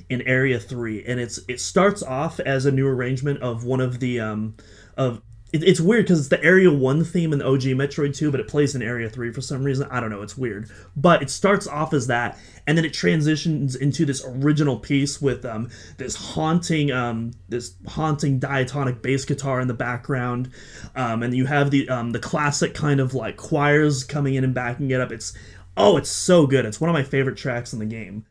in 0.10 0.22
Area 0.24 0.60
Three, 0.60 1.06
and 1.06 1.22
it's 1.22 1.40
it 1.48 1.62
starts 1.62 2.04
off 2.04 2.42
as 2.42 2.66
a 2.66 2.72
new 2.72 2.86
arrangement 2.86 3.42
of 3.42 3.64
one 3.64 3.80
of 3.80 4.02
the 4.02 4.20
um, 4.20 4.56
of 4.98 5.22
it, 5.54 5.64
it's 5.64 5.82
weird 5.82 6.06
because 6.06 6.20
it's 6.20 6.30
the 6.30 6.44
Area 6.44 6.72
1 6.72 7.04
theme 7.04 7.34
in 7.34 7.42
OG 7.42 7.62
Metroid 7.62 8.16
2, 8.16 8.32
but 8.32 8.40
it 8.40 8.48
plays 8.48 8.76
in 8.76 8.82
Area 8.82 9.10
3 9.10 9.32
for 9.32 9.42
some 9.42 9.64
reason. 9.64 9.88
I 9.92 10.00
don't 10.00 10.10
know, 10.10 10.22
it's 10.22 10.38
weird. 10.38 10.70
But 10.96 11.22
it 11.22 11.30
starts 11.30 11.68
off 11.68 11.94
as 11.94 12.08
that, 12.08 12.38
and 12.66 12.78
then 12.78 12.86
it 12.86 12.94
transitions 12.94 13.76
into 13.76 14.06
this 14.06 14.24
original 14.26 14.78
piece 14.78 15.22
with 15.22 15.46
um, 15.46 15.70
this 15.98 16.16
haunting 16.16 16.92
um, 16.92 17.32
this 17.50 17.76
haunting 17.88 18.40
diatonic 18.40 19.02
bass 19.02 19.26
guitar 19.26 19.60
in 19.60 19.68
the 19.68 19.74
background. 19.74 20.50
Um, 20.96 21.24
and 21.24 21.34
you 21.34 21.46
have 21.46 21.72
the 21.72 21.90
um, 21.90 22.12
the 22.12 22.20
classic 22.20 22.74
kind 22.74 23.00
of 23.00 23.14
like 23.14 23.38
choirs 23.38 24.04
coming 24.04 24.36
in 24.36 24.44
and 24.44 24.54
backing 24.54 24.92
it 24.92 25.02
up. 25.02 25.12
It's 25.12 25.34
oh, 25.76 25.98
it's 25.98 26.10
so 26.10 26.48
good. 26.48 26.66
It's 26.66 26.80
one 26.80 26.90
of 26.90 26.94
my 26.94 27.04
favorite 27.04 27.38
tracks 27.38 27.74
in 27.74 27.80
the 27.80 27.86
game. 27.86 28.26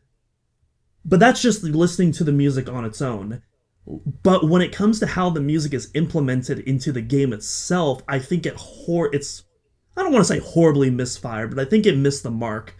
But 1.03 1.19
that's 1.19 1.41
just 1.41 1.63
listening 1.63 2.11
to 2.13 2.23
the 2.23 2.31
music 2.31 2.69
on 2.69 2.85
its 2.85 3.01
own. 3.01 3.41
But 4.23 4.47
when 4.47 4.61
it 4.61 4.71
comes 4.71 4.99
to 4.99 5.07
how 5.07 5.29
the 5.29 5.41
music 5.41 5.73
is 5.73 5.91
implemented 5.93 6.59
into 6.59 6.91
the 6.91 7.01
game 7.01 7.33
itself, 7.33 8.01
I 8.07 8.19
think 8.19 8.45
it 8.45 8.55
hor 8.55 9.13
it's 9.13 9.43
I 9.97 10.03
don't 10.03 10.13
want 10.13 10.25
to 10.25 10.33
say 10.33 10.39
horribly 10.39 10.89
misfired, 10.89 11.53
but 11.53 11.59
I 11.59 11.69
think 11.69 11.85
it 11.85 11.97
missed 11.97 12.23
the 12.23 12.31
mark, 12.31 12.75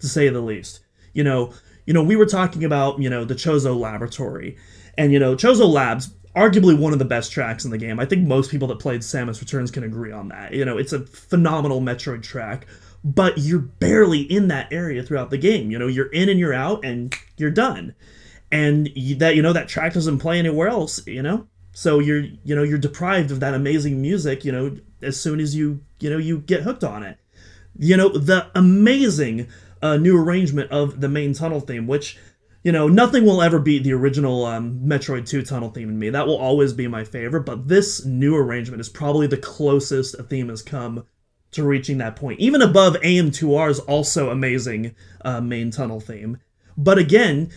to 0.00 0.08
say 0.08 0.28
the 0.28 0.40
least. 0.40 0.80
You 1.12 1.24
know, 1.24 1.52
you 1.86 1.94
know, 1.94 2.02
we 2.02 2.16
were 2.16 2.26
talking 2.26 2.64
about, 2.64 3.00
you 3.00 3.08
know, 3.08 3.24
the 3.24 3.34
Chozo 3.34 3.78
Laboratory. 3.78 4.56
And, 4.98 5.12
you 5.12 5.18
know, 5.18 5.36
Chozo 5.36 5.68
Labs, 5.68 6.12
arguably 6.34 6.76
one 6.76 6.92
of 6.92 6.98
the 6.98 7.04
best 7.04 7.30
tracks 7.30 7.64
in 7.64 7.70
the 7.70 7.78
game. 7.78 8.00
I 8.00 8.04
think 8.04 8.26
most 8.26 8.50
people 8.50 8.66
that 8.68 8.80
played 8.80 9.02
Samus 9.02 9.40
Returns 9.40 9.70
can 9.70 9.84
agree 9.84 10.10
on 10.10 10.28
that. 10.28 10.52
You 10.52 10.64
know, 10.64 10.76
it's 10.76 10.92
a 10.92 11.06
phenomenal 11.06 11.80
Metroid 11.80 12.22
track, 12.22 12.66
but 13.04 13.38
you're 13.38 13.60
barely 13.60 14.22
in 14.22 14.48
that 14.48 14.72
area 14.72 15.02
throughout 15.02 15.30
the 15.30 15.38
game. 15.38 15.70
You 15.70 15.78
know, 15.78 15.86
you're 15.86 16.10
in 16.10 16.28
and 16.28 16.40
you're 16.40 16.54
out 16.54 16.84
and 16.84 17.14
you're 17.36 17.50
done 17.50 17.94
and 18.56 18.88
you, 18.94 19.14
that 19.16 19.36
you 19.36 19.42
know 19.42 19.52
that 19.52 19.68
track 19.68 19.92
doesn't 19.92 20.18
play 20.18 20.38
anywhere 20.38 20.68
else 20.68 21.06
you 21.06 21.22
know? 21.22 21.46
So 21.72 21.98
you're 21.98 22.24
you 22.44 22.54
know 22.56 22.62
you're 22.62 22.78
deprived 22.78 23.30
of 23.30 23.40
that 23.40 23.54
amazing 23.54 24.00
music 24.00 24.44
you 24.44 24.52
know 24.52 24.76
as 25.02 25.20
soon 25.20 25.40
as 25.40 25.54
you 25.54 25.80
you 26.00 26.08
know 26.08 26.18
you 26.18 26.38
get 26.38 26.62
hooked 26.62 26.84
on 26.84 27.02
it. 27.02 27.18
You 27.78 27.96
know 27.96 28.08
the 28.08 28.50
amazing 28.54 29.48
uh, 29.82 29.98
new 29.98 30.16
arrangement 30.18 30.70
of 30.70 31.00
the 31.02 31.08
main 31.08 31.34
tunnel 31.34 31.60
theme 31.60 31.86
which 31.86 32.18
you 32.62 32.72
know 32.72 32.88
nothing 32.88 33.26
will 33.26 33.42
ever 33.42 33.58
beat 33.58 33.84
the 33.84 33.92
original 33.92 34.46
um, 34.46 34.80
metroid 34.84 35.28
2 35.28 35.42
tunnel 35.42 35.70
theme 35.70 35.90
in 35.90 35.98
me. 35.98 36.08
That 36.08 36.26
will 36.26 36.38
always 36.38 36.72
be 36.72 36.88
my 36.88 37.04
favorite 37.04 37.42
but 37.42 37.68
this 37.68 38.06
new 38.06 38.34
arrangement 38.34 38.80
is 38.80 38.88
probably 38.88 39.26
the 39.26 39.36
closest 39.36 40.14
a 40.14 40.22
theme 40.22 40.48
has 40.48 40.62
come 40.62 41.04
to 41.52 41.62
reaching 41.62 41.98
that 41.98 42.16
point. 42.16 42.40
Even 42.40 42.62
above 42.62 42.94
am2r's 42.96 43.80
also 43.80 44.30
amazing 44.30 44.94
uh, 45.22 45.40
main 45.42 45.70
tunnel 45.70 46.00
theme. 46.00 46.38
But 46.78 46.98
again 46.98 47.50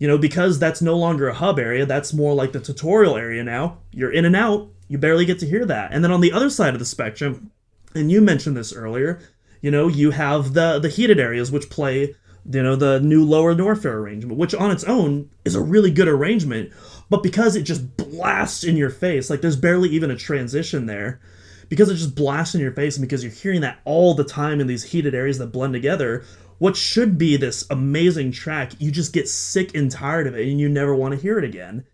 you 0.00 0.08
know, 0.08 0.18
because 0.18 0.58
that's 0.58 0.80
no 0.80 0.96
longer 0.96 1.28
a 1.28 1.34
hub 1.34 1.58
area, 1.58 1.84
that's 1.84 2.14
more 2.14 2.34
like 2.34 2.52
the 2.52 2.58
tutorial 2.58 3.16
area 3.16 3.44
now. 3.44 3.78
You're 3.92 4.10
in 4.10 4.24
and 4.24 4.34
out, 4.34 4.70
you 4.88 4.96
barely 4.96 5.26
get 5.26 5.38
to 5.40 5.46
hear 5.46 5.66
that. 5.66 5.92
And 5.92 6.02
then 6.02 6.10
on 6.10 6.22
the 6.22 6.32
other 6.32 6.48
side 6.48 6.72
of 6.72 6.80
the 6.80 6.86
spectrum, 6.86 7.52
and 7.94 8.10
you 8.10 8.22
mentioned 8.22 8.56
this 8.56 8.72
earlier, 8.72 9.20
you 9.60 9.70
know, 9.70 9.88
you 9.88 10.10
have 10.10 10.54
the 10.54 10.78
the 10.78 10.88
heated 10.88 11.20
areas 11.20 11.52
which 11.52 11.68
play, 11.68 12.14
you 12.50 12.62
know, 12.62 12.76
the 12.76 12.98
new 13.00 13.22
lower 13.24 13.54
Norfair 13.54 13.92
arrangement, 13.92 14.38
which 14.38 14.54
on 14.54 14.70
its 14.70 14.84
own 14.84 15.28
is 15.44 15.54
a 15.54 15.60
really 15.60 15.90
good 15.90 16.08
arrangement, 16.08 16.72
but 17.10 17.22
because 17.22 17.54
it 17.54 17.64
just 17.64 17.98
blasts 17.98 18.64
in 18.64 18.78
your 18.78 18.90
face, 18.90 19.28
like 19.28 19.42
there's 19.42 19.56
barely 19.56 19.90
even 19.90 20.10
a 20.10 20.16
transition 20.16 20.86
there. 20.86 21.20
Because 21.68 21.88
it 21.88 21.94
just 21.94 22.16
blasts 22.16 22.56
in 22.56 22.60
your 22.60 22.72
face 22.72 22.96
and 22.96 23.06
because 23.06 23.22
you're 23.22 23.30
hearing 23.30 23.60
that 23.60 23.78
all 23.84 24.14
the 24.14 24.24
time 24.24 24.60
in 24.60 24.66
these 24.66 24.82
heated 24.82 25.14
areas 25.14 25.38
that 25.38 25.52
blend 25.52 25.72
together, 25.72 26.24
what 26.60 26.76
should 26.76 27.16
be 27.16 27.38
this 27.38 27.64
amazing 27.70 28.30
track, 28.30 28.72
you 28.78 28.90
just 28.90 29.14
get 29.14 29.26
sick 29.26 29.74
and 29.74 29.90
tired 29.90 30.26
of 30.26 30.34
it 30.36 30.46
and 30.46 30.60
you 30.60 30.68
never 30.68 30.94
want 30.94 31.14
to 31.14 31.20
hear 31.20 31.38
it 31.38 31.44
again. 31.44 31.86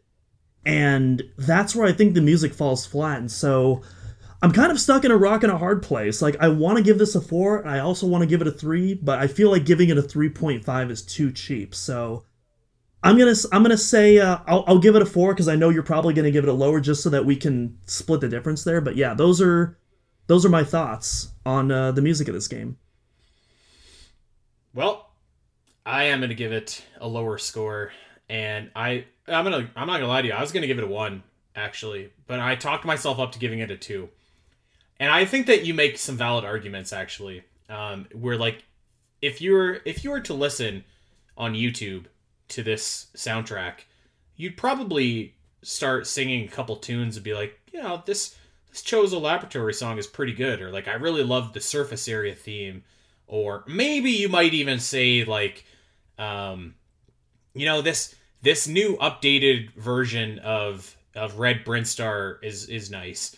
And 0.64 1.22
that's 1.38 1.76
where 1.76 1.86
I 1.86 1.92
think 1.92 2.14
the 2.14 2.20
music 2.20 2.52
falls 2.52 2.84
flat. 2.84 3.18
And 3.18 3.30
so 3.30 3.82
I'm 4.42 4.50
kind 4.50 4.72
of 4.72 4.80
stuck 4.80 5.04
in 5.04 5.12
a 5.12 5.16
rock 5.16 5.44
and 5.44 5.52
a 5.52 5.58
hard 5.58 5.84
place. 5.84 6.20
Like, 6.20 6.36
I 6.40 6.48
want 6.48 6.78
to 6.78 6.82
give 6.82 6.98
this 6.98 7.14
a 7.14 7.20
4, 7.20 7.60
and 7.60 7.70
I 7.70 7.78
also 7.78 8.08
want 8.08 8.22
to 8.22 8.26
give 8.26 8.40
it 8.40 8.48
a 8.48 8.50
3, 8.50 8.94
but 8.94 9.20
I 9.20 9.28
feel 9.28 9.52
like 9.52 9.64
giving 9.64 9.88
it 9.88 9.98
a 9.98 10.02
3.5 10.02 10.90
is 10.90 11.02
too 11.02 11.30
cheap. 11.30 11.72
So 11.72 12.24
I'm 13.04 13.16
gonna 13.16 13.36
I'm 13.52 13.62
gonna 13.62 13.78
say 13.78 14.18
uh, 14.18 14.38
I'll, 14.48 14.64
I'll 14.66 14.78
give 14.80 14.96
it 14.96 15.02
a 15.02 15.06
four 15.06 15.32
because 15.32 15.46
I 15.46 15.54
know 15.54 15.68
you're 15.68 15.84
probably 15.84 16.12
gonna 16.12 16.32
give 16.32 16.42
it 16.42 16.50
a 16.50 16.52
lower 16.52 16.80
just 16.80 17.04
so 17.04 17.10
that 17.10 17.24
we 17.24 17.36
can 17.36 17.78
split 17.86 18.20
the 18.20 18.28
difference 18.28 18.64
there. 18.64 18.80
But 18.80 18.96
yeah, 18.96 19.14
those 19.14 19.40
are 19.40 19.78
those 20.26 20.44
are 20.44 20.48
my 20.48 20.64
thoughts 20.64 21.28
on 21.44 21.70
uh, 21.70 21.92
the 21.92 22.02
music 22.02 22.26
of 22.26 22.34
this 22.34 22.48
game. 22.48 22.78
Well, 24.76 25.08
I 25.86 26.04
am 26.04 26.20
going 26.20 26.28
to 26.28 26.36
give 26.36 26.52
it 26.52 26.84
a 27.00 27.08
lower 27.08 27.38
score, 27.38 27.92
and 28.28 28.70
I 28.76 29.06
I'm 29.26 29.44
gonna 29.44 29.70
I'm 29.74 29.86
not 29.86 30.00
gonna 30.00 30.06
lie 30.06 30.20
to 30.20 30.28
you. 30.28 30.34
I 30.34 30.42
was 30.42 30.52
gonna 30.52 30.66
give 30.66 30.76
it 30.76 30.84
a 30.84 30.86
one 30.86 31.22
actually, 31.56 32.12
but 32.26 32.40
I 32.40 32.56
talked 32.56 32.84
myself 32.84 33.18
up 33.18 33.32
to 33.32 33.38
giving 33.38 33.60
it 33.60 33.70
a 33.70 33.76
two, 33.78 34.10
and 35.00 35.10
I 35.10 35.24
think 35.24 35.46
that 35.46 35.64
you 35.64 35.72
make 35.72 35.96
some 35.96 36.18
valid 36.18 36.44
arguments 36.44 36.92
actually. 36.92 37.42
Um, 37.70 38.06
where 38.12 38.36
like 38.36 38.64
if 39.22 39.40
you're 39.40 39.80
if 39.86 40.04
you 40.04 40.10
were 40.10 40.20
to 40.20 40.34
listen 40.34 40.84
on 41.38 41.54
YouTube 41.54 42.04
to 42.48 42.62
this 42.62 43.06
soundtrack, 43.16 43.76
you'd 44.36 44.58
probably 44.58 45.36
start 45.62 46.06
singing 46.06 46.44
a 46.44 46.48
couple 46.48 46.76
tunes 46.76 47.16
and 47.16 47.24
be 47.24 47.32
like, 47.32 47.58
you 47.72 47.82
know, 47.82 48.02
this 48.04 48.36
this 48.68 48.82
Chozo 48.82 49.22
Laboratory 49.22 49.72
song 49.72 49.96
is 49.96 50.06
pretty 50.06 50.34
good, 50.34 50.60
or 50.60 50.70
like 50.70 50.86
I 50.86 50.96
really 50.96 51.24
love 51.24 51.54
the 51.54 51.60
surface 51.62 52.08
area 52.08 52.34
theme 52.34 52.84
or 53.26 53.64
maybe 53.66 54.10
you 54.10 54.28
might 54.28 54.54
even 54.54 54.78
say 54.78 55.24
like 55.24 55.64
um 56.18 56.74
you 57.54 57.66
know 57.66 57.82
this 57.82 58.14
this 58.42 58.68
new 58.68 58.96
updated 58.98 59.72
version 59.74 60.38
of 60.40 60.96
of 61.14 61.38
red 61.38 61.64
brinstar 61.64 62.36
is 62.42 62.68
is 62.68 62.90
nice. 62.90 63.36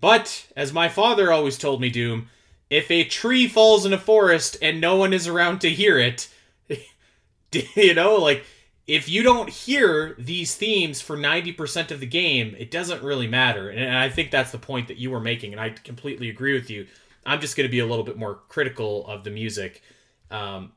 But 0.00 0.46
as 0.56 0.72
my 0.72 0.88
father 0.88 1.30
always 1.30 1.58
told 1.58 1.80
me 1.80 1.90
doom 1.90 2.28
if 2.70 2.90
a 2.90 3.04
tree 3.04 3.46
falls 3.46 3.84
in 3.84 3.92
a 3.92 3.98
forest 3.98 4.56
and 4.62 4.80
no 4.80 4.96
one 4.96 5.12
is 5.12 5.28
around 5.28 5.60
to 5.60 5.70
hear 5.70 5.98
it 5.98 6.28
you 7.74 7.94
know 7.94 8.16
like 8.16 8.44
if 8.86 9.08
you 9.08 9.22
don't 9.22 9.50
hear 9.50 10.16
these 10.18 10.56
themes 10.56 11.00
for 11.00 11.16
90% 11.16 11.90
of 11.90 12.00
the 12.00 12.06
game 12.06 12.56
it 12.58 12.70
doesn't 12.70 13.02
really 13.02 13.26
matter. 13.26 13.68
And 13.68 13.96
i 13.96 14.08
think 14.08 14.30
that's 14.30 14.52
the 14.52 14.58
point 14.58 14.88
that 14.88 14.96
you 14.96 15.10
were 15.10 15.20
making 15.20 15.52
and 15.52 15.60
i 15.60 15.70
completely 15.70 16.30
agree 16.30 16.54
with 16.54 16.70
you 16.70 16.86
I'm 17.26 17.40
just 17.40 17.56
going 17.56 17.68
to 17.68 17.70
be 17.70 17.80
a 17.80 17.86
little 17.86 18.04
bit 18.04 18.16
more 18.16 18.40
critical 18.48 19.06
of 19.06 19.24
the 19.24 19.30
music 19.30 19.82
um, 20.30 20.72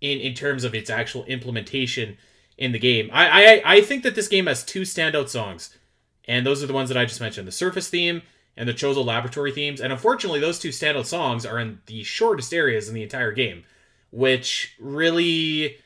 in 0.00 0.18
in 0.20 0.34
terms 0.34 0.64
of 0.64 0.74
its 0.74 0.90
actual 0.90 1.24
implementation 1.24 2.16
in 2.58 2.72
the 2.72 2.78
game. 2.78 3.10
I, 3.12 3.62
I 3.64 3.76
I 3.76 3.80
think 3.80 4.02
that 4.02 4.14
this 4.14 4.28
game 4.28 4.46
has 4.46 4.64
two 4.64 4.82
standout 4.82 5.28
songs, 5.28 5.76
and 6.26 6.46
those 6.46 6.62
are 6.62 6.66
the 6.66 6.72
ones 6.72 6.88
that 6.88 6.98
I 6.98 7.04
just 7.04 7.20
mentioned: 7.20 7.46
the 7.46 7.52
Surface 7.52 7.88
theme 7.88 8.22
and 8.56 8.68
the 8.68 8.74
Chozo 8.74 9.04
Laboratory 9.04 9.52
themes. 9.52 9.80
And 9.80 9.92
unfortunately, 9.92 10.40
those 10.40 10.58
two 10.58 10.68
standout 10.68 11.06
songs 11.06 11.44
are 11.44 11.58
in 11.58 11.80
the 11.86 12.02
shortest 12.02 12.52
areas 12.52 12.88
in 12.88 12.94
the 12.94 13.02
entire 13.02 13.32
game, 13.32 13.64
which 14.10 14.76
really, 14.78 15.76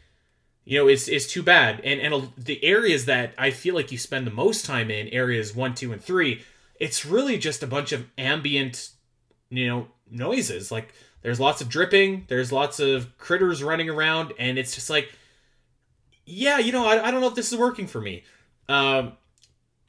you 0.65 0.79
know, 0.79 0.89
is 0.89 1.09
is 1.09 1.27
too 1.27 1.43
bad. 1.43 1.81
And 1.83 2.01
and 2.01 2.31
the 2.37 2.63
areas 2.65 3.07
that 3.07 3.35
I 3.39 3.51
feel 3.51 3.75
like 3.75 3.93
you 3.93 3.99
spend 3.99 4.27
the 4.27 4.33
most 4.33 4.65
time 4.65 4.91
in, 4.91 5.09
areas 5.09 5.55
one, 5.55 5.75
two, 5.75 5.93
and 5.93 6.03
three, 6.03 6.43
it's 6.79 7.07
really 7.07 7.39
just 7.39 7.63
a 7.63 7.67
bunch 7.67 7.93
of 7.93 8.07
ambient, 8.19 8.91
you 9.51 9.67
know, 9.67 9.89
noises. 10.11 10.71
Like 10.71 10.95
there's 11.23 11.41
lots 11.41 11.61
of 11.61 11.69
dripping, 11.69 12.25
there's 12.29 12.53
lots 12.53 12.81
of 12.81 13.17
critters 13.19 13.63
running 13.63 13.89
around, 13.89 14.33
and 14.39 14.59
it's 14.59 14.75
just 14.75 14.91
like, 14.91 15.13
yeah, 16.25 16.59
you 16.59 16.73
know, 16.73 16.87
I, 16.87 17.09
I 17.09 17.11
don't 17.11 17.21
know 17.21 17.29
if 17.29 17.35
this 17.35 17.53
is 17.53 17.59
working 17.59 17.87
for 17.87 18.01
me. 18.01 18.25
Um, 18.69 19.13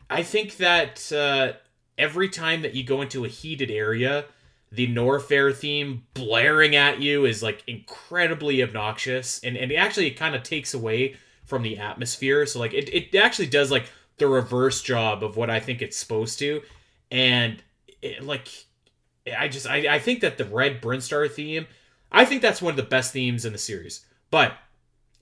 I 0.10 0.24
think 0.24 0.58
that 0.58 1.12
uh, 1.12 1.54
every 1.98 2.30
time 2.30 2.62
that 2.64 2.74
you 2.74 2.84
go 2.84 3.02
into 3.02 3.26
a 3.26 3.28
heated 3.28 3.70
area, 3.70 4.26
the 4.72 4.88
Norfair 4.88 5.56
theme 5.56 6.04
blaring 6.14 6.76
at 6.76 7.00
you 7.00 7.26
is 7.26 7.44
like 7.44 7.64
incredibly 7.68 8.64
obnoxious, 8.64 9.40
and 9.44 9.58
and 9.58 9.72
actually 9.74 10.08
it 10.08 10.16
kind 10.16 10.36
of 10.36 10.44
takes 10.44 10.74
away 10.74 11.16
from 11.46 11.64
the 11.64 11.78
atmosphere. 11.78 12.46
So 12.46 12.60
like 12.60 12.74
it 12.74 12.90
it 12.90 13.16
actually 13.18 13.48
does 13.48 13.72
like 13.72 13.86
the 14.18 14.28
reverse 14.28 14.82
job 14.82 15.24
of 15.24 15.38
what 15.38 15.50
I 15.50 15.60
think 15.60 15.82
it's 15.82 15.98
supposed 15.98 16.40
to, 16.40 16.62
and 17.12 17.62
it, 18.02 18.24
like 18.24 18.48
I 19.38 19.48
just 19.48 19.68
I, 19.68 19.96
I 19.96 20.00
think 20.00 20.22
that 20.22 20.38
the 20.38 20.46
red 20.46 20.82
Brinstar 20.82 21.30
theme, 21.32 21.68
I 22.12 22.26
think 22.26 22.42
that's 22.42 22.62
one 22.62 22.72
of 22.72 22.78
the 22.78 22.84
best 22.84 23.14
themes 23.14 23.46
in 23.46 23.54
the 23.54 23.60
series. 23.60 24.06
But 24.32 24.54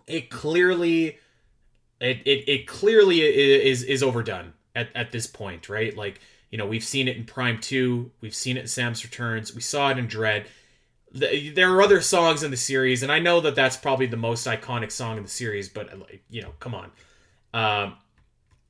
it 0.05 0.29
clearly 0.29 1.17
it 1.99 2.21
it, 2.25 2.49
it 2.49 2.67
clearly 2.67 3.21
is 3.21 3.83
is 3.83 4.03
overdone 4.03 4.53
at, 4.77 4.89
at 4.95 5.11
this 5.11 5.27
point, 5.27 5.69
right? 5.69 5.95
Like, 5.97 6.21
you 6.51 6.57
know, 6.57 6.67
we've 6.67 6.83
seen 6.83 7.07
it 7.07 7.17
in 7.17 7.25
Prime 7.25 7.59
2, 7.59 8.11
we've 8.21 8.35
seen 8.35 8.55
it 8.57 8.61
in 8.61 8.65
Samus 8.67 9.03
Returns, 9.03 9.53
we 9.53 9.61
saw 9.61 9.89
it 9.89 9.97
in 9.97 10.07
Dread. 10.07 10.47
There 11.11 11.73
are 11.73 11.81
other 11.81 12.01
songs 12.01 12.43
in 12.43 12.51
the 12.51 12.57
series, 12.57 13.01
and 13.01 13.11
I 13.11 13.19
know 13.19 13.41
that 13.41 13.55
that's 13.55 13.75
probably 13.75 14.05
the 14.05 14.17
most 14.17 14.45
iconic 14.45 14.91
song 14.91 15.17
in 15.17 15.23
the 15.23 15.29
series, 15.29 15.67
but, 15.67 15.89
you 16.29 16.41
know, 16.41 16.53
come 16.59 16.75
on. 16.75 16.91
Um, 17.53 17.95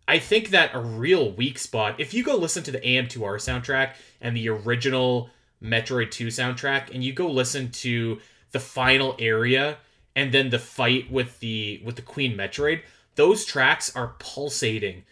I 0.08 0.20
think 0.20 0.50
that 0.50 0.74
a 0.74 0.80
real 0.80 1.32
weak 1.32 1.60
spot, 1.60 2.00
if 2.00 2.14
you 2.14 2.24
go 2.24 2.36
listen 2.36 2.64
to 2.64 2.72
the 2.72 2.80
AM2R 2.80 3.38
soundtrack 3.38 3.96
and 4.22 4.36
the 4.36 4.48
original 4.50 5.30
Metroid 5.62 6.12
2 6.12 6.28
soundtrack, 6.28 6.94
and 6.94 7.04
you 7.04 7.14
go 7.14 7.30
listen 7.30 7.72
to 7.72 8.20
the 8.52 8.60
final 8.60 9.16
area 9.20 9.78
and 10.16 10.32
then 10.32 10.50
the 10.50 10.60
fight 10.60 11.12
with 11.12 11.40
the 11.42 11.82
with 11.84 11.96
the 11.96 12.02
Queen 12.02 12.38
Metroid, 12.38 12.82
those 13.16 13.46
tracks 13.46 13.96
are 13.96 14.16
pulsating. 14.20 15.04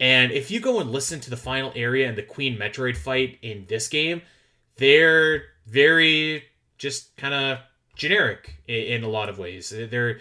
And 0.00 0.32
if 0.32 0.50
you 0.50 0.60
go 0.60 0.80
and 0.80 0.90
listen 0.90 1.20
to 1.20 1.30
the 1.30 1.36
final 1.36 1.72
area 1.74 2.08
and 2.08 2.16
the 2.16 2.22
Queen 2.22 2.56
Metroid 2.56 2.96
fight 2.96 3.38
in 3.42 3.66
this 3.68 3.88
game, 3.88 4.22
they're 4.76 5.44
very 5.66 6.44
just 6.78 7.16
kind 7.16 7.34
of 7.34 7.58
generic 7.94 8.56
in, 8.66 8.74
in, 8.74 9.04
a 9.04 9.08
lot 9.08 9.28
of 9.28 9.38
ways. 9.38 9.72
They're 9.90 10.20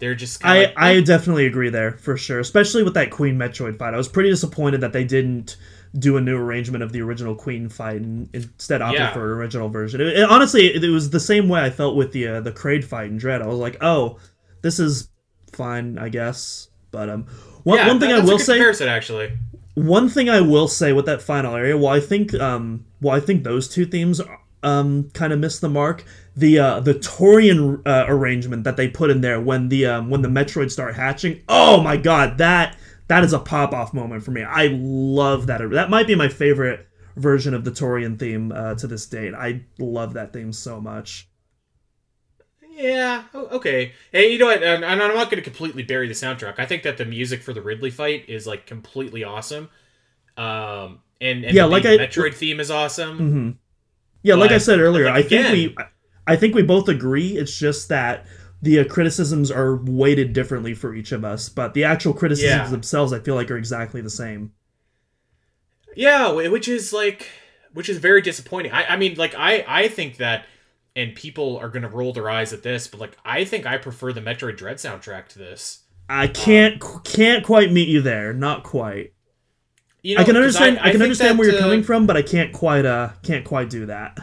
they're 0.00 0.14
just. 0.14 0.44
I 0.44 0.64
like, 0.64 0.74
I 0.76 1.00
definitely 1.00 1.46
agree 1.46 1.70
there 1.70 1.92
for 1.92 2.16
sure, 2.16 2.40
especially 2.40 2.82
with 2.82 2.94
that 2.94 3.10
Queen 3.10 3.36
Metroid 3.36 3.78
fight. 3.78 3.94
I 3.94 3.96
was 3.96 4.08
pretty 4.08 4.30
disappointed 4.30 4.80
that 4.80 4.92
they 4.92 5.04
didn't 5.04 5.56
do 5.98 6.16
a 6.16 6.20
new 6.20 6.36
arrangement 6.36 6.82
of 6.82 6.92
the 6.92 7.02
original 7.02 7.34
Queen 7.34 7.68
fight 7.68 8.00
and 8.00 8.28
instead 8.32 8.80
opted 8.80 9.00
yeah. 9.00 9.12
for 9.12 9.32
an 9.32 9.38
original 9.38 9.68
version. 9.68 10.00
It, 10.00 10.08
it, 10.08 10.30
honestly, 10.30 10.66
it, 10.74 10.82
it, 10.82 10.88
was 10.88 11.10
the 11.10 11.20
same 11.20 11.48
way 11.48 11.60
I 11.60 11.70
felt 11.70 11.96
with 11.96 12.12
the 12.12 12.26
uh, 12.26 12.40
the 12.40 12.52
Kraid 12.52 12.84
fight 12.84 13.10
in 13.10 13.18
Dread. 13.18 13.42
I 13.42 13.46
was 13.46 13.58
like, 13.58 13.76
oh, 13.80 14.18
this 14.62 14.80
is 14.80 15.08
fine, 15.52 15.98
I 15.98 16.08
guess. 16.08 16.68
But 16.90 17.08
um, 17.08 17.26
one, 17.64 17.78
yeah, 17.78 17.88
one 17.88 18.00
thing 18.00 18.10
that, 18.10 18.22
I 18.22 18.24
will 18.24 18.38
say, 18.38 18.54
comparison, 18.54 18.88
actually. 18.88 19.32
One 19.74 20.08
thing 20.08 20.28
I 20.28 20.40
will 20.40 20.68
say 20.68 20.92
with 20.92 21.06
that 21.06 21.22
final 21.22 21.54
area, 21.54 21.76
well, 21.76 21.92
I 21.92 22.00
think 22.00 22.34
um, 22.34 22.86
well, 23.00 23.14
I 23.14 23.20
think 23.20 23.44
those 23.44 23.68
two 23.68 23.86
themes 23.86 24.20
um 24.62 25.10
kind 25.14 25.32
of 25.32 25.38
missed 25.38 25.60
the 25.60 25.68
mark 25.68 26.04
the 26.36 26.58
uh, 26.58 26.80
the 26.80 26.94
Tourian 26.94 27.82
uh, 27.86 28.04
arrangement 28.08 28.64
that 28.64 28.76
they 28.76 28.88
put 28.88 29.10
in 29.10 29.20
there 29.20 29.40
when 29.40 29.68
the 29.68 29.86
um, 29.86 30.10
when 30.10 30.22
the 30.22 30.28
Metroids 30.28 30.72
start 30.72 30.94
hatching. 30.94 31.42
Oh 31.48 31.80
my 31.80 31.96
god, 31.96 32.38
that 32.38 32.76
that 33.08 33.24
is 33.24 33.32
a 33.32 33.38
pop 33.38 33.72
off 33.72 33.92
moment 33.92 34.24
for 34.24 34.30
me. 34.30 34.42
I 34.42 34.68
love 34.72 35.46
that. 35.48 35.60
That 35.70 35.90
might 35.90 36.06
be 36.06 36.14
my 36.14 36.28
favorite 36.28 36.86
version 37.16 37.54
of 37.54 37.64
the 37.64 37.70
Tourian 37.70 38.18
theme 38.18 38.52
uh, 38.52 38.74
to 38.76 38.86
this 38.86 39.06
date. 39.06 39.34
I 39.34 39.62
love 39.78 40.14
that 40.14 40.32
theme 40.32 40.52
so 40.52 40.80
much. 40.80 41.28
Yeah, 42.70 43.24
okay. 43.34 43.92
Hey, 44.10 44.32
you 44.32 44.38
know 44.38 44.46
what? 44.46 44.62
And 44.62 44.84
I'm 44.84 44.98
not 44.98 45.30
going 45.30 45.36
to 45.36 45.42
completely 45.42 45.82
bury 45.82 46.08
the 46.08 46.14
soundtrack. 46.14 46.54
I 46.58 46.64
think 46.64 46.84
that 46.84 46.96
the 46.96 47.04
music 47.04 47.42
for 47.42 47.52
the 47.52 47.60
Ridley 47.60 47.90
fight 47.90 48.26
is 48.28 48.46
like 48.46 48.66
completely 48.66 49.22
awesome. 49.22 49.68
Um, 50.38 51.00
and, 51.20 51.44
and 51.44 51.54
yeah, 51.54 51.66
like 51.66 51.84
I, 51.84 51.98
Metroid 51.98 52.32
theme 52.32 52.60
is 52.60 52.70
awesome. 52.70 53.18
Mm-hmm. 53.18 53.50
Yeah, 54.22 54.34
but, 54.34 54.40
like 54.40 54.50
I 54.52 54.58
said 54.58 54.80
earlier, 54.80 55.08
I 55.08 55.22
think 55.22 55.46
again, 55.46 55.52
we 55.52 55.76
I 56.26 56.36
think 56.36 56.54
we 56.54 56.62
both 56.62 56.88
agree. 56.88 57.36
It's 57.36 57.58
just 57.58 57.88
that 57.88 58.26
the 58.62 58.80
uh, 58.80 58.84
criticisms 58.84 59.50
are 59.50 59.76
weighted 59.76 60.32
differently 60.32 60.74
for 60.74 60.94
each 60.94 61.12
of 61.12 61.24
us, 61.24 61.48
but 61.48 61.74
the 61.74 61.84
actual 61.84 62.12
criticisms 62.12 62.50
yeah. 62.50 62.68
themselves, 62.68 63.12
I 63.12 63.20
feel 63.20 63.34
like, 63.34 63.50
are 63.50 63.56
exactly 63.56 64.00
the 64.00 64.10
same. 64.10 64.52
Yeah, 65.96 66.30
which 66.32 66.68
is 66.68 66.92
like, 66.92 67.28
which 67.72 67.88
is 67.88 67.98
very 67.98 68.20
disappointing. 68.20 68.72
I, 68.72 68.94
I 68.94 68.96
mean, 68.96 69.16
like, 69.16 69.34
I, 69.34 69.64
I 69.66 69.88
think 69.88 70.18
that, 70.18 70.44
and 70.94 71.14
people 71.14 71.56
are 71.56 71.68
gonna 71.68 71.88
roll 71.88 72.12
their 72.12 72.28
eyes 72.28 72.52
at 72.52 72.62
this, 72.62 72.86
but 72.86 73.00
like, 73.00 73.16
I 73.24 73.44
think 73.44 73.64
I 73.66 73.78
prefer 73.78 74.12
the 74.12 74.20
Metroid 74.20 74.56
Dread 74.56 74.76
soundtrack 74.76 75.28
to 75.28 75.38
this. 75.38 75.84
I 76.08 76.26
can't, 76.26 76.82
um, 76.82 77.00
can't 77.04 77.44
quite 77.44 77.72
meet 77.72 77.88
you 77.88 78.02
there. 78.02 78.32
Not 78.32 78.62
quite. 78.62 79.14
You 80.02 80.16
know, 80.16 80.22
I 80.22 80.24
can 80.24 80.36
understand. 80.36 80.78
I, 80.78 80.84
I, 80.84 80.88
I 80.88 80.92
can 80.92 81.02
understand 81.02 81.38
that, 81.38 81.38
where 81.38 81.50
you're 81.50 81.58
uh, 81.58 81.62
coming 81.62 81.82
from, 81.82 82.06
but 82.06 82.16
I 82.16 82.22
can't 82.22 82.52
quite, 82.52 82.86
uh, 82.86 83.10
can't 83.22 83.44
quite 83.44 83.68
do 83.68 83.86
that. 83.86 84.18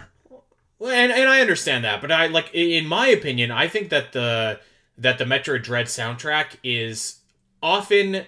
Well, 0.80 0.92
and, 0.92 1.12
and 1.12 1.28
I 1.28 1.42
understand 1.42 1.84
that, 1.86 2.02
but 2.02 2.12
I 2.12 2.28
like 2.28 2.54
in 2.54 2.86
my 2.86 3.08
opinion, 3.08 3.52
I 3.52 3.68
think 3.68 3.90
that 3.90 4.14
the 4.14 4.60
that 4.98 5.18
the 5.18 5.26
Metroid 5.26 5.64
Dread 5.64 5.88
soundtrack 5.88 6.58
is 6.64 7.20
often 7.62 8.26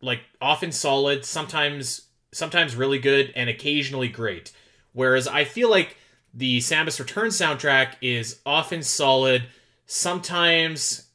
like 0.00 0.20
often 0.40 0.72
solid, 0.72 1.24
sometimes 1.24 2.08
sometimes 2.32 2.76
really 2.76 2.98
good, 2.98 3.32
and 3.34 3.48
occasionally 3.48 4.08
great. 4.08 4.52
Whereas 4.92 5.26
I 5.26 5.44
feel 5.44 5.70
like 5.70 5.96
the 6.34 6.58
Samus 6.58 6.98
Return 6.98 7.28
soundtrack 7.28 7.94
is 8.00 8.40
often 8.44 8.82
solid, 8.82 9.44
sometimes 9.86 11.08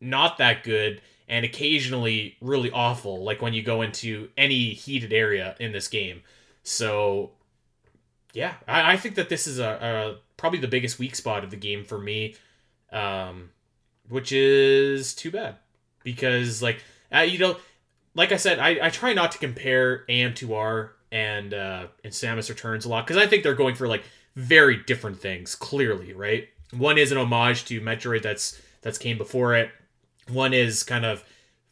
not 0.00 0.38
that 0.38 0.64
good, 0.64 1.00
and 1.32 1.46
occasionally 1.46 2.36
really 2.42 2.70
awful, 2.70 3.24
like 3.24 3.40
when 3.40 3.54
you 3.54 3.62
go 3.62 3.80
into 3.80 4.28
any 4.36 4.74
heated 4.74 5.14
area 5.14 5.56
in 5.58 5.72
this 5.72 5.88
game. 5.88 6.20
So 6.62 7.30
yeah, 8.34 8.52
I, 8.68 8.92
I 8.92 8.96
think 8.98 9.14
that 9.14 9.30
this 9.30 9.46
is 9.46 9.58
a, 9.58 9.64
a, 9.64 10.16
probably 10.36 10.58
the 10.58 10.68
biggest 10.68 10.98
weak 10.98 11.16
spot 11.16 11.42
of 11.42 11.50
the 11.50 11.56
game 11.56 11.84
for 11.84 11.98
me, 11.98 12.36
um, 12.92 13.48
which 14.10 14.30
is 14.30 15.14
too 15.14 15.30
bad 15.30 15.56
because 16.04 16.62
like 16.62 16.84
uh, 17.14 17.20
you 17.20 17.38
know, 17.38 17.56
like 18.14 18.30
I 18.30 18.36
said, 18.36 18.58
I, 18.58 18.78
I 18.82 18.90
try 18.90 19.14
not 19.14 19.32
to 19.32 19.38
compare 19.38 20.04
AM2R 20.10 20.90
and 21.12 21.54
uh, 21.54 21.86
and 22.04 22.12
Samus 22.12 22.50
Returns 22.50 22.84
a 22.84 22.90
lot 22.90 23.06
because 23.06 23.16
I 23.16 23.26
think 23.26 23.42
they're 23.42 23.54
going 23.54 23.74
for 23.74 23.88
like 23.88 24.04
very 24.36 24.76
different 24.84 25.18
things. 25.18 25.54
Clearly, 25.54 26.12
right? 26.12 26.46
One 26.76 26.98
is 26.98 27.10
an 27.10 27.16
homage 27.16 27.64
to 27.66 27.80
Metroid 27.80 28.20
that's 28.20 28.60
that's 28.82 28.98
came 28.98 29.16
before 29.16 29.54
it. 29.54 29.70
One 30.28 30.54
is 30.54 30.82
kind 30.82 31.04
of 31.04 31.24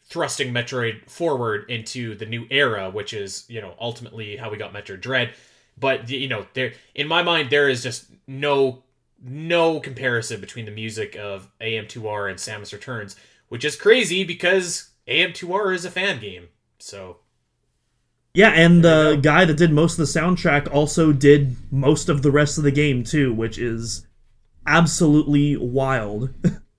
thrusting 0.04 0.52
Metroid 0.52 1.08
forward 1.08 1.70
into 1.70 2.16
the 2.16 2.26
new 2.26 2.46
era, 2.50 2.90
which 2.90 3.12
is 3.12 3.44
you 3.48 3.60
know 3.60 3.74
ultimately 3.80 4.36
how 4.36 4.50
we 4.50 4.56
got 4.56 4.72
Metroid 4.72 5.00
Dread. 5.00 5.34
But 5.78 6.10
you 6.10 6.28
know, 6.28 6.46
there 6.54 6.72
in 6.94 7.08
my 7.08 7.22
mind 7.22 7.50
there 7.50 7.68
is 7.68 7.82
just 7.82 8.06
no 8.26 8.82
no 9.22 9.80
comparison 9.80 10.40
between 10.40 10.64
the 10.64 10.70
music 10.70 11.16
of 11.16 11.50
AM2R 11.60 12.30
and 12.30 12.38
Samus 12.38 12.72
Returns, 12.72 13.16
which 13.48 13.64
is 13.64 13.76
crazy 13.76 14.24
because 14.24 14.90
AM2R 15.06 15.74
is 15.74 15.84
a 15.84 15.90
fan 15.90 16.20
game. 16.20 16.48
So 16.78 17.18
yeah, 18.34 18.50
and 18.50 18.84
the 18.84 19.18
guy 19.20 19.44
that 19.44 19.56
did 19.56 19.72
most 19.72 19.98
of 19.98 20.06
the 20.06 20.20
soundtrack 20.20 20.72
also 20.72 21.12
did 21.12 21.56
most 21.72 22.08
of 22.08 22.22
the 22.22 22.30
rest 22.30 22.58
of 22.58 22.64
the 22.64 22.70
game 22.70 23.02
too, 23.02 23.34
which 23.34 23.58
is 23.58 24.06
absolutely 24.66 25.56
wild. 25.56 26.30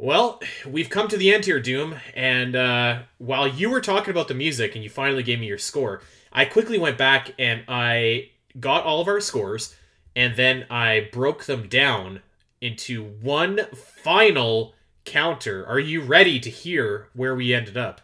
well, 0.00 0.40
we've 0.66 0.88
come 0.88 1.08
to 1.08 1.16
the 1.16 1.32
end 1.32 1.44
here, 1.44 1.60
Doom, 1.60 1.96
and 2.14 2.56
uh, 2.56 3.00
while 3.18 3.46
you 3.46 3.68
were 3.68 3.80
talking 3.80 4.10
about 4.10 4.28
the 4.28 4.34
music 4.34 4.74
and 4.74 4.82
you 4.82 4.88
finally 4.88 5.22
gave 5.22 5.38
me 5.38 5.46
your 5.46 5.58
score, 5.58 6.00
I 6.32 6.46
quickly 6.46 6.78
went 6.78 6.96
back 6.96 7.34
and 7.38 7.64
I 7.68 8.30
got 8.58 8.84
all 8.84 9.00
of 9.00 9.08
our 9.08 9.20
scores 9.20 9.76
and 10.16 10.36
then 10.36 10.64
I 10.70 11.08
broke 11.12 11.44
them 11.44 11.68
down 11.68 12.22
into 12.60 13.04
one 13.04 13.60
final 13.74 14.74
counter. 15.04 15.66
Are 15.66 15.78
you 15.78 16.00
ready 16.00 16.40
to 16.40 16.50
hear 16.50 17.08
where 17.14 17.34
we 17.34 17.54
ended 17.54 17.76
up? 17.76 18.00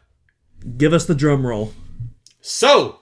Give 0.77 0.93
us 0.93 1.07
the 1.07 1.15
drum 1.15 1.47
roll. 1.47 1.73
So, 2.41 3.01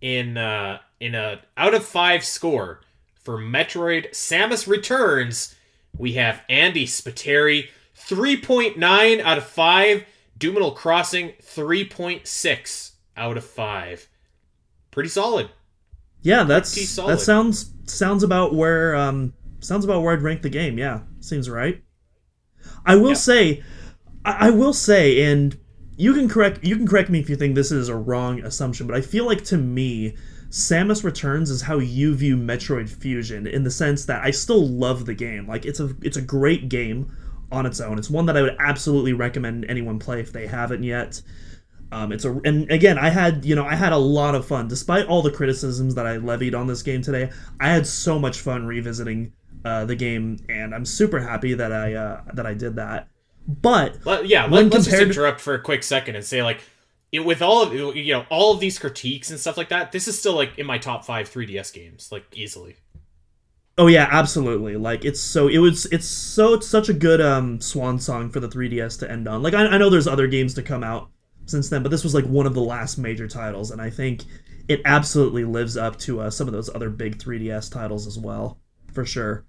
in 0.00 0.36
uh, 0.36 0.78
in 1.00 1.14
a 1.14 1.40
out 1.56 1.74
of 1.74 1.84
five 1.84 2.24
score 2.24 2.80
for 3.14 3.38
Metroid 3.38 4.10
Samus 4.10 4.66
Returns, 4.66 5.54
we 5.98 6.12
have 6.12 6.42
Andy 6.48 6.86
Spiteri 6.86 7.68
3.9 7.96 9.20
out 9.20 9.38
of 9.38 9.44
5. 9.44 10.04
Doom 10.38 10.70
Crossing 10.74 11.32
3.6 11.42 12.92
out 13.16 13.36
of 13.36 13.44
5. 13.44 14.08
Pretty 14.92 15.08
solid. 15.08 15.50
Yeah, 16.22 16.44
that's 16.44 16.88
solid. 16.88 17.12
that 17.12 17.20
sounds 17.20 17.72
sounds 17.84 18.22
about 18.22 18.54
where 18.54 18.94
um 18.94 19.32
sounds 19.60 19.84
about 19.84 20.02
where 20.02 20.12
I'd 20.12 20.22
rank 20.22 20.42
the 20.42 20.48
game. 20.48 20.78
Yeah, 20.78 21.00
seems 21.20 21.48
right. 21.48 21.82
I 22.84 22.96
will 22.96 23.10
yeah. 23.10 23.14
say 23.14 23.62
I, 24.24 24.48
I 24.48 24.50
will 24.50 24.72
say 24.72 25.22
and 25.22 25.58
you 25.96 26.14
can 26.14 26.28
correct 26.28 26.64
you 26.64 26.76
can 26.76 26.86
correct 26.86 27.10
me 27.10 27.20
if 27.20 27.30
you 27.30 27.36
think 27.36 27.54
this 27.54 27.70
is 27.70 27.88
a 27.88 27.96
wrong 27.96 28.40
assumption, 28.40 28.86
but 28.86 28.96
I 28.96 29.00
feel 29.00 29.26
like 29.26 29.44
to 29.44 29.56
me 29.58 30.16
Samus 30.50 31.04
Returns 31.04 31.50
is 31.50 31.62
how 31.62 31.78
you 31.78 32.14
view 32.14 32.36
Metroid 32.36 32.88
Fusion 32.88 33.46
in 33.46 33.64
the 33.64 33.70
sense 33.70 34.06
that 34.06 34.24
I 34.24 34.30
still 34.30 34.66
love 34.66 35.04
the 35.04 35.14
game. 35.14 35.46
Like 35.46 35.66
it's 35.66 35.80
a 35.80 35.94
it's 36.02 36.16
a 36.16 36.22
great 36.22 36.68
game 36.68 37.14
on 37.52 37.66
its 37.66 37.80
own. 37.80 37.98
It's 37.98 38.10
one 38.10 38.26
that 38.26 38.36
I 38.36 38.42
would 38.42 38.56
absolutely 38.58 39.12
recommend 39.12 39.66
anyone 39.66 39.98
play 39.98 40.20
if 40.20 40.32
they 40.32 40.46
haven't 40.46 40.82
yet. 40.82 41.20
Um, 41.90 42.12
it's 42.12 42.24
a 42.24 42.40
and 42.44 42.70
again 42.70 42.98
I 42.98 43.10
had 43.10 43.44
you 43.44 43.54
know 43.54 43.64
I 43.64 43.74
had 43.74 43.92
a 43.92 43.98
lot 43.98 44.34
of 44.34 44.46
fun 44.46 44.68
despite 44.68 45.06
all 45.06 45.22
the 45.22 45.30
criticisms 45.30 45.94
that 45.94 46.06
I 46.06 46.16
levied 46.16 46.54
on 46.54 46.66
this 46.66 46.82
game 46.82 47.02
today. 47.02 47.30
I 47.60 47.68
had 47.68 47.86
so 47.86 48.18
much 48.18 48.40
fun 48.40 48.66
revisiting 48.66 49.32
uh, 49.64 49.84
the 49.84 49.96
game, 49.96 50.38
and 50.48 50.74
I'm 50.74 50.84
super 50.84 51.20
happy 51.20 51.54
that 51.54 51.72
I 51.72 51.94
uh, 51.94 52.22
that 52.34 52.46
I 52.46 52.54
did 52.54 52.76
that. 52.76 53.08
But 53.46 53.98
well, 54.04 54.24
yeah, 54.24 54.46
let, 54.46 54.74
us 54.74 54.86
just 54.86 55.00
interrupt 55.00 55.40
for 55.40 55.54
a 55.54 55.60
quick 55.60 55.82
second 55.82 56.16
and 56.16 56.24
say 56.24 56.42
like 56.42 56.62
it, 57.12 57.20
with 57.20 57.42
all 57.42 57.62
of 57.62 57.72
you 57.74 58.12
know 58.12 58.26
all 58.30 58.52
of 58.52 58.60
these 58.60 58.78
critiques 58.78 59.30
and 59.30 59.40
stuff 59.40 59.56
like 59.56 59.68
that, 59.70 59.92
this 59.92 60.08
is 60.08 60.18
still 60.18 60.34
like 60.34 60.58
in 60.58 60.66
my 60.66 60.78
top 60.78 61.04
five 61.04 61.30
3DS 61.30 61.72
games, 61.72 62.10
like 62.12 62.24
easily. 62.34 62.76
Oh 63.76 63.86
yeah, 63.86 64.08
absolutely. 64.10 64.76
Like 64.76 65.04
it's 65.04 65.20
so 65.20 65.48
it 65.48 65.58
was 65.58 65.86
it's 65.86 66.06
so 66.06 66.54
it's 66.54 66.66
such 66.66 66.88
a 66.88 66.92
good 66.92 67.20
um 67.20 67.60
swan 67.60 67.98
song 67.98 68.28
for 68.30 68.40
the 68.40 68.48
3DS 68.48 68.98
to 69.00 69.10
end 69.10 69.28
on. 69.28 69.42
Like 69.42 69.54
I, 69.54 69.66
I 69.66 69.78
know 69.78 69.88
there's 69.88 70.08
other 70.08 70.26
games 70.26 70.54
to 70.54 70.62
come 70.62 70.82
out 70.82 71.10
since 71.46 71.68
then, 71.68 71.82
but 71.82 71.90
this 71.90 72.04
was 72.04 72.14
like 72.14 72.24
one 72.24 72.46
of 72.46 72.54
the 72.54 72.60
last 72.60 72.98
major 72.98 73.28
titles, 73.28 73.70
and 73.70 73.80
I 73.80 73.88
think 73.88 74.24
it 74.68 74.82
absolutely 74.84 75.44
lives 75.44 75.76
up 75.76 75.96
to 76.00 76.20
uh, 76.20 76.30
some 76.30 76.46
of 76.46 76.52
those 76.52 76.68
other 76.74 76.90
big 76.90 77.18
3DS 77.18 77.72
titles 77.72 78.06
as 78.06 78.18
well, 78.18 78.58
for 78.92 79.06
sure. 79.06 79.46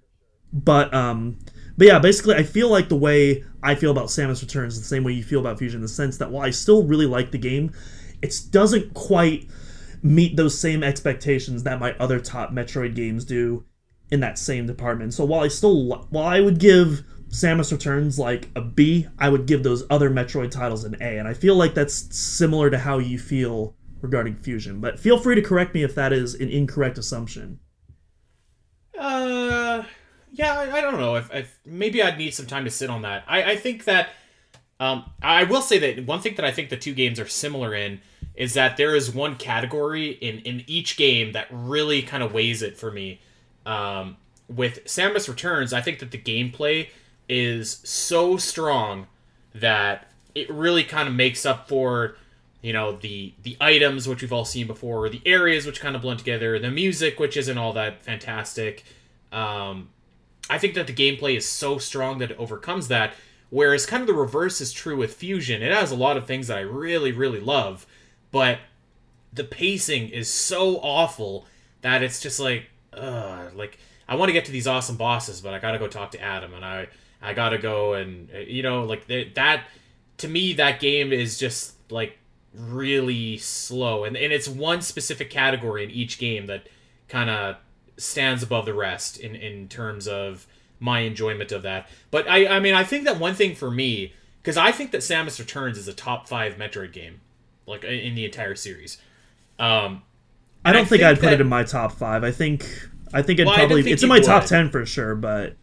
But 0.52 0.92
um, 0.94 1.38
but 1.80 1.86
yeah, 1.86 1.98
basically, 1.98 2.34
I 2.34 2.42
feel 2.42 2.68
like 2.68 2.90
the 2.90 2.96
way 2.96 3.42
I 3.62 3.74
feel 3.74 3.90
about 3.90 4.08
Samus 4.08 4.42
Returns 4.42 4.74
is 4.74 4.82
the 4.82 4.86
same 4.86 5.02
way 5.02 5.12
you 5.12 5.24
feel 5.24 5.40
about 5.40 5.58
Fusion, 5.58 5.78
in 5.78 5.82
the 5.82 5.88
sense 5.88 6.18
that 6.18 6.30
while 6.30 6.46
I 6.46 6.50
still 6.50 6.82
really 6.82 7.06
like 7.06 7.30
the 7.30 7.38
game, 7.38 7.72
it 8.20 8.38
doesn't 8.50 8.92
quite 8.92 9.48
meet 10.02 10.36
those 10.36 10.58
same 10.58 10.84
expectations 10.84 11.62
that 11.62 11.80
my 11.80 11.94
other 11.94 12.20
top 12.20 12.50
Metroid 12.52 12.94
games 12.94 13.24
do 13.24 13.64
in 14.10 14.20
that 14.20 14.36
same 14.36 14.66
department. 14.66 15.14
So 15.14 15.24
while 15.24 15.40
I 15.40 15.48
still 15.48 16.06
while 16.10 16.26
I 16.26 16.40
would 16.40 16.58
give 16.58 17.02
Samus 17.30 17.72
Returns 17.72 18.18
like 18.18 18.50
a 18.54 18.60
B, 18.60 19.06
I 19.18 19.30
would 19.30 19.46
give 19.46 19.62
those 19.62 19.82
other 19.88 20.10
Metroid 20.10 20.50
titles 20.50 20.84
an 20.84 20.98
A, 21.00 21.16
and 21.16 21.26
I 21.26 21.32
feel 21.32 21.54
like 21.54 21.72
that's 21.72 22.14
similar 22.14 22.68
to 22.68 22.76
how 22.76 22.98
you 22.98 23.18
feel 23.18 23.74
regarding 24.02 24.36
Fusion. 24.36 24.82
But 24.82 25.00
feel 25.00 25.16
free 25.16 25.34
to 25.34 25.40
correct 25.40 25.72
me 25.72 25.82
if 25.82 25.94
that 25.94 26.12
is 26.12 26.34
an 26.34 26.50
incorrect 26.50 26.98
assumption. 26.98 27.58
Uh 28.98 29.84
yeah, 30.32 30.58
I, 30.58 30.78
I 30.78 30.80
don't 30.80 30.98
know. 30.98 31.16
If, 31.16 31.32
if, 31.34 31.58
maybe 31.64 32.02
I'd 32.02 32.18
need 32.18 32.32
some 32.32 32.46
time 32.46 32.64
to 32.64 32.70
sit 32.70 32.90
on 32.90 33.02
that. 33.02 33.24
I, 33.26 33.52
I 33.52 33.56
think 33.56 33.84
that 33.84 34.10
um, 34.78 35.04
I 35.22 35.44
will 35.44 35.62
say 35.62 35.78
that 35.78 36.06
one 36.06 36.20
thing 36.20 36.34
that 36.36 36.44
I 36.44 36.50
think 36.50 36.70
the 36.70 36.76
two 36.76 36.94
games 36.94 37.20
are 37.20 37.28
similar 37.28 37.74
in 37.74 38.00
is 38.34 38.54
that 38.54 38.76
there 38.76 38.94
is 38.94 39.14
one 39.14 39.36
category 39.36 40.10
in 40.12 40.38
in 40.40 40.64
each 40.66 40.96
game 40.96 41.32
that 41.32 41.46
really 41.50 42.00
kind 42.00 42.22
of 42.22 42.32
weighs 42.32 42.62
it 42.62 42.78
for 42.78 42.90
me. 42.90 43.20
Um, 43.66 44.16
with 44.48 44.84
Samus 44.84 45.28
Returns, 45.28 45.72
I 45.72 45.80
think 45.80 45.98
that 45.98 46.10
the 46.10 46.18
gameplay 46.18 46.88
is 47.28 47.80
so 47.84 48.36
strong 48.36 49.06
that 49.54 50.10
it 50.34 50.50
really 50.50 50.84
kind 50.84 51.08
of 51.08 51.14
makes 51.14 51.44
up 51.44 51.68
for 51.68 52.16
you 52.62 52.72
know 52.72 52.96
the 52.96 53.34
the 53.42 53.56
items 53.60 54.08
which 54.08 54.22
we've 54.22 54.32
all 54.32 54.44
seen 54.44 54.66
before, 54.66 55.08
the 55.08 55.22
areas 55.26 55.66
which 55.66 55.80
kind 55.80 55.94
of 55.94 56.02
blend 56.02 56.20
together, 56.20 56.58
the 56.58 56.70
music 56.70 57.20
which 57.20 57.36
isn't 57.36 57.58
all 57.58 57.74
that 57.74 58.02
fantastic. 58.02 58.84
Um, 59.32 59.90
I 60.48 60.58
think 60.58 60.74
that 60.74 60.86
the 60.86 60.92
gameplay 60.92 61.36
is 61.36 61.46
so 61.46 61.78
strong 61.78 62.18
that 62.18 62.30
it 62.30 62.38
overcomes 62.38 62.88
that. 62.88 63.14
Whereas 63.50 63.84
kind 63.84 64.00
of 64.00 64.06
the 64.06 64.14
reverse 64.14 64.60
is 64.60 64.72
true 64.72 64.96
with 64.96 65.14
Fusion. 65.14 65.62
It 65.62 65.72
has 65.72 65.90
a 65.90 65.96
lot 65.96 66.16
of 66.16 66.26
things 66.26 66.46
that 66.46 66.58
I 66.58 66.62
really, 66.62 67.10
really 67.10 67.40
love, 67.40 67.84
but 68.30 68.60
the 69.32 69.44
pacing 69.44 70.08
is 70.08 70.28
so 70.28 70.76
awful 70.78 71.46
that 71.82 72.02
it's 72.02 72.20
just 72.20 72.38
like, 72.38 72.66
like 72.92 73.78
I 74.08 74.16
want 74.16 74.28
to 74.28 74.32
get 74.32 74.44
to 74.46 74.52
these 74.52 74.66
awesome 74.66 74.96
bosses, 74.96 75.40
but 75.40 75.54
I 75.54 75.60
gotta 75.60 75.78
go 75.78 75.86
talk 75.86 76.10
to 76.12 76.20
Adam, 76.20 76.52
and 76.54 76.64
I 76.64 76.88
I 77.22 77.32
gotta 77.32 77.58
go 77.58 77.94
and 77.94 78.28
eh, 78.32 78.44
you 78.48 78.62
know 78.62 78.84
like 78.84 79.06
that. 79.06 79.64
To 80.18 80.28
me, 80.28 80.52
that 80.54 80.80
game 80.80 81.12
is 81.12 81.38
just 81.38 81.74
like 81.90 82.18
really 82.52 83.38
slow, 83.38 84.04
and 84.04 84.16
and 84.16 84.32
it's 84.32 84.48
one 84.48 84.82
specific 84.82 85.30
category 85.30 85.84
in 85.84 85.90
each 85.90 86.18
game 86.18 86.46
that 86.46 86.68
kind 87.08 87.30
of 87.30 87.56
stands 88.00 88.42
above 88.42 88.66
the 88.66 88.74
rest 88.74 89.18
in 89.18 89.34
in 89.34 89.68
terms 89.68 90.08
of 90.08 90.46
my 90.78 91.00
enjoyment 91.00 91.52
of 91.52 91.62
that. 91.62 91.88
But 92.10 92.28
I 92.28 92.46
I 92.46 92.60
mean 92.60 92.74
I 92.74 92.84
think 92.84 93.04
that 93.04 93.18
one 93.18 93.34
thing 93.34 93.54
for 93.54 93.70
me 93.70 94.14
because 94.42 94.56
I 94.56 94.72
think 94.72 94.90
that 94.92 95.02
Samus 95.02 95.38
Returns 95.38 95.78
is 95.78 95.86
a 95.88 95.92
top 95.92 96.28
five 96.28 96.56
Metroid 96.56 96.92
game, 96.92 97.20
like 97.66 97.84
in 97.84 98.14
the 98.14 98.24
entire 98.24 98.54
series. 98.54 98.98
Um, 99.58 100.02
I 100.64 100.72
don't 100.72 100.82
I 100.82 100.84
think, 100.84 100.88
think, 100.88 101.02
I'd 101.02 101.16
that, 101.16 101.22
put 101.22 101.32
it 101.34 101.40
in 101.40 101.48
my 101.48 101.64
top 101.64 101.92
five. 101.92 102.24
I 102.24 102.30
think 102.30 102.66
I 103.12 103.22
think 103.22 103.38
it 103.38 103.46
well, 103.46 103.54
probably 103.54 103.82
think 103.82 103.94
it's 103.94 104.02
in 104.02 104.08
my 104.08 104.16
would. 104.16 104.24
top 104.24 104.46
ten 104.46 104.70
for 104.70 104.84
sure. 104.86 105.14
But 105.14 105.56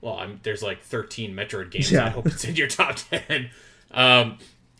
well, 0.00 0.18
I'm, 0.18 0.40
there's 0.42 0.62
like 0.62 0.82
13 0.82 1.34
Metroid 1.34 1.70
games. 1.70 1.92
Yeah. 1.92 2.06
I 2.06 2.08
hope 2.08 2.26
it's 2.26 2.44
in 2.44 2.56
your 2.56 2.68
top 2.68 2.96
ten. 3.10 3.50
Um, 3.90 4.38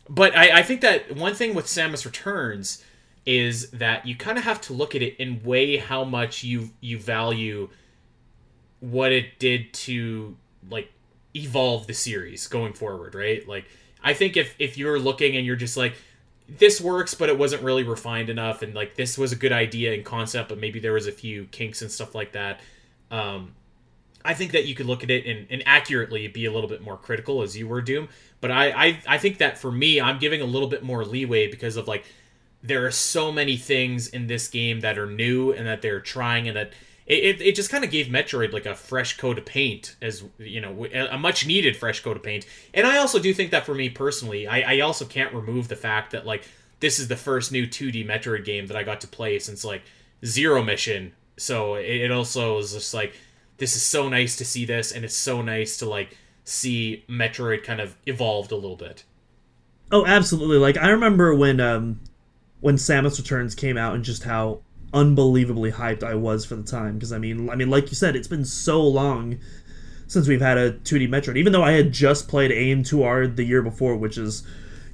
but 0.08 0.36
I, 0.36 0.58
I 0.58 0.62
think 0.62 0.80
that 0.80 1.16
one 1.16 1.34
thing 1.34 1.54
with 1.54 1.66
Samus 1.66 2.04
Returns 2.04 2.84
is 3.24 3.70
that 3.70 4.06
you 4.06 4.16
kind 4.16 4.38
of 4.38 4.44
have 4.44 4.60
to 4.62 4.72
look 4.72 4.94
at 4.94 5.02
it 5.02 5.16
and 5.20 5.44
weigh 5.44 5.76
how 5.76 6.04
much 6.04 6.42
you 6.42 6.70
you 6.80 6.98
value 6.98 7.68
what 8.80 9.12
it 9.12 9.38
did 9.38 9.72
to 9.72 10.36
like 10.68 10.92
evolve 11.34 11.86
the 11.86 11.94
series 11.94 12.48
going 12.48 12.72
forward, 12.72 13.14
right? 13.14 13.46
Like 13.46 13.66
I 14.02 14.14
think 14.14 14.36
if 14.36 14.54
if 14.58 14.76
you're 14.76 14.98
looking 14.98 15.36
and 15.36 15.46
you're 15.46 15.56
just 15.56 15.76
like 15.76 15.94
this 16.48 16.80
works 16.80 17.14
but 17.14 17.28
it 17.28 17.38
wasn't 17.38 17.62
really 17.62 17.84
refined 17.84 18.28
enough 18.28 18.62
and 18.62 18.74
like 18.74 18.96
this 18.96 19.16
was 19.16 19.32
a 19.32 19.36
good 19.36 19.52
idea 19.52 19.94
and 19.94 20.04
concept 20.04 20.48
but 20.48 20.58
maybe 20.58 20.80
there 20.80 20.92
was 20.92 21.06
a 21.06 21.12
few 21.12 21.44
kinks 21.46 21.80
and 21.80 21.90
stuff 21.90 22.14
like 22.14 22.32
that 22.32 22.60
um 23.10 23.54
I 24.24 24.34
think 24.34 24.52
that 24.52 24.66
you 24.66 24.74
could 24.74 24.86
look 24.86 25.02
at 25.02 25.10
it 25.10 25.26
and, 25.26 25.46
and 25.50 25.62
accurately 25.66 26.28
be 26.28 26.44
a 26.44 26.52
little 26.52 26.68
bit 26.68 26.82
more 26.82 26.96
critical 26.96 27.42
as 27.42 27.56
you 27.56 27.66
were 27.66 27.80
Doom. 27.80 28.08
But 28.40 28.50
I, 28.50 28.70
I 28.70 29.02
I 29.06 29.18
think 29.18 29.38
that 29.38 29.58
for 29.58 29.72
me, 29.72 30.00
I'm 30.00 30.18
giving 30.18 30.40
a 30.40 30.44
little 30.44 30.68
bit 30.68 30.82
more 30.82 31.04
leeway 31.04 31.50
because 31.50 31.76
of 31.76 31.88
like 31.88 32.04
there 32.62 32.86
are 32.86 32.90
so 32.90 33.32
many 33.32 33.56
things 33.56 34.08
in 34.08 34.26
this 34.26 34.48
game 34.48 34.80
that 34.80 34.98
are 34.98 35.06
new 35.06 35.52
and 35.52 35.66
that 35.66 35.82
they're 35.82 36.00
trying 36.00 36.46
and 36.48 36.56
that 36.56 36.72
it, 37.06 37.24
it, 37.24 37.42
it 37.42 37.54
just 37.56 37.70
kind 37.70 37.84
of 37.84 37.90
gave 37.90 38.06
Metroid 38.06 38.52
like 38.52 38.66
a 38.66 38.74
fresh 38.74 39.16
coat 39.16 39.36
of 39.36 39.44
paint 39.44 39.96
as 40.00 40.24
you 40.38 40.60
know 40.60 40.86
a 40.86 41.18
much 41.18 41.46
needed 41.46 41.76
fresh 41.76 42.00
coat 42.00 42.16
of 42.16 42.22
paint. 42.22 42.46
And 42.72 42.86
I 42.86 42.98
also 42.98 43.18
do 43.18 43.34
think 43.34 43.50
that 43.50 43.66
for 43.66 43.74
me 43.74 43.88
personally 43.88 44.46
I, 44.46 44.74
I 44.76 44.80
also 44.80 45.04
can't 45.04 45.34
remove 45.34 45.68
the 45.68 45.76
fact 45.76 46.12
that 46.12 46.24
like 46.24 46.44
this 46.80 46.98
is 46.98 47.08
the 47.08 47.16
first 47.16 47.52
new 47.52 47.66
2D 47.66 48.06
Metroid 48.06 48.44
game 48.44 48.66
that 48.68 48.76
I 48.76 48.82
got 48.82 49.00
to 49.02 49.06
play 49.06 49.38
since 49.38 49.64
like 49.64 49.82
Zero 50.24 50.62
Mission. 50.62 51.12
So 51.36 51.74
it, 51.74 51.86
it 51.86 52.10
also 52.12 52.58
is 52.58 52.72
just 52.72 52.94
like 52.94 53.14
this 53.58 53.74
is 53.76 53.82
so 53.82 54.08
nice 54.08 54.36
to 54.36 54.44
see 54.44 54.64
this 54.64 54.92
and 54.92 55.04
it's 55.04 55.16
so 55.16 55.42
nice 55.42 55.76
to 55.78 55.88
like 55.88 56.16
see 56.44 57.04
Metroid 57.08 57.64
kind 57.64 57.80
of 57.80 57.96
evolved 58.06 58.52
a 58.52 58.56
little 58.56 58.76
bit. 58.76 59.04
Oh, 59.90 60.06
absolutely! 60.06 60.56
Like 60.56 60.78
I 60.78 60.88
remember 60.88 61.34
when 61.34 61.60
um, 61.60 62.00
when 62.62 62.76
Samus 62.76 63.18
Returns 63.18 63.54
came 63.54 63.76
out 63.76 63.94
and 63.94 64.02
just 64.02 64.22
how 64.22 64.60
unbelievably 64.94 65.72
hyped 65.72 66.02
I 66.02 66.14
was 66.14 66.46
for 66.46 66.54
the 66.54 66.62
time. 66.62 66.94
Because 66.94 67.12
I 67.12 67.18
mean, 67.18 67.50
I 67.50 67.56
mean, 67.56 67.68
like 67.68 67.90
you 67.90 67.96
said, 67.96 68.16
it's 68.16 68.28
been 68.28 68.44
so 68.44 68.80
long 68.80 69.38
since 70.06 70.28
we've 70.28 70.40
had 70.40 70.56
a 70.56 70.72
2D 70.72 71.08
Metroid. 71.08 71.36
Even 71.36 71.52
though 71.52 71.64
I 71.64 71.72
had 71.72 71.92
just 71.92 72.28
played 72.28 72.50
AM2R 72.50 73.36
the 73.36 73.44
year 73.44 73.62
before, 73.62 73.96
which 73.96 74.16
is 74.16 74.44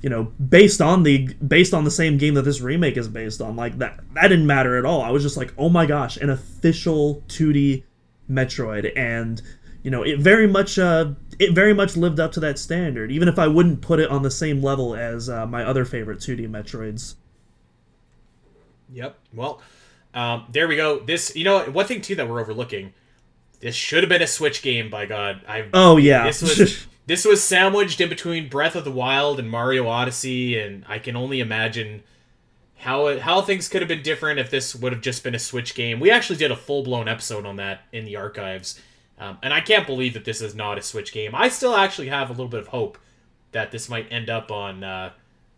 you 0.00 0.08
know 0.08 0.24
based 0.24 0.80
on 0.80 1.02
the 1.02 1.34
based 1.46 1.74
on 1.74 1.84
the 1.84 1.90
same 1.90 2.16
game 2.16 2.34
that 2.34 2.42
this 2.42 2.60
remake 2.60 2.96
is 2.96 3.08
based 3.08 3.40
on 3.40 3.56
like 3.56 3.78
that 3.78 3.98
that 4.14 4.28
didn't 4.28 4.46
matter 4.46 4.76
at 4.76 4.84
all 4.84 5.02
i 5.02 5.10
was 5.10 5.24
just 5.24 5.36
like 5.36 5.52
oh 5.58 5.68
my 5.68 5.86
gosh 5.86 6.16
an 6.18 6.30
official 6.30 7.24
2d 7.26 7.82
metroid 8.30 8.92
and 8.96 9.42
you 9.82 9.90
know 9.90 10.04
it 10.04 10.20
very 10.20 10.46
much 10.46 10.78
uh 10.78 11.10
it 11.40 11.52
very 11.52 11.74
much 11.74 11.96
lived 11.96 12.20
up 12.20 12.30
to 12.30 12.38
that 12.38 12.60
standard 12.60 13.10
even 13.10 13.26
if 13.26 13.40
i 13.40 13.48
wouldn't 13.48 13.80
put 13.80 13.98
it 13.98 14.08
on 14.08 14.22
the 14.22 14.30
same 14.30 14.62
level 14.62 14.94
as 14.94 15.28
uh, 15.28 15.44
my 15.46 15.64
other 15.64 15.84
favorite 15.84 16.20
2d 16.20 16.48
metroids 16.48 17.16
Yep. 18.92 19.18
Well, 19.34 19.60
um, 20.14 20.46
there 20.50 20.68
we 20.68 20.76
go. 20.76 21.00
This, 21.00 21.34
you 21.36 21.44
know, 21.44 21.64
one 21.64 21.86
thing 21.86 22.00
too 22.00 22.14
that 22.16 22.28
we're 22.28 22.40
overlooking. 22.40 22.92
This 23.60 23.74
should 23.74 24.02
have 24.02 24.08
been 24.08 24.22
a 24.22 24.26
Switch 24.26 24.62
game. 24.62 24.88
By 24.90 25.06
God, 25.06 25.42
I. 25.48 25.66
Oh 25.74 25.96
yeah. 25.96 26.24
This 26.24 26.42
was 26.42 26.86
this 27.06 27.24
was 27.24 27.42
sandwiched 27.42 28.00
in 28.00 28.08
between 28.08 28.48
Breath 28.48 28.76
of 28.76 28.84
the 28.84 28.90
Wild 28.90 29.38
and 29.38 29.50
Mario 29.50 29.88
Odyssey, 29.88 30.58
and 30.58 30.84
I 30.88 30.98
can 30.98 31.16
only 31.16 31.40
imagine 31.40 32.02
how 32.76 33.08
it, 33.08 33.20
how 33.20 33.42
things 33.42 33.68
could 33.68 33.82
have 33.82 33.88
been 33.88 34.02
different 34.02 34.38
if 34.38 34.50
this 34.50 34.74
would 34.74 34.92
have 34.92 35.02
just 35.02 35.24
been 35.24 35.34
a 35.34 35.38
Switch 35.38 35.74
game. 35.74 35.98
We 35.98 36.10
actually 36.10 36.38
did 36.38 36.52
a 36.52 36.56
full 36.56 36.82
blown 36.84 37.08
episode 37.08 37.44
on 37.44 37.56
that 37.56 37.82
in 37.92 38.04
the 38.04 38.16
archives. 38.16 38.80
Um, 39.20 39.38
and 39.42 39.52
I 39.52 39.60
can't 39.60 39.86
believe 39.86 40.14
that 40.14 40.24
this 40.24 40.40
is 40.40 40.54
not 40.54 40.78
a 40.78 40.82
Switch 40.82 41.12
game. 41.12 41.34
I 41.34 41.48
still 41.48 41.74
actually 41.74 42.08
have 42.08 42.28
a 42.30 42.32
little 42.32 42.48
bit 42.48 42.60
of 42.60 42.68
hope 42.68 42.98
that 43.50 43.72
this 43.72 43.88
might 43.88 44.06
end 44.12 44.30
up 44.30 44.52
on 44.52 44.84
uh, 44.84 45.10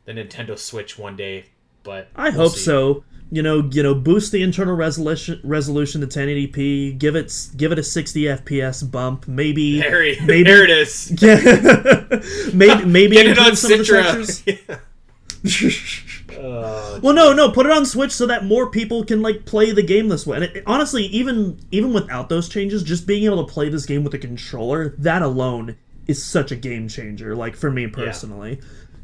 the 0.06 0.12
Nintendo 0.12 0.58
Switch 0.58 0.98
one 0.98 1.14
day. 1.16 1.44
But 1.82 2.08
I 2.16 2.30
we'll 2.30 2.48
hope 2.48 2.52
see. 2.52 2.60
so. 2.60 3.04
You 3.32 3.42
know, 3.42 3.68
you 3.72 3.82
know, 3.84 3.94
boost 3.94 4.32
the 4.32 4.42
internal 4.42 4.74
resolution 4.74 5.40
resolution 5.44 6.00
to 6.00 6.06
1080p. 6.08 6.98
Give 6.98 7.14
it 7.14 7.32
give 7.56 7.70
it 7.70 7.78
a 7.78 7.82
60 7.82 8.22
FPS 8.24 8.90
bump. 8.90 9.28
Maybe 9.28 9.80
he- 9.80 10.18
maybe 10.26 10.42
there 10.42 10.64
it 10.64 10.70
is. 10.70 11.12
maybe 12.54 12.84
maybe 12.86 13.14
Get 13.16 13.26
it 13.26 13.38
on 13.38 13.54
some 13.54 13.70
Citra. 13.70 14.16
textures. 14.16 16.02
Uh, 16.36 16.98
Well, 17.02 17.14
no, 17.14 17.32
no, 17.32 17.50
put 17.50 17.66
it 17.66 17.72
on 17.72 17.86
Switch 17.86 18.12
so 18.12 18.26
that 18.26 18.44
more 18.44 18.68
people 18.70 19.04
can 19.04 19.22
like 19.22 19.44
play 19.46 19.72
the 19.72 19.82
game 19.82 20.08
this 20.08 20.26
way. 20.26 20.36
And 20.36 20.44
it, 20.44 20.62
honestly, 20.66 21.04
even 21.06 21.58
even 21.70 21.92
without 21.92 22.28
those 22.28 22.48
changes, 22.48 22.82
just 22.82 23.06
being 23.06 23.24
able 23.24 23.44
to 23.46 23.52
play 23.52 23.68
this 23.68 23.86
game 23.86 24.04
with 24.04 24.14
a 24.14 24.18
controller, 24.18 24.94
that 24.98 25.22
alone 25.22 25.76
is 26.06 26.22
such 26.24 26.50
a 26.50 26.56
game 26.56 26.88
changer. 26.88 27.34
Like 27.36 27.56
for 27.56 27.70
me 27.70 27.86
personally, 27.86 28.60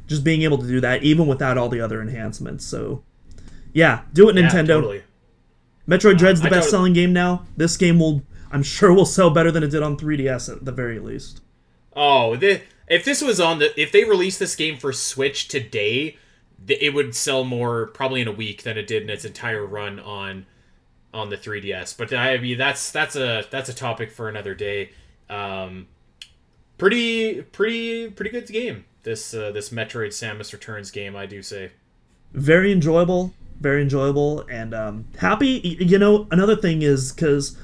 just 0.09 0.25
being 0.25 0.43
able 0.43 0.59
to 0.59 0.67
do 0.67 0.81
that 0.81 1.03
even 1.05 1.27
without 1.27 1.57
all 1.59 1.69
the 1.69 1.81
other 1.81 2.01
enhancements. 2.03 2.65
So, 2.67 3.03
yeah, 3.77 4.01
do 4.15 4.31
it, 4.31 4.37
yeah, 4.37 4.49
Nintendo. 4.49 4.67
totally. 4.69 5.03
Metroid 5.87 6.17
Dread's 6.17 6.41
the 6.41 6.47
I 6.47 6.51
best 6.51 6.71
selling 6.71 6.95
game 6.95 7.13
now. 7.13 7.45
This 7.59 7.77
game 7.77 7.99
will, 7.99 8.23
I'm 8.51 8.63
sure, 8.63 8.91
will 8.91 9.05
sell 9.05 9.29
better 9.29 9.51
than 9.51 9.63
it 9.63 9.69
did 9.69 9.83
on 9.83 9.99
3DS 9.99 10.51
at 10.51 10.65
the 10.65 10.73
very 10.73 10.99
least. 10.99 11.43
Oh, 11.95 12.37
the, 12.37 12.63
if 12.89 13.05
this 13.05 13.21
was 13.21 13.39
on 13.39 13.59
the 13.59 13.79
if 13.79 13.93
they 13.93 14.05
released 14.05 14.39
this 14.39 14.57
game 14.57 14.79
for 14.79 14.95
Switch 14.95 15.47
today, 15.47 16.17
it 16.67 16.95
would 16.95 17.15
sell 17.15 17.45
more 17.45 17.89
probably 17.89 18.23
in 18.23 18.29
a 18.29 18.33
week 18.33 18.63
than 18.63 18.79
it 18.79 18.87
did 18.87 19.03
in 19.03 19.11
its 19.11 19.27
entire 19.27 19.67
run 19.67 20.01
on 20.01 20.47
on 21.13 21.29
the 21.29 21.37
3DS. 21.37 21.99
But 21.99 22.15
I 22.15 22.39
mean 22.39 22.57
that's 22.57 22.91
that's 22.91 23.15
a 23.15 23.45
that's 23.51 23.69
a 23.69 23.75
topic 23.75 24.11
for 24.11 24.31
another 24.31 24.55
day. 24.55 24.93
Um, 25.29 25.89
pretty 26.79 27.43
pretty 27.43 28.09
pretty 28.09 28.31
good 28.31 28.47
game. 28.47 28.87
This 29.03 29.35
uh, 29.35 29.53
this 29.53 29.69
Metroid 29.69 30.09
Samus 30.09 30.55
Returns 30.55 30.91
game, 30.91 31.15
I 31.15 31.27
do 31.27 31.43
say. 31.43 31.73
very 32.33 32.73
enjoyable 32.73 33.35
very 33.61 33.83
enjoyable 33.83 34.41
and 34.51 34.75
um 34.75 35.07
happy. 35.19 35.77
You 35.81 35.99
know 35.99 36.27
another 36.31 36.57
thing 36.57 36.83
is 36.83 37.13
because 37.13 37.57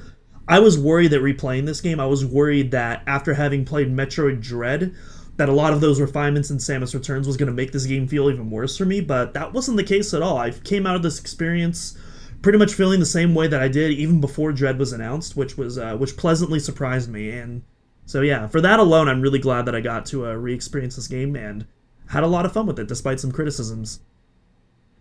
i 0.47 0.59
was 0.59 0.77
worried 0.77 1.11
that 1.11 1.21
replaying 1.21 1.65
this 1.65 1.81
game 1.81 1.99
i 1.99 2.05
was 2.05 2.25
worried 2.25 2.71
that 2.71 3.01
after 3.07 3.33
having 3.33 3.63
played 3.63 3.95
metroid 3.95 4.41
dread 4.41 4.93
that 5.37 5.49
a 5.49 5.53
lot 5.53 5.73
of 5.73 5.81
those 5.81 5.99
refinements 6.01 6.51
in 6.51 6.57
samus 6.57 6.93
returns 6.93 7.25
was 7.25 7.37
going 7.37 7.47
to 7.47 7.53
make 7.53 7.71
this 7.71 7.85
game 7.85 8.07
feel 8.07 8.29
even 8.29 8.49
worse 8.49 8.77
for 8.77 8.85
me 8.85 9.01
but 9.01 9.33
that 9.33 9.53
wasn't 9.53 9.77
the 9.77 9.83
case 9.83 10.13
at 10.13 10.21
all. 10.21 10.37
I 10.37 10.51
came 10.51 10.85
out 10.85 10.95
of 10.95 11.03
this 11.03 11.19
experience 11.19 11.97
pretty 12.41 12.57
much 12.57 12.73
feeling 12.73 12.99
the 12.99 13.05
same 13.05 13.33
way 13.33 13.47
that 13.47 13.61
i 13.61 13.67
did 13.67 13.91
even 13.91 14.19
before 14.19 14.51
dread 14.51 14.77
was 14.77 14.91
announced 14.91 15.35
which 15.35 15.57
was 15.57 15.77
uh, 15.77 15.95
which 15.95 16.17
pleasantly 16.17 16.59
surprised 16.59 17.09
me 17.09 17.31
and 17.31 17.63
so 18.05 18.21
yeah 18.21 18.47
for 18.47 18.59
that 18.59 18.79
alone 18.79 19.07
i'm 19.07 19.21
really 19.21 19.39
glad 19.39 19.65
that 19.65 19.75
i 19.75 19.79
got 19.79 20.05
to 20.05 20.25
uh, 20.25 20.33
re-experience 20.33 20.97
this 20.97 21.07
game 21.07 21.35
and 21.35 21.65
had 22.09 22.23
a 22.23 22.27
lot 22.27 22.45
of 22.45 22.51
fun 22.51 22.65
with 22.65 22.77
it 22.77 22.87
despite 22.87 23.19
some 23.19 23.31
criticisms 23.31 24.01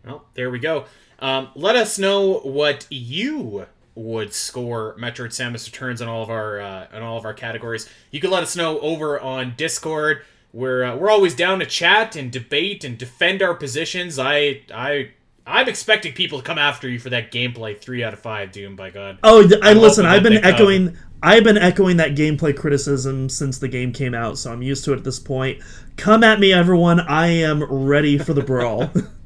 Well, 0.05 0.25
there 0.35 0.51
we 0.51 0.59
go. 0.59 0.87
Um, 1.19 1.51
let 1.55 1.77
us 1.77 1.99
know 1.99 2.39
what 2.41 2.87
you 2.91 3.67
would 3.95 4.33
score 4.33 4.97
Metroid 4.99 5.29
Samus 5.29 5.67
Returns 5.67 6.01
on 6.01 6.09
all 6.09 6.23
of 6.23 6.31
our 6.31 6.61
uh, 6.61 6.87
on 6.93 7.03
all 7.03 7.19
of 7.19 7.25
our 7.25 7.35
categories. 7.35 7.89
You 8.11 8.21
can 8.21 8.31
let 8.31 8.43
us 8.43 8.57
know 8.57 8.81
over 8.81 9.21
on 9.21 9.55
Discord. 9.57 10.25
We're 10.53 10.85
uh, 10.85 10.97
we're 10.97 11.11
always 11.11 11.35
down 11.35 11.61
to 11.61 11.67
chat 11.67 12.17
and 12.17 12.31
debate 12.31 12.85
and 12.85 12.99
defend 12.99 13.43
our 13.43 13.55
positions. 13.55 14.19
I 14.19 14.63
I 14.75 15.11
I'm 15.47 15.69
expecting 15.69 16.13
people 16.13 16.39
to 16.39 16.45
come 16.45 16.59
after 16.59 16.89
you 16.89 16.99
for 16.99 17.11
that 17.11 17.33
gameplay. 17.33 17.79
Three 17.79 18.03
out 18.03 18.13
of 18.13 18.21
five, 18.21 18.53
Doom. 18.53 18.77
By 18.77 18.91
God. 18.91 19.19
Oh, 19.23 19.49
I 19.63 19.73
listen. 19.75 20.07
I've 20.07 20.23
been 20.23 20.35
they 20.35 20.41
come. 20.41 20.55
echoing. 20.55 20.99
I've 21.23 21.45
been 21.45 21.59
echoing 21.59 21.99
that 21.99 22.17
gameplay 22.17 22.57
criticism 22.57 23.29
since 23.29 23.59
the 23.59 23.69
game 23.69 23.93
came 23.93 24.13
out, 24.13 24.39
so 24.39 24.53
I'm 24.53 24.63
used 24.63 24.85
to 24.87 24.93
it 24.93 24.97
at 24.97 25.05
this 25.05 25.21
point. 25.21 25.63
Come 25.97 26.25
at 26.25 26.41
me, 26.41 26.53
everyone. 26.53 26.99
I 26.99 27.29
am 27.29 27.63
ready 27.63 28.19
for 28.19 28.35
the 28.35 28.43
brawl. 28.43 28.91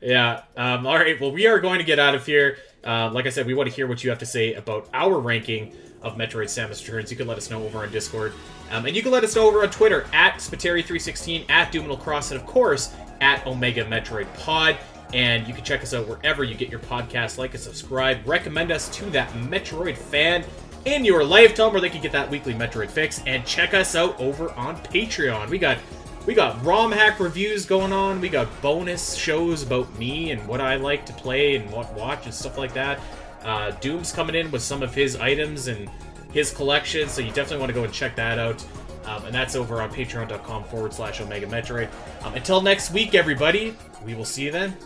Yeah. 0.00 0.42
Um, 0.56 0.86
all 0.86 0.96
right. 0.96 1.20
Well, 1.20 1.32
we 1.32 1.46
are 1.46 1.58
going 1.58 1.78
to 1.78 1.84
get 1.84 1.98
out 1.98 2.14
of 2.14 2.26
here. 2.26 2.58
Uh, 2.84 3.10
like 3.12 3.26
I 3.26 3.30
said, 3.30 3.46
we 3.46 3.54
want 3.54 3.68
to 3.68 3.74
hear 3.74 3.86
what 3.86 4.04
you 4.04 4.10
have 4.10 4.18
to 4.20 4.26
say 4.26 4.54
about 4.54 4.88
our 4.92 5.18
ranking 5.18 5.74
of 6.02 6.16
Metroid 6.16 6.46
Samus 6.46 6.86
Returns. 6.86 7.10
You 7.10 7.16
can 7.16 7.26
let 7.26 7.38
us 7.38 7.50
know 7.50 7.64
over 7.64 7.78
on 7.78 7.90
Discord. 7.90 8.32
Um, 8.70 8.86
and 8.86 8.94
you 8.94 9.02
can 9.02 9.10
let 9.10 9.24
us 9.24 9.34
know 9.34 9.46
over 9.48 9.62
on 9.62 9.70
Twitter 9.70 10.06
at 10.12 10.34
Spiteri316, 10.36 11.50
at 11.50 11.72
Duminal 11.72 11.98
Cross, 11.98 12.30
and 12.30 12.40
of 12.40 12.46
course, 12.46 12.94
at 13.20 13.46
Omega 13.46 13.84
Metroid 13.84 14.32
Pod. 14.34 14.76
And 15.14 15.46
you 15.46 15.54
can 15.54 15.64
check 15.64 15.82
us 15.82 15.94
out 15.94 16.08
wherever 16.08 16.44
you 16.44 16.54
get 16.54 16.68
your 16.68 16.80
podcast. 16.80 17.38
Like 17.38 17.54
and 17.54 17.62
subscribe. 17.62 18.26
Recommend 18.26 18.70
us 18.70 18.88
to 18.96 19.06
that 19.10 19.30
Metroid 19.32 19.96
fan 19.96 20.44
in 20.84 21.04
your 21.04 21.24
life. 21.24 21.56
Where 21.58 21.80
they 21.80 21.90
can 21.90 22.02
get 22.02 22.12
that 22.12 22.30
weekly 22.30 22.54
Metroid 22.54 22.90
fix. 22.90 23.22
And 23.26 23.46
check 23.46 23.72
us 23.72 23.94
out 23.94 24.18
over 24.20 24.52
on 24.52 24.76
Patreon. 24.78 25.48
We 25.48 25.58
got 25.58 25.78
we 26.26 26.34
got 26.34 26.62
ROM 26.64 26.90
hack 26.92 27.20
reviews 27.20 27.64
going 27.64 27.92
on. 27.92 28.20
We 28.20 28.28
got 28.28 28.48
bonus 28.60 29.14
shows 29.14 29.62
about 29.62 29.96
me 29.98 30.32
and 30.32 30.46
what 30.46 30.60
I 30.60 30.76
like 30.76 31.06
to 31.06 31.12
play 31.12 31.54
and 31.56 31.70
what 31.70 31.92
watch 31.94 32.24
and 32.24 32.34
stuff 32.34 32.58
like 32.58 32.74
that. 32.74 33.00
Uh, 33.44 33.70
Doom's 33.80 34.12
coming 34.12 34.34
in 34.34 34.50
with 34.50 34.62
some 34.62 34.82
of 34.82 34.92
his 34.92 35.16
items 35.16 35.68
and 35.68 35.88
his 36.32 36.50
collection, 36.50 37.08
so 37.08 37.22
you 37.22 37.28
definitely 37.28 37.58
want 37.58 37.70
to 37.70 37.74
go 37.74 37.84
and 37.84 37.92
check 37.92 38.16
that 38.16 38.38
out. 38.38 38.64
Um, 39.04 39.24
and 39.26 39.34
that's 39.34 39.54
over 39.54 39.80
on 39.80 39.90
patreon.com 39.90 40.64
forward 40.64 40.92
slash 40.92 41.20
Omega 41.20 41.46
Metroid. 41.46 41.88
Um, 42.24 42.34
until 42.34 42.60
next 42.60 42.90
week, 42.90 43.14
everybody, 43.14 43.76
we 44.04 44.14
will 44.14 44.24
see 44.24 44.44
you 44.44 44.50
then. 44.50 44.76